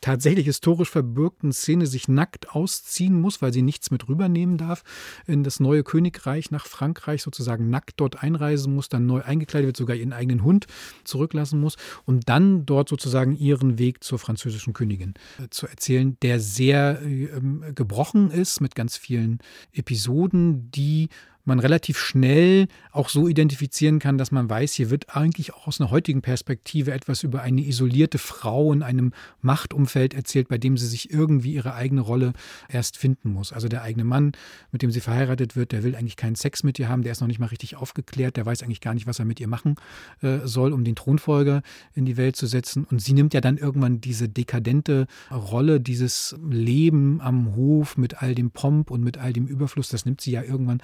tatsächlich 0.00 0.46
historisch 0.46 0.90
verbürgten 0.90 1.52
Szene 1.52 1.86
sich 1.86 2.08
nackt 2.08 2.50
ausziehen 2.50 3.20
muss, 3.20 3.40
weil 3.40 3.52
sie 3.52 3.62
nichts 3.62 3.90
mit 3.90 4.08
rübernehmen 4.08 4.58
darf 4.58 4.84
in 5.26 5.42
das 5.42 5.58
neue 5.58 5.82
Königreich 5.82 6.50
nach 6.50 6.66
Frankreich, 6.66 7.22
sozusagen 7.22 7.70
nackt 7.70 7.94
dort 7.96 8.22
einreisen 8.22 8.74
muss, 8.74 8.88
dann 8.88 9.06
neu 9.06 9.22
eingekleidet 9.22 9.68
wird, 9.68 9.76
sogar 9.76 9.96
ihren 9.96 10.12
eigenen 10.12 10.42
Hund 10.42 10.66
zurücklassen 11.04 11.60
muss, 11.60 11.76
um 12.04 12.20
dann 12.20 12.66
dort 12.66 12.88
sozusagen 12.88 13.36
ihren 13.36 13.78
Weg 13.78 14.04
zur 14.04 14.18
französischen 14.18 14.74
Königin 14.74 15.14
äh, 15.38 15.48
zu 15.48 15.66
erzählen, 15.66 16.16
der 16.22 16.40
sehr 16.40 17.00
äh, 17.02 17.72
gebrochen 17.74 18.30
ist 18.30 18.60
mit 18.60 18.74
ganz 18.74 18.96
vielen 18.96 19.38
Episoden, 19.72 20.70
die 20.70 21.08
man 21.44 21.58
relativ 21.58 21.98
schnell 21.98 22.68
auch 22.92 23.08
so 23.08 23.28
identifizieren 23.28 23.98
kann, 23.98 24.18
dass 24.18 24.30
man 24.30 24.48
weiß, 24.48 24.74
hier 24.74 24.90
wird 24.90 25.16
eigentlich 25.16 25.54
auch 25.54 25.66
aus 25.66 25.80
einer 25.80 25.90
heutigen 25.90 26.22
Perspektive 26.22 26.92
etwas 26.92 27.22
über 27.22 27.42
eine 27.42 27.62
isolierte 27.62 28.18
Frau 28.18 28.72
in 28.72 28.82
einem 28.82 29.12
Machtumfeld 29.40 30.14
erzählt, 30.14 30.48
bei 30.48 30.58
dem 30.58 30.76
sie 30.76 30.86
sich 30.86 31.10
irgendwie 31.10 31.54
ihre 31.54 31.74
eigene 31.74 32.00
Rolle 32.00 32.32
erst 32.68 32.96
finden 32.96 33.32
muss. 33.32 33.52
Also 33.52 33.68
der 33.68 33.82
eigene 33.82 34.04
Mann, 34.04 34.32
mit 34.70 34.82
dem 34.82 34.90
sie 34.90 35.00
verheiratet 35.00 35.56
wird, 35.56 35.72
der 35.72 35.82
will 35.82 35.96
eigentlich 35.96 36.16
keinen 36.16 36.36
Sex 36.36 36.62
mit 36.62 36.78
ihr 36.78 36.88
haben, 36.88 37.02
der 37.02 37.12
ist 37.12 37.20
noch 37.20 37.28
nicht 37.28 37.40
mal 37.40 37.46
richtig 37.46 37.76
aufgeklärt, 37.76 38.36
der 38.36 38.46
weiß 38.46 38.62
eigentlich 38.62 38.80
gar 38.80 38.94
nicht, 38.94 39.06
was 39.06 39.18
er 39.18 39.24
mit 39.24 39.40
ihr 39.40 39.48
machen 39.48 39.76
äh, 40.20 40.38
soll, 40.44 40.72
um 40.72 40.84
den 40.84 40.94
Thronfolger 40.94 41.62
in 41.94 42.04
die 42.04 42.16
Welt 42.16 42.36
zu 42.36 42.46
setzen. 42.46 42.84
Und 42.84 43.00
sie 43.00 43.14
nimmt 43.14 43.34
ja 43.34 43.40
dann 43.40 43.56
irgendwann 43.56 44.00
diese 44.00 44.28
dekadente 44.28 45.06
Rolle, 45.30 45.80
dieses 45.80 46.36
Leben 46.48 47.20
am 47.20 47.56
Hof 47.56 47.96
mit 47.96 48.22
all 48.22 48.34
dem 48.34 48.50
Pomp 48.50 48.90
und 48.90 49.02
mit 49.02 49.18
all 49.18 49.32
dem 49.32 49.46
Überfluss, 49.46 49.88
das 49.88 50.04
nimmt 50.04 50.20
sie 50.20 50.32
ja 50.32 50.42
irgendwann 50.42 50.82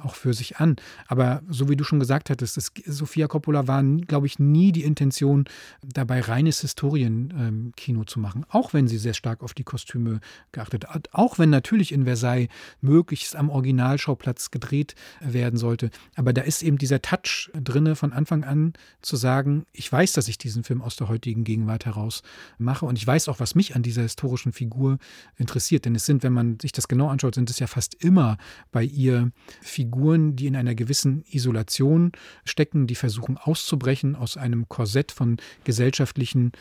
auch 0.00 0.14
für 0.14 0.34
sich 0.34 0.56
an. 0.58 0.76
Aber 1.06 1.42
so 1.48 1.68
wie 1.68 1.76
du 1.76 1.84
schon 1.84 2.00
gesagt 2.00 2.30
hattest, 2.30 2.56
das, 2.56 2.72
Sofia 2.86 3.26
Coppola 3.26 3.66
war, 3.66 3.82
glaube 3.82 4.26
ich, 4.26 4.38
nie 4.38 4.72
die 4.72 4.84
Intention, 4.84 5.44
dabei 5.82 6.20
reines 6.20 6.60
Historienkino 6.60 8.00
ähm, 8.00 8.06
zu 8.06 8.20
machen. 8.20 8.44
Auch 8.48 8.72
wenn 8.72 8.88
sie 8.88 8.98
sehr 8.98 9.14
stark 9.14 9.42
auf 9.42 9.54
die 9.54 9.64
Kostüme 9.64 10.20
geachtet 10.52 10.86
hat. 10.88 11.08
Auch 11.12 11.38
wenn 11.38 11.50
natürlich 11.50 11.92
in 11.92 12.04
Versailles 12.04 12.48
möglichst 12.80 13.36
am 13.36 13.50
Originalschauplatz 13.50 14.50
gedreht 14.50 14.94
werden 15.20 15.58
sollte. 15.58 15.90
Aber 16.14 16.32
da 16.32 16.42
ist 16.42 16.62
eben 16.62 16.78
dieser 16.78 17.02
Touch 17.02 17.50
drinne 17.54 17.96
von 17.96 18.12
Anfang 18.12 18.44
an 18.44 18.72
zu 19.02 19.16
sagen, 19.16 19.66
ich 19.72 19.90
weiß, 19.90 20.12
dass 20.12 20.28
ich 20.28 20.38
diesen 20.38 20.64
Film 20.64 20.82
aus 20.82 20.96
der 20.96 21.08
heutigen 21.08 21.44
Gegenwart 21.44 21.86
heraus 21.86 22.22
mache 22.58 22.86
und 22.86 22.96
ich 22.96 23.06
weiß 23.06 23.28
auch, 23.28 23.40
was 23.40 23.54
mich 23.54 23.76
an 23.76 23.82
dieser 23.82 24.02
historischen 24.02 24.52
Figur 24.52 24.98
interessiert. 25.36 25.84
Denn 25.84 25.94
es 25.94 26.06
sind, 26.06 26.22
wenn 26.22 26.32
man 26.32 26.58
sich 26.60 26.72
das 26.72 26.88
genau 26.88 27.08
anschaut, 27.08 27.34
sind 27.34 27.50
es 27.50 27.58
ja 27.58 27.66
fast 27.66 27.94
immer 28.02 28.38
bei 28.72 28.84
ihr 28.84 29.30
Figuren, 29.60 29.83
Figuren, 29.84 30.34
die 30.34 30.46
in 30.46 30.56
einer 30.56 30.74
gewissen 30.74 31.24
Isolation 31.30 32.12
stecken, 32.44 32.86
die 32.86 32.94
versuchen 32.94 33.36
auszubrechen 33.36 34.16
aus 34.16 34.36
einem 34.36 34.66
Korsett 34.68 35.12
von 35.12 35.36
gesellschaftlichen 35.64 36.52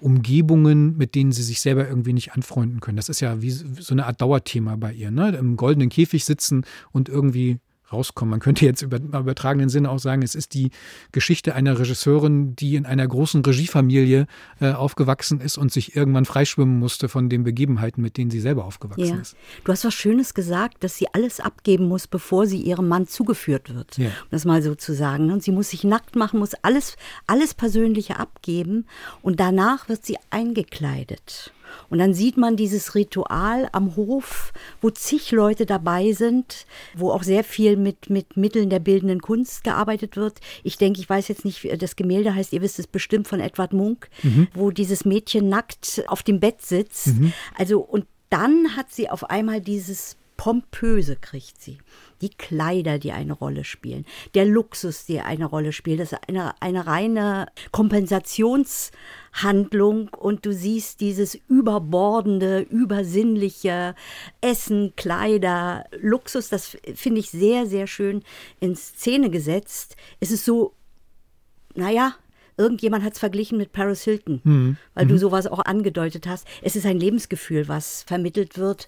Umgebungen, 0.00 0.96
mit 0.96 1.16
denen 1.16 1.32
sie 1.32 1.42
sich 1.42 1.60
selber 1.60 1.88
irgendwie 1.88 2.12
nicht 2.12 2.32
anfreunden 2.32 2.80
können. 2.80 2.96
Das 2.96 3.08
ist 3.08 3.20
ja 3.20 3.42
wie 3.42 3.50
so 3.50 3.94
eine 3.94 4.06
Art 4.06 4.20
Dauerthema 4.20 4.76
bei 4.76 4.92
ihr. 4.92 5.10
Ne? 5.10 5.36
Im 5.36 5.56
goldenen 5.56 5.88
Käfig 5.88 6.24
sitzen 6.24 6.64
und 6.92 7.08
irgendwie 7.08 7.58
rauskommen. 7.92 8.30
Man 8.30 8.40
könnte 8.40 8.64
jetzt 8.64 8.82
über, 8.82 8.98
im 8.98 9.06
übertragenen 9.08 9.68
Sinne 9.68 9.90
auch 9.90 9.98
sagen, 9.98 10.22
es 10.22 10.34
ist 10.34 10.54
die 10.54 10.70
Geschichte 11.12 11.54
einer 11.54 11.78
Regisseurin, 11.78 12.54
die 12.56 12.76
in 12.76 12.86
einer 12.86 13.06
großen 13.06 13.44
Regiefamilie 13.44 14.26
äh, 14.60 14.72
aufgewachsen 14.72 15.40
ist 15.40 15.58
und 15.58 15.72
sich 15.72 15.96
irgendwann 15.96 16.24
freischwimmen 16.24 16.78
musste 16.78 17.08
von 17.08 17.28
den 17.28 17.44
Begebenheiten, 17.44 18.02
mit 18.02 18.16
denen 18.16 18.30
sie 18.30 18.40
selber 18.40 18.64
aufgewachsen 18.64 19.06
ja. 19.06 19.20
ist. 19.20 19.36
Du 19.64 19.72
hast 19.72 19.84
was 19.84 19.94
Schönes 19.94 20.34
gesagt, 20.34 20.84
dass 20.84 20.96
sie 20.96 21.06
alles 21.12 21.40
abgeben 21.40 21.88
muss, 21.88 22.06
bevor 22.06 22.46
sie 22.46 22.60
ihrem 22.60 22.88
Mann 22.88 23.06
zugeführt 23.06 23.74
wird. 23.74 23.98
Ja. 23.98 24.08
Um 24.08 24.28
das 24.30 24.44
mal 24.44 24.62
so 24.62 24.74
zu 24.74 24.94
sagen. 24.94 25.30
Und 25.30 25.42
sie 25.42 25.52
muss 25.52 25.70
sich 25.70 25.84
nackt 25.84 26.16
machen, 26.16 26.38
muss 26.38 26.54
alles, 26.62 26.96
alles 27.26 27.54
Persönliche 27.54 28.18
abgeben 28.18 28.86
und 29.22 29.40
danach 29.40 29.88
wird 29.88 30.04
sie 30.04 30.16
eingekleidet. 30.30 31.52
Und 31.88 31.98
dann 31.98 32.14
sieht 32.14 32.36
man 32.36 32.56
dieses 32.56 32.94
Ritual 32.94 33.68
am 33.72 33.96
Hof, 33.96 34.52
wo 34.80 34.90
zig 34.90 35.32
Leute 35.32 35.66
dabei 35.66 36.12
sind, 36.12 36.66
wo 36.94 37.10
auch 37.10 37.22
sehr 37.22 37.44
viel 37.44 37.76
mit, 37.76 38.10
mit 38.10 38.36
Mitteln 38.36 38.70
der 38.70 38.80
bildenden 38.80 39.20
Kunst 39.20 39.64
gearbeitet 39.64 40.16
wird. 40.16 40.40
Ich 40.62 40.78
denke, 40.78 41.00
ich 41.00 41.08
weiß 41.08 41.28
jetzt 41.28 41.44
nicht, 41.44 41.66
das 41.80 41.96
Gemälde 41.96 42.34
heißt, 42.34 42.52
ihr 42.52 42.62
wisst 42.62 42.78
es 42.78 42.86
bestimmt 42.86 43.28
von 43.28 43.40
Edward 43.40 43.72
Munk, 43.72 44.08
mhm. 44.22 44.48
wo 44.54 44.70
dieses 44.70 45.04
Mädchen 45.04 45.48
nackt 45.48 46.04
auf 46.08 46.22
dem 46.22 46.40
Bett 46.40 46.62
sitzt. 46.62 47.08
Mhm. 47.08 47.32
Also, 47.56 47.80
und 47.80 48.06
dann 48.30 48.76
hat 48.76 48.92
sie 48.92 49.08
auf 49.08 49.30
einmal 49.30 49.60
dieses 49.60 50.17
Pompöse 50.38 51.16
kriegt 51.16 51.60
sie. 51.60 51.76
Die 52.22 52.30
Kleider, 52.30 52.98
die 52.98 53.12
eine 53.12 53.34
Rolle 53.34 53.64
spielen. 53.64 54.06
Der 54.34 54.46
Luxus, 54.46 55.04
der 55.04 55.26
eine 55.26 55.44
Rolle 55.44 55.72
spielt. 55.72 56.00
Das 56.00 56.12
ist 56.12 56.28
eine, 56.28 56.54
eine 56.62 56.86
reine 56.86 57.48
Kompensationshandlung 57.72 60.08
und 60.16 60.46
du 60.46 60.54
siehst 60.54 61.00
dieses 61.00 61.34
überbordende, 61.48 62.60
übersinnliche 62.60 63.94
Essen, 64.40 64.94
Kleider, 64.96 65.84
Luxus. 66.00 66.48
Das 66.48 66.78
finde 66.94 67.20
ich 67.20 67.30
sehr, 67.30 67.66
sehr 67.66 67.88
schön 67.88 68.22
in 68.60 68.76
Szene 68.76 69.30
gesetzt. 69.30 69.96
Es 70.20 70.30
ist 70.30 70.44
so, 70.44 70.72
naja, 71.74 72.14
irgendjemand 72.56 73.02
hat 73.04 73.14
es 73.14 73.18
verglichen 73.18 73.58
mit 73.58 73.72
Paris 73.72 74.04
Hilton, 74.04 74.40
mhm. 74.44 74.76
weil 74.94 75.06
mhm. 75.06 75.10
du 75.10 75.18
sowas 75.18 75.48
auch 75.48 75.64
angedeutet 75.64 76.28
hast. 76.28 76.46
Es 76.62 76.76
ist 76.76 76.86
ein 76.86 76.98
Lebensgefühl, 76.98 77.66
was 77.66 78.04
vermittelt 78.04 78.56
wird 78.56 78.86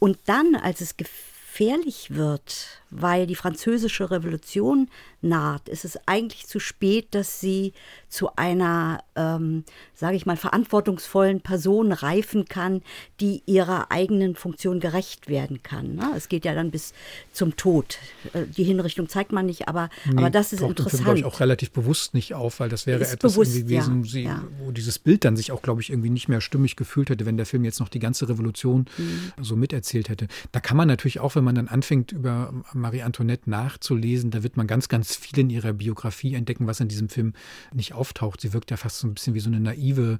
und 0.00 0.18
dann, 0.24 0.56
als 0.56 0.80
es 0.80 0.96
gefährlich 0.96 2.16
wird, 2.16 2.79
weil 2.90 3.26
die 3.26 3.34
französische 3.34 4.10
Revolution 4.10 4.88
naht, 5.22 5.68
ist 5.68 5.84
es 5.84 5.98
eigentlich 6.06 6.46
zu 6.46 6.58
spät, 6.58 7.08
dass 7.12 7.40
sie 7.40 7.72
zu 8.08 8.34
einer, 8.36 9.02
ähm, 9.14 9.64
sage 9.94 10.16
ich 10.16 10.26
mal, 10.26 10.36
verantwortungsvollen 10.36 11.40
Person 11.40 11.92
reifen 11.92 12.46
kann, 12.46 12.82
die 13.20 13.42
ihrer 13.46 13.90
eigenen 13.90 14.34
Funktion 14.34 14.80
gerecht 14.80 15.28
werden 15.28 15.62
kann. 15.62 15.94
Ne? 15.94 16.10
Es 16.16 16.28
geht 16.28 16.44
ja 16.44 16.54
dann 16.54 16.70
bis 16.70 16.92
zum 17.32 17.56
Tod. 17.56 17.98
Äh, 18.32 18.46
die 18.46 18.64
Hinrichtung 18.64 19.08
zeigt 19.08 19.30
man 19.30 19.46
nicht, 19.46 19.68
aber, 19.68 19.88
nee, 20.06 20.16
aber 20.16 20.30
das 20.30 20.52
ist 20.52 20.62
interessant. 20.62 21.04
glaube 21.04 21.18
ich, 21.18 21.24
auch 21.24 21.40
relativ 21.40 21.70
bewusst 21.70 22.14
nicht 22.14 22.34
auf, 22.34 22.60
weil 22.60 22.68
das 22.68 22.86
wäre 22.86 23.00
ist 23.00 23.12
etwas 23.12 23.34
bewusst, 23.34 23.54
gewesen, 23.54 24.02
ja, 24.02 24.10
sie, 24.10 24.22
ja. 24.24 24.44
wo 24.58 24.72
dieses 24.72 24.98
Bild 24.98 25.24
dann 25.24 25.36
sich 25.36 25.52
auch, 25.52 25.62
glaube 25.62 25.80
ich, 25.80 25.90
irgendwie 25.90 26.10
nicht 26.10 26.28
mehr 26.28 26.40
stimmig 26.40 26.74
gefühlt 26.76 27.10
hätte, 27.10 27.26
wenn 27.26 27.36
der 27.36 27.46
Film 27.46 27.64
jetzt 27.64 27.78
noch 27.78 27.88
die 27.88 28.00
ganze 28.00 28.28
Revolution 28.28 28.86
mhm. 28.96 29.32
so 29.40 29.54
miterzählt 29.54 30.08
hätte. 30.08 30.26
Da 30.50 30.60
kann 30.60 30.76
man 30.76 30.88
natürlich 30.88 31.20
auch, 31.20 31.36
wenn 31.36 31.44
man 31.44 31.54
dann 31.54 31.68
anfängt, 31.68 32.12
über 32.12 32.52
Marie 32.80 33.02
Antoinette 33.02 33.48
nachzulesen, 33.48 34.30
da 34.30 34.42
wird 34.42 34.56
man 34.56 34.66
ganz, 34.66 34.88
ganz 34.88 35.16
viel 35.16 35.38
in 35.38 35.50
ihrer 35.50 35.72
Biografie 35.72 36.34
entdecken, 36.34 36.66
was 36.66 36.80
in 36.80 36.88
diesem 36.88 37.08
Film 37.08 37.34
nicht 37.72 37.94
auftaucht. 37.94 38.40
Sie 38.40 38.52
wirkt 38.52 38.70
ja 38.70 38.76
fast 38.76 38.98
so 38.98 39.06
ein 39.06 39.14
bisschen 39.14 39.34
wie 39.34 39.40
so 39.40 39.48
eine 39.48 39.60
naive 39.60 40.18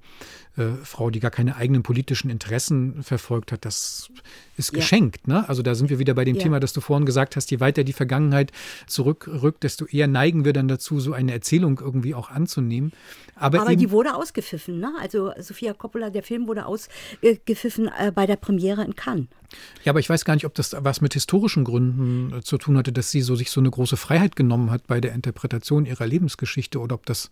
äh, 0.56 0.68
Frau, 0.84 1.11
die 1.11 1.20
gar 1.20 1.30
keine 1.30 1.56
eigenen 1.56 1.82
politischen 1.82 2.30
Interessen 2.30 3.02
verfolgt 3.02 3.52
hat. 3.52 3.64
Das 3.64 4.11
ist 4.56 4.72
ja. 4.72 4.78
geschenkt. 4.78 5.26
Ne? 5.26 5.48
Also 5.48 5.62
da 5.62 5.74
sind 5.74 5.90
wir 5.90 5.98
wieder 5.98 6.14
bei 6.14 6.24
dem 6.24 6.36
ja. 6.36 6.42
Thema, 6.42 6.61
das 6.61 6.72
du 6.72 6.80
vorhin 6.80 7.06
gesagt 7.06 7.36
hast, 7.36 7.50
je 7.50 7.61
weiter 7.61 7.84
die 7.84 7.92
Vergangenheit 7.92 8.52
zurückrückt, 8.86 9.64
desto 9.64 9.86
eher 9.86 10.06
neigen 10.06 10.44
wir 10.44 10.52
dann 10.52 10.68
dazu, 10.68 11.00
so 11.00 11.12
eine 11.12 11.32
Erzählung 11.32 11.80
irgendwie 11.80 12.14
auch 12.14 12.30
anzunehmen. 12.30 12.92
Aber, 13.34 13.62
Aber 13.62 13.76
die 13.76 13.90
wurde 13.90 14.14
ausgepfiffen. 14.14 14.78
Ne? 14.78 14.92
Also 15.00 15.32
Sophia 15.38 15.72
Coppola, 15.72 16.11
der 16.11 16.22
Film 16.22 16.46
wurde 16.46 16.66
ausgepfiffen 16.66 17.90
äh, 17.98 18.12
bei 18.14 18.26
der 18.26 18.36
Premiere 18.36 18.84
in 18.84 18.94
Cannes. 18.94 19.26
Ja, 19.84 19.92
aber 19.92 20.01
ich 20.01 20.09
weiß 20.09 20.24
gar 20.24 20.34
nicht, 20.34 20.46
ob 20.46 20.55
das 20.55 20.76
was 20.78 21.01
mit 21.01 21.14
historischen 21.14 21.64
Gründen 21.64 22.38
äh, 22.38 22.42
zu 22.42 22.59
tun 22.59 22.76
hatte, 22.76 22.92
dass 22.92 23.11
sie 23.11 23.22
so 23.22 23.34
sich 23.36 23.51
so 23.51 23.61
eine 23.61 23.70
große 23.70 23.96
Freiheit 23.96 24.36
genommen 24.36 24.70
hat 24.70 24.86
bei 24.86 25.01
der 25.01 25.12
Interpretation 25.12 25.86
ihrer 25.86 26.07
Lebensgeschichte 26.07 26.78
oder 26.78 26.94
ob 26.94 27.07
das 27.07 27.30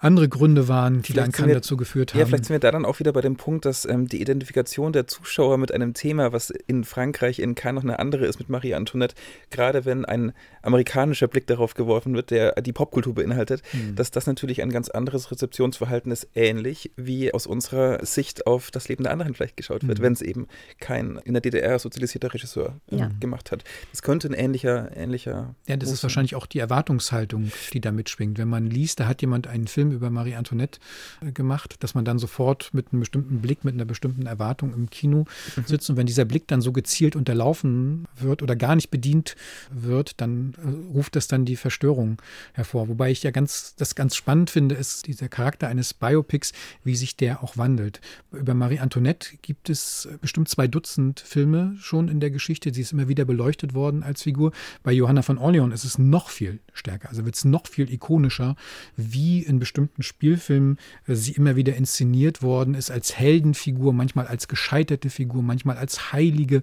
andere 0.00 0.28
Gründe 0.28 0.68
waren, 0.68 1.02
die 1.02 1.12
vielleicht 1.12 1.38
dann 1.38 1.48
wir, 1.48 1.54
dazu 1.54 1.76
geführt 1.76 2.14
haben. 2.14 2.20
Ja, 2.20 2.26
vielleicht 2.26 2.44
sind 2.44 2.54
wir 2.54 2.60
da 2.60 2.70
dann 2.70 2.84
auch 2.84 2.98
wieder 3.00 3.12
bei 3.12 3.20
dem 3.20 3.36
Punkt, 3.36 3.64
dass 3.64 3.84
ähm, 3.84 4.06
die 4.06 4.20
Identifikation 4.20 4.92
der 4.92 5.06
Zuschauer 5.06 5.58
mit 5.58 5.72
einem 5.72 5.94
Thema, 5.94 6.32
was 6.32 6.50
in 6.50 6.84
Frankreich 6.84 7.38
in 7.38 7.54
Cannes 7.54 7.82
noch 7.82 7.88
eine 7.88 7.98
andere 7.98 8.26
ist 8.26 8.38
mit 8.38 8.48
Marie 8.48 8.74
Antoinette, 8.74 9.14
gerade 9.50 9.84
wenn 9.84 10.04
ein 10.04 10.32
amerikanischer 10.62 11.28
Blick 11.28 11.46
darauf 11.46 11.74
geworfen 11.74 12.14
wird, 12.14 12.30
der 12.30 12.52
die 12.60 12.72
Popkultur 12.72 13.14
beinhaltet, 13.14 13.62
mhm. 13.72 13.94
dass 13.94 14.10
das 14.10 14.26
natürlich 14.26 14.62
ein 14.62 14.70
ganz 14.70 14.88
anderes 14.88 15.30
Rezeptionsverhalten 15.30 16.12
ist, 16.12 16.28
ähnlich 16.34 16.92
wie 16.96 17.32
aus 17.32 17.46
unserer 17.46 18.04
Sicht 18.04 18.46
auf 18.46 18.70
das 18.70 18.88
Leben 18.88 19.04
der 19.04 19.12
anderen 19.12 19.34
vielleicht 19.34 19.56
geschaut 19.56 19.86
wird, 19.86 19.98
mhm. 19.98 20.02
wenn 20.02 20.12
es 20.12 20.22
eben 20.22 20.46
kein 20.80 21.20
in 21.24 21.34
der 21.34 21.40
DDR 21.40 21.78
sozialisierter 21.78 22.32
Regisseur 22.32 22.80
äh, 22.90 22.96
ja. 22.96 23.10
gemacht 23.20 23.50
hat. 23.50 23.64
Das 23.90 24.02
könnte 24.02 24.28
ein 24.28 24.34
ähnlicher, 24.34 24.96
ähnlicher. 24.96 25.54
Ja, 25.66 25.76
das 25.76 25.90
ist 25.90 26.02
wahrscheinlich 26.02 26.34
auch 26.34 26.46
die 26.46 26.58
Erwartungshaltung, 26.58 27.50
die 27.72 27.80
da 27.80 27.92
mitschwingt. 27.92 28.38
Wenn 28.38 28.48
man 28.48 28.66
liest, 28.66 29.00
da 29.00 29.06
hat 29.06 29.22
jemand 29.22 29.46
einen 29.46 29.66
Film 29.66 29.87
Film 29.88 29.92
über 29.92 30.10
Marie 30.10 30.34
Antoinette 30.34 30.78
äh, 31.20 31.32
gemacht, 31.32 31.76
dass 31.80 31.94
man 31.94 32.04
dann 32.04 32.18
sofort 32.18 32.70
mit 32.72 32.92
einem 32.92 33.00
bestimmten 33.00 33.40
Blick, 33.40 33.64
mit 33.64 33.74
einer 33.74 33.84
bestimmten 33.84 34.26
Erwartung 34.26 34.74
im 34.74 34.90
Kino 34.90 35.24
mhm. 35.56 35.64
sitzt. 35.66 35.90
Und 35.90 35.96
wenn 35.96 36.06
dieser 36.06 36.24
Blick 36.24 36.46
dann 36.48 36.60
so 36.60 36.72
gezielt 36.72 37.16
unterlaufen 37.16 38.06
wird 38.16 38.42
oder 38.42 38.56
gar 38.56 38.76
nicht 38.76 38.90
bedient 38.90 39.36
wird, 39.70 40.20
dann 40.20 40.54
äh, 40.58 40.94
ruft 40.94 41.16
das 41.16 41.28
dann 41.28 41.44
die 41.44 41.56
Verstörung 41.56 42.20
hervor. 42.52 42.88
Wobei 42.88 43.10
ich 43.10 43.22
ja 43.22 43.30
ganz, 43.30 43.74
das 43.76 43.94
ganz 43.94 44.16
spannend 44.16 44.50
finde, 44.50 44.74
ist 44.74 45.06
dieser 45.06 45.28
Charakter 45.28 45.68
eines 45.68 45.94
Biopics, 45.94 46.52
wie 46.84 46.96
sich 46.96 47.16
der 47.16 47.42
auch 47.42 47.56
wandelt. 47.56 48.00
Über 48.32 48.54
Marie 48.54 48.78
Antoinette 48.78 49.36
gibt 49.42 49.70
es 49.70 50.08
bestimmt 50.20 50.48
zwei 50.48 50.68
Dutzend 50.68 51.20
Filme 51.20 51.76
schon 51.80 52.08
in 52.08 52.20
der 52.20 52.30
Geschichte. 52.30 52.72
Sie 52.72 52.82
ist 52.82 52.92
immer 52.92 53.08
wieder 53.08 53.24
beleuchtet 53.24 53.74
worden 53.74 54.02
als 54.02 54.22
Figur. 54.22 54.52
Bei 54.82 54.92
Johanna 54.92 55.22
von 55.22 55.38
Orleans 55.38 55.74
ist 55.74 55.84
es 55.84 55.98
noch 55.98 56.28
viel 56.28 56.60
stärker. 56.72 57.08
Also 57.08 57.24
wird 57.24 57.34
es 57.34 57.44
noch 57.44 57.66
viel 57.66 57.90
ikonischer, 57.92 58.56
wie 58.96 59.40
in 59.42 59.58
bestimmten 59.58 59.77
Spielfilmen 60.00 60.78
äh, 61.06 61.14
sie 61.14 61.32
immer 61.32 61.56
wieder 61.56 61.76
inszeniert 61.76 62.42
worden 62.42 62.74
ist, 62.74 62.90
als 62.90 63.16
Heldenfigur, 63.16 63.92
manchmal 63.92 64.26
als 64.26 64.48
gescheiterte 64.48 65.10
Figur, 65.10 65.42
manchmal 65.42 65.76
als 65.76 66.12
Heilige. 66.12 66.62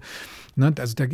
Ne? 0.54 0.72
Also 0.78 0.94
da, 0.94 1.06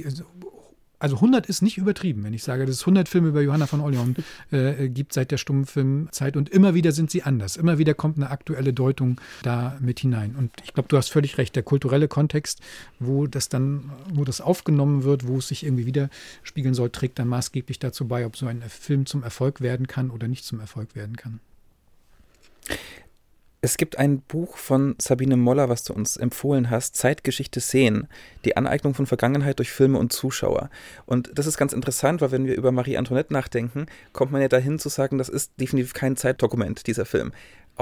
also 1.03 1.17
100 1.17 1.47
ist 1.47 1.63
nicht 1.63 1.79
übertrieben, 1.79 2.23
wenn 2.23 2.33
ich 2.33 2.45
sage, 2.45 2.65
dass 2.65 2.77
es 2.77 2.83
100 2.83 3.09
Filme 3.09 3.29
über 3.29 3.41
Johanna 3.41 3.67
von 3.67 3.81
Orleans 3.81 4.19
äh, 4.53 4.89
gibt 4.89 5.13
seit 5.13 5.33
der 5.33 5.37
Stummfilmzeit 5.37 6.37
und 6.37 6.49
immer 6.49 6.75
wieder 6.75 6.93
sind 6.93 7.11
sie 7.11 7.25
anders. 7.25 7.57
Immer 7.57 7.79
wieder 7.79 7.93
kommt 7.93 8.19
eine 8.19 8.31
aktuelle 8.31 8.73
Deutung 8.73 9.21
da 9.43 9.77
mit 9.81 9.99
hinein. 9.99 10.37
Und 10.37 10.53
ich 10.63 10.75
glaube, 10.75 10.89
du 10.89 10.97
hast 10.97 11.09
völlig 11.11 11.39
recht, 11.39 11.57
der 11.57 11.65
kulturelle 11.65 12.07
Kontext, 12.07 12.61
wo 13.01 13.27
das 13.27 13.49
dann, 13.49 13.91
wo 14.15 14.25
das 14.25 14.41
aufgenommen 14.41 15.03
wird, 15.03 15.27
wo 15.27 15.39
es 15.39 15.49
sich 15.49 15.65
irgendwie 15.65 15.87
widerspiegeln 15.87 16.75
soll, 16.75 16.91
trägt 16.91 17.19
dann 17.19 17.27
maßgeblich 17.27 17.81
dazu 17.81 18.07
bei, 18.07 18.25
ob 18.25 18.37
so 18.37 18.47
ein 18.47 18.63
Film 18.69 19.05
zum 19.05 19.25
Erfolg 19.25 19.61
werden 19.61 19.89
kann 19.89 20.09
oder 20.09 20.29
nicht 20.29 20.45
zum 20.45 20.61
Erfolg 20.61 20.95
werden 20.95 21.17
kann. 21.17 21.41
Es 23.65 23.77
gibt 23.77 23.97
ein 23.97 24.23
Buch 24.23 24.57
von 24.57 24.97
Sabine 25.01 25.37
Moller, 25.37 25.69
was 25.69 25.85
du 25.85 25.93
uns 25.93 26.17
empfohlen 26.17 26.69
hast, 26.69 26.97
Zeitgeschichte 26.97 27.61
sehen, 27.61 28.09
die 28.45 28.57
Aneignung 28.57 28.93
von 28.93 29.07
Vergangenheit 29.07 29.61
durch 29.61 29.71
Filme 29.71 30.01
und 30.01 30.13
Zuschauer. 30.13 30.69
Und 31.07 31.31
das 31.37 31.47
ist 31.47 31.59
ganz 31.59 31.73
interessant, 31.73 32.21
weil 32.21 32.33
wenn 32.33 32.47
wir 32.47 32.57
über 32.57 32.73
Marie 32.73 32.97
Antoinette 32.97 33.33
nachdenken, 33.33 33.87
kommt 34.13 34.33
man 34.33 34.43
ja 34.43 34.49
dahin 34.49 34.81
zu 34.81 34.89
sagen, 34.89 35.17
das 35.17 35.29
ist 35.29 35.53
definitiv 35.61 35.95
kein 35.95 36.17
Zeitdokument, 36.17 36.89
dieser 36.89 37.05
Film 37.05 37.31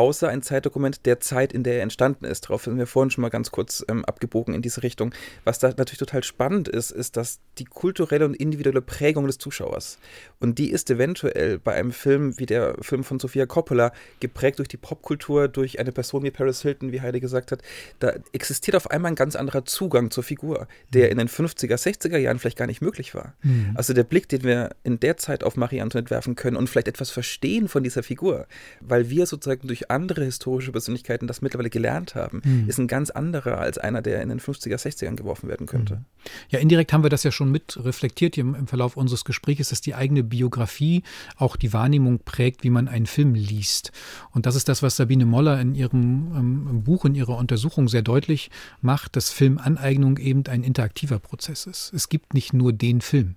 außer 0.00 0.30
ein 0.30 0.40
Zeitdokument 0.40 1.04
der 1.04 1.20
Zeit, 1.20 1.52
in 1.52 1.62
der 1.62 1.74
er 1.74 1.82
entstanden 1.82 2.24
ist. 2.24 2.46
Darauf 2.46 2.64
sind 2.64 2.78
wir 2.78 2.86
vorhin 2.86 3.10
schon 3.10 3.20
mal 3.20 3.28
ganz 3.28 3.50
kurz 3.50 3.84
ähm, 3.86 4.02
abgebogen 4.06 4.54
in 4.54 4.62
diese 4.62 4.82
Richtung. 4.82 5.14
Was 5.44 5.58
da 5.58 5.68
natürlich 5.68 5.98
total 5.98 6.24
spannend 6.24 6.68
ist, 6.68 6.90
ist, 6.90 7.18
dass 7.18 7.40
die 7.58 7.66
kulturelle 7.66 8.24
und 8.24 8.34
individuelle 8.34 8.80
Prägung 8.80 9.26
des 9.26 9.36
Zuschauers 9.36 9.98
und 10.40 10.58
die 10.58 10.70
ist 10.70 10.90
eventuell 10.90 11.58
bei 11.58 11.74
einem 11.74 11.92
Film 11.92 12.38
wie 12.38 12.46
der 12.46 12.74
Film 12.80 13.04
von 13.04 13.20
Sofia 13.20 13.44
Coppola 13.44 13.92
geprägt 14.20 14.58
durch 14.58 14.68
die 14.68 14.78
Popkultur, 14.78 15.48
durch 15.48 15.78
eine 15.78 15.92
Person 15.92 16.22
wie 16.22 16.30
Paris 16.30 16.62
Hilton, 16.62 16.92
wie 16.92 17.02
Heidi 17.02 17.20
gesagt 17.20 17.52
hat. 17.52 17.60
Da 17.98 18.14
existiert 18.32 18.74
auf 18.74 18.90
einmal 18.90 19.12
ein 19.12 19.16
ganz 19.16 19.36
anderer 19.36 19.66
Zugang 19.66 20.10
zur 20.10 20.24
Figur, 20.24 20.66
der 20.94 21.06
mhm. 21.06 21.10
in 21.12 21.18
den 21.18 21.28
50er, 21.28 21.76
60er 21.76 22.16
Jahren 22.16 22.38
vielleicht 22.38 22.56
gar 22.56 22.66
nicht 22.66 22.80
möglich 22.80 23.14
war. 23.14 23.34
Mhm. 23.42 23.72
Also 23.74 23.92
der 23.92 24.04
Blick, 24.04 24.30
den 24.30 24.42
wir 24.42 24.70
in 24.82 24.98
der 24.98 25.18
Zeit 25.18 25.44
auf 25.44 25.56
Marie 25.56 25.82
Antoinette 25.82 26.10
werfen 26.10 26.36
können 26.36 26.56
und 26.56 26.70
vielleicht 26.70 26.88
etwas 26.88 27.10
verstehen 27.10 27.68
von 27.68 27.84
dieser 27.84 28.02
Figur, 28.02 28.46
weil 28.80 29.10
wir 29.10 29.26
sozusagen 29.26 29.68
durch 29.68 29.89
andere 29.90 30.24
historische 30.24 30.72
Persönlichkeiten 30.72 31.26
das 31.26 31.42
mittlerweile 31.42 31.70
gelernt 31.70 32.14
haben, 32.14 32.40
mhm. 32.44 32.68
ist 32.68 32.78
ein 32.78 32.88
ganz 32.88 33.10
anderer 33.10 33.58
als 33.58 33.78
einer, 33.78 34.02
der 34.02 34.22
in 34.22 34.28
den 34.28 34.40
50er, 34.40 34.76
60ern 34.76 35.16
geworfen 35.16 35.48
werden 35.48 35.66
könnte. 35.66 35.96
Mhm. 35.96 36.04
Ja, 36.48 36.58
indirekt 36.58 36.92
haben 36.92 37.02
wir 37.02 37.10
das 37.10 37.22
ja 37.22 37.32
schon 37.32 37.50
mit 37.50 37.78
reflektiert 37.82 38.38
im, 38.38 38.54
im 38.54 38.66
Verlauf 38.66 38.96
unseres 38.96 39.24
Gesprächs, 39.24 39.68
dass 39.68 39.80
die 39.80 39.94
eigene 39.94 40.22
Biografie 40.22 41.02
auch 41.36 41.56
die 41.56 41.72
Wahrnehmung 41.72 42.20
prägt, 42.20 42.64
wie 42.64 42.70
man 42.70 42.88
einen 42.88 43.06
Film 43.06 43.34
liest. 43.34 43.92
Und 44.30 44.46
das 44.46 44.56
ist 44.56 44.68
das, 44.68 44.82
was 44.82 44.96
Sabine 44.96 45.26
Moller 45.26 45.60
in 45.60 45.74
ihrem 45.74 46.32
ähm, 46.34 46.82
Buch, 46.84 47.04
in 47.04 47.14
ihrer 47.14 47.36
Untersuchung 47.36 47.88
sehr 47.88 48.02
deutlich 48.02 48.50
macht, 48.80 49.16
dass 49.16 49.30
Filmaneignung 49.30 50.18
eben 50.18 50.44
ein 50.46 50.62
interaktiver 50.62 51.18
Prozess 51.18 51.66
ist. 51.66 51.92
Es 51.92 52.08
gibt 52.08 52.34
nicht 52.34 52.52
nur 52.52 52.72
den 52.72 53.00
Film. 53.00 53.36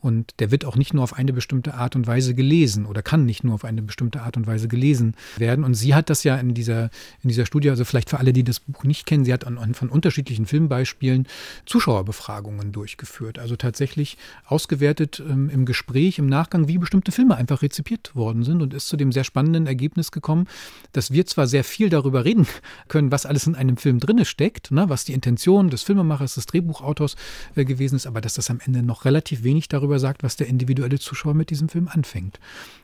Und 0.00 0.34
der 0.38 0.50
wird 0.50 0.64
auch 0.64 0.76
nicht 0.76 0.94
nur 0.94 1.04
auf 1.04 1.12
eine 1.12 1.32
bestimmte 1.32 1.74
Art 1.74 1.94
und 1.94 2.06
Weise 2.06 2.34
gelesen 2.34 2.86
oder 2.86 3.02
kann 3.02 3.26
nicht 3.26 3.44
nur 3.44 3.54
auf 3.54 3.64
eine 3.64 3.82
bestimmte 3.82 4.22
Art 4.22 4.36
und 4.36 4.46
Weise 4.46 4.66
gelesen 4.66 5.14
werden. 5.36 5.64
Und 5.64 5.74
sie 5.74 5.94
hat 5.94 6.10
das 6.10 6.24
ja 6.24 6.36
in 6.36 6.54
dieser, 6.54 6.90
in 7.22 7.28
dieser 7.28 7.46
Studie, 7.46 7.70
also 7.70 7.84
vielleicht 7.84 8.10
für 8.10 8.18
alle, 8.18 8.32
die 8.32 8.44
das 8.44 8.60
Buch 8.60 8.84
nicht 8.84 9.06
kennen, 9.06 9.24
sie 9.24 9.32
hat 9.32 9.46
an, 9.46 9.74
von 9.74 9.90
unterschiedlichen 9.90 10.46
Filmbeispielen 10.46 11.26
Zuschauerbefragungen 11.66 12.72
durchgeführt. 12.72 13.38
Also 13.38 13.56
tatsächlich 13.56 14.16
ausgewertet 14.46 15.22
ähm, 15.26 15.50
im 15.50 15.66
Gespräch, 15.66 16.18
im 16.18 16.26
Nachgang, 16.26 16.68
wie 16.68 16.78
bestimmte 16.78 17.12
Filme 17.12 17.36
einfach 17.36 17.62
rezipiert 17.62 18.14
worden 18.14 18.42
sind 18.42 18.62
und 18.62 18.74
ist 18.74 18.88
zu 18.88 18.96
dem 18.96 19.12
sehr 19.12 19.24
spannenden 19.24 19.66
Ergebnis 19.66 20.12
gekommen, 20.12 20.46
dass 20.92 21.10
wir 21.10 21.26
zwar 21.26 21.46
sehr 21.46 21.64
viel 21.64 21.90
darüber 21.90 22.24
reden 22.24 22.46
können, 22.88 23.12
was 23.12 23.26
alles 23.26 23.46
in 23.46 23.54
einem 23.54 23.76
Film 23.76 24.00
drinne 24.00 24.24
steckt, 24.24 24.70
ne, 24.70 24.88
was 24.88 25.04
die 25.04 25.12
Intention 25.12 25.68
des 25.68 25.82
Filmemachers, 25.82 26.34
des 26.34 26.46
Drehbuchautors 26.46 27.16
äh, 27.54 27.64
gewesen 27.64 27.96
ist, 27.96 28.06
aber 28.06 28.20
dass 28.20 28.34
das 28.34 28.50
am 28.50 28.60
Ende 28.64 28.82
noch 28.82 29.04
relativ 29.04 29.42
wenig 29.42 29.68
darüber 29.68 29.89
darüber 29.90 29.98
sagt, 29.98 30.22
was 30.22 30.36
der 30.36 30.46
individuelle 30.46 30.98
Zuschauer 31.00 31.34
mit 31.34 31.50
diesem 31.50 31.68
Film 31.68 31.88
anfängt. 31.88 32.38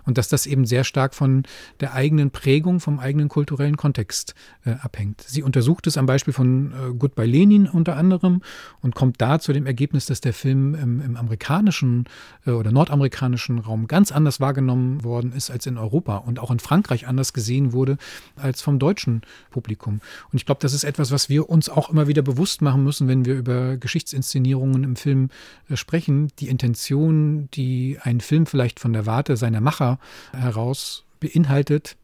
Und 0.04 0.18
dass 0.18 0.28
das 0.28 0.46
eben 0.46 0.66
sehr 0.66 0.84
stark 0.84 1.14
von 1.14 1.44
der 1.80 1.94
eigenen 1.94 2.30
Prägung, 2.30 2.80
vom 2.80 2.98
eigenen 2.98 3.28
kulturellen 3.28 3.76
Kontext 3.76 4.34
äh, 4.64 4.70
abhängt. 4.82 5.22
Sie 5.22 5.42
untersucht 5.42 5.86
es 5.86 5.96
am 5.96 6.06
Beispiel 6.06 6.32
von 6.32 6.72
äh, 6.72 6.94
Goodbye 6.96 7.26
Lenin 7.26 7.68
unter 7.68 7.96
anderem 7.96 8.42
und 8.82 8.94
kommt 8.94 9.20
da 9.20 9.38
zu 9.38 9.52
dem 9.52 9.66
Ergebnis, 9.66 10.06
dass 10.06 10.20
der 10.20 10.32
Film 10.32 10.74
im, 10.74 11.00
im 11.00 11.16
amerikanischen 11.16 12.04
äh, 12.44 12.50
oder 12.50 12.72
nordamerikanischen 12.72 13.58
Raum 13.58 13.86
ganz 13.86 14.10
anders 14.10 14.40
wahrgenommen 14.40 15.04
worden 15.04 15.32
ist 15.32 15.50
als 15.50 15.66
in 15.66 15.78
Europa 15.78 16.18
und 16.18 16.38
auch 16.40 16.50
in 16.50 16.58
Frankreich 16.58 17.06
anders 17.06 17.32
gesehen 17.32 17.72
wurde 17.72 17.98
als 18.36 18.62
vom 18.62 18.78
deutschen 18.78 19.22
Publikum. 19.50 20.00
Und 20.32 20.38
ich 20.38 20.46
glaube, 20.46 20.60
das 20.60 20.72
ist 20.72 20.84
etwas, 20.84 21.10
was 21.12 21.28
wir 21.28 21.48
uns 21.48 21.68
auch 21.68 21.90
immer 21.90 22.08
wieder 22.08 22.22
bewusst 22.22 22.62
machen 22.62 22.82
müssen, 22.82 23.08
wenn 23.08 23.24
wir 23.24 23.34
über 23.34 23.76
Geschichtsinszenierungen 23.76 24.84
im 24.84 24.96
Film 24.96 25.30
äh, 25.68 25.76
sprechen. 25.76 26.28
Die 26.38 26.48
Intention 26.48 26.95
Informationen, 26.96 27.50
die 27.52 27.98
ein 28.02 28.20
Film 28.20 28.46
vielleicht 28.46 28.80
von 28.80 28.92
der 28.92 29.06
Warte 29.06 29.36
seiner 29.36 29.60
Macher 29.60 29.98
heraus 30.32 31.04
beinhaltet, 31.20 31.96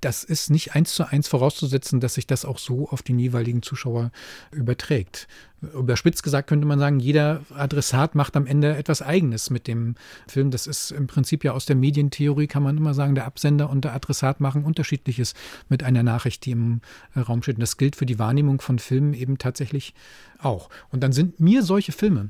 das 0.00 0.22
ist 0.22 0.50
nicht 0.50 0.76
eins 0.76 0.94
zu 0.94 1.10
eins 1.10 1.26
vorauszusetzen, 1.26 1.98
dass 1.98 2.14
sich 2.14 2.26
das 2.28 2.44
auch 2.44 2.58
so 2.58 2.88
auf 2.88 3.02
den 3.02 3.18
jeweiligen 3.18 3.62
Zuschauer 3.62 4.12
überträgt. 4.52 5.26
Überspitzt 5.60 6.22
gesagt 6.22 6.48
könnte 6.48 6.68
man 6.68 6.78
sagen, 6.78 7.00
jeder 7.00 7.42
Adressat 7.52 8.14
macht 8.14 8.36
am 8.36 8.46
Ende 8.46 8.76
etwas 8.76 9.02
Eigenes 9.02 9.50
mit 9.50 9.66
dem 9.66 9.96
Film. 10.28 10.52
Das 10.52 10.68
ist 10.68 10.92
im 10.92 11.08
Prinzip 11.08 11.42
ja 11.42 11.50
aus 11.52 11.66
der 11.66 11.74
Medientheorie, 11.74 12.46
kann 12.46 12.62
man 12.62 12.76
immer 12.76 12.94
sagen, 12.94 13.16
der 13.16 13.24
Absender 13.24 13.70
und 13.70 13.84
der 13.84 13.92
Adressat 13.92 14.38
machen 14.38 14.64
unterschiedliches 14.64 15.34
mit 15.68 15.82
einer 15.82 16.04
Nachricht, 16.04 16.44
die 16.44 16.52
im 16.52 16.80
Raum 17.16 17.42
steht. 17.42 17.56
Und 17.56 17.62
das 17.62 17.76
gilt 17.76 17.96
für 17.96 18.06
die 18.06 18.20
Wahrnehmung 18.20 18.60
von 18.60 18.78
Filmen 18.78 19.14
eben 19.14 19.38
tatsächlich 19.38 19.94
auch. 20.38 20.70
Und 20.92 21.02
dann 21.02 21.10
sind 21.10 21.40
mir 21.40 21.64
solche 21.64 21.90
Filme, 21.90 22.28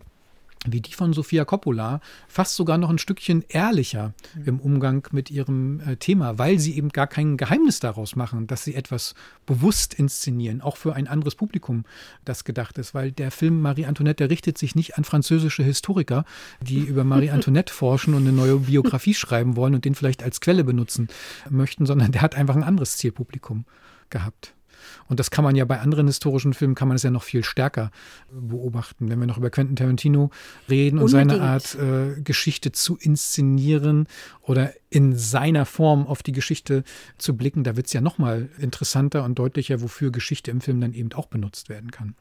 wie 0.67 0.81
die 0.81 0.93
von 0.93 1.13
Sofia 1.13 1.45
Coppola, 1.45 2.01
fast 2.27 2.57
sogar 2.57 2.79
noch 2.79 2.91
ein 2.91 2.99
Stückchen 2.99 3.45
ehrlicher 3.49 4.13
mhm. 4.35 4.45
im 4.45 4.61
Umgang 4.61 5.09
mit 5.13 5.31
ihrem 5.31 5.81
äh, 5.81 5.97
Thema, 5.97 6.39
weil 6.39 6.59
sie 6.59 6.77
eben 6.77 6.89
gar 6.91 7.07
kein 7.07 7.37
Geheimnis 7.37 7.81
daraus 7.81 8.17
machen, 8.17 8.47
dass 8.47 8.65
sie 8.65 8.75
etwas 8.75 9.15
bewusst 9.47 9.95
inszenieren, 9.95 10.61
auch 10.61 10.77
für 10.77 10.95
ein 10.95 11.07
anderes 11.07 11.35
Publikum, 11.35 11.85
das 12.25 12.45
gedacht 12.45 12.79
ist, 12.79 12.95
weil 12.95 13.13
der 13.13 13.31
Film 13.31 13.61
Marie 13.61 13.87
Antoinette, 13.87 14.25
der 14.25 14.31
richtet 14.31 14.59
sich 14.59 14.75
nicht 14.75 14.99
an 14.99 15.05
französische 15.05 15.63
Historiker, 15.63 16.25
die 16.61 16.79
über 16.89 17.05
Marie 17.05 17.31
Antoinette 17.31 17.73
forschen 17.73 18.15
und 18.15 18.23
eine 18.23 18.33
neue 18.33 18.57
Biografie 18.61 19.15
schreiben 19.15 19.57
wollen 19.57 19.75
und 19.75 19.85
den 19.85 19.95
vielleicht 19.95 20.23
als 20.23 20.41
Quelle 20.41 20.65
benutzen 20.65 21.09
möchten, 21.49 21.87
sondern 21.87 22.13
der 22.13 22.23
hat 22.23 22.35
einfach 22.35 22.57
ein 22.57 22.65
anderes 22.65 22.97
Zielpublikum 22.97 23.65
gehabt. 24.11 24.55
Und 25.09 25.21
das 25.21 25.31
kann 25.31 25.45
man 25.45 25.57
ja 25.57 25.65
bei 25.65 25.81
anderen 25.81 26.07
historischen 26.07 26.55
Filmen, 26.55 26.75
kann 26.75 26.89
man 26.89 26.97
es 26.97 27.03
ja 27.03 27.11
noch 27.11 27.23
viel 27.23 27.45
stärker 27.45 27.91
beobachten. 28.31 29.09
Wenn 29.09 29.19
wir 29.21 29.27
noch 29.27 29.39
über 29.39 29.51
Quentin 29.51 29.77
Tarantino 29.77 30.31
reden 30.69 30.99
Unbedingt. 30.99 31.33
und 31.33 31.39
seine 31.39 31.43
Art, 31.43 31.75
äh, 31.75 32.21
Geschichte 32.21 32.73
zu 32.73 32.97
inszenieren 32.97 34.07
oder 34.43 34.73
in 34.91 35.17
seiner 35.17 35.67
Form 35.67 36.07
auf 36.07 36.23
die 36.23 36.33
Geschichte 36.33 36.85
zu 37.19 37.37
blicken, 37.37 37.65
da 37.65 37.77
wird 37.77 37.87
es 37.87 37.93
ja 37.93 38.01
noch 38.01 38.19
mal 38.19 38.49
interessanter 38.59 39.25
und 39.25 39.39
deutlicher, 39.39 39.81
wofür 39.81 40.11
Geschichte 40.11 40.51
im 40.51 40.61
Film 40.61 40.81
dann 40.81 40.95
eben 40.95 41.13
auch 41.13 41.27
benutzt 41.27 41.69
werden 41.69 41.91
kann. 41.91 42.15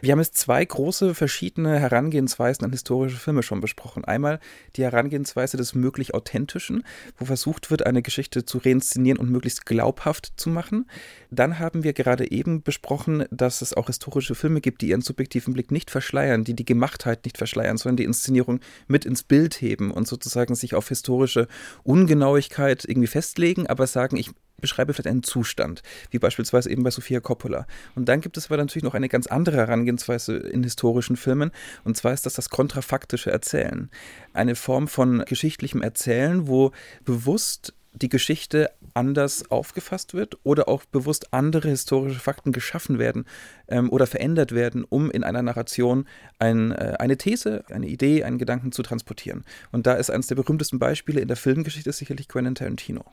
Wir 0.00 0.12
haben 0.12 0.20
jetzt 0.20 0.36
zwei 0.38 0.64
große 0.64 1.14
verschiedene 1.14 1.78
Herangehensweisen 1.78 2.64
an 2.64 2.72
historische 2.72 3.16
Filme 3.16 3.42
schon 3.42 3.60
besprochen. 3.60 4.04
Einmal 4.04 4.40
die 4.76 4.82
Herangehensweise 4.82 5.56
des 5.56 5.74
möglich 5.74 6.14
Authentischen, 6.14 6.84
wo 7.18 7.24
versucht 7.26 7.70
wird, 7.70 7.86
eine 7.86 8.02
Geschichte 8.02 8.44
zu 8.44 8.58
reinszenieren 8.58 9.18
und 9.18 9.30
möglichst 9.30 9.66
glaubhaft 9.66 10.32
zu 10.36 10.50
machen. 10.50 10.88
Dann 11.30 11.58
haben 11.58 11.84
wir 11.84 11.92
gerade 11.92 12.30
eben 12.30 12.62
besprochen, 12.62 13.24
dass 13.30 13.62
es 13.62 13.74
auch 13.74 13.86
historische 13.86 14.34
Filme 14.34 14.60
gibt, 14.60 14.82
die 14.82 14.88
ihren 14.88 15.02
subjektiven 15.02 15.54
Blick 15.54 15.70
nicht 15.70 15.90
verschleiern, 15.90 16.44
die 16.44 16.54
die 16.54 16.64
Gemachtheit 16.64 17.24
nicht 17.24 17.38
verschleiern, 17.38 17.76
sondern 17.76 17.96
die 17.98 18.04
Inszenierung 18.04 18.60
mit 18.88 19.04
ins 19.04 19.22
Bild 19.22 19.60
heben 19.60 19.90
und 19.90 20.08
sozusagen 20.08 20.54
sich 20.54 20.74
auf 20.74 20.88
historische 20.88 21.46
Ungenauigkeit 21.82 22.84
irgendwie 22.86 23.08
festlegen, 23.08 23.66
aber 23.66 23.86
sagen, 23.86 24.16
ich 24.16 24.30
beschreibe 24.60 24.92
vielleicht 24.92 25.08
einen 25.08 25.22
Zustand, 25.22 25.82
wie 26.10 26.18
beispielsweise 26.18 26.70
eben 26.70 26.82
bei 26.82 26.90
Sofia 26.90 27.20
Coppola. 27.20 27.66
Und 27.94 28.08
dann 28.08 28.20
gibt 28.20 28.36
es 28.36 28.46
aber 28.46 28.56
natürlich 28.56 28.84
noch 28.84 28.94
eine 28.94 29.08
ganz 29.08 29.26
andere 29.26 29.56
Herangehensweise 29.56 30.36
in 30.36 30.62
historischen 30.62 31.16
Filmen, 31.16 31.50
und 31.84 31.96
zwar 31.96 32.12
ist 32.12 32.26
das 32.26 32.34
das 32.34 32.50
kontrafaktische 32.50 33.30
Erzählen. 33.30 33.90
Eine 34.32 34.54
Form 34.54 34.88
von 34.88 35.24
geschichtlichem 35.26 35.82
Erzählen, 35.82 36.46
wo 36.46 36.72
bewusst 37.04 37.74
die 37.92 38.08
Geschichte 38.08 38.70
anders 38.94 39.50
aufgefasst 39.50 40.14
wird 40.14 40.38
oder 40.44 40.68
auch 40.68 40.84
bewusst 40.84 41.32
andere 41.32 41.68
historische 41.68 42.20
Fakten 42.20 42.52
geschaffen 42.52 42.98
werden 42.98 43.24
ähm, 43.70 43.90
oder 43.90 44.06
verändert 44.06 44.52
werden, 44.52 44.84
um 44.88 45.10
in 45.10 45.24
einer 45.24 45.42
Narration 45.42 46.06
ein, 46.38 46.72
äh, 46.72 46.96
eine 46.98 47.16
These, 47.16 47.64
eine 47.70 47.88
Idee, 47.88 48.24
einen 48.24 48.38
Gedanken 48.38 48.72
zu 48.72 48.82
transportieren. 48.82 49.44
Und 49.72 49.86
da 49.86 49.94
ist 49.94 50.10
eines 50.10 50.26
der 50.26 50.34
berühmtesten 50.34 50.78
Beispiele 50.78 51.20
in 51.20 51.28
der 51.28 51.36
Filmgeschichte 51.36 51.92
sicherlich 51.92 52.28
Quentin 52.28 52.54
Tarantino. 52.54 53.04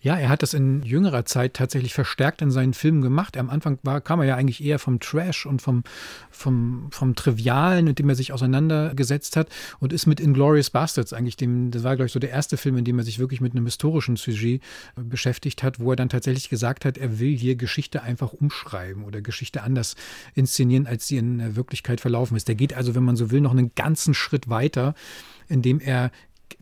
Ja, 0.00 0.18
er 0.18 0.28
hat 0.28 0.42
das 0.42 0.52
in 0.52 0.82
jüngerer 0.82 1.24
Zeit 1.24 1.54
tatsächlich 1.54 1.94
verstärkt 1.94 2.42
in 2.42 2.50
seinen 2.50 2.74
Filmen 2.74 3.00
gemacht. 3.00 3.38
Am 3.38 3.48
Anfang 3.48 3.78
war, 3.84 4.02
kam 4.02 4.20
er 4.20 4.26
ja 4.26 4.36
eigentlich 4.36 4.62
eher 4.62 4.78
vom 4.78 5.00
Trash 5.00 5.46
und 5.46 5.62
vom, 5.62 5.82
vom, 6.30 6.88
vom 6.90 7.14
Trivialen, 7.14 7.86
mit 7.86 7.98
dem 7.98 8.10
er 8.10 8.14
sich 8.14 8.32
auseinandergesetzt 8.32 9.36
hat 9.36 9.48
und 9.80 9.94
ist 9.94 10.06
mit 10.06 10.20
Inglourious 10.20 10.68
Bastards 10.68 11.14
eigentlich 11.14 11.36
dem, 11.36 11.70
das 11.70 11.84
war, 11.84 11.96
glaube 11.96 12.06
ich, 12.06 12.12
so 12.12 12.18
der 12.18 12.30
erste 12.30 12.58
Film, 12.58 12.76
in 12.76 12.84
dem 12.84 12.98
er 12.98 13.04
sich 13.04 13.18
wirklich 13.18 13.40
mit 13.40 13.52
einem 13.52 13.64
historischen 13.64 14.16
Sujet 14.16 14.62
äh, 14.96 15.02
beschäftigt 15.02 15.62
hat, 15.62 15.80
wo 15.80 15.92
er 15.92 15.96
dann 15.96 16.10
tatsächlich 16.10 16.50
gesagt 16.50 16.84
hat, 16.84 16.98
er 16.98 17.18
will 17.18 17.34
hier 17.34 17.56
Geschichte 17.56 18.02
einfach 18.02 18.34
umschreiben 18.34 19.04
oder 19.04 19.22
Geschichte 19.22 19.62
anders 19.62 19.93
inszenieren, 20.34 20.86
als 20.86 21.06
sie 21.06 21.16
in 21.16 21.56
Wirklichkeit 21.56 22.00
verlaufen 22.00 22.36
ist. 22.36 22.48
Der 22.48 22.54
geht 22.54 22.74
also, 22.74 22.94
wenn 22.94 23.04
man 23.04 23.16
so 23.16 23.30
will, 23.30 23.40
noch 23.40 23.52
einen 23.52 23.74
ganzen 23.74 24.14
Schritt 24.14 24.48
weiter, 24.48 24.94
indem 25.48 25.80
er 25.80 26.10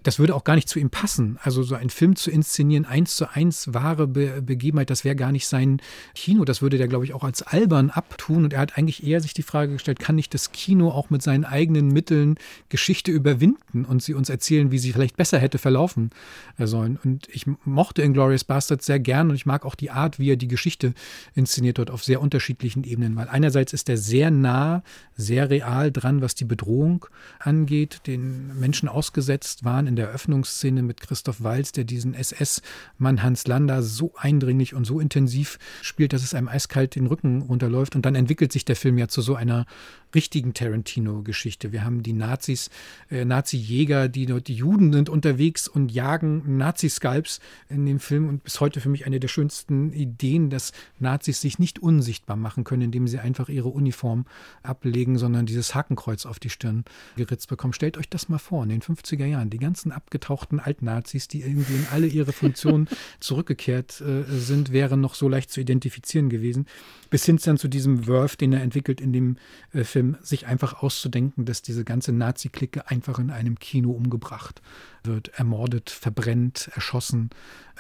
das 0.03 0.19
würde 0.19 0.35
auch 0.35 0.45
gar 0.45 0.55
nicht 0.55 0.69
zu 0.69 0.79
ihm 0.79 0.91
passen. 0.91 1.39
Also 1.43 1.63
so 1.63 1.75
einen 1.75 1.91
Film 1.91 2.17
zu 2.17 2.31
inszenieren, 2.31 2.85
eins 2.85 3.17
zu 3.17 3.33
eins 3.33 3.73
wahre 3.73 4.07
Be 4.07 4.43
Begebenheit, 4.43 4.91
das 4.91 5.05
wäre 5.05 5.17
gar 5.17 5.33
nicht 5.33 5.47
sein 5.47 5.81
Kino. 6.15 6.45
Das 6.45 6.63
würde 6.63 6.79
der, 6.79 6.89
glaube 6.89 7.05
ich, 7.05 7.15
auch 7.15 7.25
als 7.25 7.43
albern 7.43 7.91
abtun. 7.91 8.45
Und 8.45 8.53
er 8.53 8.61
hat 8.61 8.77
eigentlich 8.77 9.07
eher 9.07 9.21
sich 9.21 9.35
die 9.35 9.43
Frage 9.43 9.73
gestellt, 9.73 9.99
kann 9.99 10.17
nicht 10.17 10.35
das 10.35 10.53
Kino 10.53 10.91
auch 10.91 11.11
mit 11.11 11.23
seinen 11.23 11.45
eigenen 11.45 11.89
Mitteln 11.89 12.37
Geschichte 12.69 13.11
überwinden 13.11 13.85
und 13.85 14.03
sie 14.03 14.15
uns 14.15 14.29
erzählen, 14.29 14.71
wie 14.71 14.79
sie 14.79 14.93
vielleicht 14.93 15.17
besser 15.17 15.39
hätte 15.39 15.59
verlaufen 15.59 16.11
äh, 16.59 16.67
sollen. 16.67 16.99
Und 17.05 17.29
ich 17.29 17.47
mochte 17.65 18.03
Inglourious 18.03 18.45
Bastards 18.45 18.87
sehr 18.87 18.99
gern 18.99 19.31
und 19.31 19.37
ich 19.37 19.47
mag 19.47 19.65
auch 19.65 19.75
die 19.75 19.91
Art, 19.91 20.19
wie 20.19 20.31
er 20.31 20.37
die 20.37 20.49
Geschichte 20.49 20.95
inszeniert 21.35 21.79
dort 21.79 21.91
auf 21.91 22.03
sehr 22.03 22.21
unterschiedlichen 22.21 22.85
Ebenen. 22.85 23.17
Weil 23.17 23.29
einerseits 23.29 23.73
ist 23.73 23.89
er 23.89 23.97
sehr 23.97 24.31
nah, 24.31 24.83
sehr 25.17 25.51
real 25.51 25.93
dran, 25.93 26.23
was 26.23 26.35
die 26.35 26.45
Bedrohung 26.45 27.07
angeht, 27.39 28.03
den 28.07 28.59
Menschen 28.59 28.89
ausgesetzt 28.89 29.65
waren 29.65 29.87
in 29.93 29.97
der 29.97 30.07
Eröffnungsszene 30.09 30.83
mit 30.83 31.03
Christoph 31.03 31.43
Walz, 31.43 31.71
der 31.71 31.85
diesen 31.85 32.15
SS-Mann 32.15 33.23
Hans 33.23 33.47
Lander 33.47 33.83
so 33.83 34.15
eindringlich 34.17 34.73
und 34.73 34.87
so 34.87 35.01
intensiv 35.01 35.59
spielt, 35.83 36.15
dass 36.15 36.25
es 36.25 36.33
einem 36.33 36.49
eiskalt 36.49 36.95
den 36.95 37.07
Rücken 37.07 37.43
runterläuft. 37.43 37.95
Und 37.95 38.07
dann 38.07 38.15
entwickelt 38.15 38.53
sich 38.53 38.65
der 38.65 38.75
Film 38.75 38.97
ja 38.97 39.09
zu 39.09 39.21
so 39.21 39.35
einer 39.35 39.67
richtigen 40.15 40.55
Tarantino-Geschichte. 40.55 41.73
Wir 41.73 41.85
haben 41.85 42.03
die 42.03 42.15
Nazis, 42.15 42.71
äh, 43.11 43.25
Nazi-Jäger, 43.25 44.09
die 44.09 44.25
dort, 44.25 44.49
die 44.49 44.55
Juden 44.55 44.93
sind 44.95 45.11
unterwegs 45.11 45.69
und 45.69 45.93
jagen 45.93 46.57
Nazi-Skalps 46.57 47.41
in 47.69 47.85
dem 47.85 48.01
Film. 48.01 48.29
Und 48.29 48.45
bis 48.45 48.61
heute 48.61 48.81
für 48.81 48.89
mich 48.89 49.07
eine 49.07 49.21
der 49.21 49.29
schönsten 49.29 49.93
Ideen, 49.93 50.49
dass 50.49 50.73
Nazis 50.99 51.43
sich 51.43 51.59
nicht 51.59 51.81
unsichtbar 51.81 52.37
machen 52.37 52.65
können, 52.65 52.83
indem 52.83 53.09
sie 53.09 53.19
einfach 53.19 53.51
ihre 53.51 53.69
Uniform 53.69 54.25
ablegen, 54.63 55.19
sondern 55.19 55.45
dieses 55.45 55.75
Hakenkreuz 55.75 56.25
auf 56.25 56.39
die 56.39 56.51
Stirn 56.51 56.85
geritzt 57.17 57.49
bekommen. 57.49 57.75
Stellt 57.75 57.99
euch 57.99 58.09
das 58.09 58.31
mal 58.31 58.39
vor, 58.39 58.63
in 58.63 58.71
den 58.71 58.81
50er 58.81 59.27
Jahren, 59.27 59.51
die 59.51 59.59
ganzen 59.59 59.82
abgetauchten 59.91 60.61
Altnazis, 60.61 61.27
die 61.27 61.41
irgendwie 61.41 61.75
in 61.75 61.87
alle 61.91 62.07
ihre 62.07 62.33
Funktionen 62.33 62.89
zurückgekehrt 63.21 64.03
äh, 64.03 64.25
sind, 64.29 64.73
wären 64.73 65.01
noch 65.01 65.15
so 65.15 65.29
leicht 65.29 65.51
zu 65.51 65.61
identifizieren 65.61 66.29
gewesen. 66.29 66.67
Bis 67.11 67.25
hin 67.27 67.39
dann 67.45 67.59
zu 67.59 67.69
diesem 67.69 68.07
Wurf, 68.07 68.37
den 68.37 68.53
er 68.53 68.63
entwickelt 68.63 69.01
in 69.01 69.13
dem 69.13 69.37
äh, 69.73 69.85
Film 69.85 70.03
Film, 70.03 70.17
sich 70.21 70.47
einfach 70.47 70.83
auszudenken, 70.83 71.45
dass 71.45 71.63
diese 71.63 71.85
ganze 71.85 72.13
Nazi-Clique 72.13 72.89
einfach 72.91 73.21
in 73.21 73.31
einem 73.31 73.59
Kino 73.59 73.93
umgebracht 73.93 74.61
wird, 75.05 75.29
ermordet, 75.29 75.91
verbrennt, 75.91 76.71
erschossen, 76.75 77.31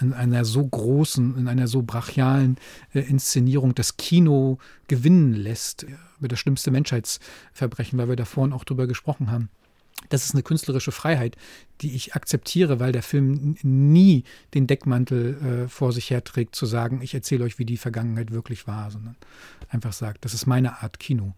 in 0.00 0.12
einer 0.12 0.44
so 0.44 0.64
großen, 0.64 1.36
in 1.36 1.48
einer 1.48 1.66
so 1.66 1.82
brachialen 1.82 2.56
äh, 2.94 3.00
Inszenierung 3.00 3.74
das 3.74 3.96
Kino 3.96 4.58
gewinnen 4.86 5.34
lässt, 5.34 5.84
über 6.18 6.28
das 6.28 6.38
schlimmste 6.38 6.70
Menschheitsverbrechen, 6.70 7.98
weil 7.98 8.08
wir 8.08 8.16
da 8.16 8.24
vorhin 8.24 8.52
auch 8.52 8.64
drüber 8.64 8.86
gesprochen 8.86 9.30
haben. 9.30 9.48
Das 10.08 10.24
ist 10.24 10.34
eine 10.34 10.42
künstlerische 10.42 10.92
Freiheit, 10.92 11.36
die 11.80 11.94
ich 11.94 12.14
akzeptiere, 12.14 12.80
weil 12.80 12.92
der 12.92 13.02
Film 13.02 13.56
nie 13.62 14.24
den 14.54 14.66
Deckmantel 14.66 15.64
äh, 15.64 15.68
vor 15.68 15.92
sich 15.92 16.10
herträgt, 16.10 16.54
zu 16.54 16.66
sagen, 16.66 17.00
ich 17.02 17.14
erzähle 17.14 17.44
euch, 17.44 17.58
wie 17.58 17.64
die 17.64 17.76
Vergangenheit 17.76 18.30
wirklich 18.30 18.66
war, 18.66 18.90
sondern 18.90 19.16
einfach 19.68 19.92
sagt, 19.92 20.24
das 20.24 20.34
ist 20.34 20.46
meine 20.46 20.82
Art, 20.82 21.00
Kino 21.00 21.34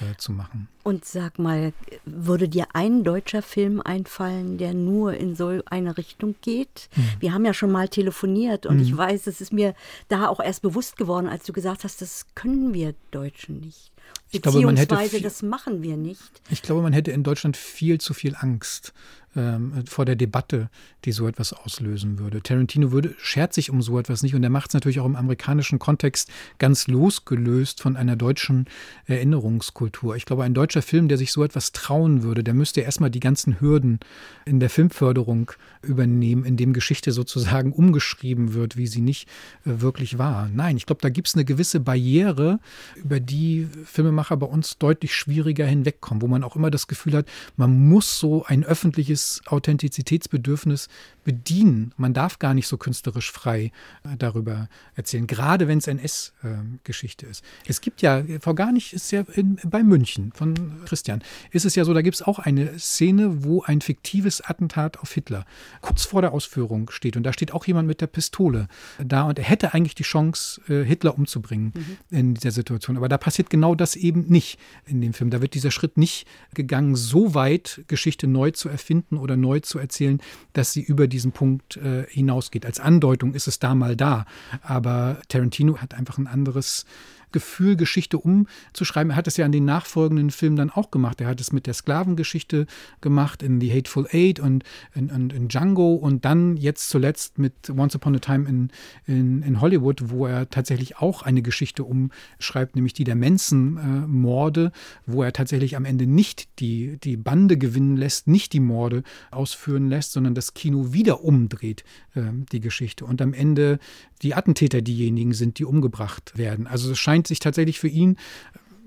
äh, 0.00 0.16
zu 0.16 0.32
machen. 0.32 0.68
Und 0.84 1.04
sag 1.04 1.38
mal, 1.38 1.72
würde 2.04 2.48
dir 2.48 2.66
ein 2.74 3.02
deutscher 3.02 3.42
Film 3.42 3.80
einfallen, 3.80 4.56
der 4.56 4.72
nur 4.72 5.14
in 5.14 5.34
so 5.34 5.60
eine 5.66 5.98
Richtung 5.98 6.36
geht? 6.40 6.88
Mhm. 6.94 7.02
Wir 7.20 7.34
haben 7.34 7.44
ja 7.44 7.52
schon 7.52 7.72
mal 7.72 7.88
telefoniert 7.88 8.66
und 8.66 8.76
mhm. 8.76 8.82
ich 8.82 8.96
weiß, 8.96 9.26
es 9.26 9.40
ist 9.40 9.52
mir 9.52 9.74
da 10.08 10.28
auch 10.28 10.40
erst 10.40 10.62
bewusst 10.62 10.96
geworden, 10.96 11.28
als 11.28 11.44
du 11.44 11.52
gesagt 11.52 11.84
hast, 11.84 12.00
das 12.00 12.26
können 12.34 12.72
wir 12.72 12.94
Deutschen 13.10 13.60
nicht. 13.60 13.92
Ich 14.30 14.42
glaube, 14.42 14.60
man 14.60 14.76
hätte 14.76 14.96
viel, 14.96 15.22
das 15.22 15.42
machen 15.42 15.82
wir 15.82 15.96
nicht. 15.96 16.20
Ich 16.50 16.60
glaube, 16.62 16.82
man 16.82 16.92
hätte 16.92 17.10
in 17.12 17.22
Deutschland 17.22 17.56
viel 17.56 17.98
zu 17.98 18.12
viel 18.12 18.36
Angst 18.38 18.92
ähm, 19.36 19.84
vor 19.86 20.04
der 20.04 20.16
Debatte, 20.16 20.70
die 21.04 21.12
so 21.12 21.28
etwas 21.28 21.52
auslösen 21.52 22.18
würde. 22.18 22.42
Tarantino 22.42 22.92
würde, 22.92 23.14
schert 23.18 23.52
sich 23.52 23.70
um 23.70 23.82
so 23.82 23.98
etwas 23.98 24.22
nicht 24.22 24.34
und 24.34 24.42
er 24.42 24.50
macht 24.50 24.70
es 24.70 24.74
natürlich 24.74 25.00
auch 25.00 25.06
im 25.06 25.16
amerikanischen 25.16 25.78
Kontext 25.78 26.30
ganz 26.58 26.86
losgelöst 26.86 27.80
von 27.80 27.96
einer 27.96 28.16
deutschen 28.16 28.66
Erinnerungskultur. 29.06 30.16
Ich 30.16 30.24
glaube, 30.24 30.44
ein 30.44 30.54
deutscher 30.54 30.82
Film, 30.82 31.08
der 31.08 31.18
sich 31.18 31.32
so 31.32 31.44
etwas 31.44 31.72
trauen 31.72 32.22
würde, 32.22 32.42
der 32.42 32.54
müsste 32.54 32.80
erstmal 32.80 33.10
die 33.10 33.20
ganzen 33.20 33.60
Hürden 33.60 34.00
in 34.44 34.60
der 34.60 34.70
Filmförderung 34.70 35.52
übernehmen, 35.82 36.44
in 36.44 36.56
dem 36.56 36.72
Geschichte 36.72 37.12
sozusagen 37.12 37.72
umgeschrieben 37.72 38.54
wird, 38.54 38.76
wie 38.76 38.86
sie 38.86 39.00
nicht 39.00 39.28
äh, 39.64 39.80
wirklich 39.80 40.18
war. 40.18 40.48
Nein, 40.48 40.76
ich 40.76 40.86
glaube, 40.86 41.02
da 41.02 41.08
gibt 41.10 41.28
es 41.28 41.34
eine 41.34 41.44
gewisse 41.44 41.80
Barriere, 41.80 42.60
über 42.96 43.20
die 43.20 43.68
Filmemacher 43.84 44.36
bei 44.36 44.46
uns 44.46 44.78
deutlich 44.78 45.14
schwieriger 45.14 45.66
hinwegkommen, 45.66 46.22
wo 46.22 46.28
man 46.28 46.44
auch 46.44 46.56
immer 46.56 46.70
das 46.70 46.86
Gefühl 46.86 47.14
hat, 47.14 47.26
man 47.56 47.88
muss 47.88 48.18
so 48.18 48.44
ein 48.44 48.64
öffentliches 48.64 49.17
Authentizitätsbedürfnis 49.46 50.88
bedienen. 51.28 51.92
Man 51.98 52.14
darf 52.14 52.38
gar 52.38 52.54
nicht 52.54 52.66
so 52.66 52.78
künstlerisch 52.78 53.30
frei 53.30 53.70
äh, 54.02 54.16
darüber 54.16 54.70
erzählen, 54.94 55.26
gerade 55.26 55.68
wenn 55.68 55.76
es 55.76 55.86
NS-Geschichte 55.86 57.26
ist. 57.26 57.44
Es 57.66 57.82
gibt 57.82 58.00
ja, 58.00 58.24
vor 58.40 58.54
gar 58.54 58.72
nicht, 58.72 58.94
ist 58.94 59.10
ja 59.10 59.24
in, 59.34 59.58
bei 59.62 59.82
München 59.82 60.32
von 60.32 60.54
Christian, 60.86 61.22
ist 61.50 61.66
es 61.66 61.74
ja 61.74 61.84
so, 61.84 61.92
da 61.92 62.00
gibt 62.00 62.14
es 62.14 62.22
auch 62.22 62.38
eine 62.38 62.78
Szene, 62.78 63.44
wo 63.44 63.62
ein 63.62 63.82
fiktives 63.82 64.40
Attentat 64.40 65.00
auf 65.00 65.12
Hitler 65.12 65.44
kurz 65.82 66.06
vor 66.06 66.22
der 66.22 66.32
Ausführung 66.32 66.90
steht. 66.90 67.14
Und 67.14 67.24
da 67.24 67.34
steht 67.34 67.52
auch 67.52 67.66
jemand 67.66 67.88
mit 67.88 68.00
der 68.00 68.06
Pistole 68.06 68.66
da 68.98 69.24
und 69.24 69.38
er 69.38 69.44
hätte 69.44 69.74
eigentlich 69.74 69.94
die 69.94 70.04
Chance, 70.04 70.62
äh, 70.70 70.82
Hitler 70.82 71.18
umzubringen 71.18 71.74
mhm. 71.74 72.16
in 72.16 72.34
dieser 72.36 72.52
Situation. 72.52 72.96
Aber 72.96 73.10
da 73.10 73.18
passiert 73.18 73.50
genau 73.50 73.74
das 73.74 73.96
eben 73.96 74.28
nicht 74.28 74.58
in 74.86 75.02
dem 75.02 75.12
Film. 75.12 75.28
Da 75.28 75.42
wird 75.42 75.52
dieser 75.52 75.72
Schritt 75.72 75.98
nicht 75.98 76.26
gegangen, 76.54 76.96
so 76.96 77.34
weit 77.34 77.84
Geschichte 77.86 78.26
neu 78.26 78.50
zu 78.52 78.70
erfinden 78.70 79.18
oder 79.18 79.36
neu 79.36 79.60
zu 79.60 79.78
erzählen, 79.78 80.22
dass 80.54 80.72
sie 80.72 80.80
über 80.80 81.06
diesen 81.18 81.32
Punkt 81.32 81.76
äh, 81.76 82.06
hinausgeht. 82.08 82.64
Als 82.64 82.78
Andeutung 82.78 83.34
ist 83.34 83.48
es 83.48 83.58
da 83.58 83.74
mal 83.74 83.96
da, 83.96 84.24
aber 84.62 85.18
Tarantino 85.28 85.78
hat 85.78 85.94
einfach 85.94 86.16
ein 86.16 86.28
anderes 86.28 86.86
Gefühl, 87.32 87.76
Geschichte 87.76 88.18
umzuschreiben. 88.18 89.10
Er 89.10 89.16
hat 89.16 89.26
es 89.26 89.36
ja 89.36 89.46
in 89.46 89.52
den 89.52 89.64
nachfolgenden 89.64 90.30
Filmen 90.30 90.56
dann 90.56 90.70
auch 90.70 90.90
gemacht. 90.90 91.20
Er 91.20 91.28
hat 91.28 91.40
es 91.40 91.52
mit 91.52 91.66
der 91.66 91.74
Sklavengeschichte 91.74 92.66
gemacht, 93.00 93.42
in 93.42 93.60
The 93.60 93.72
Hateful 93.72 94.06
Eight 94.12 94.40
und 94.40 94.64
in, 94.94 95.08
in, 95.08 95.30
in 95.30 95.48
Django 95.48 95.94
und 95.94 96.24
dann 96.24 96.56
jetzt 96.56 96.88
zuletzt 96.88 97.38
mit 97.38 97.70
Once 97.70 97.94
Upon 97.94 98.16
a 98.16 98.18
Time 98.18 98.48
in, 98.48 98.70
in, 99.06 99.42
in 99.42 99.60
Hollywood, 99.60 100.10
wo 100.10 100.26
er 100.26 100.48
tatsächlich 100.50 100.98
auch 100.98 101.22
eine 101.22 101.42
Geschichte 101.42 101.84
umschreibt, 101.84 102.74
nämlich 102.74 102.94
die 102.94 103.04
der 103.04 103.16
Manson-Morde, 103.16 104.72
wo 105.06 105.22
er 105.22 105.32
tatsächlich 105.32 105.76
am 105.76 105.84
Ende 105.84 106.06
nicht 106.06 106.48
die, 106.60 106.98
die 106.98 107.16
Bande 107.16 107.58
gewinnen 107.58 107.96
lässt, 107.96 108.26
nicht 108.26 108.52
die 108.52 108.60
Morde 108.60 109.02
ausführen 109.30 109.88
lässt, 109.88 110.12
sondern 110.12 110.34
das 110.34 110.54
Kino 110.54 110.92
wieder 110.92 111.22
umdreht, 111.24 111.84
äh, 112.14 112.22
die 112.52 112.60
Geschichte. 112.60 113.04
Und 113.04 113.20
am 113.22 113.32
Ende 113.32 113.78
die 114.18 114.34
Attentäter 114.34 114.82
diejenigen 114.82 115.32
sind, 115.32 115.58
die 115.58 115.64
umgebracht 115.64 116.36
werden. 116.36 116.66
Also 116.66 116.92
es 116.92 116.98
scheint 116.98 117.26
sich 117.26 117.38
tatsächlich 117.38 117.78
für 117.78 117.88
ihn 117.88 118.16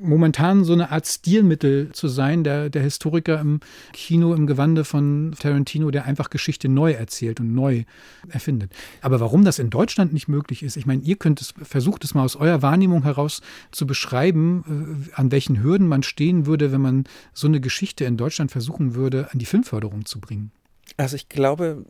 momentan 0.01 0.63
so 0.63 0.73
eine 0.73 0.91
Art 0.91 1.07
Stilmittel 1.07 1.91
zu 1.93 2.07
sein, 2.07 2.43
der, 2.43 2.69
der 2.69 2.81
Historiker 2.81 3.39
im 3.39 3.59
Kino 3.93 4.33
im 4.33 4.47
Gewande 4.47 4.83
von 4.83 5.33
Tarantino, 5.39 5.91
der 5.91 6.05
einfach 6.05 6.29
Geschichte 6.29 6.67
neu 6.67 6.91
erzählt 6.91 7.39
und 7.39 7.53
neu 7.53 7.83
erfindet. 8.27 8.73
Aber 9.01 9.19
warum 9.19 9.45
das 9.45 9.59
in 9.59 9.69
Deutschland 9.69 10.11
nicht 10.11 10.27
möglich 10.27 10.63
ist, 10.63 10.75
ich 10.75 10.85
meine, 10.85 11.03
ihr 11.03 11.15
könnt 11.15 11.39
es, 11.41 11.53
versucht 11.61 12.03
es 12.03 12.13
mal 12.13 12.23
aus 12.23 12.35
eurer 12.35 12.61
Wahrnehmung 12.61 13.03
heraus 13.03 13.41
zu 13.71 13.85
beschreiben, 13.85 15.07
äh, 15.13 15.19
an 15.19 15.31
welchen 15.31 15.61
Hürden 15.61 15.87
man 15.87 16.03
stehen 16.03 16.45
würde, 16.45 16.71
wenn 16.71 16.81
man 16.81 17.03
so 17.33 17.47
eine 17.47 17.61
Geschichte 17.61 18.05
in 18.05 18.17
Deutschland 18.17 18.51
versuchen 18.51 18.95
würde, 18.95 19.29
an 19.31 19.39
die 19.39 19.45
Filmförderung 19.45 20.05
zu 20.05 20.19
bringen. 20.19 20.51
Also 20.97 21.15
ich 21.15 21.29
glaube, 21.29 21.85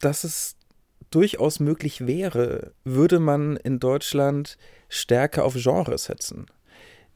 dass 0.00 0.24
es 0.24 0.56
durchaus 1.10 1.60
möglich 1.60 2.06
wäre, 2.06 2.72
würde 2.84 3.18
man 3.18 3.56
in 3.56 3.78
Deutschland 3.78 4.58
stärker 4.88 5.44
auf 5.44 5.54
Genres 5.54 6.04
setzen. 6.04 6.46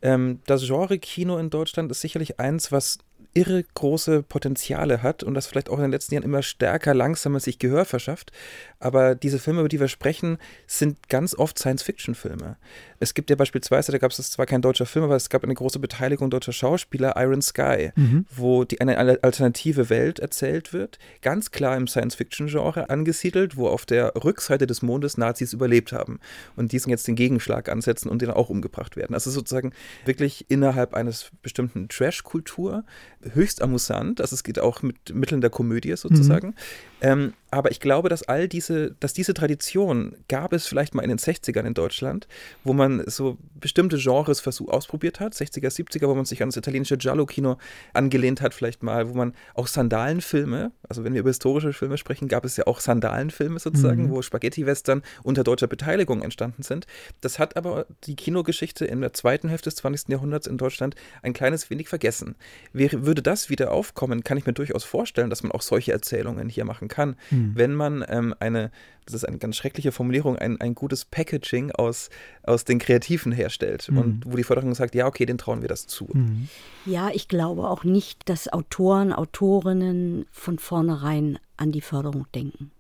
Ähm, 0.03 0.41
das 0.47 0.67
Genre-Kino 0.67 1.39
in 1.39 1.51
Deutschland 1.51 1.91
ist 1.91 2.01
sicherlich 2.01 2.41
eins, 2.41 2.73
was 2.73 2.99
irre 3.35 3.65
große 3.75 4.23
Potenziale 4.23 5.03
hat 5.03 5.23
und 5.23 5.35
das 5.35 5.47
vielleicht 5.47 5.69
auch 5.71 5.77
in 5.77 5.83
den 5.83 5.91
letzten 5.91 6.15
Jahren 6.15 6.25
immer 6.25 6.43
stärker, 6.43 6.95
langsamer 6.95 7.41
sich 7.41 7.59
Gehör 7.59 7.85
verschafft. 7.85 8.33
Aber 8.81 9.15
diese 9.15 9.39
Filme, 9.39 9.61
über 9.61 9.69
die 9.69 9.79
wir 9.79 9.89
sprechen, 9.89 10.39
sind 10.67 11.09
ganz 11.09 11.35
oft 11.35 11.59
Science-Fiction-Filme. 11.59 12.57
Es 12.99 13.15
gibt 13.15 13.31
ja 13.31 13.37
beispielsweise, 13.37 13.93
da 13.93 13.99
gab 13.99 14.11
es 14.11 14.31
zwar 14.31 14.47
kein 14.47 14.63
deutscher 14.63 14.87
Film, 14.87 15.05
aber 15.05 15.17
es 15.17 15.29
gab 15.29 15.45
eine 15.45 15.55
große 15.55 15.79
Beteiligung 15.79 16.31
deutscher 16.31 16.53
Schauspieler, 16.53 17.15
Iron 17.17 17.43
Sky, 17.43 17.93
mhm. 17.95 18.27
wo 18.31 18.65
die, 18.65 18.81
eine, 18.81 18.99
eine 18.99 19.23
alternative 19.23 19.91
Welt 19.91 20.19
erzählt 20.19 20.73
wird, 20.73 20.99
ganz 21.23 21.51
klar 21.51 21.77
im 21.77 21.87
Science-Fiction-Genre 21.87 22.91
angesiedelt, 22.91 23.57
wo 23.57 23.69
auf 23.69 23.87
der 23.87 24.13
Rückseite 24.17 24.67
des 24.67 24.83
Mondes 24.83 25.19
Nazis 25.19 25.53
überlebt 25.53 25.93
haben 25.93 26.19
und 26.57 26.73
diesen 26.73 26.91
jetzt 26.91 27.07
den 27.07 27.17
Gegenschlag 27.17 27.69
ansetzen 27.69 28.09
und 28.09 28.23
den 28.23 28.31
auch 28.31 28.51
umgebracht 28.51 28.97
werden. 28.97 29.15
Also 29.15 29.31
sozusagen 29.31 29.73
wirklich 30.05 30.47
innerhalb 30.49 30.95
eines 30.95 31.31
bestimmten 31.43 31.89
Trash-Kultur, 31.89 32.85
höchst 33.33 33.63
amüsant, 33.63 34.21
also 34.21 34.35
es 34.35 34.43
geht 34.43 34.59
auch 34.59 34.83
mit 34.83 35.15
Mitteln 35.15 35.41
der 35.41 35.51
Komödie 35.51 35.97
sozusagen. 35.97 36.49
Mhm. 36.49 36.55
Ähm, 37.01 37.35
aber 37.51 37.71
ich 37.73 37.81
glaube, 37.81 38.09
dass 38.09 38.23
all 38.23 38.49
diese, 38.49 38.93
dass 39.01 39.13
diese 39.13 39.35
Tradition 39.35 40.17
gab 40.29 40.53
es 40.53 40.67
vielleicht 40.67 40.95
mal 40.95 41.03
in 41.03 41.09
den 41.09 41.19
60ern 41.19 41.67
in 41.67 41.75
Deutschland, 41.75 42.29
wo 42.63 42.73
man 42.73 43.03
so 43.07 43.39
bestimmte 43.59 43.99
Genres 43.99 44.41
versuch, 44.41 44.69
ausprobiert 44.69 45.19
hat, 45.19 45.35
60er, 45.35 45.69
70er, 45.69 46.07
wo 46.07 46.15
man 46.15 46.25
sich 46.25 46.43
an 46.43 46.49
das 46.49 46.57
italienische 46.57 46.97
Giallo-Kino 46.97 47.57
angelehnt 47.93 48.41
hat, 48.41 48.55
vielleicht 48.55 48.83
mal, 48.83 49.09
wo 49.09 49.15
man 49.15 49.35
auch 49.55 49.67
Sandalenfilme, 49.67 50.71
also 50.89 51.03
wenn 51.03 51.13
wir 51.13 51.21
über 51.21 51.31
historische 51.31 51.73
Filme 51.73 51.99
sprechen, 51.99 52.29
gab 52.29 52.45
es 52.45 52.57
ja 52.57 52.67
auch 52.67 52.79
Sandalenfilme 52.79 53.59
sozusagen, 53.59 54.05
mhm. 54.05 54.11
wo 54.11 54.23
Spaghetti-Western 54.23 55.03
unter 55.25 55.43
deutscher 55.43 55.67
Beteiligung 55.67 56.23
entstanden 56.23 56.63
sind. 56.63 56.87
Das 57.21 57.41
hat 57.41 57.57
aber 57.57 57.87
die 58.05 58.15
Kinogeschichte 58.15 58.85
in 58.85 59.01
der 59.01 59.13
zweiten 59.13 59.49
Hälfte 59.49 59.71
des 59.71 59.77
20. 59.77 60.09
Jahrhunderts 60.09 60.47
in 60.47 60.57
Deutschland 60.57 60.95
ein 61.23 61.33
kleines 61.33 61.69
wenig 61.69 61.89
vergessen. 61.89 62.37
Wäre, 62.73 63.05
würde 63.07 63.23
das 63.23 63.51
wieder 63.51 63.73
aufkommen, 63.73 64.23
kann 64.23 64.39
ich 64.39 64.47
mir 64.47 64.53
durchaus 64.53 64.85
vorstellen, 64.85 65.31
dass 65.31 65.43
man 65.43 65.51
auch 65.51 65.63
solche 65.63 65.93
Erzählungen 65.93 66.49
hier 66.49 66.65
machen 66.65 66.89
kann, 66.91 67.17
mhm. 67.31 67.53
wenn 67.55 67.75
man 67.75 68.05
ähm, 68.09 68.35
eine, 68.39 68.71
das 69.07 69.15
ist 69.15 69.25
eine 69.25 69.39
ganz 69.39 69.57
schreckliche 69.57 69.93
Formulierung, 69.93 70.37
ein, 70.37 70.61
ein 70.61 70.75
gutes 70.75 71.07
Packaging 71.07 71.71
aus, 71.71 72.11
aus 72.43 72.65
den 72.65 72.79
Kreativen 72.79 73.33
herstellt 73.33 73.91
mhm. 73.91 73.99
und 73.99 74.23
wo 74.27 74.37
die 74.37 74.45
Förderung 74.45 74.75
sagt, 74.75 74.95
ja, 74.95 75.07
okay, 75.07 75.25
den 75.25 75.39
trauen 75.39 75.63
wir 75.63 75.69
das 75.69 75.87
zu. 75.87 76.09
Mhm. 76.13 76.49
Ja, 76.85 77.09
ich 77.11 77.29
glaube 77.29 77.69
auch 77.69 77.85
nicht, 77.85 78.29
dass 78.29 78.53
Autoren, 78.53 79.15
Autorinnen 79.15 80.27
von 80.31 80.59
vornherein 80.59 81.39
an 81.57 81.73
die 81.73 81.81
Förderung 81.81 82.27
denken. 82.35 82.71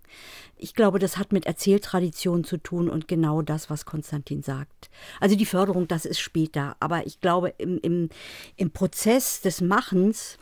Ich 0.62 0.74
glaube, 0.74 0.98
das 0.98 1.16
hat 1.16 1.32
mit 1.32 1.46
Erzähltradition 1.46 2.44
zu 2.44 2.58
tun 2.58 2.90
und 2.90 3.08
genau 3.08 3.40
das, 3.40 3.70
was 3.70 3.86
Konstantin 3.86 4.42
sagt. 4.42 4.90
Also 5.18 5.34
die 5.34 5.46
Förderung, 5.46 5.88
das 5.88 6.04
ist 6.04 6.20
später. 6.20 6.76
Aber 6.80 7.06
ich 7.06 7.20
glaube, 7.20 7.54
im, 7.56 7.78
im, 7.78 8.10
im 8.56 8.70
Prozess 8.70 9.40
des 9.40 9.62
Machens 9.62 10.36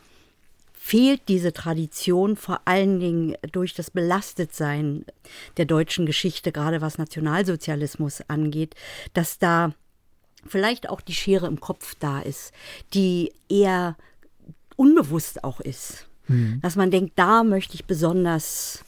fehlt 0.89 1.21
diese 1.27 1.53
Tradition 1.53 2.35
vor 2.35 2.61
allen 2.65 2.99
Dingen 2.99 3.35
durch 3.51 3.75
das 3.75 3.91
Belastetsein 3.91 5.05
der 5.57 5.65
deutschen 5.65 6.07
Geschichte, 6.07 6.51
gerade 6.51 6.81
was 6.81 6.97
Nationalsozialismus 6.97 8.21
angeht, 8.27 8.73
dass 9.13 9.37
da 9.37 9.75
vielleicht 10.47 10.89
auch 10.89 11.01
die 11.01 11.13
Schere 11.13 11.45
im 11.45 11.59
Kopf 11.59 11.93
da 11.99 12.21
ist, 12.21 12.53
die 12.95 13.31
eher 13.49 13.97
unbewusst 14.77 15.43
auch 15.43 15.59
ist. 15.59 16.07
Mhm. 16.27 16.59
Dass 16.61 16.75
man 16.75 16.89
denkt, 16.89 17.13
da 17.17 17.43
möchte 17.43 17.75
ich 17.75 17.85
besonders 17.85 18.83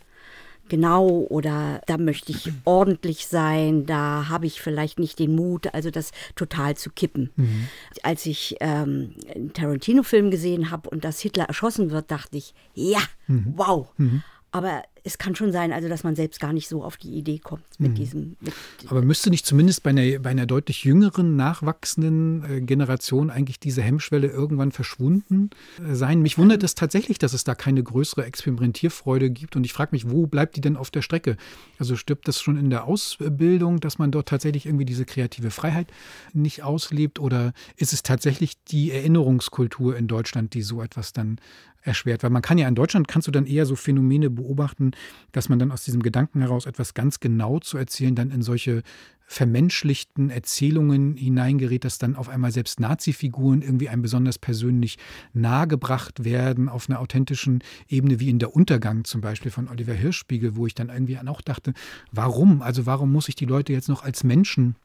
genau 0.72 1.28
oder 1.30 1.82
da 1.86 1.98
möchte 1.98 2.32
ich 2.32 2.50
ordentlich 2.66 3.28
sein, 3.28 3.86
da 3.86 4.30
habe 4.30 4.48
ich 4.48 4.62
vielleicht 4.62 5.00
nicht 5.00 5.20
den 5.20 5.36
Mut, 5.36 5.74
also 5.74 5.92
das 5.92 6.12
total 6.36 6.78
zu 6.78 6.90
kippen. 6.90 7.30
Mhm. 7.36 7.68
Als 8.04 8.26
ich 8.26 8.56
ähm, 8.62 9.14
einen 9.36 9.52
Tarantino-Film 9.54 10.32
gesehen 10.32 10.72
habe 10.72 10.90
und 10.90 11.04
dass 11.04 11.20
Hitler 11.20 11.46
erschossen 11.46 11.92
wird, 11.92 12.10
dachte 12.10 12.38
ich, 12.38 12.56
ja, 12.74 13.02
mhm. 13.28 13.54
wow. 13.58 13.88
Mhm. 13.98 14.24
Aber 14.52 14.84
es 15.04 15.18
kann 15.18 15.36
schon 15.36 15.52
sein, 15.52 15.74
also 15.74 15.90
dass 15.90 16.04
man 16.04 16.16
selbst 16.16 16.40
gar 16.40 16.54
nicht 16.54 16.68
so 16.68 16.84
auf 16.84 16.98
die 16.98 17.12
Idee 17.16 17.40
kommt 17.40 17.64
mit 17.80 17.92
mhm. 17.92 17.96
diesem. 17.96 18.36
Mit 18.40 18.54
Aber 18.88 19.02
müsste 19.02 19.30
nicht 19.30 19.46
zumindest 19.46 19.84
bei 19.84 19.90
einer, 19.90 20.20
bei 20.20 20.30
einer 20.30 20.46
deutlich 20.46 20.84
jüngeren, 20.84 21.36
nachwachsenden 21.36 22.44
äh, 22.44 22.62
Generation 22.62 23.30
eigentlich 23.30 23.60
diese 23.60 23.82
Hemmschwelle 23.82 24.28
irgendwann 24.28 24.72
verschwunden 24.72 25.50
äh, 25.80 25.96
sein? 25.96 26.22
Mich 26.22 26.38
wundert 26.38 26.64
es 26.64 26.76
tatsächlich, 26.76 27.18
dass 27.18 27.34
es 27.34 27.44
da 27.44 27.56
keine 27.56 27.84
größere 27.84 28.26
Experimentierfreude 28.26 29.32
gibt. 29.32 29.56
Und 29.56 29.66
ich 29.66 29.74
frage 29.74 29.90
mich, 29.94 30.10
wo 30.10 30.28
bleibt 30.28 30.56
die 30.56 30.62
denn 30.62 30.78
auf 30.78 30.92
der 30.92 31.02
Strecke? 31.02 31.38
Also 31.80 31.96
stirbt 31.96 32.28
das 32.28 32.40
schon 32.40 32.58
in 32.58 32.70
der 32.70 32.86
Ausbildung, 32.86 33.80
dass 33.80 33.98
man 33.98 34.12
dort 34.12 34.28
tatsächlich 34.28 34.66
irgendwie 34.66 34.86
diese 34.86 35.06
kreative 35.06 35.50
Freiheit 35.52 35.88
nicht 36.34 36.64
auslebt? 36.64 37.20
Oder 37.20 37.54
ist 37.76 37.94
es 37.94 38.04
tatsächlich 38.04 38.64
die 38.66 38.92
Erinnerungskultur 38.92 39.98
in 39.98 40.08
Deutschland, 40.08 40.54
die 40.54 40.62
so 40.62 40.82
etwas 40.82 41.14
dann 41.14 41.40
erschwert? 41.82 42.24
Weil 42.24 42.30
man 42.30 42.42
kann 42.42 42.58
ja 42.58 42.68
in 42.68 42.76
Deutschland, 42.76 43.08
kannst 43.08 43.28
du 43.28 43.32
dann 43.32 43.46
eher 43.46 43.66
so 43.66 43.76
Phänomene 43.76 44.30
beobachten, 44.30 44.91
dass 45.32 45.50
man 45.50 45.60
dann 45.60 45.72
aus 45.72 45.84
diesem 45.84 46.04
Gedanken 46.04 46.42
heraus 46.42 46.66
etwas 46.66 46.94
ganz 46.94 47.20
genau 47.20 47.60
zu 47.60 47.78
erzählen, 47.78 48.16
dann 48.16 48.32
in 48.32 48.42
solche 48.42 48.84
vermenschlichten 49.32 50.30
Erzählungen 50.30 51.16
hineingerät, 51.16 51.86
dass 51.86 51.98
dann 51.98 52.18
auf 52.18 52.28
einmal 52.28 52.52
selbst 52.52 52.82
Nazi-Figuren 52.82 53.62
irgendwie 53.62 53.88
einem 53.88 54.02
besonders 54.02 54.38
persönlich 54.38 54.98
nahegebracht 55.32 56.26
werden, 56.26 56.68
auf 56.68 56.90
einer 56.90 57.00
authentischen 57.00 57.64
Ebene, 57.88 58.20
wie 58.20 58.30
in 58.30 58.40
der 58.40 58.54
Untergang 58.54 59.06
zum 59.06 59.22
Beispiel 59.22 59.50
von 59.50 59.70
Oliver 59.70 59.94
Hirschspiegel, 59.94 60.58
wo 60.58 60.68
ich 60.68 60.76
dann 60.76 60.90
irgendwie 60.90 61.18
auch 61.18 61.42
dachte, 61.42 61.74
warum? 62.12 62.62
Also 62.62 62.86
warum 62.86 63.10
muss 63.14 63.30
ich 63.30 63.36
die 63.36 63.46
Leute 63.46 63.72
jetzt 63.72 63.88
noch 63.88 64.04
als 64.04 64.26
Menschen 64.26 64.76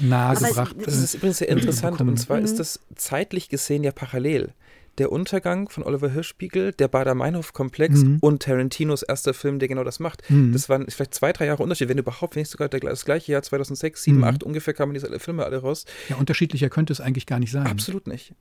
nahegebracht. 0.00 0.76
Das 0.84 0.98
ist 0.98 1.14
übrigens 1.14 1.38
sehr 1.38 1.48
interessant. 1.48 1.92
Bekommen. 1.92 2.10
Und 2.10 2.16
zwar 2.18 2.40
ist 2.40 2.58
das 2.58 2.80
zeitlich 2.94 3.48
gesehen 3.48 3.84
ja 3.84 3.92
parallel. 3.92 4.52
Der 4.98 5.12
Untergang 5.12 5.68
von 5.68 5.84
Oliver 5.84 6.10
Hirschspiegel, 6.10 6.72
der 6.72 6.88
Bader-Meinhof-Komplex 6.88 8.02
mhm. 8.02 8.18
und 8.20 8.42
Tarantinos 8.42 9.02
erster 9.02 9.32
Film, 9.32 9.58
der 9.58 9.68
genau 9.68 9.84
das 9.84 10.00
macht. 10.00 10.28
Mhm. 10.30 10.52
Das 10.52 10.68
waren 10.68 10.86
vielleicht 10.88 11.14
zwei, 11.14 11.32
drei 11.32 11.46
Jahre 11.46 11.62
Unterschied, 11.62 11.88
wenn 11.88 11.98
überhaupt, 11.98 12.34
wenn 12.34 12.40
nicht 12.40 12.50
sogar 12.50 12.68
das 12.68 13.04
gleiche 13.04 13.32
Jahr 13.32 13.42
2006, 13.42 14.02
7, 14.02 14.16
mhm. 14.18 14.24
8 14.24 14.42
ungefähr 14.42 14.74
kamen 14.74 14.94
diese 14.94 15.18
Filme 15.20 15.44
alle 15.44 15.58
raus. 15.58 15.84
Ja, 16.08 16.16
unterschiedlicher 16.16 16.68
könnte 16.68 16.92
es 16.92 17.00
eigentlich 17.00 17.26
gar 17.26 17.38
nicht 17.38 17.52
sein. 17.52 17.66
Absolut 17.66 18.06
nicht. 18.06 18.34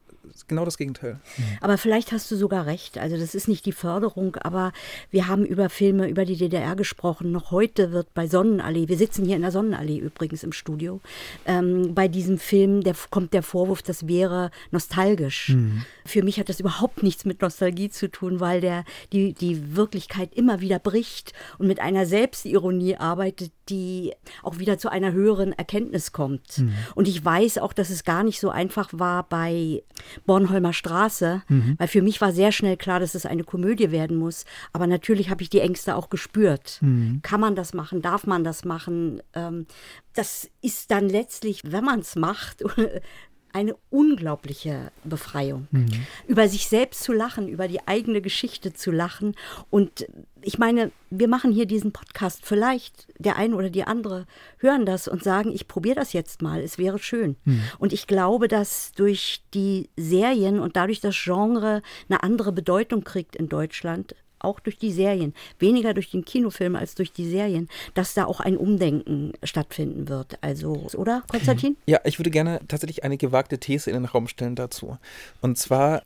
Genau 0.48 0.66
das 0.66 0.78
Gegenteil. 0.78 1.20
Mhm. 1.38 1.44
Aber 1.62 1.78
vielleicht 1.78 2.12
hast 2.12 2.30
du 2.32 2.36
sogar 2.36 2.66
recht. 2.66 2.98
Also 2.98 3.18
das 3.18 3.36
ist 3.36 3.48
nicht 3.48 3.66
die 3.66 3.72
Förderung, 3.72 4.36
aber 4.38 4.72
wir 5.10 5.28
haben 5.28 5.46
über 5.46 5.70
Filme 5.70 6.10
über 6.10 6.26
die 6.26 6.38
DDR 6.38 6.76
gesprochen. 6.76 7.32
Noch 7.32 7.52
heute 7.52 7.92
wird 7.92 8.14
bei 8.14 8.28
Sonnenallee, 8.28 8.88
wir 8.88 8.98
sitzen 8.98 9.26
hier 9.26 9.36
in 9.36 9.42
der 9.42 9.52
Sonnenallee 9.52 9.98
übrigens 9.98 10.44
im 10.44 10.52
Studio, 10.52 11.02
ähm, 11.46 11.94
bei 11.94 12.08
diesem 12.08 12.38
Film 12.38 12.82
der, 12.82 12.96
kommt 13.10 13.34
der 13.34 13.44
Vorwurf, 13.44 13.82
das 13.82 14.08
wäre 14.08 14.52
nostalgisch. 14.72 15.50
Mhm. 15.50 15.84
Für 16.06 16.24
mich 16.24 16.40
hat 16.40 16.47
hat 16.48 16.50
das 16.50 16.60
überhaupt 16.62 17.04
nichts 17.04 17.26
mit 17.26 17.42
Nostalgie 17.42 17.90
zu 17.90 18.10
tun, 18.10 18.40
weil 18.40 18.62
der 18.62 18.86
die, 19.12 19.34
die 19.34 19.76
Wirklichkeit 19.76 20.34
immer 20.34 20.62
wieder 20.62 20.80
bricht 20.80 21.34
und 21.58 21.68
mit 21.68 21.80
einer 21.80 22.06
Selbstironie 22.06 22.96
arbeitet, 22.96 23.52
die 23.70 24.14
auch 24.44 24.60
wieder 24.60 24.78
zu 24.78 24.90
einer 24.90 25.12
höheren 25.12 25.52
Erkenntnis 25.52 26.14
kommt. 26.14 26.60
Mhm. 26.60 26.74
Und 26.96 27.08
ich 27.10 27.24
weiß 27.24 27.58
auch, 27.58 27.74
dass 27.74 27.90
es 27.90 28.06
gar 28.06 28.24
nicht 28.24 28.40
so 28.40 28.50
einfach 28.50 28.90
war 28.94 29.28
bei 29.28 29.84
Bornholmer 30.26 30.72
Straße, 30.72 31.44
mhm. 31.50 31.76
weil 31.78 31.88
für 31.90 32.02
mich 32.02 32.22
war 32.22 32.32
sehr 32.32 32.54
schnell 32.54 32.78
klar, 32.78 33.02
dass 33.02 33.14
es 33.14 33.26
eine 33.26 33.44
Komödie 33.44 33.92
werden 33.92 34.18
muss. 34.18 34.46
Aber 34.72 34.88
natürlich 34.88 35.30
habe 35.30 35.42
ich 35.42 35.50
die 35.50 35.60
Ängste 35.60 35.96
auch 35.96 36.10
gespürt. 36.10 36.78
Mhm. 36.82 37.20
Kann 37.24 37.42
man 37.42 37.56
das 37.56 37.74
machen? 37.74 38.02
Darf 38.02 38.26
man 38.26 38.46
das 38.46 38.64
machen? 38.64 39.22
Ähm, 39.34 39.68
das 40.14 40.50
ist 40.62 40.90
dann 40.92 41.10
letztlich, 41.10 41.62
wenn 41.72 41.84
man 41.84 42.00
es 42.00 42.16
macht, 42.16 42.64
eine 43.54 43.76
unglaubliche 43.90 44.92
Befreiung. 45.04 45.68
Mhm. 45.72 46.06
Über 46.28 46.48
sich 46.48 46.68
selbst 46.68 47.04
zu 47.04 47.14
lachen, 47.14 47.48
über 47.48 47.68
die 47.68 47.88
eigene 47.88 48.22
Geschichte 48.22 48.74
zu 48.74 48.92
lachen. 48.92 49.36
Und 49.70 50.08
ich 50.42 50.58
meine, 50.60 50.92
wir 51.10 51.28
machen 51.28 51.52
hier 51.52 51.66
diesen 51.66 51.92
Podcast. 51.92 52.46
Vielleicht 52.46 53.08
der 53.18 53.38
eine 53.38 53.56
oder 53.56 53.70
die 53.70 53.84
andere 53.84 54.26
hören 54.60 54.86
das 54.86 55.08
und 55.08 55.24
sagen, 55.24 55.52
ich 55.52 55.68
probiere 55.68 55.96
das 55.96 56.14
jetzt 56.14 56.42
mal, 56.42 56.62
es 56.62 56.78
wäre 56.78 57.00
schön. 57.00 57.38
Mhm. 57.46 57.64
Und 57.80 57.94
ich 57.94 58.08
glaube, 58.08 58.48
dass 58.48 58.92
durch 58.94 59.44
die 59.54 59.90
Serien 59.96 60.60
und 60.60 60.76
dadurch 60.76 61.02
das 61.02 61.16
Genre 61.16 61.82
eine 62.10 62.24
andere 62.24 62.52
Bedeutung 62.52 63.04
kriegt 63.04 63.36
in 63.36 63.50
Deutschland, 63.50 64.16
auch 64.40 64.60
durch 64.60 64.78
die 64.78 64.92
Serien, 64.92 65.34
weniger 65.60 65.94
durch 65.94 66.12
den 66.12 66.26
Kinofilm 66.26 66.76
als 66.76 66.96
durch 66.96 67.12
die 67.12 67.30
Serien, 67.30 67.68
dass 67.94 68.14
da 68.14 68.26
auch 68.26 68.40
ein 68.40 68.58
Umdenken 68.58 69.34
stattfinden 69.44 70.08
wird. 70.10 70.38
Also, 70.42 70.88
oder, 70.96 71.24
Konstantin? 71.30 71.78
Ja, 71.86 72.00
ich 72.04 72.20
würde 72.20 72.30
gerne 72.30 72.60
tatsächlich 72.68 73.04
eine 73.04 73.18
gewagte 73.18 73.60
These 73.60 73.90
in 73.90 73.96
den 73.96 74.06
Raum 74.06 74.28
stellen 74.28 74.56
dazu. 74.56 74.98
Und 75.42 75.58
zwar, 75.58 76.04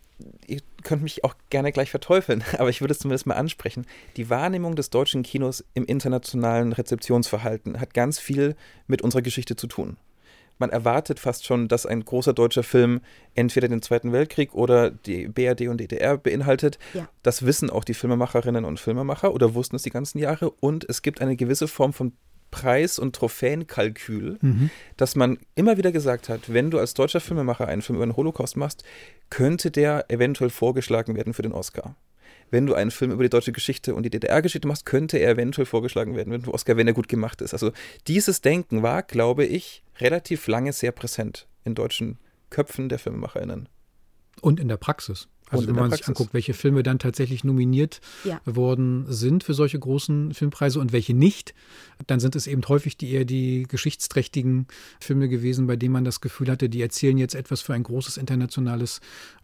ihr 0.48 0.60
könnt 0.84 1.04
mich 1.04 1.24
auch 1.24 1.36
gerne 1.50 1.72
gleich 1.72 1.92
verteufeln, 1.92 2.44
aber 2.58 2.70
ich 2.70 2.82
würde 2.82 2.94
es 2.94 3.00
zumindest 3.00 3.26
mal 3.26 3.36
ansprechen. 3.36 3.86
Die 4.18 4.30
Wahrnehmung 4.30 4.76
des 4.76 4.90
deutschen 4.90 5.24
Kinos 5.24 5.64
im 5.74 5.86
internationalen 5.86 6.74
Rezeptionsverhalten 6.74 7.80
hat 7.80 7.94
ganz 7.94 8.20
viel 8.20 8.56
mit 8.88 9.02
unserer 9.02 9.22
Geschichte 9.22 9.56
zu 9.56 9.68
tun 9.68 9.98
man 10.62 10.70
erwartet 10.70 11.20
fast 11.20 11.46
schon, 11.46 11.68
dass 11.68 11.86
ein 11.86 12.06
großer 12.06 12.32
deutscher 12.32 12.64
Film 12.64 13.02
entweder 13.36 13.68
den 13.68 13.82
Zweiten 13.82 14.14
Weltkrieg 14.14 14.54
oder 14.54 14.92
die 14.92 15.28
BRD 15.28 15.68
und 15.68 15.80
DDR 15.80 16.18
beinhaltet. 16.18 16.80
Ja. 16.94 17.10
Das 17.24 17.46
wissen 17.46 17.70
auch 17.70 17.84
die 17.84 17.94
Filmemacherinnen 17.94 18.64
und 18.64 18.80
Filmemacher 18.80 19.34
oder 19.34 19.54
wussten 19.54 19.76
es 19.76 19.84
die 19.84 19.90
ganzen 19.90 20.20
Jahre. 20.20 20.50
Und 20.50 20.86
es 20.88 21.02
gibt 21.02 21.20
eine 21.20 21.36
gewisse 21.36 21.68
Form 21.68 21.92
von 21.92 22.14
Preis- 22.52 23.00
und 23.00 23.16
Trophäenkalkül, 23.16 24.38
mhm. 24.42 24.70
dass 24.98 25.16
man 25.16 25.40
immer 25.56 25.78
wieder 25.78 25.92
gesagt 25.92 26.30
hat, 26.30 26.54
wenn 26.54 26.70
du 26.70 26.80
als 26.80 26.94
deutscher 26.94 27.22
Filmemacher 27.22 27.68
einen 27.68 27.82
Film 27.82 27.98
über 27.98 28.06
den 28.06 28.16
Holocaust 28.16 28.58
machst, 28.58 28.84
könnte 29.30 29.72
der 29.72 30.12
eventuell 30.12 30.50
vorgeschlagen 30.50 31.16
werden 31.16 31.34
für 31.34 31.42
den 31.42 31.54
Oscar. 31.54 31.96
Wenn 32.52 32.66
du 32.66 32.74
einen 32.74 32.92
Film 32.92 33.12
über 33.12 33.24
die 33.24 33.30
deutsche 33.30 33.54
Geschichte 33.54 33.96
und 33.96 34.04
die 34.04 34.10
DDR-Geschichte 34.10 34.68
machst, 34.68 34.86
könnte 34.86 35.18
er 35.18 35.32
eventuell 35.32 35.66
vorgeschlagen 35.66 36.16
werden 36.16 36.34
für 36.34 36.40
den 36.40 36.54
Oscar, 36.54 36.78
wenn 36.78 36.88
er 36.88 36.94
gut 36.94 37.08
gemacht 37.08 37.42
ist. 37.42 37.54
Also 37.54 37.72
dieses 38.08 38.42
Denken 38.42 38.84
war, 38.84 39.02
glaube 39.04 39.46
ich, 39.46 39.84
relativ 40.00 40.48
lange 40.48 40.74
sehr 40.74 40.92
präsent 40.92 41.48
in 41.64 41.76
deutschen 41.76 42.20
Köpfen 42.50 42.90
der 42.90 43.00
FilmemacherInnen. 43.00 43.70
Und 44.42 44.60
in 44.60 44.68
der 44.68 44.78
Praxis. 44.78 45.28
Also 45.52 45.68
wenn 45.68 45.76
man 45.76 45.90
Praxis. 45.90 46.06
sich 46.06 46.08
anguckt, 46.08 46.34
welche 46.34 46.54
Filme 46.54 46.84
dann 46.84 47.00
tatsächlich 47.00 47.44
nominiert 47.44 48.02
ja. 48.24 48.42
worden 48.46 49.06
sind 49.08 49.44
für 49.44 49.54
solche 49.54 49.80
großen 49.80 50.34
Filmpreise 50.34 50.80
und 50.80 50.92
welche 50.92 51.14
nicht, 51.14 51.54
dann 52.08 52.20
sind 52.20 52.36
es 52.36 52.48
eben 52.48 52.62
häufig 52.68 52.98
die 52.98 53.12
eher 53.12 53.26
die 53.26 53.64
geschichtsträchtigen 53.68 54.68
Filme 55.00 55.30
gewesen, 55.30 55.68
bei 55.68 55.76
denen 55.76 55.94
man 55.94 56.06
das 56.06 56.22
Gefühl 56.22 56.50
hatte, 56.50 56.70
die 56.70 56.82
erzählen 56.82 57.18
jetzt 57.18 57.36
etwas 57.36 57.62
für 57.62 57.74
ein 57.74 57.84
großes 57.84 58.18
internationales 58.18 59.02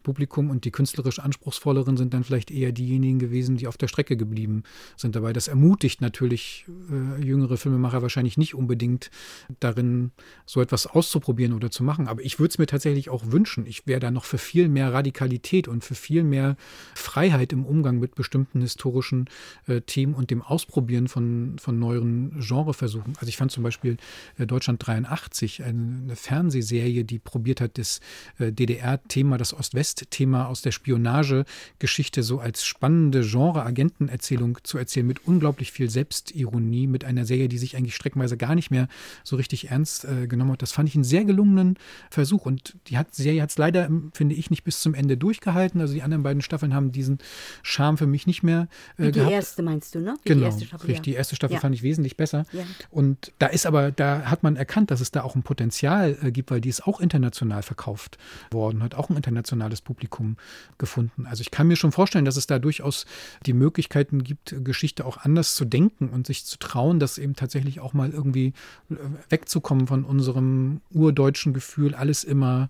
Publikum 0.08 0.50
und 0.50 0.64
die 0.64 0.72
künstlerisch 0.72 1.20
anspruchsvolleren 1.20 1.98
sind 1.98 2.14
dann 2.14 2.24
vielleicht 2.24 2.50
eher 2.50 2.72
diejenigen 2.72 3.20
gewesen, 3.20 3.58
die 3.58 3.68
auf 3.68 3.76
der 3.76 3.90
Strecke 3.90 4.16
geblieben 4.16 4.64
sind 4.96 5.16
dabei. 5.18 5.34
Das 5.34 5.50
ermutigt 5.50 6.00
natürlich 6.00 6.66
äh, 6.90 7.22
jüngere 7.22 7.58
Filmemacher 7.58 8.02
wahrscheinlich 8.02 8.38
nicht 8.38 8.56
unbedingt 8.56 9.12
darin, 9.60 10.12
so 10.46 10.62
etwas 10.62 10.88
auszuprobieren 10.88 11.52
oder 11.52 11.72
zu 11.72 11.84
machen. 11.84 12.08
Aber 12.08 12.22
ich 12.22 12.40
würde 12.40 12.52
es 12.52 12.58
mir 12.58 12.68
tatsächlich 12.68 13.10
auch 13.10 13.32
wünschen. 13.32 13.66
Ich 13.66 13.86
wäre 13.86 14.00
da 14.00 14.10
noch 14.10 14.24
für 14.24 14.38
viel 14.38 14.70
mehr 14.70 14.94
Radikalität 14.94 15.68
und 15.68 15.84
für 15.84 15.96
viel 15.98 16.24
mehr 16.24 16.56
Freiheit 16.96 17.54
im 17.54 17.66
Umgang 17.66 18.00
mit 18.00 18.16
bestimmten 18.16 18.62
historischen 18.62 19.30
äh, 19.68 19.82
Themen 19.82 20.14
und 20.14 20.32
dem 20.32 20.42
Ausprobieren 20.42 21.08
von, 21.08 21.58
von 21.60 21.80
neueren 21.80 22.40
Genreversuchen. 22.40 23.14
Also 23.18 23.28
ich 23.28 23.38
fand 23.38 23.52
zum 23.52 23.64
Beispiel 23.64 23.98
äh, 24.38 24.46
Deutschland 24.46 24.86
83, 24.86 25.64
eine, 25.64 26.00
eine, 26.04 26.16
Fernsehserie, 26.16 27.04
die 27.04 27.20
probiert 27.20 27.62
hat, 27.62 27.78
das 27.78 28.00
äh, 28.40 28.52
DDR-Thema, 28.52 29.38
das 29.38 29.54
Ost-West 29.54 30.12
Thema 30.12 30.48
aus 30.48 30.62
der 30.62 30.72
Spionagegeschichte 30.72 32.24
so 32.24 32.40
als 32.40 32.66
spannende 32.66 33.22
Genre-Agentenerzählung 33.22 34.60
zu 34.64 34.78
erzählen, 34.78 35.08
mit 35.08 35.26
unglaublich 35.26 35.72
viel 35.72 35.90
Selbstironie, 35.90 36.88
mit 36.88 37.04
einer 37.04 37.26
Serie, 37.26 37.48
die 37.48 37.58
sich 37.58 37.76
eigentlich 37.76 37.96
streckenweise 37.96 38.38
gar 38.38 38.56
nicht 38.56 38.72
mehr 38.72 38.88
so 39.24 39.36
richtig 39.36 39.70
ernst 39.70 40.06
äh, 40.06 40.28
genommen 40.28 40.54
hat. 40.54 40.62
Das 40.62 40.72
fand 40.72 40.90
ich 40.90 40.96
einen 40.96 41.04
sehr 41.04 41.26
gelungenen 41.26 41.78
Versuch. 42.10 42.46
Und 42.46 42.76
die 42.88 42.98
hat, 42.98 43.14
Serie 43.14 43.42
hat 43.42 43.50
es 43.50 43.58
leider, 43.58 43.90
finde 44.14 44.36
ich, 44.36 44.50
nicht 44.50 44.64
bis 44.64 44.82
zum 44.82 44.94
Ende 44.94 45.18
durchgehalten. 45.18 45.80
Also 45.88 45.96
die 45.96 46.04
anderen 46.04 46.22
beiden 46.24 46.42
Staffeln 46.42 46.74
haben 46.74 46.92
diesen 46.92 47.20
Charme 47.64 47.98
für 47.98 48.08
mich 48.08 48.28
nicht 48.28 48.44
mehr 48.44 48.68
äh, 48.98 49.06
die 49.06 49.12
gehabt. 49.14 49.32
Erste 49.32 49.64
meinst 49.64 49.96
du, 49.96 50.00
ne? 50.00 50.18
Wie 50.24 50.30
genau, 50.30 50.42
die 50.42 50.46
erste 50.46 50.66
Staffel, 50.66 50.88
richtig. 50.88 51.08
Ja. 51.08 51.12
Die 51.12 51.18
erste 51.18 51.36
Staffel 51.38 51.54
ja. 51.54 51.60
fand 51.62 51.76
ich 51.76 51.82
wesentlich 51.82 52.18
besser. 52.18 52.46
Ja. 52.52 52.64
Und 52.90 53.32
da 53.40 53.48
ist 53.48 53.66
aber, 53.66 53.92
da 53.92 54.24
hat 54.26 54.44
man 54.44 54.58
erkannt, 54.58 54.92
dass 54.92 55.00
es 55.00 55.12
da 55.12 55.24
auch 55.24 55.36
ein 55.36 55.44
Potenzial 55.44 56.18
äh, 56.22 56.32
gibt, 56.32 56.52
weil 56.52 56.60
die 56.60 56.68
ist 56.68 56.86
auch 56.86 57.00
international 57.00 57.64
verkauft 57.64 58.18
worden, 58.52 58.84
hat 58.84 58.96
auch 58.96 59.10
ein 59.10 59.16
internationales 59.16 59.80
Publikum 59.80 60.36
gefunden. 60.78 61.26
Also 61.26 61.40
ich 61.40 61.52
kann 61.52 61.68
mir 61.68 61.78
schon 61.78 61.94
vorstellen, 61.94 62.26
dass 62.26 62.36
es 62.36 62.48
da 62.48 62.60
durchaus 62.60 63.06
die 63.46 63.54
Möglichkeiten 63.54 64.26
gibt, 64.26 64.56
Geschichte 64.66 65.06
auch 65.06 65.16
anders 65.16 65.56
zu 65.56 65.64
denken 65.64 66.10
und 66.10 66.28
sich 66.28 66.44
zu 66.46 66.60
trauen, 66.60 67.00
das 67.00 67.18
eben 67.18 67.36
tatsächlich 67.38 67.80
auch 67.80 67.94
mal 67.94 68.12
irgendwie 68.12 68.48
äh, 68.90 68.96
wegzukommen 69.30 69.88
von 69.88 70.04
unserem 70.04 70.82
urdeutschen 70.92 71.54
Gefühl, 71.54 71.96
alles 71.96 72.26
immer 72.26 72.70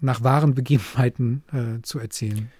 nach 0.00 0.22
wahren 0.22 0.54
Begebenheiten 0.54 1.42
äh, 1.52 1.82
zu 1.82 1.98
erzählen. 1.98 2.50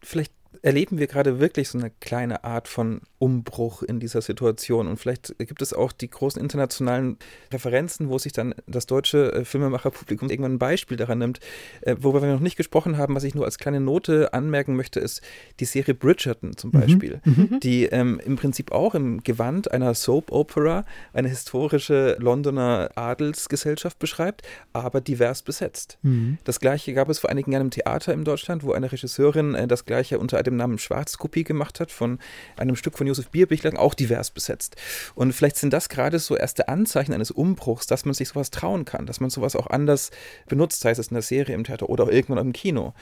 Vielleicht 0.00 0.32
erleben 0.62 0.98
wir 0.98 1.06
gerade 1.06 1.40
wirklich 1.40 1.68
so 1.68 1.78
eine 1.78 1.90
kleine 1.90 2.44
Art 2.44 2.68
von 2.68 3.00
Umbruch 3.18 3.82
in 3.82 4.00
dieser 4.00 4.20
Situation. 4.20 4.86
Und 4.86 4.98
vielleicht 4.98 5.36
gibt 5.38 5.62
es 5.62 5.72
auch 5.72 5.92
die 5.92 6.10
großen 6.10 6.40
internationalen 6.40 7.16
Referenzen, 7.52 8.08
wo 8.08 8.18
sich 8.18 8.32
dann 8.32 8.54
das 8.66 8.86
deutsche 8.86 9.32
äh, 9.32 9.44
Filmemacherpublikum 9.44 10.28
irgendwann 10.28 10.54
ein 10.54 10.58
Beispiel 10.58 10.96
daran 10.96 11.18
nimmt. 11.18 11.40
Äh, 11.80 11.96
worüber 11.98 12.22
wir 12.22 12.32
noch 12.32 12.40
nicht 12.40 12.56
gesprochen 12.56 12.98
haben, 12.98 13.14
was 13.14 13.24
ich 13.24 13.34
nur 13.34 13.44
als 13.44 13.58
kleine 13.58 13.80
Note 13.80 14.32
anmerken 14.34 14.76
möchte, 14.76 15.00
ist 15.00 15.22
die 15.60 15.64
Serie 15.64 15.94
Bridgerton 15.94 16.56
zum 16.56 16.70
mhm. 16.70 16.80
Beispiel, 16.80 17.20
mhm. 17.24 17.60
die 17.60 17.84
ähm, 17.86 18.20
im 18.24 18.36
Prinzip 18.36 18.72
auch 18.72 18.94
im 18.94 19.22
Gewand 19.22 19.70
einer 19.72 19.94
Soap 19.94 20.30
Opera 20.30 20.84
eine 21.12 21.28
historische 21.28 22.16
Londoner 22.20 22.90
Adelsgesellschaft 22.94 23.98
beschreibt, 23.98 24.42
aber 24.72 25.00
divers 25.00 25.42
besetzt. 25.42 25.98
Mhm. 26.02 26.38
Das 26.44 26.60
gleiche 26.60 26.92
gab 26.92 27.08
es 27.08 27.18
vor 27.18 27.30
einigen 27.30 27.52
Jahren 27.52 27.66
im 27.66 27.70
Theater 27.70 28.12
in 28.12 28.24
Deutschland, 28.24 28.62
wo 28.62 28.72
eine 28.72 28.92
Regisseurin 28.92 29.54
äh, 29.54 29.66
das 29.66 29.84
gleiche 29.84 30.18
unter 30.18 30.38
dem 30.46 30.56
Namen 30.56 30.78
Schwarzkopie 30.78 31.44
gemacht 31.44 31.80
hat 31.80 31.92
von 31.92 32.18
einem 32.56 32.76
Stück 32.76 32.96
von 32.96 33.06
Josef 33.06 33.30
Bierbichler, 33.30 33.78
auch 33.78 33.94
divers 33.94 34.30
besetzt. 34.30 34.76
Und 35.14 35.32
vielleicht 35.32 35.56
sind 35.56 35.72
das 35.72 35.88
gerade 35.88 36.18
so 36.18 36.36
erste 36.36 36.68
Anzeichen 36.68 37.12
eines 37.12 37.30
Umbruchs, 37.30 37.86
dass 37.86 38.04
man 38.04 38.14
sich 38.14 38.28
sowas 38.28 38.50
trauen 38.50 38.84
kann, 38.84 39.06
dass 39.06 39.20
man 39.20 39.30
sowas 39.30 39.56
auch 39.56 39.66
anders 39.66 40.10
benutzt, 40.46 40.80
sei 40.80 40.90
es 40.90 40.98
in 40.98 41.14
der 41.14 41.22
Serie, 41.22 41.54
im 41.54 41.64
Theater 41.64 41.88
oder 41.88 42.04
auch 42.04 42.10
irgendwann 42.10 42.38
im 42.46 42.52
Kino. 42.52 42.94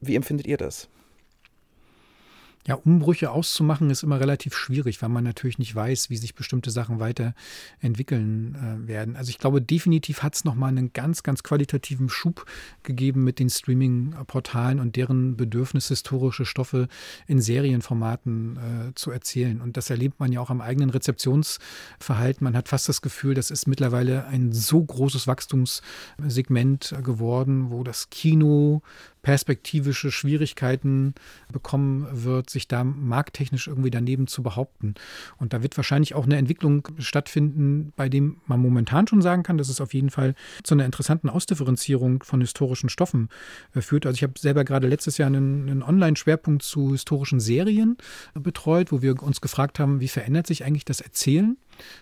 Wie 0.00 0.16
empfindet 0.16 0.46
ihr 0.46 0.56
das? 0.56 0.88
Ja, 2.66 2.76
Umbrüche 2.76 3.30
auszumachen 3.30 3.90
ist 3.90 4.02
immer 4.02 4.18
relativ 4.18 4.56
schwierig, 4.56 5.02
weil 5.02 5.10
man 5.10 5.22
natürlich 5.22 5.58
nicht 5.58 5.74
weiß, 5.74 6.08
wie 6.08 6.16
sich 6.16 6.34
bestimmte 6.34 6.70
Sachen 6.70 6.98
weiterentwickeln 6.98 8.54
äh, 8.54 8.88
werden. 8.88 9.16
Also 9.16 9.28
ich 9.28 9.38
glaube, 9.38 9.60
definitiv 9.60 10.22
hat 10.22 10.34
es 10.34 10.44
nochmal 10.46 10.70
einen 10.70 10.94
ganz, 10.94 11.22
ganz 11.22 11.42
qualitativen 11.42 12.08
Schub 12.08 12.46
gegeben 12.82 13.22
mit 13.22 13.38
den 13.38 13.50
Streaming-Portalen 13.50 14.80
und 14.80 14.96
deren 14.96 15.36
Bedürfnis, 15.36 15.88
historische 15.88 16.46
Stoffe 16.46 16.88
in 17.26 17.38
Serienformaten 17.38 18.56
äh, 18.56 18.94
zu 18.94 19.10
erzählen. 19.10 19.60
Und 19.60 19.76
das 19.76 19.90
erlebt 19.90 20.18
man 20.18 20.32
ja 20.32 20.40
auch 20.40 20.48
am 20.48 20.62
eigenen 20.62 20.88
Rezeptionsverhalten. 20.88 22.44
Man 22.44 22.56
hat 22.56 22.68
fast 22.68 22.88
das 22.88 23.02
Gefühl, 23.02 23.34
das 23.34 23.50
ist 23.50 23.66
mittlerweile 23.66 24.26
ein 24.26 24.52
so 24.52 24.82
großes 24.82 25.26
Wachstumssegment 25.26 26.94
geworden, 27.02 27.70
wo 27.70 27.84
das 27.84 28.08
Kino 28.08 28.80
perspektivische 29.24 30.12
Schwierigkeiten 30.12 31.14
bekommen 31.50 32.06
wird, 32.12 32.50
sich 32.50 32.68
da 32.68 32.84
markttechnisch 32.84 33.66
irgendwie 33.66 33.90
daneben 33.90 34.26
zu 34.26 34.42
behaupten. 34.42 34.94
Und 35.38 35.54
da 35.54 35.62
wird 35.62 35.76
wahrscheinlich 35.78 36.14
auch 36.14 36.26
eine 36.26 36.36
Entwicklung 36.36 36.86
stattfinden, 36.98 37.92
bei 37.96 38.10
dem 38.10 38.36
man 38.46 38.60
momentan 38.60 39.08
schon 39.08 39.22
sagen 39.22 39.42
kann, 39.42 39.56
dass 39.56 39.70
es 39.70 39.80
auf 39.80 39.94
jeden 39.94 40.10
Fall 40.10 40.34
zu 40.62 40.74
einer 40.74 40.84
interessanten 40.84 41.30
Ausdifferenzierung 41.30 42.22
von 42.22 42.42
historischen 42.42 42.90
Stoffen 42.90 43.30
äh, 43.74 43.80
führt. 43.80 44.04
Also 44.04 44.16
ich 44.16 44.22
habe 44.22 44.38
selber 44.38 44.62
gerade 44.62 44.88
letztes 44.88 45.16
Jahr 45.16 45.28
einen, 45.28 45.70
einen 45.70 45.82
Online-Schwerpunkt 45.82 46.62
zu 46.62 46.92
historischen 46.92 47.40
Serien 47.40 47.96
betreut, 48.34 48.92
wo 48.92 49.00
wir 49.00 49.22
uns 49.22 49.40
gefragt 49.40 49.80
haben, 49.80 50.00
wie 50.00 50.08
verändert 50.08 50.46
sich 50.46 50.64
eigentlich 50.64 50.84
das 50.84 51.00
Erzählen 51.00 51.56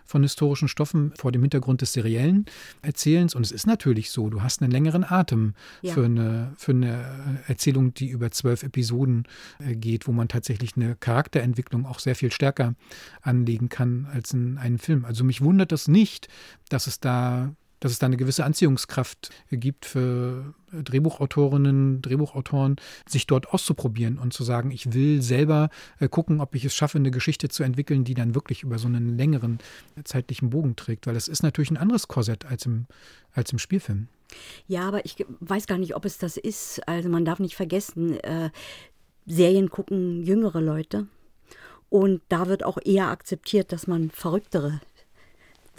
von 0.05 0.23
historischen 0.23 0.69
Stoffen 0.69 1.13
vor 1.17 1.33
dem 1.33 1.43
Hintergrund 1.43 1.81
des 1.81 1.93
seriellen 1.93 2.47
Erzählens. 2.83 3.35
Und 3.35 3.43
es 3.43 3.53
ist 3.53 3.67
natürlich 3.67 4.11
so, 4.11 4.31
du 4.31 4.43
hast 4.43 4.63
einen 4.63 4.71
längeren 4.71 5.05
Atem 5.05 5.55
ja. 5.83 5.93
für, 5.93 6.05
eine, 6.05 6.53
für 6.57 6.73
eine 6.73 7.41
Erzählung, 7.47 7.95
die 7.95 8.09
über 8.09 8.31
zwölf 8.31 8.63
Episoden 8.63 9.25
äh, 9.59 9.75
geht, 9.75 10.07
wo 10.07 10.13
man 10.13 10.29
tatsächlich 10.29 10.77
eine 10.77 10.97
Charakterentwicklung 10.97 11.87
auch 11.87 11.99
sehr 11.99 12.15
viel 12.15 12.33
stärker 12.33 12.75
anlegen 13.23 13.69
kann 13.69 14.07
als 14.13 14.33
in 14.33 14.59
einem 14.59 14.79
Film. 14.79 15.05
Also 15.05 15.25
mich 15.25 15.41
wundert 15.41 15.73
das 15.73 15.89
nicht, 15.89 16.29
dass 16.69 16.87
es 16.87 17.01
da 17.01 17.55
dass 17.83 17.91
es 17.91 17.99
da 17.99 18.07
eine 18.07 18.17
gewisse 18.17 18.45
Anziehungskraft 18.45 19.31
gibt 19.51 19.87
für 19.87 20.55
Drehbuchautorinnen, 20.73 22.01
Drehbuchautoren, 22.01 22.77
sich 23.09 23.27
dort 23.27 23.53
auszuprobieren 23.53 24.19
und 24.19 24.33
zu 24.33 24.45
sagen, 24.45 24.71
ich 24.71 24.93
will 24.93 25.21
selber 25.21 25.69
äh, 25.99 26.09
gucken, 26.09 26.41
ob 26.41 26.55
ich 26.55 26.65
es 26.65 26.75
schaffe, 26.75 26.99
eine 26.99 27.11
Geschichte 27.11 27.49
zu 27.49 27.65
entwickeln, 27.65 28.05
die 28.05 28.15
dann 28.15 28.37
wirklich 28.37 28.63
über 28.63 28.79
so 28.79 28.87
einen 28.87 29.19
längeren 29.19 29.59
zeitlichen 30.05 30.51
Bogen 30.51 30.77
trägt, 30.77 31.09
weil 31.09 31.15
das 31.15 31.27
ist 31.27 31.43
natürlich 31.43 31.73
ein 31.73 31.77
anderes 31.77 32.07
Korsett 32.07 32.45
als 32.47 32.67
im, 32.67 32.87
als 33.35 33.53
im 33.53 33.59
Spielfilm. 33.59 34.07
Ja, 34.69 34.87
aber 34.87 35.05
ich 35.05 35.17
weiß 35.41 35.67
gar 35.67 35.79
nicht, 35.79 35.97
ob 35.97 36.05
es 36.05 36.19
das 36.19 36.37
ist. 36.37 36.87
Also 36.87 37.09
man 37.09 37.25
darf 37.25 37.41
nicht 37.41 37.57
vergessen, 37.57 38.19
äh, 38.21 38.51
Serien 39.27 39.71
gucken 39.71 40.23
jüngere 40.23 40.61
Leute. 40.61 41.09
Und 41.91 42.23
da 42.29 42.47
wird 42.47 42.65
auch 42.65 42.79
eher 42.83 43.09
akzeptiert, 43.09 43.73
dass 43.73 43.87
man 43.87 44.11
verrücktere 44.11 44.81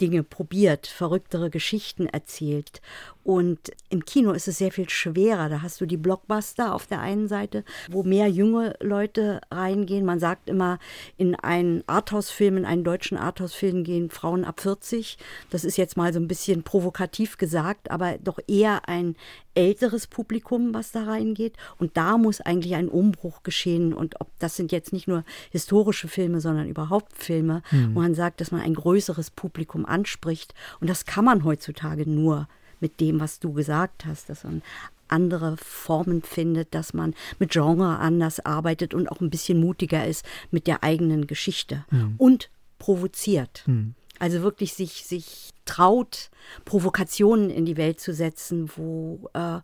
Dinge 0.00 0.22
probiert, 0.22 0.86
verrücktere 0.86 1.50
Geschichten 1.50 2.06
erzählt. 2.06 2.80
Und 3.22 3.58
im 3.88 4.04
Kino 4.04 4.32
ist 4.32 4.48
es 4.48 4.58
sehr 4.58 4.70
viel 4.70 4.88
schwerer. 4.90 5.48
Da 5.48 5.62
hast 5.62 5.80
du 5.80 5.86
die 5.86 5.96
Blockbuster 5.96 6.74
auf 6.74 6.86
der 6.86 7.00
einen 7.00 7.26
Seite, 7.26 7.64
wo 7.90 8.02
mehr 8.02 8.28
junge 8.28 8.76
Leute 8.80 9.40
reingehen. 9.50 10.04
Man 10.04 10.20
sagt 10.20 10.48
immer, 10.48 10.78
in 11.16 11.34
einen 11.34 11.82
Arthouse-Film, 11.86 12.58
in 12.58 12.64
einen 12.66 12.84
deutschen 12.84 13.16
Arthouse-Film 13.16 13.82
gehen 13.84 14.10
Frauen 14.10 14.44
ab 14.44 14.60
40. 14.60 15.16
Das 15.48 15.64
ist 15.64 15.78
jetzt 15.78 15.96
mal 15.96 16.12
so 16.12 16.20
ein 16.20 16.28
bisschen 16.28 16.64
provokativ 16.64 17.38
gesagt, 17.38 17.90
aber 17.90 18.18
doch 18.18 18.38
eher 18.46 18.88
ein 18.88 19.16
älteres 19.54 20.06
Publikum, 20.06 20.74
was 20.74 20.92
da 20.92 21.04
reingeht. 21.04 21.56
Und 21.78 21.96
da 21.96 22.18
muss 22.18 22.40
eigentlich 22.40 22.74
ein 22.74 22.88
Umbruch 22.88 23.42
geschehen. 23.42 23.92
Und 23.92 24.20
ob 24.20 24.28
das 24.38 24.56
sind 24.56 24.72
jetzt 24.72 24.92
nicht 24.92 25.08
nur 25.08 25.24
historische 25.50 26.08
Filme, 26.08 26.40
sondern 26.40 26.68
überhaupt 26.68 27.16
Filme, 27.16 27.62
mhm. 27.70 27.94
wo 27.94 28.00
man 28.00 28.14
sagt, 28.14 28.40
dass 28.40 28.50
man 28.50 28.60
ein 28.60 28.74
größeres 28.74 29.30
Publikum 29.30 29.86
anspricht. 29.86 30.54
Und 30.80 30.90
das 30.90 31.04
kann 31.04 31.24
man 31.24 31.44
heutzutage 31.44 32.08
nur 32.08 32.48
mit 32.80 33.00
dem, 33.00 33.20
was 33.20 33.40
du 33.40 33.52
gesagt 33.52 34.04
hast, 34.04 34.28
dass 34.28 34.44
man 34.44 34.62
andere 35.08 35.56
Formen 35.58 36.22
findet, 36.22 36.74
dass 36.74 36.94
man 36.94 37.14
mit 37.38 37.52
Genre 37.52 37.98
anders 37.98 38.40
arbeitet 38.40 38.94
und 38.94 39.08
auch 39.08 39.20
ein 39.20 39.30
bisschen 39.30 39.60
mutiger 39.60 40.06
ist 40.06 40.24
mit 40.50 40.66
der 40.66 40.82
eigenen 40.82 41.26
Geschichte 41.26 41.84
mhm. 41.90 42.14
und 42.18 42.50
provoziert. 42.78 43.62
Mhm. 43.66 43.94
Also 44.18 44.42
wirklich 44.42 44.74
sich, 44.74 45.04
sich 45.04 45.50
traut, 45.64 46.30
Provokationen 46.64 47.50
in 47.50 47.64
die 47.64 47.76
Welt 47.76 48.00
zu 48.00 48.12
setzen, 48.12 48.70
wo 48.76 49.28
äh, 49.34 49.60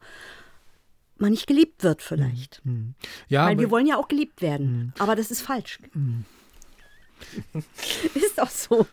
man 1.16 1.30
nicht 1.30 1.46
geliebt 1.46 1.82
wird 1.82 2.02
vielleicht. 2.02 2.60
Mhm. 2.64 2.94
Ja, 3.28 3.46
Weil 3.46 3.58
wir 3.58 3.70
wollen 3.70 3.86
ja 3.86 3.96
auch 3.96 4.08
geliebt 4.08 4.42
werden. 4.42 4.72
Mhm. 4.72 4.92
Aber 4.98 5.14
das 5.16 5.30
ist 5.30 5.42
falsch. 5.42 5.78
Ist 8.14 8.38
doch 8.38 8.50
so. 8.50 8.86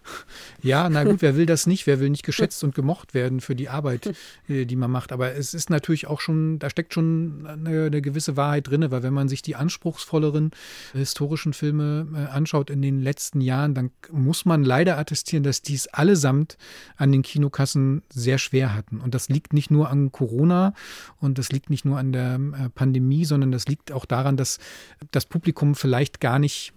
Ja, 0.61 0.89
na 0.89 1.03
gut, 1.03 1.21
wer 1.21 1.35
will 1.35 1.45
das 1.45 1.67
nicht? 1.67 1.87
Wer 1.87 1.99
will 1.99 2.09
nicht 2.09 2.25
geschätzt 2.25 2.63
und 2.63 2.75
gemocht 2.75 3.13
werden 3.13 3.41
für 3.41 3.55
die 3.55 3.69
Arbeit, 3.69 4.13
äh, 4.47 4.65
die 4.65 4.75
man 4.75 4.91
macht? 4.91 5.11
Aber 5.11 5.33
es 5.33 5.53
ist 5.53 5.69
natürlich 5.69 6.07
auch 6.07 6.21
schon, 6.21 6.59
da 6.59 6.69
steckt 6.69 6.93
schon 6.93 7.45
eine, 7.47 7.85
eine 7.85 8.01
gewisse 8.01 8.37
Wahrheit 8.37 8.67
drin, 8.67 8.85
weil 8.89 9.03
wenn 9.03 9.13
man 9.13 9.29
sich 9.29 9.41
die 9.41 9.55
anspruchsvolleren 9.55 10.51
historischen 10.93 11.53
Filme 11.53 12.07
äh, 12.13 12.31
anschaut 12.31 12.69
in 12.69 12.81
den 12.81 13.01
letzten 13.01 13.41
Jahren, 13.41 13.73
dann 13.73 13.91
muss 14.11 14.45
man 14.45 14.63
leider 14.63 14.97
attestieren, 14.97 15.43
dass 15.43 15.61
dies 15.61 15.87
allesamt 15.87 16.57
an 16.97 17.11
den 17.11 17.21
Kinokassen 17.21 18.03
sehr 18.09 18.37
schwer 18.37 18.73
hatten. 18.73 18.99
Und 18.99 19.13
das 19.13 19.29
liegt 19.29 19.53
nicht 19.53 19.71
nur 19.71 19.89
an 19.89 20.11
Corona 20.11 20.73
und 21.19 21.37
das 21.37 21.51
liegt 21.51 21.69
nicht 21.69 21.85
nur 21.85 21.97
an 21.97 22.11
der 22.11 22.35
äh, 22.35 22.69
Pandemie, 22.69 23.25
sondern 23.25 23.51
das 23.51 23.67
liegt 23.67 23.91
auch 23.91 24.05
daran, 24.05 24.37
dass 24.37 24.59
das 25.11 25.25
Publikum 25.25 25.75
vielleicht 25.75 26.19
gar 26.19 26.39
nicht 26.39 26.73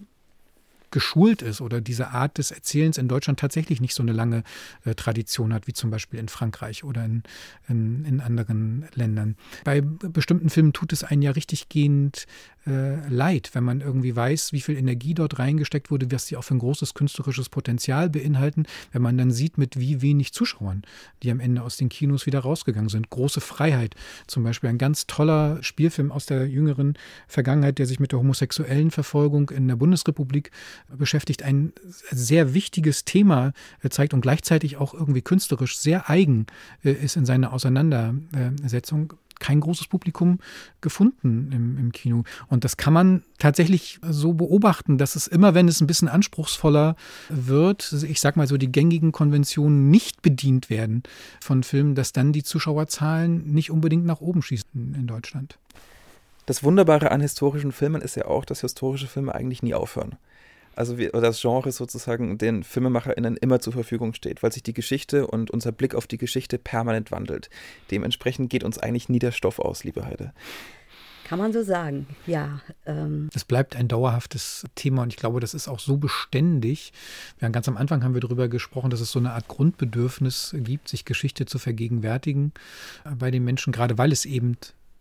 geschult 0.91 1.43
ist 1.43 1.61
oder 1.61 1.81
diese 1.81 2.09
Art 2.09 2.39
des 2.39 2.51
Erzählens 2.51 2.99
in 2.99 3.09
Deutschland 3.09 3.39
tatsächlich 3.39 3.81
nicht 3.81 3.95
so 3.95 4.03
eine 4.03 4.12
lange 4.12 4.43
äh, 4.85 4.95
Tradition 4.95 5.53
hat, 5.53 5.67
wie 5.67 5.73
zum 5.73 5.91
Beispiel 5.91 6.19
in 6.19 6.29
Frankreich 6.29 6.85
oder 6.85 7.05
in, 7.05 7.23
in, 7.69 8.05
in, 8.05 8.21
anderen 8.21 8.87
Ländern. 8.95 9.37
Bei 9.65 9.81
bestimmten 9.81 10.51
Filmen 10.51 10.73
tut 10.73 10.93
es 10.93 11.05
einen 11.05 11.23
ja 11.23 11.31
richtig 11.31 11.69
gehend 11.69 12.27
äh, 12.67 13.09
leid, 13.09 13.51
wenn 13.55 13.65
man 13.65 13.81
irgendwie 13.81 14.15
weiß, 14.15 14.53
wie 14.53 14.61
viel 14.61 14.77
Energie 14.77 15.15
dort 15.15 15.39
reingesteckt 15.39 15.91
wurde, 15.91 16.11
was 16.11 16.27
sie 16.27 16.37
auch 16.37 16.45
für 16.45 16.55
ein 16.55 16.59
großes 16.59 16.95
künstlerisches 16.95 17.49
Potenzial 17.49 18.11
beinhalten, 18.11 18.67
wenn 18.93 19.03
man 19.03 19.17
dann 19.17 19.31
sieht, 19.31 19.57
mit 19.57 19.79
wie 19.79 20.03
wenig 20.03 20.33
Zuschauern, 20.33 20.83
die 21.23 21.31
am 21.31 21.41
Ende 21.41 21.62
aus 21.62 21.77
den 21.79 21.89
Kinos 21.89 22.27
wieder 22.27 22.41
rausgegangen 22.41 22.91
sind. 22.91 23.09
Große 23.09 23.41
Freiheit, 23.41 23.95
zum 24.27 24.45
Beispiel 24.45 24.69
ein 24.69 24.79
ganz 24.79 25.07
toller 25.07 25.62
Spielfilm 25.62 26.12
aus 26.12 26.27
der 26.27 26.47
jüngeren 26.47 26.99
Vergangenheit, 27.29 27.79
der 27.79 27.87
sich 27.87 28.01
mit 28.01 28.12
der 28.12 28.19
homosexuellen 28.19 28.91
Verfolgung 28.91 29.51
in 29.51 29.67
der 29.67 29.77
Bundesrepublik 29.77 30.51
beschäftigt, 30.89 31.43
ein 31.43 31.73
sehr 32.11 32.55
wichtiges 32.55 33.05
Thema 33.05 33.52
äh, 33.82 33.89
zeigt 33.89 34.15
und 34.15 34.20
gleichzeitig 34.20 34.77
auch 34.77 34.94
irgendwie 34.94 35.23
künstlerisch 35.23 35.78
sehr 35.78 36.09
eigen 36.09 36.47
äh, 36.85 36.93
ist 36.93 37.16
in 37.16 37.27
seiner 37.27 37.52
Auseinandersetzung 37.52 39.15
kein 39.40 39.61
großes 39.61 39.89
Publikum 39.89 40.39
gefunden 40.81 41.51
im, 41.52 41.78
im, 41.78 41.93
Kino. 41.93 42.23
Und 42.48 42.62
das 42.65 42.77
kann 42.77 42.93
man 42.93 43.24
tatsächlich 43.39 43.98
so 44.07 44.35
beobachten, 44.35 44.98
dass 44.98 45.16
es 45.16 45.27
immer, 45.27 45.55
wenn 45.55 45.66
es 45.66 45.81
ein 45.81 45.89
bisschen 45.89 46.09
anspruchsvoller 46.09 46.94
wird, 47.28 47.93
ich 48.07 48.20
sag 48.20 48.36
mal 48.36 48.47
so, 48.47 48.57
die 48.57 48.70
gängigen 48.70 49.11
Konventionen 49.11 49.90
nicht 49.90 50.23
bedient 50.23 50.70
werden 50.70 51.02
von 51.40 51.65
Filmen, 51.65 51.97
dass 51.97 52.12
dann 52.12 52.32
die 52.32 52.44
Zuschauerzahlen 52.44 53.51
nicht 53.52 53.70
unbedingt 53.70 54.05
nach 54.05 54.20
oben 54.20 54.43
schießen 54.43 54.94
in 54.94 55.07
Deutschland. 55.07 55.59
Das 56.47 56.62
Wunderbare 56.62 57.11
an 57.11 57.20
historischen 57.20 57.73
Filmen 57.73 58.02
ist 58.02 58.16
ja 58.16 58.27
auch, 58.27 58.44
dass 58.44 58.61
historische 58.61 59.07
Filme 59.07 59.35
eigentlich 59.35 59.62
nie 59.62 59.74
aufhören 59.74 60.16
also 60.77 60.99
wie, 60.99 61.09
das 61.09 61.41
Genre 61.41 61.73
sozusagen 61.73 62.39
den 62.39 62.63
FilmemacherInnen 62.63 63.37
immer 63.37 63.61
zur 63.61 63.73
Verfügung 63.73 64.15
steht, 64.15 64.43
weil 64.43 64.53
sich 64.53 64.63
die 64.63 64.75
Geschichte 64.75 65.27
und 65.27 65.51
unser 65.51 65.73
Blick 65.73 65.95
auf 65.95 66.07
die 66.07 66.19
Geschichte 66.19 66.59
permanent 66.59 67.11
wandelt. 67.11 67.51
Dementsprechend 67.91 68.51
geht 68.51 68.65
uns 68.65 68.79
eigentlich 68.79 69.09
nie 69.09 69.19
der 69.19 69.33
Stoff 69.33 69.59
aus, 69.59 69.85
liebe 69.85 70.05
Heide. 70.05 70.33
Kann 71.31 71.39
man 71.39 71.53
so 71.53 71.63
sagen, 71.63 72.09
ja. 72.27 72.61
Ähm. 72.87 73.31
Das 73.33 73.45
bleibt 73.45 73.77
ein 73.77 73.87
dauerhaftes 73.87 74.65
Thema 74.75 75.03
und 75.03 75.13
ich 75.13 75.17
glaube, 75.17 75.39
das 75.39 75.55
ist 75.55 75.69
auch 75.69 75.79
so 75.79 75.97
beständig. 75.97 76.93
Wir 77.39 77.47
haben 77.47 77.53
ganz 77.53 77.69
am 77.69 77.77
Anfang 77.77 78.03
haben 78.03 78.15
wir 78.15 78.21
darüber 78.21 78.49
gesprochen, 78.49 78.91
dass 78.91 79.01
es 79.01 79.13
so 79.13 79.21
eine 79.21 79.31
Art 79.31 79.47
Grundbedürfnis 79.47 80.57
gibt, 80.59 80.89
sich 80.89 81.05
Geschichte 81.05 81.47
zu 81.47 81.61
vergegenwärtigen 81.61 82.53
äh, 83.05 83.15
bei 83.15 83.31
den 83.31 83.45
Menschen, 83.45 83.73
gerade 83.73 83.97
weil 83.97 84.11
es 84.11 84.25
eben 84.25 84.57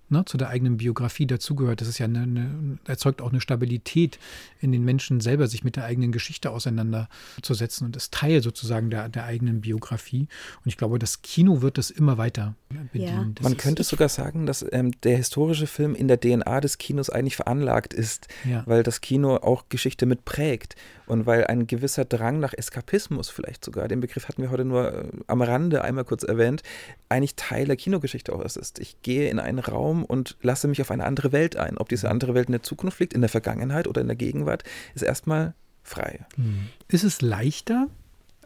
ne, 0.10 0.26
zu 0.26 0.38
der 0.38 0.49
eigenen 0.49 0.77
Biografie 0.77 1.26
dazugehört. 1.26 1.81
Das 1.81 1.88
ist 1.88 1.98
ja 1.98 2.06
eine, 2.06 2.23
eine, 2.23 2.80
erzeugt 2.86 3.22
auch 3.22 3.30
eine 3.30 3.41
Stabilität 3.41 4.19
in 4.60 4.72
den 4.72 4.84
Menschen 4.84 5.22
selber, 5.22 5.48
sich 5.48 5.64
mit 5.64 5.76
der 5.76 5.86
eigenen 5.86 6.11
Geschichte 6.11 6.52
auseinanderzusetzen 6.52 7.86
und 7.86 7.95
ist 7.95 8.14
Teil 8.14 8.41
sozusagen 8.41 8.90
der, 8.90 9.10
der 9.10 9.26
eigenen 9.26 9.61
Biografie. 9.61 10.27
Und 10.64 10.68
ich 10.68 10.77
glaube, 10.77 10.99
das 10.99 11.22
Kino 11.22 11.61
wird 11.61 11.77
das 11.77 11.90
immer 11.90 12.18
weiter 12.18 12.56
bedienen. 12.91 13.36
Ja. 13.38 13.44
Man 13.44 13.57
könnte 13.57 13.84
sogar 13.84 14.10
sagen, 14.10 14.45
dass 14.45 14.65
ähm, 14.72 14.91
der 15.03 15.18
historische 15.18 15.68
Film 15.68 15.95
in 15.95 16.07
der 16.07 16.19
DNA 16.19 16.61
des 16.61 16.77
Kinos 16.77 17.10
eigentlich 17.10 17.36
veranlagt 17.36 17.94
ist, 17.94 18.27
ja. 18.45 18.64
weil 18.65 18.84
das 18.84 19.02
Kino 19.02 19.36
auch 19.38 19.65
Geschichte 19.69 20.06
mitprägt 20.06 20.76
und 21.10 21.26
weil 21.26 21.48
ein 21.48 21.68
gewisser 21.68 22.06
Drang 22.06 22.40
nach 22.40 22.53
Eskapismus 22.53 23.30
vielleicht 23.30 23.65
sogar, 23.65 23.88
den 23.88 23.99
Begriff 23.99 24.27
hatten 24.27 24.41
wir 24.41 24.52
heute 24.52 24.64
nur 24.64 24.94
äh, 24.94 25.07
am 25.27 25.41
Rande 25.41 25.84
einmal 25.84 26.06
kurz 26.06 26.23
erwähnt, 26.23 26.64
eigentlich 27.10 27.36
Teil 27.36 27.65
der 27.65 27.76
Kinogeschichte 27.76 28.31
auch 28.31 28.41
ist. 28.41 28.80
Ich 28.80 29.02
gehe 29.02 29.30
in 29.30 29.40
einen 29.40 29.60
Raum 29.60 30.06
und 30.06 30.38
lasse 30.41 30.68
mich 30.68 30.81
auf 30.81 30.91
eine 30.91 31.06
andere 31.06 31.31
Welt 31.31 31.56
ein. 31.56 31.77
Ob 31.77 31.90
diese 31.90 32.10
andere 32.10 32.36
Welt 32.36 32.48
in 32.48 32.53
der 32.53 32.64
Zukunft 32.64 32.99
liegt, 32.99 33.14
in 33.14 33.22
der 33.22 33.30
Vergangenheit 33.30 33.88
oder 33.88 34.02
in 34.02 34.07
der 34.07 34.15
Gegenwart, 34.15 34.64
ist 34.94 35.02
erstmal 35.02 35.53
frei. 35.84 36.26
Hm. 36.36 36.68
Ist 36.88 37.03
es 37.03 37.22
leichter, 37.22 37.88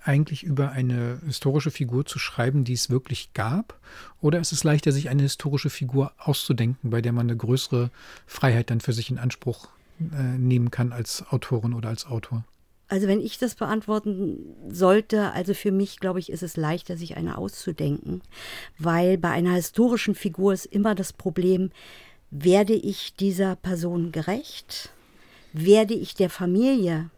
eigentlich 0.06 0.44
über 0.44 0.72
eine 0.72 1.20
historische 1.26 1.72
Figur 1.72 2.06
zu 2.06 2.20
schreiben, 2.20 2.64
die 2.64 2.74
es 2.74 2.90
wirklich 2.90 3.34
gab? 3.34 3.80
Oder 4.22 4.40
ist 4.40 4.52
es 4.52 4.64
leichter, 4.64 4.92
sich 4.92 5.10
eine 5.10 5.24
historische 5.24 5.70
Figur 5.70 6.14
auszudenken, 6.18 6.90
bei 6.90 7.02
der 7.02 7.14
man 7.14 7.28
eine 7.28 7.38
größere 7.38 7.90
Freiheit 8.26 8.70
dann 8.70 8.82
für 8.82 8.94
sich 8.94 9.10
in 9.10 9.18
Anspruch 9.18 9.68
äh, 10.00 10.38
nehmen 10.38 10.72
kann 10.72 10.92
als 10.92 11.26
Autorin 11.30 11.74
oder 11.74 11.90
als 11.90 12.06
Autor? 12.06 12.46
Also 12.88 13.08
wenn 13.08 13.22
ich 13.22 13.40
das 13.40 13.56
beantworten 13.56 14.56
sollte, 14.70 15.32
also 15.32 15.54
für 15.54 15.72
mich, 15.72 16.00
glaube 16.00 16.20
ich, 16.20 16.32
ist 16.32 16.44
es 16.44 16.58
leichter, 16.58 16.98
sich 16.98 17.18
eine 17.18 17.38
auszudenken, 17.38 18.22
weil 18.78 19.18
bei 19.18 19.30
einer 19.30 19.54
historischen 19.54 20.16
Figur 20.16 20.54
ist 20.54 20.66
immer 20.66 20.94
das 20.94 21.14
Problem, 21.14 21.72
werde 22.30 22.74
ich 22.74 23.16
dieser 23.16 23.56
Person 23.56 24.12
gerecht? 24.12 24.92
Werde 25.54 25.94
ich 25.94 26.16
der 26.16 26.30
Familie 26.30 27.10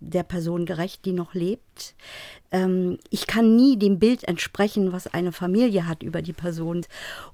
der 0.00 0.22
Person 0.22 0.66
gerecht, 0.66 1.04
die 1.04 1.12
noch 1.12 1.34
lebt? 1.34 1.69
Ähm, 2.52 2.98
ich 3.10 3.26
kann 3.26 3.56
nie 3.56 3.78
dem 3.78 3.98
Bild 3.98 4.24
entsprechen, 4.24 4.92
was 4.92 5.06
eine 5.06 5.32
Familie 5.32 5.86
hat 5.86 6.02
über 6.02 6.22
die 6.22 6.32
Person. 6.32 6.84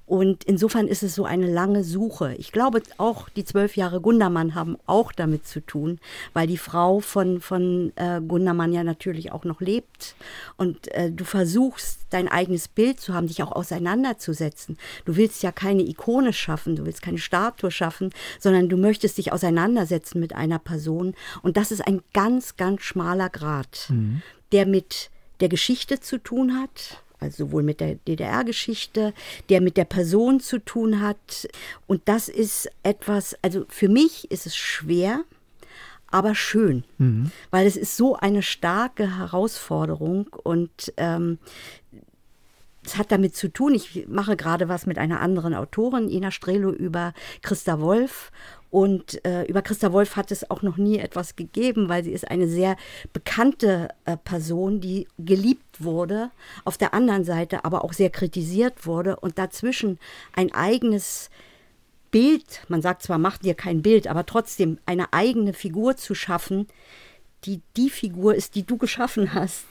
Und 0.05 0.43
insofern 0.43 0.87
ist 0.87 1.03
es 1.03 1.15
so 1.15 1.25
eine 1.25 1.51
lange 1.51 1.83
Suche. 1.83 2.35
Ich 2.37 2.51
glaube 2.51 2.81
auch, 2.97 3.27
die 3.29 3.43
zwölf 3.43 3.75
Jahre 3.75 3.99
Gundermann 3.99 4.55
haben 4.55 4.77
auch 4.85 5.11
damit 5.11 5.45
zu 5.47 5.59
tun, 5.59 5.99
weil 6.33 6.47
die 6.47 6.57
Frau 6.57 6.99
von, 6.99 7.41
von 7.41 7.91
äh, 7.95 8.21
Gundermann 8.25 8.73
ja 8.73 8.83
natürlich 8.83 9.31
auch 9.31 9.43
noch 9.43 9.59
lebt. 9.59 10.15
Und 10.55 10.87
äh, 10.93 11.11
du 11.11 11.25
versuchst, 11.25 12.01
dein 12.09 12.29
eigenes 12.29 12.69
Bild 12.69 13.01
zu 13.01 13.13
haben, 13.13 13.27
dich 13.27 13.43
auch 13.43 13.51
auseinanderzusetzen. 13.51 14.77
Du 15.03 15.17
willst 15.17 15.43
ja 15.43 15.51
keine 15.51 15.81
Ikone 15.81 16.31
schaffen, 16.31 16.77
du 16.77 16.85
willst 16.85 17.01
keine 17.01 17.17
Statue 17.17 17.71
schaffen, 17.71 18.11
sondern 18.39 18.69
du 18.69 18.77
möchtest 18.77 19.17
dich 19.17 19.33
auseinandersetzen 19.33 20.19
mit 20.19 20.33
einer 20.33 20.59
Person. 20.59 21.15
Und 21.41 21.57
das 21.57 21.71
ist 21.71 21.85
ein 21.85 22.01
ganz, 22.13 22.55
ganz 22.55 22.83
schmaler 22.83 23.29
Grad. 23.29 23.87
Mhm 23.89 24.21
der 24.51 24.65
mit 24.65 25.09
der 25.39 25.49
Geschichte 25.49 25.99
zu 25.99 26.17
tun 26.17 26.59
hat, 26.59 27.03
also 27.19 27.45
sowohl 27.45 27.63
mit 27.63 27.79
der 27.79 27.95
DDR-Geschichte, 27.95 29.13
der 29.49 29.61
mit 29.61 29.77
der 29.77 29.85
Person 29.85 30.39
zu 30.39 30.59
tun 30.59 31.01
hat. 31.01 31.47
Und 31.87 32.01
das 32.05 32.29
ist 32.29 32.69
etwas, 32.83 33.35
also 33.41 33.65
für 33.69 33.89
mich 33.89 34.29
ist 34.31 34.45
es 34.45 34.55
schwer, 34.55 35.23
aber 36.09 36.35
schön, 36.35 36.83
mhm. 36.97 37.31
weil 37.51 37.67
es 37.67 37.75
ist 37.75 37.97
so 37.97 38.15
eine 38.15 38.41
starke 38.41 39.17
Herausforderung 39.17 40.27
und 40.43 40.93
ähm, 40.97 41.37
es 42.87 42.97
hat 42.97 43.11
damit 43.11 43.35
zu 43.35 43.49
tun, 43.49 43.75
ich 43.75 44.07
mache 44.07 44.37
gerade 44.37 44.69
was 44.69 44.85
mit 44.85 44.97
einer 44.97 45.19
anderen 45.19 45.53
Autorin, 45.53 46.09
Ina 46.09 46.31
Strelo, 46.31 46.71
über 46.71 47.13
Christa 47.41 47.79
Wolf. 47.81 48.31
Und 48.69 49.23
äh, 49.25 49.43
über 49.43 49.61
Christa 49.61 49.93
Wolf 49.93 50.15
hat 50.15 50.31
es 50.31 50.49
auch 50.49 50.61
noch 50.61 50.77
nie 50.77 50.97
etwas 50.99 51.35
gegeben, 51.35 51.87
weil 51.87 52.03
sie 52.03 52.11
ist 52.11 52.29
eine 52.29 52.47
sehr 52.47 52.75
bekannte 53.13 53.89
äh, 54.05 54.17
Person, 54.17 54.81
die 54.81 55.07
geliebt 55.17 55.83
wurde, 55.83 56.31
auf 56.65 56.77
der 56.77 56.93
anderen 56.93 57.23
Seite 57.23 57.63
aber 57.63 57.83
auch 57.83 57.93
sehr 57.93 58.09
kritisiert 58.09 58.85
wurde 58.85 59.15
und 59.17 59.37
dazwischen 59.37 59.99
ein 60.33 60.53
eigenes 60.53 61.29
Bild, 62.11 62.61
man 62.67 62.81
sagt 62.81 63.03
zwar, 63.03 63.17
mach 63.17 63.37
dir 63.37 63.53
kein 63.53 63.81
Bild, 63.81 64.07
aber 64.07 64.25
trotzdem 64.25 64.79
eine 64.85 65.13
eigene 65.13 65.53
Figur 65.53 65.97
zu 65.97 66.13
schaffen, 66.15 66.67
die 67.45 67.61
die 67.75 67.89
Figur 67.89 68.35
ist, 68.35 68.55
die 68.55 68.63
du 68.63 68.77
geschaffen 68.77 69.33
hast, 69.33 69.65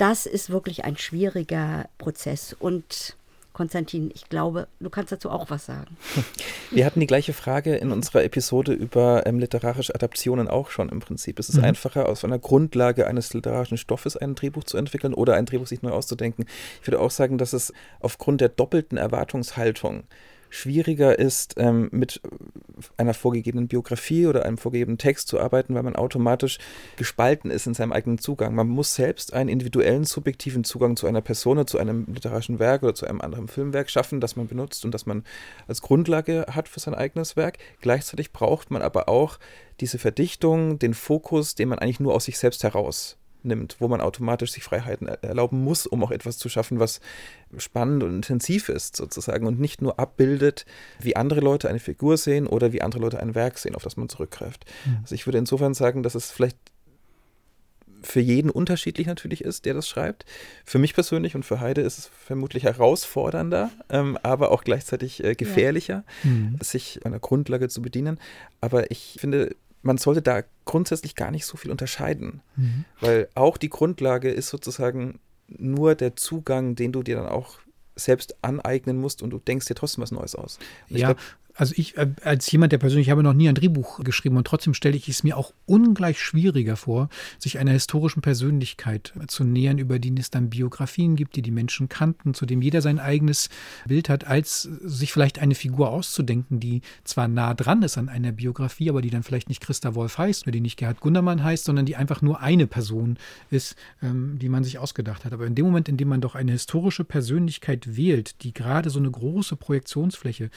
das 0.00 0.24
ist 0.24 0.50
wirklich 0.50 0.84
ein 0.84 0.96
schwieriger 0.96 1.86
Prozess. 1.98 2.56
Und 2.58 3.16
Konstantin, 3.52 4.10
ich 4.14 4.30
glaube, 4.30 4.68
du 4.78 4.88
kannst 4.88 5.12
dazu 5.12 5.28
auch 5.28 5.50
was 5.50 5.66
sagen. 5.66 5.96
Wir 6.70 6.86
hatten 6.86 7.00
die 7.00 7.06
gleiche 7.06 7.34
Frage 7.34 7.76
in 7.76 7.92
unserer 7.92 8.24
Episode 8.24 8.72
über 8.72 9.26
ähm, 9.26 9.38
literarische 9.38 9.94
Adaptionen 9.94 10.48
auch 10.48 10.70
schon 10.70 10.88
im 10.88 11.00
Prinzip. 11.00 11.38
Ist 11.38 11.50
es 11.50 11.56
mhm. 11.56 11.64
einfacher, 11.64 12.08
aus 12.08 12.24
einer 12.24 12.38
Grundlage 12.38 13.06
eines 13.06 13.34
literarischen 13.34 13.76
Stoffes 13.76 14.16
ein 14.16 14.34
Drehbuch 14.34 14.64
zu 14.64 14.78
entwickeln 14.78 15.12
oder 15.12 15.34
ein 15.34 15.44
Drehbuch 15.44 15.66
sich 15.66 15.82
neu 15.82 15.90
auszudenken? 15.90 16.46
Ich 16.80 16.86
würde 16.86 17.00
auch 17.00 17.10
sagen, 17.10 17.36
dass 17.36 17.52
es 17.52 17.74
aufgrund 17.98 18.40
der 18.40 18.48
doppelten 18.48 18.96
Erwartungshaltung 18.96 20.04
schwieriger 20.50 21.18
ist, 21.18 21.54
ähm, 21.56 21.88
mit 21.92 22.20
einer 22.96 23.14
vorgegebenen 23.14 23.68
Biografie 23.68 24.26
oder 24.26 24.44
einem 24.44 24.58
vorgegebenen 24.58 24.98
Text 24.98 25.28
zu 25.28 25.40
arbeiten, 25.40 25.74
weil 25.74 25.82
man 25.82 25.96
automatisch 25.96 26.58
gespalten 26.96 27.50
ist 27.50 27.66
in 27.66 27.74
seinem 27.74 27.92
eigenen 27.92 28.18
Zugang. 28.18 28.54
Man 28.54 28.68
muss 28.68 28.94
selbst 28.94 29.32
einen 29.32 29.48
individuellen, 29.48 30.04
subjektiven 30.04 30.64
Zugang 30.64 30.96
zu 30.96 31.06
einer 31.06 31.20
Person, 31.20 31.66
zu 31.66 31.78
einem 31.78 32.06
literarischen 32.12 32.58
Werk 32.58 32.82
oder 32.82 32.94
zu 32.94 33.06
einem 33.06 33.20
anderen 33.20 33.48
Filmwerk 33.48 33.90
schaffen, 33.90 34.20
das 34.20 34.36
man 34.36 34.48
benutzt 34.48 34.84
und 34.84 34.92
das 34.92 35.06
man 35.06 35.24
als 35.68 35.82
Grundlage 35.82 36.46
hat 36.50 36.68
für 36.68 36.80
sein 36.80 36.94
eigenes 36.94 37.36
Werk. 37.36 37.58
Gleichzeitig 37.80 38.32
braucht 38.32 38.70
man 38.70 38.82
aber 38.82 39.08
auch 39.08 39.38
diese 39.80 39.98
Verdichtung, 39.98 40.78
den 40.78 40.94
Fokus, 40.94 41.54
den 41.54 41.68
man 41.68 41.78
eigentlich 41.78 42.00
nur 42.00 42.14
aus 42.14 42.24
sich 42.26 42.38
selbst 42.38 42.64
heraus 42.64 43.19
nimmt, 43.44 43.76
wo 43.78 43.88
man 43.88 44.00
automatisch 44.00 44.52
sich 44.52 44.62
Freiheiten 44.62 45.08
erlauben 45.08 45.62
muss, 45.62 45.86
um 45.86 46.02
auch 46.04 46.10
etwas 46.10 46.38
zu 46.38 46.48
schaffen, 46.48 46.78
was 46.78 47.00
spannend 47.56 48.02
und 48.02 48.14
intensiv 48.14 48.68
ist 48.68 48.96
sozusagen 48.96 49.46
und 49.46 49.60
nicht 49.60 49.82
nur 49.82 49.98
abbildet, 49.98 50.66
wie 51.00 51.16
andere 51.16 51.40
Leute 51.40 51.68
eine 51.68 51.80
Figur 51.80 52.16
sehen 52.16 52.46
oder 52.46 52.72
wie 52.72 52.82
andere 52.82 53.02
Leute 53.02 53.20
ein 53.20 53.34
Werk 53.34 53.58
sehen, 53.58 53.74
auf 53.74 53.82
das 53.82 53.96
man 53.96 54.08
zurückgreift. 54.08 54.64
Mhm. 54.84 54.98
Also 55.02 55.14
ich 55.14 55.26
würde 55.26 55.38
insofern 55.38 55.74
sagen, 55.74 56.02
dass 56.02 56.14
es 56.14 56.30
vielleicht 56.30 56.58
für 58.02 58.20
jeden 58.20 58.50
unterschiedlich 58.50 59.06
natürlich 59.06 59.44
ist, 59.44 59.64
der 59.64 59.74
das 59.74 59.88
schreibt. 59.88 60.24
Für 60.64 60.78
mich 60.78 60.94
persönlich 60.94 61.34
und 61.34 61.44
für 61.44 61.60
Heide 61.60 61.82
ist 61.82 61.98
es 61.98 62.06
vermutlich 62.06 62.64
herausfordernder, 62.64 63.70
ähm, 63.90 64.18
aber 64.22 64.50
auch 64.50 64.64
gleichzeitig 64.64 65.22
äh, 65.22 65.34
gefährlicher, 65.34 66.04
ja. 66.24 66.30
mhm. 66.30 66.58
sich 66.62 67.04
einer 67.04 67.18
Grundlage 67.18 67.68
zu 67.68 67.82
bedienen. 67.82 68.18
Aber 68.60 68.90
ich 68.90 69.18
finde, 69.20 69.54
man 69.82 69.98
sollte 69.98 70.22
da 70.22 70.42
grundsätzlich 70.64 71.14
gar 71.14 71.30
nicht 71.30 71.46
so 71.46 71.56
viel 71.56 71.70
unterscheiden, 71.70 72.42
mhm. 72.56 72.84
weil 73.00 73.28
auch 73.34 73.56
die 73.56 73.70
Grundlage 73.70 74.30
ist 74.30 74.48
sozusagen 74.48 75.20
nur 75.48 75.94
der 75.94 76.16
Zugang, 76.16 76.74
den 76.74 76.92
du 76.92 77.02
dir 77.02 77.16
dann 77.16 77.26
auch 77.26 77.58
selbst 77.96 78.36
aneignen 78.42 78.98
musst 78.98 79.22
und 79.22 79.30
du 79.30 79.38
denkst 79.38 79.66
dir 79.66 79.74
trotzdem 79.74 80.02
was 80.02 80.10
Neues 80.10 80.34
aus. 80.34 80.58
Und 80.88 80.96
ja, 80.96 81.12
glaub, 81.12 81.18
also 81.60 81.74
ich 81.76 81.98
äh, 81.98 82.08
als 82.24 82.50
jemand, 82.50 82.72
der 82.72 82.78
persönlich 82.78 83.08
ich 83.08 83.10
habe 83.10 83.22
noch 83.22 83.34
nie 83.34 83.46
ein 83.46 83.54
Drehbuch 83.54 84.02
geschrieben 84.02 84.38
und 84.38 84.46
trotzdem 84.46 84.72
stelle 84.72 84.96
ich 84.96 85.10
es 85.10 85.22
mir 85.22 85.36
auch 85.36 85.52
ungleich 85.66 86.18
schwieriger 86.18 86.76
vor, 86.76 87.10
sich 87.38 87.58
einer 87.58 87.72
historischen 87.72 88.22
Persönlichkeit 88.22 89.12
zu 89.26 89.44
nähern, 89.44 89.76
über 89.76 89.98
die 89.98 90.14
es 90.18 90.30
dann 90.30 90.48
Biografien 90.48 91.16
gibt, 91.16 91.36
die 91.36 91.42
die 91.42 91.50
Menschen 91.50 91.90
kannten, 91.90 92.32
zu 92.32 92.46
dem 92.46 92.62
jeder 92.62 92.80
sein 92.80 92.98
eigenes 92.98 93.50
Bild 93.86 94.08
hat, 94.08 94.26
als 94.26 94.62
sich 94.62 95.12
vielleicht 95.12 95.38
eine 95.38 95.54
Figur 95.54 95.90
auszudenken, 95.90 96.60
die 96.60 96.80
zwar 97.04 97.28
nah 97.28 97.52
dran 97.52 97.82
ist 97.82 97.98
an 97.98 98.08
einer 98.08 98.32
Biografie, 98.32 98.88
aber 98.88 99.02
die 99.02 99.10
dann 99.10 99.22
vielleicht 99.22 99.50
nicht 99.50 99.60
Christa 99.60 99.94
Wolf 99.94 100.16
heißt 100.16 100.44
oder 100.44 100.52
die 100.52 100.62
nicht 100.62 100.78
Gerhard 100.78 101.00
Gundermann 101.00 101.44
heißt, 101.44 101.66
sondern 101.66 101.84
die 101.84 101.96
einfach 101.96 102.22
nur 102.22 102.40
eine 102.40 102.66
Person 102.68 103.18
ist, 103.50 103.76
ähm, 104.02 104.38
die 104.38 104.48
man 104.48 104.64
sich 104.64 104.78
ausgedacht 104.78 105.26
hat. 105.26 105.34
Aber 105.34 105.46
in 105.46 105.54
dem 105.54 105.66
Moment, 105.66 105.90
in 105.90 105.98
dem 105.98 106.08
man 106.08 106.22
doch 106.22 106.34
eine 106.34 106.52
historische 106.52 107.04
Persönlichkeit 107.04 107.98
wählt, 107.98 108.42
die 108.44 108.54
gerade 108.54 108.88
so 108.88 108.98
eine 108.98 109.10
große 109.10 109.56
Projektionsfläche 109.56 110.48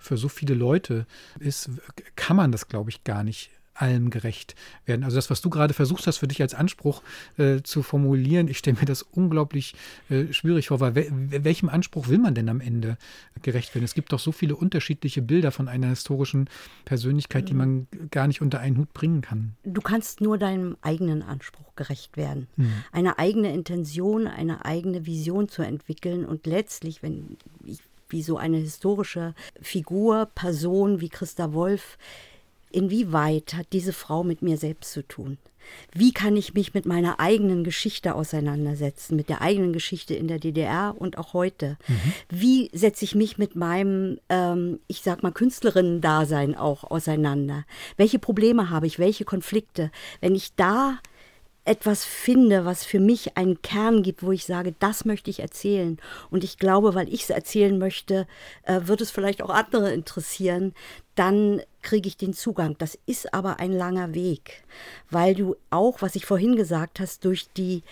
für 0.00 0.16
so 0.16 0.28
viele 0.28 0.47
Leute 0.54 1.06
ist, 1.38 1.70
kann 2.16 2.36
man 2.36 2.52
das, 2.52 2.68
glaube 2.68 2.90
ich, 2.90 3.04
gar 3.04 3.24
nicht 3.24 3.50
allem 3.80 4.10
gerecht 4.10 4.54
werden. 4.86 5.04
Also 5.04 5.16
das, 5.16 5.30
was 5.30 5.40
du 5.40 5.50
gerade 5.50 5.74
versucht 5.74 6.06
hast, 6.06 6.18
für 6.18 6.28
dich 6.28 6.42
als 6.42 6.54
Anspruch 6.54 7.02
äh, 7.36 7.62
zu 7.62 7.82
formulieren, 7.82 8.48
ich 8.48 8.58
stelle 8.58 8.76
mir 8.78 8.86
das 8.86 9.02
unglaublich 9.02 9.74
äh, 10.10 10.32
schwierig 10.32 10.68
vor, 10.68 10.80
weil 10.80 10.94
we 10.94 11.08
welchem 11.44 11.68
Anspruch 11.68 12.08
will 12.08 12.18
man 12.18 12.34
denn 12.34 12.48
am 12.48 12.60
Ende 12.60 12.98
gerecht 13.42 13.74
werden? 13.74 13.84
Es 13.84 13.94
gibt 13.94 14.12
doch 14.12 14.18
so 14.18 14.32
viele 14.32 14.56
unterschiedliche 14.56 15.22
Bilder 15.22 15.52
von 15.52 15.68
einer 15.68 15.88
historischen 15.88 16.48
Persönlichkeit, 16.84 17.48
die 17.48 17.54
man 17.54 17.86
gar 18.10 18.26
nicht 18.26 18.42
unter 18.42 18.60
einen 18.60 18.78
Hut 18.78 18.92
bringen 18.92 19.20
kann. 19.20 19.56
Du 19.64 19.80
kannst 19.80 20.20
nur 20.20 20.38
deinem 20.38 20.76
eigenen 20.82 21.22
Anspruch 21.22 21.74
gerecht 21.76 22.16
werden. 22.16 22.48
Mhm. 22.56 22.72
Eine 22.92 23.18
eigene 23.18 23.52
Intention, 23.52 24.26
eine 24.26 24.64
eigene 24.64 25.06
Vision 25.06 25.48
zu 25.48 25.62
entwickeln 25.62 26.24
und 26.24 26.46
letztlich, 26.46 27.02
wenn 27.02 27.36
ich 27.64 27.80
wie 28.08 28.22
so 28.22 28.36
eine 28.36 28.58
historische 28.58 29.34
Figur, 29.60 30.28
Person 30.34 31.00
wie 31.00 31.08
Christa 31.08 31.52
Wolf, 31.52 31.98
inwieweit 32.70 33.54
hat 33.54 33.66
diese 33.72 33.92
Frau 33.92 34.24
mit 34.24 34.42
mir 34.42 34.56
selbst 34.56 34.92
zu 34.92 35.06
tun? 35.06 35.38
Wie 35.92 36.12
kann 36.12 36.36
ich 36.36 36.54
mich 36.54 36.74
mit 36.74 36.86
meiner 36.86 37.20
eigenen 37.20 37.64
Geschichte 37.64 38.14
auseinandersetzen, 38.14 39.16
mit 39.16 39.28
der 39.28 39.42
eigenen 39.42 39.72
Geschichte 39.72 40.14
in 40.14 40.28
der 40.28 40.38
DDR 40.38 40.94
und 40.96 41.18
auch 41.18 41.34
heute? 41.34 41.76
Mhm. 41.86 42.12
Wie 42.30 42.70
setze 42.72 43.04
ich 43.04 43.14
mich 43.14 43.38
mit 43.38 43.54
meinem, 43.54 44.18
ähm, 44.28 44.80
ich 44.86 45.02
sag 45.02 45.22
mal, 45.22 45.32
Künstlerinnen-Dasein 45.32 46.54
auch 46.54 46.84
auseinander? 46.84 47.64
Welche 47.96 48.18
Probleme 48.18 48.70
habe 48.70 48.86
ich? 48.86 48.98
Welche 48.98 49.24
Konflikte? 49.24 49.90
Wenn 50.20 50.34
ich 50.34 50.54
da 50.54 50.98
etwas 51.68 52.04
finde, 52.04 52.64
was 52.64 52.84
für 52.84 52.98
mich 52.98 53.36
einen 53.36 53.60
Kern 53.60 54.02
gibt, 54.02 54.22
wo 54.22 54.32
ich 54.32 54.46
sage, 54.46 54.74
das 54.78 55.04
möchte 55.04 55.30
ich 55.30 55.40
erzählen. 55.40 55.98
Und 56.30 56.42
ich 56.42 56.58
glaube, 56.58 56.94
weil 56.94 57.12
ich 57.12 57.24
es 57.24 57.30
erzählen 57.30 57.78
möchte, 57.78 58.26
äh, 58.62 58.80
wird 58.84 59.02
es 59.02 59.10
vielleicht 59.10 59.42
auch 59.42 59.50
andere 59.50 59.92
interessieren, 59.92 60.74
dann 61.14 61.60
kriege 61.82 62.08
ich 62.08 62.16
den 62.16 62.32
Zugang. 62.32 62.76
Das 62.78 62.98
ist 63.06 63.34
aber 63.34 63.60
ein 63.60 63.72
langer 63.72 64.14
Weg, 64.14 64.64
weil 65.10 65.34
du 65.34 65.56
auch, 65.70 66.00
was 66.00 66.16
ich 66.16 66.24
vorhin 66.24 66.56
gesagt 66.56 67.00
hast, 67.00 67.24
durch 67.24 67.48
die 67.56 67.82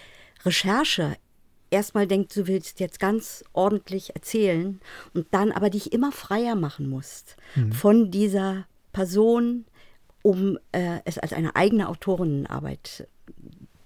Recherche 0.44 1.16
erstmal 1.70 2.06
denkst, 2.06 2.34
du 2.34 2.46
willst 2.46 2.80
jetzt 2.80 2.98
ganz 2.98 3.44
ordentlich 3.52 4.14
erzählen 4.14 4.80
und 5.12 5.26
dann 5.32 5.52
aber 5.52 5.68
dich 5.68 5.92
immer 5.92 6.12
freier 6.12 6.54
machen 6.54 6.88
musst 6.88 7.36
mhm. 7.54 7.72
von 7.72 8.10
dieser 8.10 8.66
Person, 8.92 9.66
um 10.22 10.58
äh, 10.72 11.00
es 11.04 11.18
als 11.18 11.32
eine 11.32 11.56
eigene 11.56 11.88
Autorinnenarbeit 11.88 13.06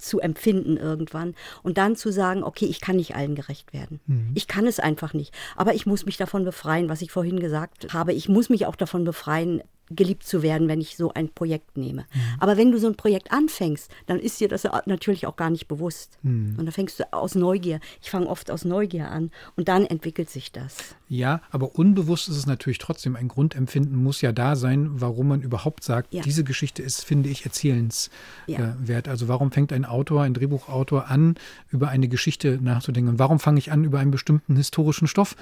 zu 0.00 0.20
empfinden 0.20 0.76
irgendwann 0.76 1.34
und 1.62 1.78
dann 1.78 1.96
zu 1.96 2.12
sagen, 2.12 2.42
okay, 2.42 2.66
ich 2.66 2.80
kann 2.80 2.96
nicht 2.96 3.14
allen 3.14 3.34
gerecht 3.34 3.72
werden. 3.72 4.00
Mhm. 4.06 4.32
Ich 4.34 4.46
kann 4.46 4.66
es 4.66 4.80
einfach 4.80 5.14
nicht. 5.14 5.34
Aber 5.56 5.74
ich 5.74 5.86
muss 5.86 6.06
mich 6.06 6.16
davon 6.16 6.44
befreien, 6.44 6.88
was 6.88 7.02
ich 7.02 7.12
vorhin 7.12 7.40
gesagt 7.40 7.92
habe. 7.92 8.12
Ich 8.12 8.28
muss 8.28 8.48
mich 8.48 8.66
auch 8.66 8.76
davon 8.76 9.04
befreien, 9.04 9.62
geliebt 9.90 10.24
zu 10.24 10.42
werden, 10.42 10.68
wenn 10.68 10.80
ich 10.80 10.96
so 10.96 11.12
ein 11.12 11.28
Projekt 11.28 11.76
nehme. 11.76 12.02
Mhm. 12.02 12.20
Aber 12.38 12.56
wenn 12.56 12.70
du 12.70 12.78
so 12.78 12.86
ein 12.86 12.96
Projekt 12.96 13.32
anfängst, 13.32 13.90
dann 14.06 14.18
ist 14.18 14.40
dir 14.40 14.48
das 14.48 14.64
natürlich 14.86 15.26
auch 15.26 15.36
gar 15.36 15.50
nicht 15.50 15.66
bewusst. 15.68 16.18
Mhm. 16.22 16.56
Und 16.58 16.64
dann 16.64 16.72
fängst 16.72 17.00
du 17.00 17.12
aus 17.12 17.34
Neugier. 17.34 17.80
Ich 18.00 18.10
fange 18.10 18.28
oft 18.28 18.50
aus 18.50 18.64
Neugier 18.64 19.10
an 19.10 19.30
und 19.56 19.68
dann 19.68 19.84
entwickelt 19.86 20.30
sich 20.30 20.52
das. 20.52 20.94
Ja, 21.08 21.40
aber 21.50 21.74
unbewusst 21.74 22.28
ist 22.28 22.36
es 22.36 22.46
natürlich 22.46 22.78
trotzdem. 22.78 23.16
Ein 23.16 23.26
Grundempfinden 23.26 23.96
muss 23.96 24.20
ja 24.20 24.30
da 24.30 24.54
sein, 24.54 25.00
warum 25.00 25.28
man 25.28 25.42
überhaupt 25.42 25.82
sagt, 25.82 26.14
ja. 26.14 26.22
diese 26.22 26.44
Geschichte 26.44 26.82
ist, 26.82 27.04
finde 27.04 27.28
ich, 27.28 27.44
erzählenswert. 27.44 28.10
Ja. 28.46 28.76
Äh, 28.88 29.02
also 29.08 29.26
warum 29.26 29.50
fängt 29.50 29.72
ein 29.72 29.84
Autor, 29.84 30.22
ein 30.22 30.34
Drehbuchautor 30.34 31.08
an, 31.08 31.34
über 31.70 31.88
eine 31.88 32.06
Geschichte 32.06 32.60
nachzudenken? 32.62 33.10
Und 33.10 33.18
warum 33.18 33.40
fange 33.40 33.58
ich 33.58 33.72
an, 33.72 33.82
über 33.82 33.98
einen 33.98 34.12
bestimmten 34.12 34.54
historischen 34.54 35.08
Stoff 35.08 35.34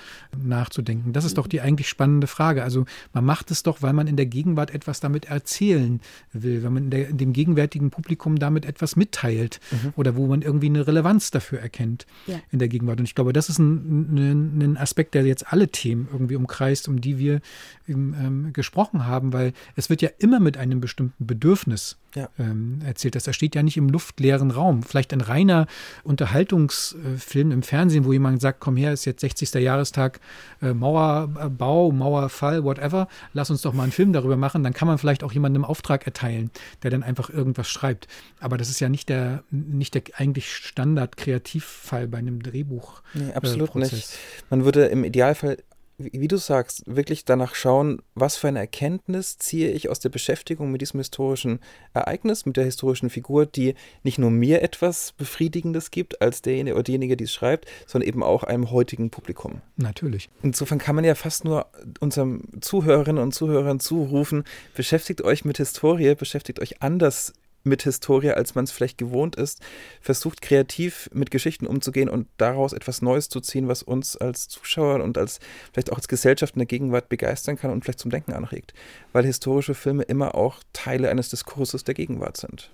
nachzudenken? 0.43 1.13
Das 1.13 1.27
ist 1.27 1.37
doch 1.37 1.47
die 1.47 1.61
eigentlich 1.61 1.89
spannende 1.89 2.27
Frage. 2.29 2.63
Also 2.63 2.87
man 3.13 3.27
macht 3.27 3.51
es 3.51 3.63
doch, 3.63 3.83
weil 3.83 3.93
man 3.93 4.07
in 4.07 4.17
der 4.17 4.27
Gegenwart 4.39 4.73
etwas 4.73 5.01
damit 5.01 5.25
erzählen 5.25 6.01
will, 6.33 6.63
wenn 6.63 6.73
man 6.73 6.91
der, 6.91 7.13
dem 7.13 7.33
gegenwärtigen 7.33 7.91
Publikum 7.91 8.39
damit 8.39 8.67
etwas 8.67 8.95
mitteilt 8.95 9.59
mhm. 9.73 9.93
oder 9.97 10.15
wo 10.15 10.29
man 10.29 10.43
irgendwie 10.43 10.67
eine 10.67 10.87
Relevanz 10.87 11.33
dafür 11.33 11.59
erkennt 11.59 12.07
ja. 12.29 12.41
in 12.53 12.61
der 12.61 12.69
Gegenwart. 12.69 13.01
Und 13.01 13.05
ich 13.07 13.17
glaube, 13.17 13.33
das 13.33 13.49
ist 13.49 13.59
ein, 13.59 14.15
ein, 14.15 14.63
ein, 14.63 14.77
Aspekt, 14.77 15.15
der 15.15 15.25
jetzt 15.25 15.53
alle 15.53 15.69
Themen 15.69 16.07
irgendwie 16.13 16.37
umkreist, 16.37 16.87
um 16.87 17.01
die 17.01 17.19
wir 17.19 17.41
ähm, 17.89 18.53
gesprochen 18.53 19.07
haben, 19.07 19.33
weil 19.33 19.55
es 19.75 19.91
wird 19.91 20.03
ja 20.03 20.11
immer 20.19 20.39
mit 20.39 20.57
einem 20.57 20.81
bestimmten 20.81 21.27
Bedürfnis 21.27 21.97
ja. 22.15 22.29
ähm, 22.39 22.81
erzählt. 22.85 23.15
Das 23.15 23.35
steht 23.35 23.55
ja 23.55 23.63
nicht 23.63 23.77
im 23.77 23.89
luftleeren 23.89 24.51
Raum. 24.51 24.83
Vielleicht 24.83 25.13
ein 25.13 25.21
reiner 25.21 25.67
Unterhaltungsfilm 26.05 27.51
im 27.51 27.63
Fernsehen, 27.63 28.05
wo 28.05 28.13
jemand 28.13 28.41
sagt, 28.41 28.61
komm 28.61 28.77
her, 28.77 28.93
ist 28.93 29.05
jetzt 29.05 29.21
60. 29.21 29.55
Jahrestag 29.55 30.21
äh, 30.63 30.73
Mauerbau, 30.73 31.93
Mauerfall, 31.93 32.65
whatever, 32.65 33.09
lass 33.33 33.51
uns 33.51 33.63
doch 33.63 33.73
mal 33.73 33.85
einen 33.85 33.93
Film 33.93 34.13
darüber 34.13 34.37
machen. 34.37 34.63
Dann 34.63 34.73
kann 34.73 34.89
man 34.89 34.99
vielleicht 34.99 35.23
auch 35.23 35.33
jemandem 35.33 35.65
Auftrag 35.65 36.07
erteilen, 36.07 36.51
der 36.83 36.91
dann 36.91 37.03
einfach 37.03 37.31
irgendwas 37.31 37.69
schreibt. 37.69 38.09
Aber 38.41 38.57
das 38.57 38.71
ist 38.71 38.81
ja 38.81 38.89
nicht 38.89 39.09
der, 39.09 39.43
nicht 39.51 39.95
der 39.95 40.03
eigentlich 40.15 40.53
Standard-Kreativfall 40.53 42.09
bei 42.09 42.19
einem 42.19 42.43
Drehbuch. 42.43 43.03
Nee, 43.15 43.33
absolut 43.33 43.75
äh, 43.75 43.79
nicht. 43.79 44.19
Man 44.51 44.65
würde 44.65 44.87
im 44.87 45.05
Idealfall 45.05 45.59
wie 45.99 46.29
du 46.29 46.37
sagst, 46.37 46.85
wirklich 46.87 47.25
danach 47.25 47.57
schauen, 47.57 48.01
was 48.15 48.37
für 48.37 48.49
eine 48.49 48.61
Erkenntnis 48.61 49.37
ziehe 49.37 49.71
ich 49.71 49.89
aus 49.89 49.99
der 49.99 50.11
Beschäftigung 50.11 50.71
mit 50.71 50.81
diesem 50.81 51.01
historischen 51.01 51.59
Ereignis, 51.93 52.47
mit 52.47 52.57
der 52.57 52.65
historischen 52.65 53.11
Figur, 53.11 53.47
die 53.47 53.75
nicht 54.05 54.19
nur 54.19 54.31
mir 54.31 54.63
etwas 54.63 55.13
Befriedigendes 55.13 55.91
gibt 55.91 56.23
als 56.23 56.41
derjenige 56.41 56.77
oder 56.77 56.85
diejenige, 56.85 57.17
die 57.17 57.25
es 57.25 57.33
schreibt, 57.33 57.67
sondern 57.87 58.09
eben 58.09 58.23
auch 58.23 58.45
einem 58.45 58.71
heutigen 58.71 59.11
Publikum. 59.11 59.61
Natürlich. 59.77 60.31
Insofern 60.43 60.79
kann 60.79 60.95
man 60.95 61.05
ja 61.05 61.17
fast 61.17 61.45
nur 61.45 61.67
unserem 61.99 62.43
Zuhörerinnen 62.61 63.23
und 63.23 63.35
Zuhörern 63.35 63.81
zurufen, 63.81 64.45
beschäftigt 64.75 65.23
euch 65.23 65.45
mit 65.45 65.57
Historie, 65.57 66.15
beschäftigt 66.15 66.61
euch 66.61 66.81
anders 66.81 67.33
mit 67.65 67.83
Historie, 67.83 68.31
als 68.31 68.55
man 68.55 68.65
es 68.65 68.71
vielleicht 68.71 68.99
gewohnt 68.99 69.37
ist, 69.37 69.61
versucht 70.01 70.43
kreativ 70.43 71.11
mit 71.13 71.31
Geschichten 71.31 71.67
umzugehen 71.67 72.09
und 72.09 72.29
daraus 72.37 72.73
etwas 72.73 73.03
Neues 73.03 73.29
zu 73.29 73.41
ziehen, 73.41 73.69
was 73.69 73.83
uns 73.83 74.17
als 74.17 74.49
Zuschauer 74.49 75.03
und 75.03 75.19
als 75.19 75.41
vielleicht 75.73 75.93
auch 75.93 75.97
als 75.97 76.09
Gesellschaft 76.09 76.55
in 76.55 76.61
der 76.61 76.67
Gegenwart 76.67 77.09
begeistern 77.09 77.57
kann 77.57 77.71
und 77.71 77.85
vielleicht 77.85 78.01
zum 78.01 78.11
Denken 78.11 78.33
anregt, 78.33 78.75
weil 79.13 79.25
historische 79.25 79.75
Filme 79.75 80.05
immer 80.05 80.35
auch 80.35 80.63
Teile 80.73 81.11
eines 81.11 81.29
Diskurses 81.29 81.85
der 81.85 81.95
Gegenwart 81.95 82.37
sind. 82.37 82.71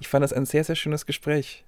Ich 0.00 0.08
fand 0.08 0.22
das 0.22 0.32
ein 0.32 0.46
sehr, 0.46 0.64
sehr 0.64 0.76
schönes 0.76 1.06
Gespräch. 1.06 1.64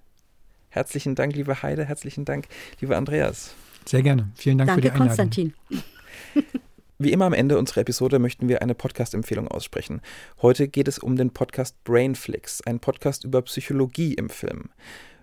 Herzlichen 0.68 1.14
Dank, 1.14 1.35
liebe 1.35 1.62
Heide, 1.62 1.85
herzlichen 1.85 2.24
Dank, 2.24 2.48
lieber 2.81 2.97
Andreas. 2.97 3.55
Sehr 3.86 4.02
gerne. 4.02 4.31
Vielen 4.35 4.59
Dank 4.59 4.68
Danke, 4.68 4.82
für 4.82 4.89
die 4.89 5.01
Einladung. 5.01 5.31
Konstantin. 5.31 5.55
Wie 6.98 7.12
immer 7.12 7.27
am 7.27 7.35
Ende 7.35 7.59
unserer 7.59 7.82
Episode 7.82 8.18
möchten 8.18 8.48
wir 8.48 8.62
eine 8.62 8.74
Podcast-Empfehlung 8.74 9.48
aussprechen. 9.48 10.01
Heute 10.40 10.66
geht 10.66 10.89
es 10.89 10.98
um 10.98 11.16
den 11.16 11.31
Podcast 11.31 11.77
Brainflix, 11.85 12.62
ein 12.62 12.81
Podcast 12.81 13.24
über 13.24 13.43
Psychologie 13.43 14.14
im 14.14 14.31
Film. 14.31 14.70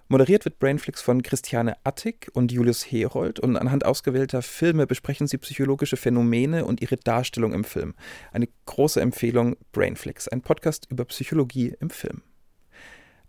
Moderiert 0.08 0.46
wird 0.46 0.60
Brainflix 0.60 1.02
von 1.02 1.24
Christiane 1.24 1.76
Attig 1.84 2.30
und 2.34 2.52
Julius 2.52 2.84
Herold 2.84 3.40
und 3.40 3.58
anhand 3.58 3.88
ausgewählter 3.88 4.44
Filme 4.44 4.86
besprechen 4.86 5.26
sie 5.26 5.40
psychologische 5.40 5.98
Phänomene 5.98 6.66
und 6.66 6.80
ihre 6.80 6.98
Darstellung 6.98 7.54
im 7.54 7.64
Film. 7.64 7.96
Eine 8.32 8.50
große 8.68 9.02
Empfehlung, 9.02 9.56
Brainflix, 9.72 10.28
ein 10.28 10.42
Podcast 10.42 10.86
über 10.92 11.06
Psychologie 11.06 11.76
im 11.80 11.90
Film. 11.90 12.22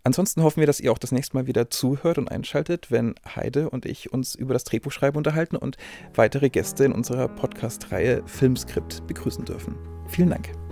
Ansonsten 0.05 0.43
hoffen 0.43 0.59
wir, 0.59 0.67
dass 0.67 0.79
ihr 0.79 0.91
auch 0.91 0.99
das 0.99 1.11
nächste 1.11 1.35
Mal 1.35 1.47
wieder 1.47 1.71
zuhört 1.71 2.19
und 2.19 2.29
einschaltet, 2.29 2.91
wenn 2.91 3.15
Heide 3.35 3.71
und 3.71 3.87
ich 3.87 4.13
uns 4.13 4.35
über 4.35 4.53
das 4.53 4.63
Drehbuchschreiben 4.63 5.17
unterhalten 5.17 5.55
und 5.55 5.77
weitere 6.13 6.49
Gäste 6.51 6.85
in 6.85 6.91
unserer 6.91 7.27
Podcast-Reihe 7.27 8.21
Filmskript 8.27 9.07
begrüßen 9.07 9.45
dürfen. 9.45 9.75
Vielen 10.07 10.29
Dank. 10.29 10.64